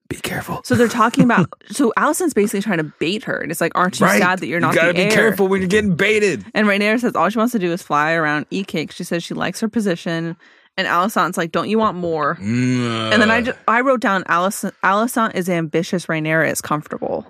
Be 0.08 0.18
careful. 0.18 0.62
so 0.64 0.76
they're 0.76 0.88
talking 0.88 1.24
about 1.24 1.50
so 1.72 1.92
Alicent's 1.98 2.34
basically 2.34 2.62
trying 2.62 2.78
to 2.78 2.84
bait 3.00 3.24
her 3.24 3.38
and 3.40 3.52
it's 3.52 3.60
like 3.62 3.72
aren't 3.76 4.00
you 4.00 4.08
sad 4.08 4.40
that 4.40 4.48
you're 4.48 4.60
not 4.60 4.76
You 4.76 4.82
gotta 4.82 4.94
be 4.94 5.02
heir? 5.04 5.12
careful 5.12 5.48
when 5.48 5.62
you're 5.62 5.68
getting 5.68 5.96
baited. 5.96 6.46
And 6.54 6.68
Rhaenyra 6.68 7.00
says 7.00 7.16
all 7.16 7.28
she 7.30 7.38
wants 7.40 7.54
to 7.54 7.60
do 7.60 7.72
is 7.72 7.82
fly 7.82 8.14
around, 8.14 8.46
eat 8.52 8.68
cake. 8.68 8.92
She 8.92 9.04
says 9.04 9.24
she 9.24 9.34
likes 9.34 9.60
her 9.62 9.68
position. 9.68 10.38
And 10.78 10.90
Alicent's 10.90 11.38
like, 11.38 11.54
"Don't 11.54 11.70
you 11.70 11.80
want 11.80 11.96
more?" 11.96 12.38
And 12.42 13.14
then 13.22 13.32
I, 13.32 13.42
just, 13.42 13.58
I 13.66 13.80
wrote 13.80 14.02
down 14.02 14.26
Alicent, 14.26 14.74
Alicent 14.84 15.34
is 15.34 15.48
ambitious, 15.50 16.08
Rhaenyra 16.08 16.52
is 16.52 16.60
comfortable, 16.60 17.26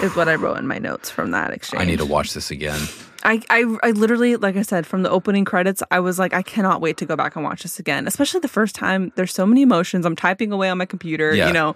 is 0.00 0.14
what 0.14 0.28
I 0.28 0.36
wrote 0.36 0.58
in 0.58 0.68
my 0.68 0.78
notes 0.78 1.10
from 1.10 1.32
that 1.32 1.50
exchange. 1.50 1.82
I 1.82 1.86
need 1.86 1.98
to 1.98 2.06
watch 2.06 2.34
this 2.34 2.52
again. 2.52 2.80
I, 3.24 3.40
I, 3.48 3.76
I 3.82 3.90
literally, 3.92 4.36
like 4.36 4.56
I 4.56 4.62
said, 4.62 4.86
from 4.86 5.02
the 5.02 5.10
opening 5.10 5.44
credits, 5.44 5.82
I 5.90 6.00
was 6.00 6.18
like, 6.18 6.34
I 6.34 6.42
cannot 6.42 6.80
wait 6.80 6.98
to 6.98 7.06
go 7.06 7.16
back 7.16 7.36
and 7.36 7.44
watch 7.44 7.62
this 7.62 7.78
again, 7.78 8.06
especially 8.06 8.40
the 8.40 8.48
first 8.48 8.74
time. 8.74 9.12
There's 9.16 9.32
so 9.32 9.46
many 9.46 9.62
emotions. 9.62 10.04
I'm 10.04 10.16
typing 10.16 10.52
away 10.52 10.68
on 10.68 10.76
my 10.78 10.84
computer. 10.84 11.34
Yeah. 11.34 11.46
You 11.46 11.52
know, 11.54 11.74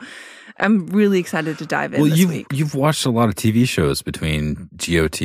I'm 0.58 0.86
really 0.88 1.18
excited 1.18 1.56
to 1.58 1.66
dive 1.66 1.94
in 1.94 2.02
Well, 2.02 2.10
this 2.10 2.18
you've 2.18 2.30
week. 2.30 2.46
you've 2.52 2.74
watched 2.74 3.06
a 3.06 3.10
lot 3.10 3.28
of 3.28 3.34
TV 3.34 3.66
shows 3.66 4.02
between 4.02 4.68
GOT, 4.76 5.20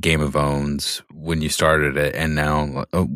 Game 0.00 0.20
of 0.20 0.34
Owns, 0.34 1.02
when 1.12 1.42
you 1.42 1.48
started 1.48 1.96
it, 1.96 2.14
and 2.14 2.34
now. 2.34 2.84
Uh, 2.92 3.06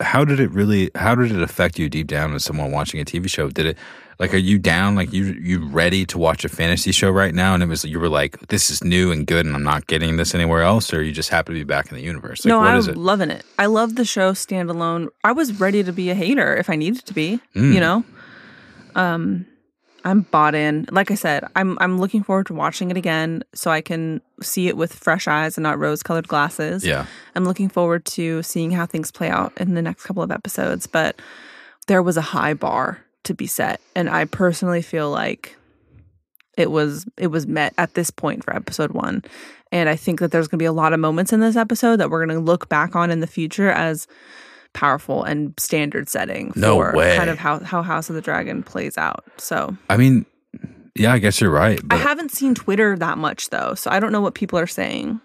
how 0.00 0.24
did 0.24 0.40
it 0.40 0.50
really? 0.50 0.90
How 0.96 1.14
did 1.14 1.30
it 1.30 1.40
affect 1.40 1.78
you 1.78 1.88
deep 1.88 2.08
down 2.08 2.34
as 2.34 2.44
someone 2.44 2.72
watching 2.72 3.00
a 3.00 3.04
TV 3.04 3.30
show? 3.30 3.48
Did 3.48 3.64
it 3.66 3.78
like? 4.18 4.34
Are 4.34 4.38
you 4.38 4.58
down? 4.58 4.94
Like 4.94 5.12
you 5.12 5.24
you 5.24 5.66
ready 5.66 6.04
to 6.06 6.18
watch 6.18 6.44
a 6.44 6.48
fantasy 6.48 6.92
show 6.92 7.10
right 7.10 7.34
now? 7.34 7.54
And 7.54 7.62
it 7.62 7.66
was 7.66 7.84
you 7.84 8.00
were 8.00 8.08
like, 8.08 8.38
this 8.48 8.70
is 8.70 8.82
new 8.82 9.12
and 9.12 9.26
good, 9.26 9.46
and 9.46 9.54
I'm 9.54 9.62
not 9.62 9.86
getting 9.86 10.16
this 10.16 10.34
anywhere 10.34 10.62
else. 10.62 10.92
Or 10.92 11.02
you 11.02 11.12
just 11.12 11.30
happy 11.30 11.52
to 11.52 11.58
be 11.58 11.64
back 11.64 11.90
in 11.90 11.96
the 11.96 12.02
universe? 12.02 12.44
Like, 12.44 12.50
no, 12.50 12.60
I'm 12.60 12.82
loving 12.94 13.30
it. 13.30 13.44
I 13.58 13.66
love 13.66 13.96
the 13.96 14.04
show 14.04 14.32
standalone. 14.32 15.08
I 15.22 15.32
was 15.32 15.60
ready 15.60 15.82
to 15.82 15.92
be 15.92 16.10
a 16.10 16.14
hater 16.14 16.56
if 16.56 16.70
I 16.70 16.76
needed 16.76 17.04
to 17.06 17.14
be. 17.14 17.40
Mm. 17.54 17.74
You 17.74 17.80
know, 17.80 18.04
um, 18.94 19.46
I'm 20.04 20.22
bought 20.22 20.54
in. 20.54 20.86
Like 20.90 21.10
I 21.10 21.14
said, 21.14 21.44
I'm 21.56 21.78
I'm 21.80 21.98
looking 21.98 22.22
forward 22.22 22.46
to 22.46 22.54
watching 22.54 22.90
it 22.90 22.96
again 22.96 23.42
so 23.54 23.70
I 23.70 23.80
can 23.80 24.20
see 24.42 24.68
it 24.68 24.76
with 24.76 24.92
fresh 24.92 25.26
eyes 25.26 25.56
and 25.56 25.62
not 25.62 25.78
rose-colored 25.78 26.28
glasses. 26.28 26.84
Yeah. 26.84 27.06
I'm 27.34 27.44
looking 27.44 27.68
forward 27.68 28.04
to 28.06 28.42
seeing 28.42 28.70
how 28.70 28.86
things 28.86 29.10
play 29.10 29.30
out 29.30 29.52
in 29.56 29.74
the 29.74 29.82
next 29.82 30.04
couple 30.04 30.22
of 30.22 30.30
episodes. 30.30 30.86
But 30.86 31.20
there 31.86 32.02
was 32.02 32.16
a 32.16 32.22
high 32.22 32.54
bar 32.54 33.03
to 33.24 33.34
be 33.34 33.46
set, 33.46 33.80
and 33.94 34.08
I 34.08 34.24
personally 34.24 34.82
feel 34.82 35.10
like 35.10 35.56
it 36.56 36.70
was 36.70 37.04
it 37.16 37.28
was 37.28 37.46
met 37.46 37.74
at 37.78 37.94
this 37.94 38.10
point 38.10 38.44
for 38.44 38.54
episode 38.54 38.92
one. 38.92 39.24
And 39.72 39.88
I 39.88 39.96
think 39.96 40.20
that 40.20 40.30
there's 40.30 40.46
going 40.46 40.58
to 40.58 40.62
be 40.62 40.66
a 40.66 40.72
lot 40.72 40.92
of 40.92 41.00
moments 41.00 41.32
in 41.32 41.40
this 41.40 41.56
episode 41.56 41.96
that 41.96 42.08
we're 42.08 42.24
going 42.24 42.38
to 42.38 42.44
look 42.44 42.68
back 42.68 42.94
on 42.94 43.10
in 43.10 43.18
the 43.18 43.26
future 43.26 43.70
as 43.70 44.06
powerful 44.72 45.24
and 45.24 45.52
standard 45.58 46.08
setting 46.08 46.52
No 46.54 46.76
for 46.76 46.92
way. 46.92 47.16
kind 47.16 47.28
of 47.30 47.38
how, 47.38 47.58
how 47.58 47.82
House 47.82 48.08
of 48.08 48.14
the 48.14 48.20
Dragon 48.20 48.62
plays 48.62 48.96
out. 48.96 49.24
So 49.36 49.76
I 49.90 49.96
mean, 49.96 50.26
yeah, 50.94 51.12
I 51.12 51.18
guess 51.18 51.40
you're 51.40 51.50
right. 51.50 51.80
I 51.90 51.96
haven't 51.96 52.30
seen 52.30 52.54
Twitter 52.54 52.96
that 52.98 53.18
much 53.18 53.50
though, 53.50 53.74
so 53.74 53.90
I 53.90 53.98
don't 53.98 54.12
know 54.12 54.20
what 54.20 54.34
people 54.34 54.58
are 54.60 54.66
saying. 54.66 55.20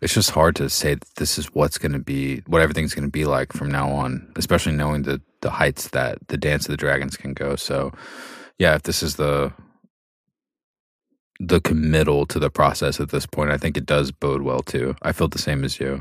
it's 0.00 0.14
just 0.14 0.30
hard 0.30 0.54
to 0.56 0.68
say 0.68 0.94
that 0.94 1.14
this 1.16 1.38
is 1.38 1.46
what's 1.54 1.78
going 1.78 1.92
to 1.92 1.98
be, 1.98 2.38
what 2.46 2.62
everything's 2.62 2.94
going 2.94 3.06
to 3.06 3.10
be 3.10 3.24
like 3.24 3.52
from 3.52 3.70
now 3.70 3.90
on, 3.90 4.32
especially 4.36 4.72
knowing 4.72 5.02
the 5.02 5.20
the 5.42 5.50
heights 5.50 5.88
that 5.88 6.18
the 6.28 6.36
Dance 6.38 6.64
of 6.66 6.70
the 6.70 6.76
Dragons 6.76 7.16
can 7.16 7.34
go. 7.34 7.54
So, 7.56 7.92
yeah, 8.58 8.74
if 8.74 8.82
this 8.82 9.02
is 9.02 9.16
the 9.16 9.52
the 11.40 11.60
committal 11.60 12.24
to 12.26 12.38
the 12.38 12.50
process 12.50 13.00
at 13.00 13.08
this 13.10 13.26
point, 13.26 13.50
I 13.50 13.56
think 13.58 13.76
it 13.76 13.86
does 13.86 14.12
bode 14.12 14.42
well 14.42 14.60
too. 14.60 14.94
I 15.02 15.12
felt 15.12 15.32
the 15.32 15.38
same 15.38 15.64
as 15.64 15.80
you. 15.80 16.00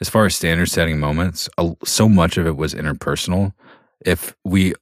As 0.00 0.08
far 0.08 0.24
as 0.26 0.34
standard 0.34 0.68
setting 0.68 0.98
moments, 0.98 1.48
so 1.84 2.08
much 2.08 2.36
of 2.36 2.46
it 2.46 2.56
was 2.56 2.74
interpersonal. 2.74 3.52
If 4.04 4.34
we, 4.44 4.74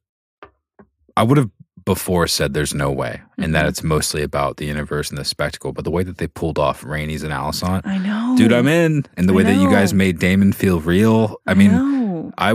I 1.16 1.22
would 1.22 1.36
have 1.36 1.51
before 1.84 2.26
said 2.26 2.55
there's 2.55 2.72
no 2.72 2.90
way, 2.90 3.20
and 3.36 3.55
that 3.55 3.66
Mhm. 3.66 3.68
it's 3.68 3.82
mostly 3.82 4.22
about 4.22 4.57
the 4.57 4.64
universe 4.64 5.11
and 5.11 5.18
the 5.18 5.24
spectacle. 5.24 5.72
But 5.72 5.84
the 5.84 5.90
way 5.90 6.03
that 6.05 6.16
they 6.18 6.28
pulled 6.28 6.59
off 6.59 6.82
Rhaenys 6.82 7.22
and 7.22 7.32
Alicent, 7.32 7.86
I 7.86 7.98
know. 7.98 8.34
dude, 8.38 8.53
I'm 8.53 8.68
in. 8.68 9.05
And 9.18 9.28
the 9.28 9.32
I 9.34 9.36
way 9.36 9.42
that 9.42 9.57
you 9.61 9.68
guys 9.68 9.92
made 9.92 10.18
Daemon 10.18 10.53
feel 10.53 10.80
real, 10.80 11.36
I 11.46 11.53
mean, 11.55 11.72
know. 11.72 12.32
I 12.38 12.55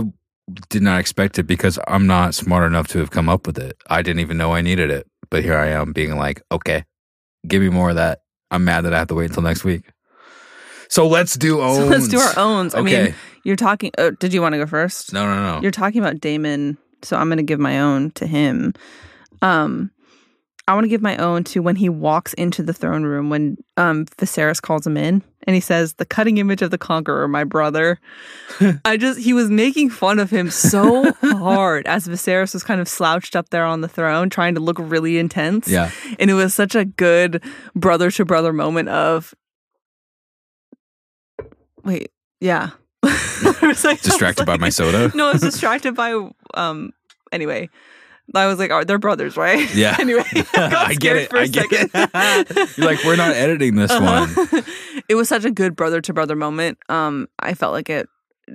did 0.68 0.82
not 0.82 1.00
expect 1.00 1.38
it 1.38 1.44
because 1.44 1.78
I'm 1.88 2.06
not 2.06 2.34
smart 2.34 2.64
enough 2.64 2.88
to 2.88 2.98
have 2.98 3.10
come 3.10 3.28
up 3.28 3.46
with 3.46 3.58
it. 3.58 3.76
I 3.88 4.02
didn't 4.02 4.20
even 4.20 4.36
know 4.36 4.52
I 4.52 4.60
needed 4.60 4.90
it. 4.90 5.06
But 5.30 5.42
here 5.42 5.56
I 5.56 5.68
am 5.68 5.92
being 5.92 6.16
like, 6.16 6.42
okay, 6.52 6.84
give 7.46 7.62
me 7.62 7.68
more 7.68 7.90
of 7.90 7.96
that. 7.96 8.20
I'm 8.50 8.64
mad 8.64 8.82
that 8.82 8.94
I 8.94 8.98
have 8.98 9.08
to 9.08 9.14
wait 9.14 9.30
until 9.30 9.42
next 9.42 9.64
week. 9.64 9.90
So 10.88 11.08
let's 11.08 11.34
do 11.36 11.60
owns. 11.60 11.78
So 11.84 11.86
let's 11.86 12.08
do 12.08 12.18
our 12.18 12.38
owns. 12.38 12.74
I 12.74 12.80
mean, 12.80 13.14
you're 13.42 13.56
talking. 13.56 13.90
Uh, 13.98 14.12
did 14.20 14.32
you 14.32 14.40
want 14.40 14.52
to 14.52 14.58
go 14.58 14.66
first? 14.66 15.12
No, 15.12 15.26
no, 15.26 15.54
no. 15.54 15.60
You're 15.60 15.72
talking 15.72 16.00
about 16.00 16.20
Daemon, 16.20 16.78
so 17.02 17.16
I'm 17.16 17.28
going 17.28 17.38
to 17.38 17.42
give 17.42 17.58
my 17.58 17.80
own 17.80 18.12
to 18.12 18.26
him. 18.26 18.74
Um, 19.42 19.90
I 20.68 20.74
want 20.74 20.84
to 20.84 20.88
give 20.88 21.02
my 21.02 21.16
own 21.18 21.44
to 21.44 21.60
when 21.62 21.76
he 21.76 21.88
walks 21.88 22.32
into 22.34 22.62
the 22.62 22.72
throne 22.72 23.04
room 23.04 23.30
when 23.30 23.56
um 23.76 24.06
Viserys 24.18 24.60
calls 24.60 24.86
him 24.86 24.96
in 24.96 25.22
and 25.46 25.54
he 25.54 25.60
says, 25.60 25.94
"The 25.94 26.04
cutting 26.04 26.38
image 26.38 26.60
of 26.60 26.70
the 26.72 26.78
conqueror, 26.78 27.28
my 27.28 27.44
brother." 27.44 28.00
I 28.84 28.96
just 28.96 29.20
he 29.20 29.32
was 29.32 29.48
making 29.48 29.90
fun 29.90 30.18
of 30.18 30.30
him 30.30 30.50
so 30.50 31.12
hard 31.22 31.86
as 31.86 32.08
Viserys 32.08 32.52
was 32.52 32.64
kind 32.64 32.80
of 32.80 32.88
slouched 32.88 33.36
up 33.36 33.50
there 33.50 33.64
on 33.64 33.80
the 33.80 33.88
throne, 33.88 34.28
trying 34.28 34.54
to 34.56 34.60
look 34.60 34.76
really 34.80 35.18
intense. 35.18 35.68
yeah. 35.68 35.90
and 36.18 36.30
it 36.30 36.34
was 36.34 36.52
such 36.52 36.74
a 36.74 36.84
good 36.84 37.42
brother 37.76 38.10
to 38.10 38.24
brother 38.24 38.52
moment 38.52 38.88
of. 38.88 39.34
Wait, 41.84 42.10
yeah. 42.40 42.70
Like- 43.84 44.00
Distracted 44.00 44.46
by 44.46 44.56
my 44.56 44.70
soda. 44.70 45.12
no, 45.14 45.28
I 45.28 45.32
was 45.34 45.42
distracted 45.42 45.94
by 45.94 46.28
um 46.54 46.92
anyway. 47.30 47.68
I 48.34 48.46
was 48.46 48.58
like, 48.58 48.70
oh, 48.70 48.84
they're 48.84 48.98
brothers, 48.98 49.36
right? 49.36 49.68
Yeah. 49.74 49.96
anyway, 50.00 50.24
I, 50.54 50.86
I 50.88 50.94
get 50.94 51.16
it. 51.16 51.30
For 51.30 51.36
a 51.36 51.42
I 51.42 51.46
get 51.46 51.70
second. 51.70 51.90
it. 51.94 52.68
You're 52.78 52.86
like, 52.86 53.04
we're 53.04 53.16
not 53.16 53.34
editing 53.34 53.76
this 53.76 53.90
one. 53.92 54.28
it 55.08 55.14
was 55.14 55.28
such 55.28 55.44
a 55.44 55.50
good 55.50 55.76
brother 55.76 56.00
to 56.00 56.12
brother 56.12 56.34
moment. 56.36 56.78
Um, 56.88 57.28
I 57.38 57.54
felt 57.54 57.72
like 57.72 57.88
it 57.90 58.08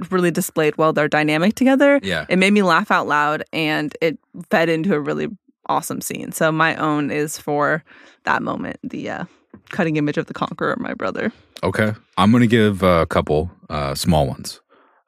really 0.09 0.31
displayed 0.31 0.77
well 0.77 0.93
their 0.93 1.07
dynamic 1.07 1.55
together. 1.55 1.99
Yeah. 2.03 2.25
It 2.29 2.37
made 2.37 2.53
me 2.53 2.63
laugh 2.63 2.91
out 2.91 3.07
loud 3.07 3.43
and 3.53 3.95
it 4.01 4.17
fed 4.49 4.69
into 4.69 4.93
a 4.93 4.99
really 4.99 5.27
awesome 5.67 6.01
scene. 6.01 6.31
So 6.31 6.51
my 6.51 6.75
own 6.75 7.11
is 7.11 7.37
for 7.37 7.83
that 8.23 8.41
moment, 8.41 8.77
the 8.83 9.09
uh, 9.09 9.25
cutting 9.69 9.95
image 9.97 10.17
of 10.17 10.25
the 10.27 10.33
conqueror, 10.33 10.75
my 10.79 10.93
brother. 10.93 11.31
Okay. 11.63 11.93
I'm 12.17 12.31
going 12.31 12.41
to 12.41 12.47
give 12.47 12.83
a 12.83 13.05
couple 13.05 13.51
uh, 13.69 13.95
small 13.95 14.27
ones. 14.27 14.61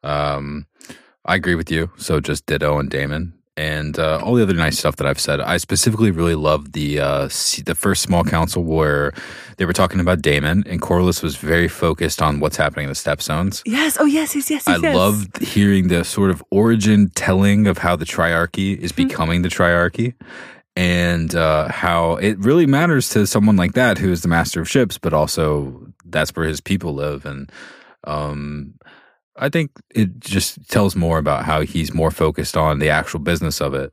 Um, 0.04 0.68
I 1.26 1.36
agree 1.36 1.56
with 1.56 1.72
you. 1.72 1.92
So 1.98 2.20
just 2.20 2.46
Ditto 2.46 2.78
and 2.78 2.90
Daemon. 2.90 3.34
And 3.56 4.00
uh, 4.00 4.20
all 4.24 4.34
the 4.34 4.42
other 4.42 4.56
nice 4.56 4.80
stuff 4.80 4.96
that 4.96 5.06
I've 5.06 5.20
said. 5.20 5.40
I 5.40 5.58
specifically 5.58 6.10
really 6.10 6.34
loved 6.34 6.74
the 6.74 7.00
uh, 7.00 7.30
the 7.66 7.76
first 7.78 8.02
small 8.02 8.24
council 8.24 8.64
where 8.64 9.14
they 9.58 9.66
were 9.66 9.74
talking 9.74 10.00
about 10.00 10.24
Daemon, 10.24 10.64
and 10.68 10.82
Corlys 10.82 11.22
was 11.22 11.36
very 11.36 11.68
focused 11.68 12.20
on 12.20 12.40
what's 12.40 12.58
happening 12.58 12.86
in 12.86 12.90
the 12.90 12.96
Stepstones. 12.96 13.62
Yes. 13.66 13.98
Oh, 14.00 14.06
yes, 14.06 14.36
yes, 14.36 14.50
yes, 14.50 14.68
I 14.68 14.74
yes. 14.74 14.82
yes. 14.82 14.96
loved 14.96 15.38
hearing 15.44 15.88
the 15.90 16.04
sort 16.04 16.32
of 16.32 16.44
origin 16.50 17.12
telling 17.14 17.68
of 17.68 17.78
how 17.78 17.96
the 17.96 18.06
triarchy 18.06 18.76
is 18.76 18.92
Mm-hmm. 18.92 19.08
becoming 19.08 19.42
the 19.44 19.50
triarchy 19.50 20.16
and 20.76 21.36
uh, 21.36 21.68
how 21.68 22.16
it 22.16 22.38
really 22.40 22.66
matters 22.66 23.10
to 23.10 23.28
someone 23.28 23.56
like 23.56 23.74
that 23.74 24.00
who 24.00 24.12
is 24.12 24.24
the 24.24 24.28
master 24.28 24.62
of 24.62 24.68
ships, 24.68 24.98
but 24.98 25.14
also 25.14 25.86
that's 26.06 26.32
where 26.36 26.48
his 26.48 26.60
people 26.60 26.94
live. 26.96 27.26
And 27.26 27.52
um, 28.06 28.74
I 29.36 29.50
think 29.50 29.72
it 29.94 30.20
just 30.20 30.70
tells 30.70 30.96
more 30.96 31.18
about 31.18 31.46
how 31.46 31.62
he's 31.62 31.94
more 31.94 32.12
focused 32.12 32.56
on 32.56 32.80
the 32.80 32.90
actual 32.90 33.20
business 33.20 33.62
of 33.62 33.74
it, 33.74 33.92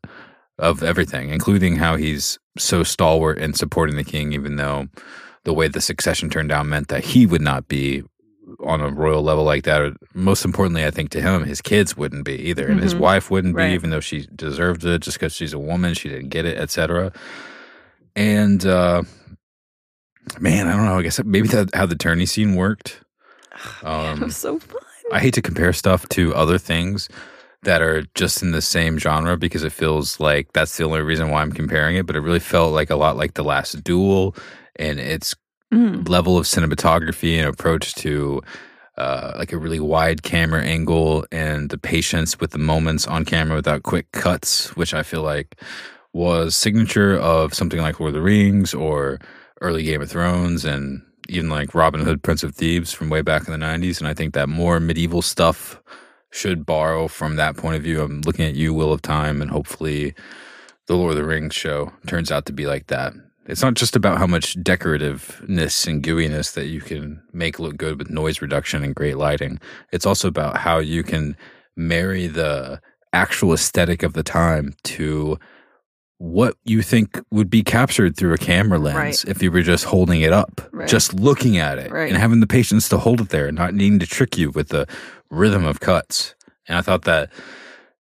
of 0.59 0.83
everything, 0.83 1.31
including 1.31 1.77
how 1.77 1.97
he's 1.97 2.39
so 2.59 2.83
stalwart 2.83 3.39
in 3.39 3.55
supporting 3.55 3.97
the 3.97 4.05
king, 4.05 4.33
even 4.33 4.57
though 4.57 4.89
the 5.45 5.55
way 5.55 5.67
the 5.69 5.81
succession 5.81 6.29
turned 6.29 6.53
out 6.53 6.67
meant 6.67 6.89
that 6.89 7.05
he 7.05 7.25
would 7.27 7.41
not 7.41 7.69
be 7.69 8.03
on 8.63 8.81
a 8.83 8.91
royal 8.91 9.23
level 9.23 9.45
like 9.45 9.65
that. 9.65 9.81
Or 9.81 9.95
most 10.13 10.45
importantly, 10.45 10.85
I 10.85 10.91
think 10.91 11.09
to 11.11 11.23
him, 11.23 11.45
his 11.45 11.63
kids 11.63 11.97
wouldn't 11.97 12.25
be 12.27 12.35
either, 12.35 12.69
and 12.69 12.81
his 12.81 12.95
Mhm. 12.95 12.99
wife 12.99 13.31
wouldn't 13.31 13.57
be, 13.57 13.63
even 13.73 13.89
though 13.91 14.01
she 14.01 14.29
deserved 14.35 14.85
it, 14.85 15.01
just 15.01 15.19
because 15.19 15.33
she's 15.35 15.55
a 15.55 15.59
woman, 15.59 15.95
she 15.95 16.09
didn't 16.11 16.29
get 16.29 16.45
it, 16.45 16.59
etc. 16.59 17.13
And 18.15 18.67
uh, 18.67 19.05
man, 20.39 20.67
I 20.67 20.77
don't 20.77 20.85
know. 20.85 20.99
I 20.99 21.03
guess 21.03 21.23
maybe 21.25 21.49
that 21.49 21.75
how 21.75 21.87
the 21.87 21.97
tourney 21.97 22.27
scene 22.27 22.57
worked. 22.57 23.01
Man, 23.83 24.05
it 24.05 24.13
Um, 24.15 24.21
was 24.21 24.37
so 24.37 24.59
fun. 24.59 24.83
I 25.13 25.19
hate 25.21 25.35
to 25.35 25.43
compare 25.43 25.73
stuff 25.73 26.09
to 26.11 26.35
other 26.35 26.59
things 26.59 27.09
that 27.63 27.83
are 27.83 28.05
just 28.15 28.43
in 28.43 28.53
the 28.53 28.63
same 28.63 28.99
genre 28.99 29.37
because 29.37 29.65
it 29.65 29.73
feels 29.73 30.19
like 30.21 30.53
that's 30.55 30.77
the 30.77 30.85
only 30.85 31.03
reason 31.03 31.31
why 31.31 31.43
I'm 31.43 31.53
comparing 31.53 31.97
it. 31.97 32.07
But 32.07 32.17
it 32.17 32.21
really 32.21 32.39
felt 32.41 32.73
like 32.73 32.91
a 32.91 32.97
lot 32.97 33.17
like 33.17 33.35
The 33.35 33.45
Last 33.45 33.83
Duel 33.85 34.35
and 34.77 34.99
its 34.99 35.35
Mm. 35.73 36.09
level 36.09 36.37
of 36.37 36.47
cinematography 36.47 37.39
and 37.39 37.47
approach 37.47 37.95
to 37.95 38.43
uh, 38.99 39.35
like 39.39 39.53
a 39.53 39.57
really 39.57 39.79
wide 39.79 40.25
camera 40.25 40.65
angle 40.65 41.25
and 41.31 41.71
the 41.71 41.79
patience 41.79 42.41
with 42.41 42.51
the 42.51 42.59
moments 42.59 43.07
on 43.07 43.25
camera 43.25 43.55
without 43.55 43.85
quick 43.85 44.11
cuts, 44.11 44.75
which 44.77 44.93
I 44.93 45.05
feel 45.05 45.23
like 45.23 45.55
was 46.13 46.57
signature 46.57 47.17
of 47.17 47.55
something 47.55 47.81
like 47.81 48.01
Lord 48.01 48.09
of 48.09 48.15
the 48.15 48.21
Rings 48.21 48.75
or 48.75 49.21
early 49.61 49.85
Game 49.85 50.03
of 50.03 50.11
Thrones 50.11 50.65
and 50.65 51.03
even 51.31 51.49
like 51.49 51.75
Robin 51.75 52.01
Hood, 52.01 52.23
Prince 52.23 52.43
of 52.43 52.55
Thieves 52.55 52.93
from 52.93 53.09
way 53.09 53.23
back 53.23 53.47
in 53.47 53.53
the 53.53 53.65
90s. 53.65 53.99
And 53.99 54.09
I 54.09 54.15
think 54.15 54.35
that 54.35 54.49
more 54.49 54.81
medieval 54.81 55.23
stuff 55.23 55.81
should 56.31 56.67
borrow 56.67 57.09
from 57.09 57.37
that 57.37 57.57
point 57.57 57.77
of 57.77 57.83
view. 57.83 58.03
I'm 58.03 58.21
looking 58.23 58.45
at 58.45 58.55
you, 58.55 58.75
Wheel 58.75 58.93
of 58.93 59.03
Time, 59.03 59.41
and 59.41 59.51
hopefully 59.51 60.15
the 60.87 60.97
Lord 60.97 61.13
of 61.13 61.17
the 61.17 61.25
Rings 61.25 61.55
show 61.55 61.93
turns 62.07 62.31
out 62.31 62.47
to 62.47 62.53
be 62.53 62.67
like 62.67 62.89
that. 62.89 63.13
It's 63.47 63.63
not 63.63 63.75
just 63.75 63.97
about 63.97 64.19
how 64.19 64.27
much 64.27 64.57
decorativeness 64.57 65.87
and 65.87 66.05
gooiness 66.05 66.53
that 66.55 66.67
you 66.67 66.81
can 66.81 67.23
make 67.33 67.59
look 67.59 67.77
good 67.77 67.99
with 67.99 68.11
noise 68.11 68.41
reduction 68.41 68.85
and 68.85 68.95
great 68.95 69.17
lighting. 69.17 69.59
It's 69.93 70.07
also 70.07 70.29
about 70.29 70.59
how 70.59 70.79
you 70.79 71.03
can 71.03 71.37
marry 71.77 72.27
the 72.27 72.81
actual 73.13 73.53
aesthetic 73.53 74.03
of 74.03 74.13
the 74.13 74.23
time 74.23 74.75
to 74.85 75.39
what 76.23 76.55
you 76.65 76.83
think 76.83 77.19
would 77.31 77.49
be 77.49 77.63
captured 77.63 78.15
through 78.15 78.35
a 78.35 78.39
camera 78.39 78.79
lens 78.79 78.95
Right. 78.95 79.25
if 79.27 79.43
you 79.43 79.51
were 79.51 79.63
just 79.63 79.85
holding 79.87 80.21
it 80.21 80.35
up, 80.35 80.61
Right. 80.71 80.87
just 80.87 81.15
looking 81.15 81.57
at 81.57 81.79
it 81.79 81.91
Right. 81.91 82.11
and 82.13 82.19
having 82.21 82.41
the 82.41 82.47
patience 82.47 82.91
to 82.91 82.99
hold 82.99 83.23
it 83.23 83.31
there, 83.31 83.51
not 83.51 83.73
needing 83.73 83.99
to 84.01 84.07
trick 84.07 84.37
you 84.37 84.51
with 84.51 84.69
the 84.69 84.87
rhythm 85.31 85.65
of 85.65 85.81
cuts. 85.81 86.35
And 86.69 86.77
I 86.77 86.83
thought 86.83 87.03
that 87.05 87.31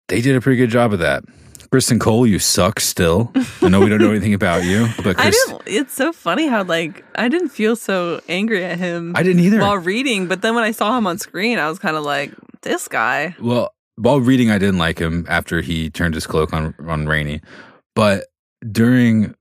they 0.09 0.21
did 0.21 0.35
a 0.35 0.41
pretty 0.41 0.57
good 0.57 0.69
job 0.69 0.93
of 0.93 0.99
that. 0.99 1.23
Criston 1.71 1.99
Cole, 1.99 2.27
you 2.27 2.37
suck 2.37 2.79
still. 2.79 3.31
I 3.63 3.69
know 3.69 3.79
we 3.79 3.89
don't 3.89 3.97
know 3.99 4.11
anything 4.15 4.35
about 4.35 4.63
you, 4.63 4.89
but 4.97 5.17
I 5.19 5.23
Chris, 5.23 5.45
didn't. 5.47 5.61
It's 5.65 5.93
so 5.95 6.13
funny 6.13 6.45
how 6.47 6.63
like 6.63 7.03
I 7.15 7.29
didn't 7.29 7.49
feel 7.49 7.75
so 7.75 8.21
angry 8.29 8.63
at 8.63 8.77
him 8.77 9.13
I 9.15 9.23
didn't 9.23 9.41
either. 9.41 9.59
while 9.59 9.79
reading, 9.79 10.27
but 10.27 10.43
then 10.43 10.53
when 10.53 10.63
I 10.63 10.69
saw 10.71 10.95
him 10.95 11.07
on 11.07 11.17
screen, 11.17 11.57
I 11.57 11.67
was 11.67 11.79
kind 11.79 11.97
of 11.97 12.03
like, 12.03 12.31
this 12.61 12.87
guy. 12.87 13.35
Well, 13.41 13.73
while 13.95 14.19
reading, 14.21 14.51
I 14.51 14.59
didn't 14.59 14.77
like 14.77 14.99
him 14.99 15.25
after 15.27 15.61
he 15.61 15.89
turned 15.89 16.13
his 16.13 16.27
cloak 16.27 16.53
on 16.53 16.75
on 16.87 17.07
Rainy, 17.07 17.41
but 17.95 18.25
during 18.69 19.35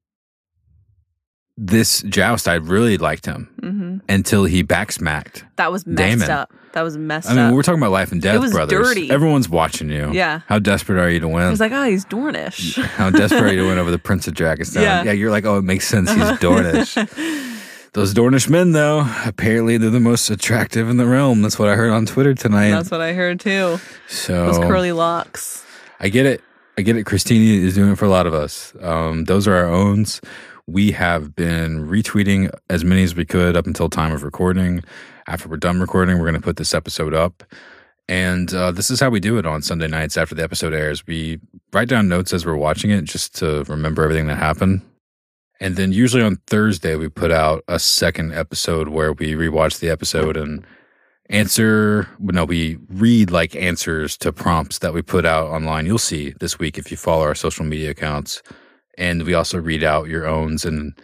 this 1.57 2.03
joust, 2.03 2.49
I 2.49 2.55
really 2.55 2.99
liked 2.99 3.27
him 3.27 3.49
hmm 3.61 3.99
until 4.09 4.45
he 4.45 4.65
backsmacked. 4.65 5.45
That 5.57 5.71
was 5.71 5.87
messed 5.87 6.21
Daemon. 6.21 6.31
up. 6.31 6.53
That 6.73 6.83
was 6.83 6.97
messed 6.97 7.29
up. 7.29 7.33
I 7.33 7.37
mean, 7.37 7.45
up. 7.47 7.55
we're 7.55 7.63
talking 7.63 7.81
about 7.81 7.93
life 7.93 8.11
and 8.13 8.21
death, 8.21 8.37
it 8.37 8.41
was 8.41 8.53
brothers. 8.53 8.89
dirty. 8.89 9.11
Everyone's 9.11 9.49
watching 9.49 9.91
you. 9.91 10.11
Yeah. 10.13 10.41
How 10.49 10.59
desperate 10.59 10.99
are 10.99 11.11
you 11.11 11.21
to 11.21 11.29
win? 11.29 11.51
He's 11.51 11.61
like, 11.61 11.73
oh, 11.73 11.85
he's 11.85 12.05
Dornish. 12.07 12.83
How 12.97 13.11
desperate 13.11 13.43
are 13.43 13.53
you 13.53 13.61
to 13.63 13.67
win 13.69 13.79
over 13.79 13.91
the 13.91 13.99
Prince 13.99 14.27
of 14.27 14.35
Dragonstone? 14.35 14.83
Yeah. 14.83 15.03
yeah, 15.05 15.13
you're 15.13 15.31
like, 15.31 15.45
oh, 15.45 15.59
it 15.59 15.63
makes 15.63 15.87
sense. 15.87 16.11
He's 16.11 16.23
Dornish. 16.23 16.97
Those 17.93 18.15
Dornish 18.15 18.49
men, 18.49 18.73
though, 18.73 19.07
apparently 19.27 19.77
they're 19.77 19.91
the 19.91 20.01
most 20.01 20.31
attractive 20.31 20.89
in 20.89 20.97
the 20.97 21.07
realm. 21.07 21.43
That's 21.43 21.59
what 21.59 21.69
I 21.69 21.77
heard 21.77 21.91
on 21.91 22.07
Twitter 22.07 22.33
tonight. 22.35 22.71
That's 22.71 22.91
what 22.91 23.03
I 23.03 23.13
heard 23.13 23.39
too. 23.39 23.79
so 24.09 24.47
Those 24.47 24.59
curly 24.59 24.93
locks. 24.93 25.65
I 26.01 26.09
get 26.09 26.25
it. 26.25 26.43
I 26.79 26.83
get 26.83 26.97
it. 26.97 27.05
Criston 27.05 27.37
is 27.63 27.75
doing 27.75 27.93
it 27.93 27.99
for 27.99 28.07
a 28.07 28.11
lot 28.11 28.27
of 28.27 28.33
us. 28.33 28.73
Um, 28.81 29.25
those 29.25 29.47
are 29.47 29.55
our 29.55 29.67
owns. 29.67 30.21
We 30.67 30.93
have 30.93 31.35
been 31.35 31.87
retweeting 31.87 32.51
as 32.71 32.83
many 32.83 33.03
as 33.03 33.15
we 33.15 33.27
could 33.27 33.57
up 33.57 33.67
until 33.67 33.91
time 33.91 34.13
of 34.13 34.23
recording. 34.23 34.83
After 35.27 35.49
we're 35.49 35.59
done 35.59 35.81
recording, 35.81 36.19
we're 36.19 36.25
going 36.25 36.41
to 36.41 36.41
put 36.41 36.57
this 36.57 36.73
episode 36.73 37.15
up. 37.15 37.43
And 38.09 38.53
uh, 38.55 38.73
this 38.73 38.91
is 38.91 39.01
how 39.01 39.11
we 39.11 39.21
do 39.21 39.39
it 39.39 39.47
on 39.47 39.63
Sunday 39.63 39.87
nights 39.87 40.17
after 40.17 40.35
the 40.35 40.43
episode 40.43 40.73
airs. 40.73 41.07
We 41.07 41.41
write 41.73 41.89
down 41.89 42.09
notes 42.09 42.33
as 42.33 42.47
we're 42.47 42.57
watching 42.57 42.91
it 42.91 43.05
just 43.05 43.35
to 43.37 43.65
remember 43.65 44.03
everything 44.03 44.27
that 44.29 44.39
happened. 44.39 44.81
And 45.61 45.77
then 45.77 45.93
usually 45.93 46.23
on 46.23 46.37
Thursday, 46.47 46.97
we 46.97 47.09
put 47.09 47.31
out 47.31 47.65
a 47.69 47.79
second 47.79 48.33
episode 48.33 48.89
where 48.89 49.13
we 49.13 49.35
rewatch 49.35 49.79
the 49.79 49.91
episode 49.91 50.37
and 50.37 50.65
answer 51.31 52.09
no 52.19 52.45
we 52.45 52.79
read 52.89 53.31
like 53.31 53.57
answers 53.57 54.17
to 54.19 54.33
prompts 54.33 54.79
that 54.81 54.93
we 54.93 55.03
put 55.03 55.25
out 55.25 55.47
online. 55.49 55.87
You'll 55.87 55.99
see 55.99 56.35
this 56.41 56.59
week 56.59 56.79
if 56.79 56.91
you 56.91 56.97
follow 56.97 57.23
our 57.23 57.35
social 57.35 57.65
media 57.65 57.91
accounts. 57.91 58.43
And 58.99 59.23
we 59.23 59.35
also 59.35 59.59
read 59.59 59.83
out 59.83 60.09
your 60.09 60.27
owns. 60.27 60.65
And 60.65 60.95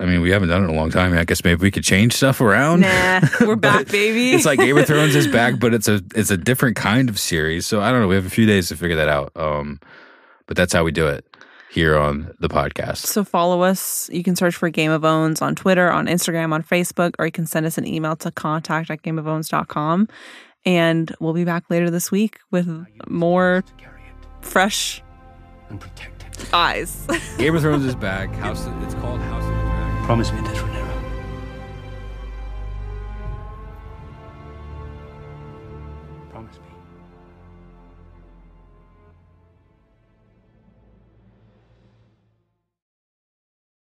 i 0.00 0.04
mean 0.04 0.20
we 0.20 0.30
haven't 0.30 0.48
done 0.48 0.62
it 0.62 0.64
in 0.64 0.70
a 0.70 0.76
long 0.76 0.90
time. 0.90 1.12
I 1.16 1.24
guess 1.24 1.44
maybe 1.44 1.62
we 1.62 1.70
could 1.70 1.84
change 1.84 2.14
stuff 2.14 2.40
around. 2.40 2.80
Nah, 2.80 3.20
we're 3.40 3.56
back, 3.70 3.88
baby. 3.88 4.32
it's 4.32 4.46
like 4.46 4.58
game 4.58 4.76
of 4.76 4.86
thrones 4.88 5.14
is 5.14 5.28
back 5.28 5.60
but 5.60 5.74
it's 5.74 5.88
a 5.88 6.02
it's 6.14 6.30
a 6.30 6.36
different 6.36 6.76
kind 6.76 7.08
of 7.08 7.18
series. 7.18 7.66
So 7.66 7.80
i 7.80 7.90
don't 7.92 8.00
know. 8.00 8.08
We 8.08 8.16
have 8.16 8.26
a 8.26 8.30
few 8.30 8.46
days 8.46 8.68
to 8.68 8.76
figure 8.76 8.96
that 8.96 9.08
out. 9.08 9.32
Um 9.36 9.80
but 10.46 10.56
that's 10.56 10.72
how 10.72 10.82
we 10.82 10.90
do 10.92 11.06
it 11.06 11.24
here 11.72 11.96
on 11.96 12.34
the 12.38 12.48
podcast 12.48 12.98
So 12.98 13.24
follow 13.24 13.62
us. 13.62 14.10
You 14.12 14.22
can 14.22 14.36
search 14.36 14.54
for 14.54 14.68
Game 14.68 14.90
of 14.90 15.04
Owns 15.04 15.40
on 15.40 15.54
Twitter, 15.54 15.90
on 15.90 16.06
Instagram, 16.06 16.52
on 16.52 16.62
Facebook, 16.62 17.14
or 17.18 17.24
you 17.24 17.32
can 17.32 17.46
send 17.46 17.64
us 17.64 17.78
an 17.78 17.86
email 17.86 18.14
to 18.16 18.30
contact 18.30 18.90
at 18.90 19.02
gameofowns.com. 19.02 20.08
And 20.64 21.14
we'll 21.18 21.32
be 21.32 21.44
back 21.44 21.64
later 21.70 21.90
this 21.90 22.10
week 22.10 22.38
with 22.50 22.86
more 23.08 23.64
To 23.66 23.72
carry 23.74 24.02
it 24.02 24.44
fresh 24.46 25.02
and 25.70 25.80
protect 25.80 26.22
eyes. 26.52 27.06
game 27.38 27.56
of 27.56 27.62
thrones 27.62 27.84
is 27.84 27.94
back 27.94 28.28
house 28.34 28.66
it's 28.82 28.94
called 28.94 29.20
house 29.20 29.44
of 29.44 29.50
the 29.50 29.62
dragon 29.62 30.04
Promise 30.04 30.32
me 30.32 30.40
this, 30.42 30.71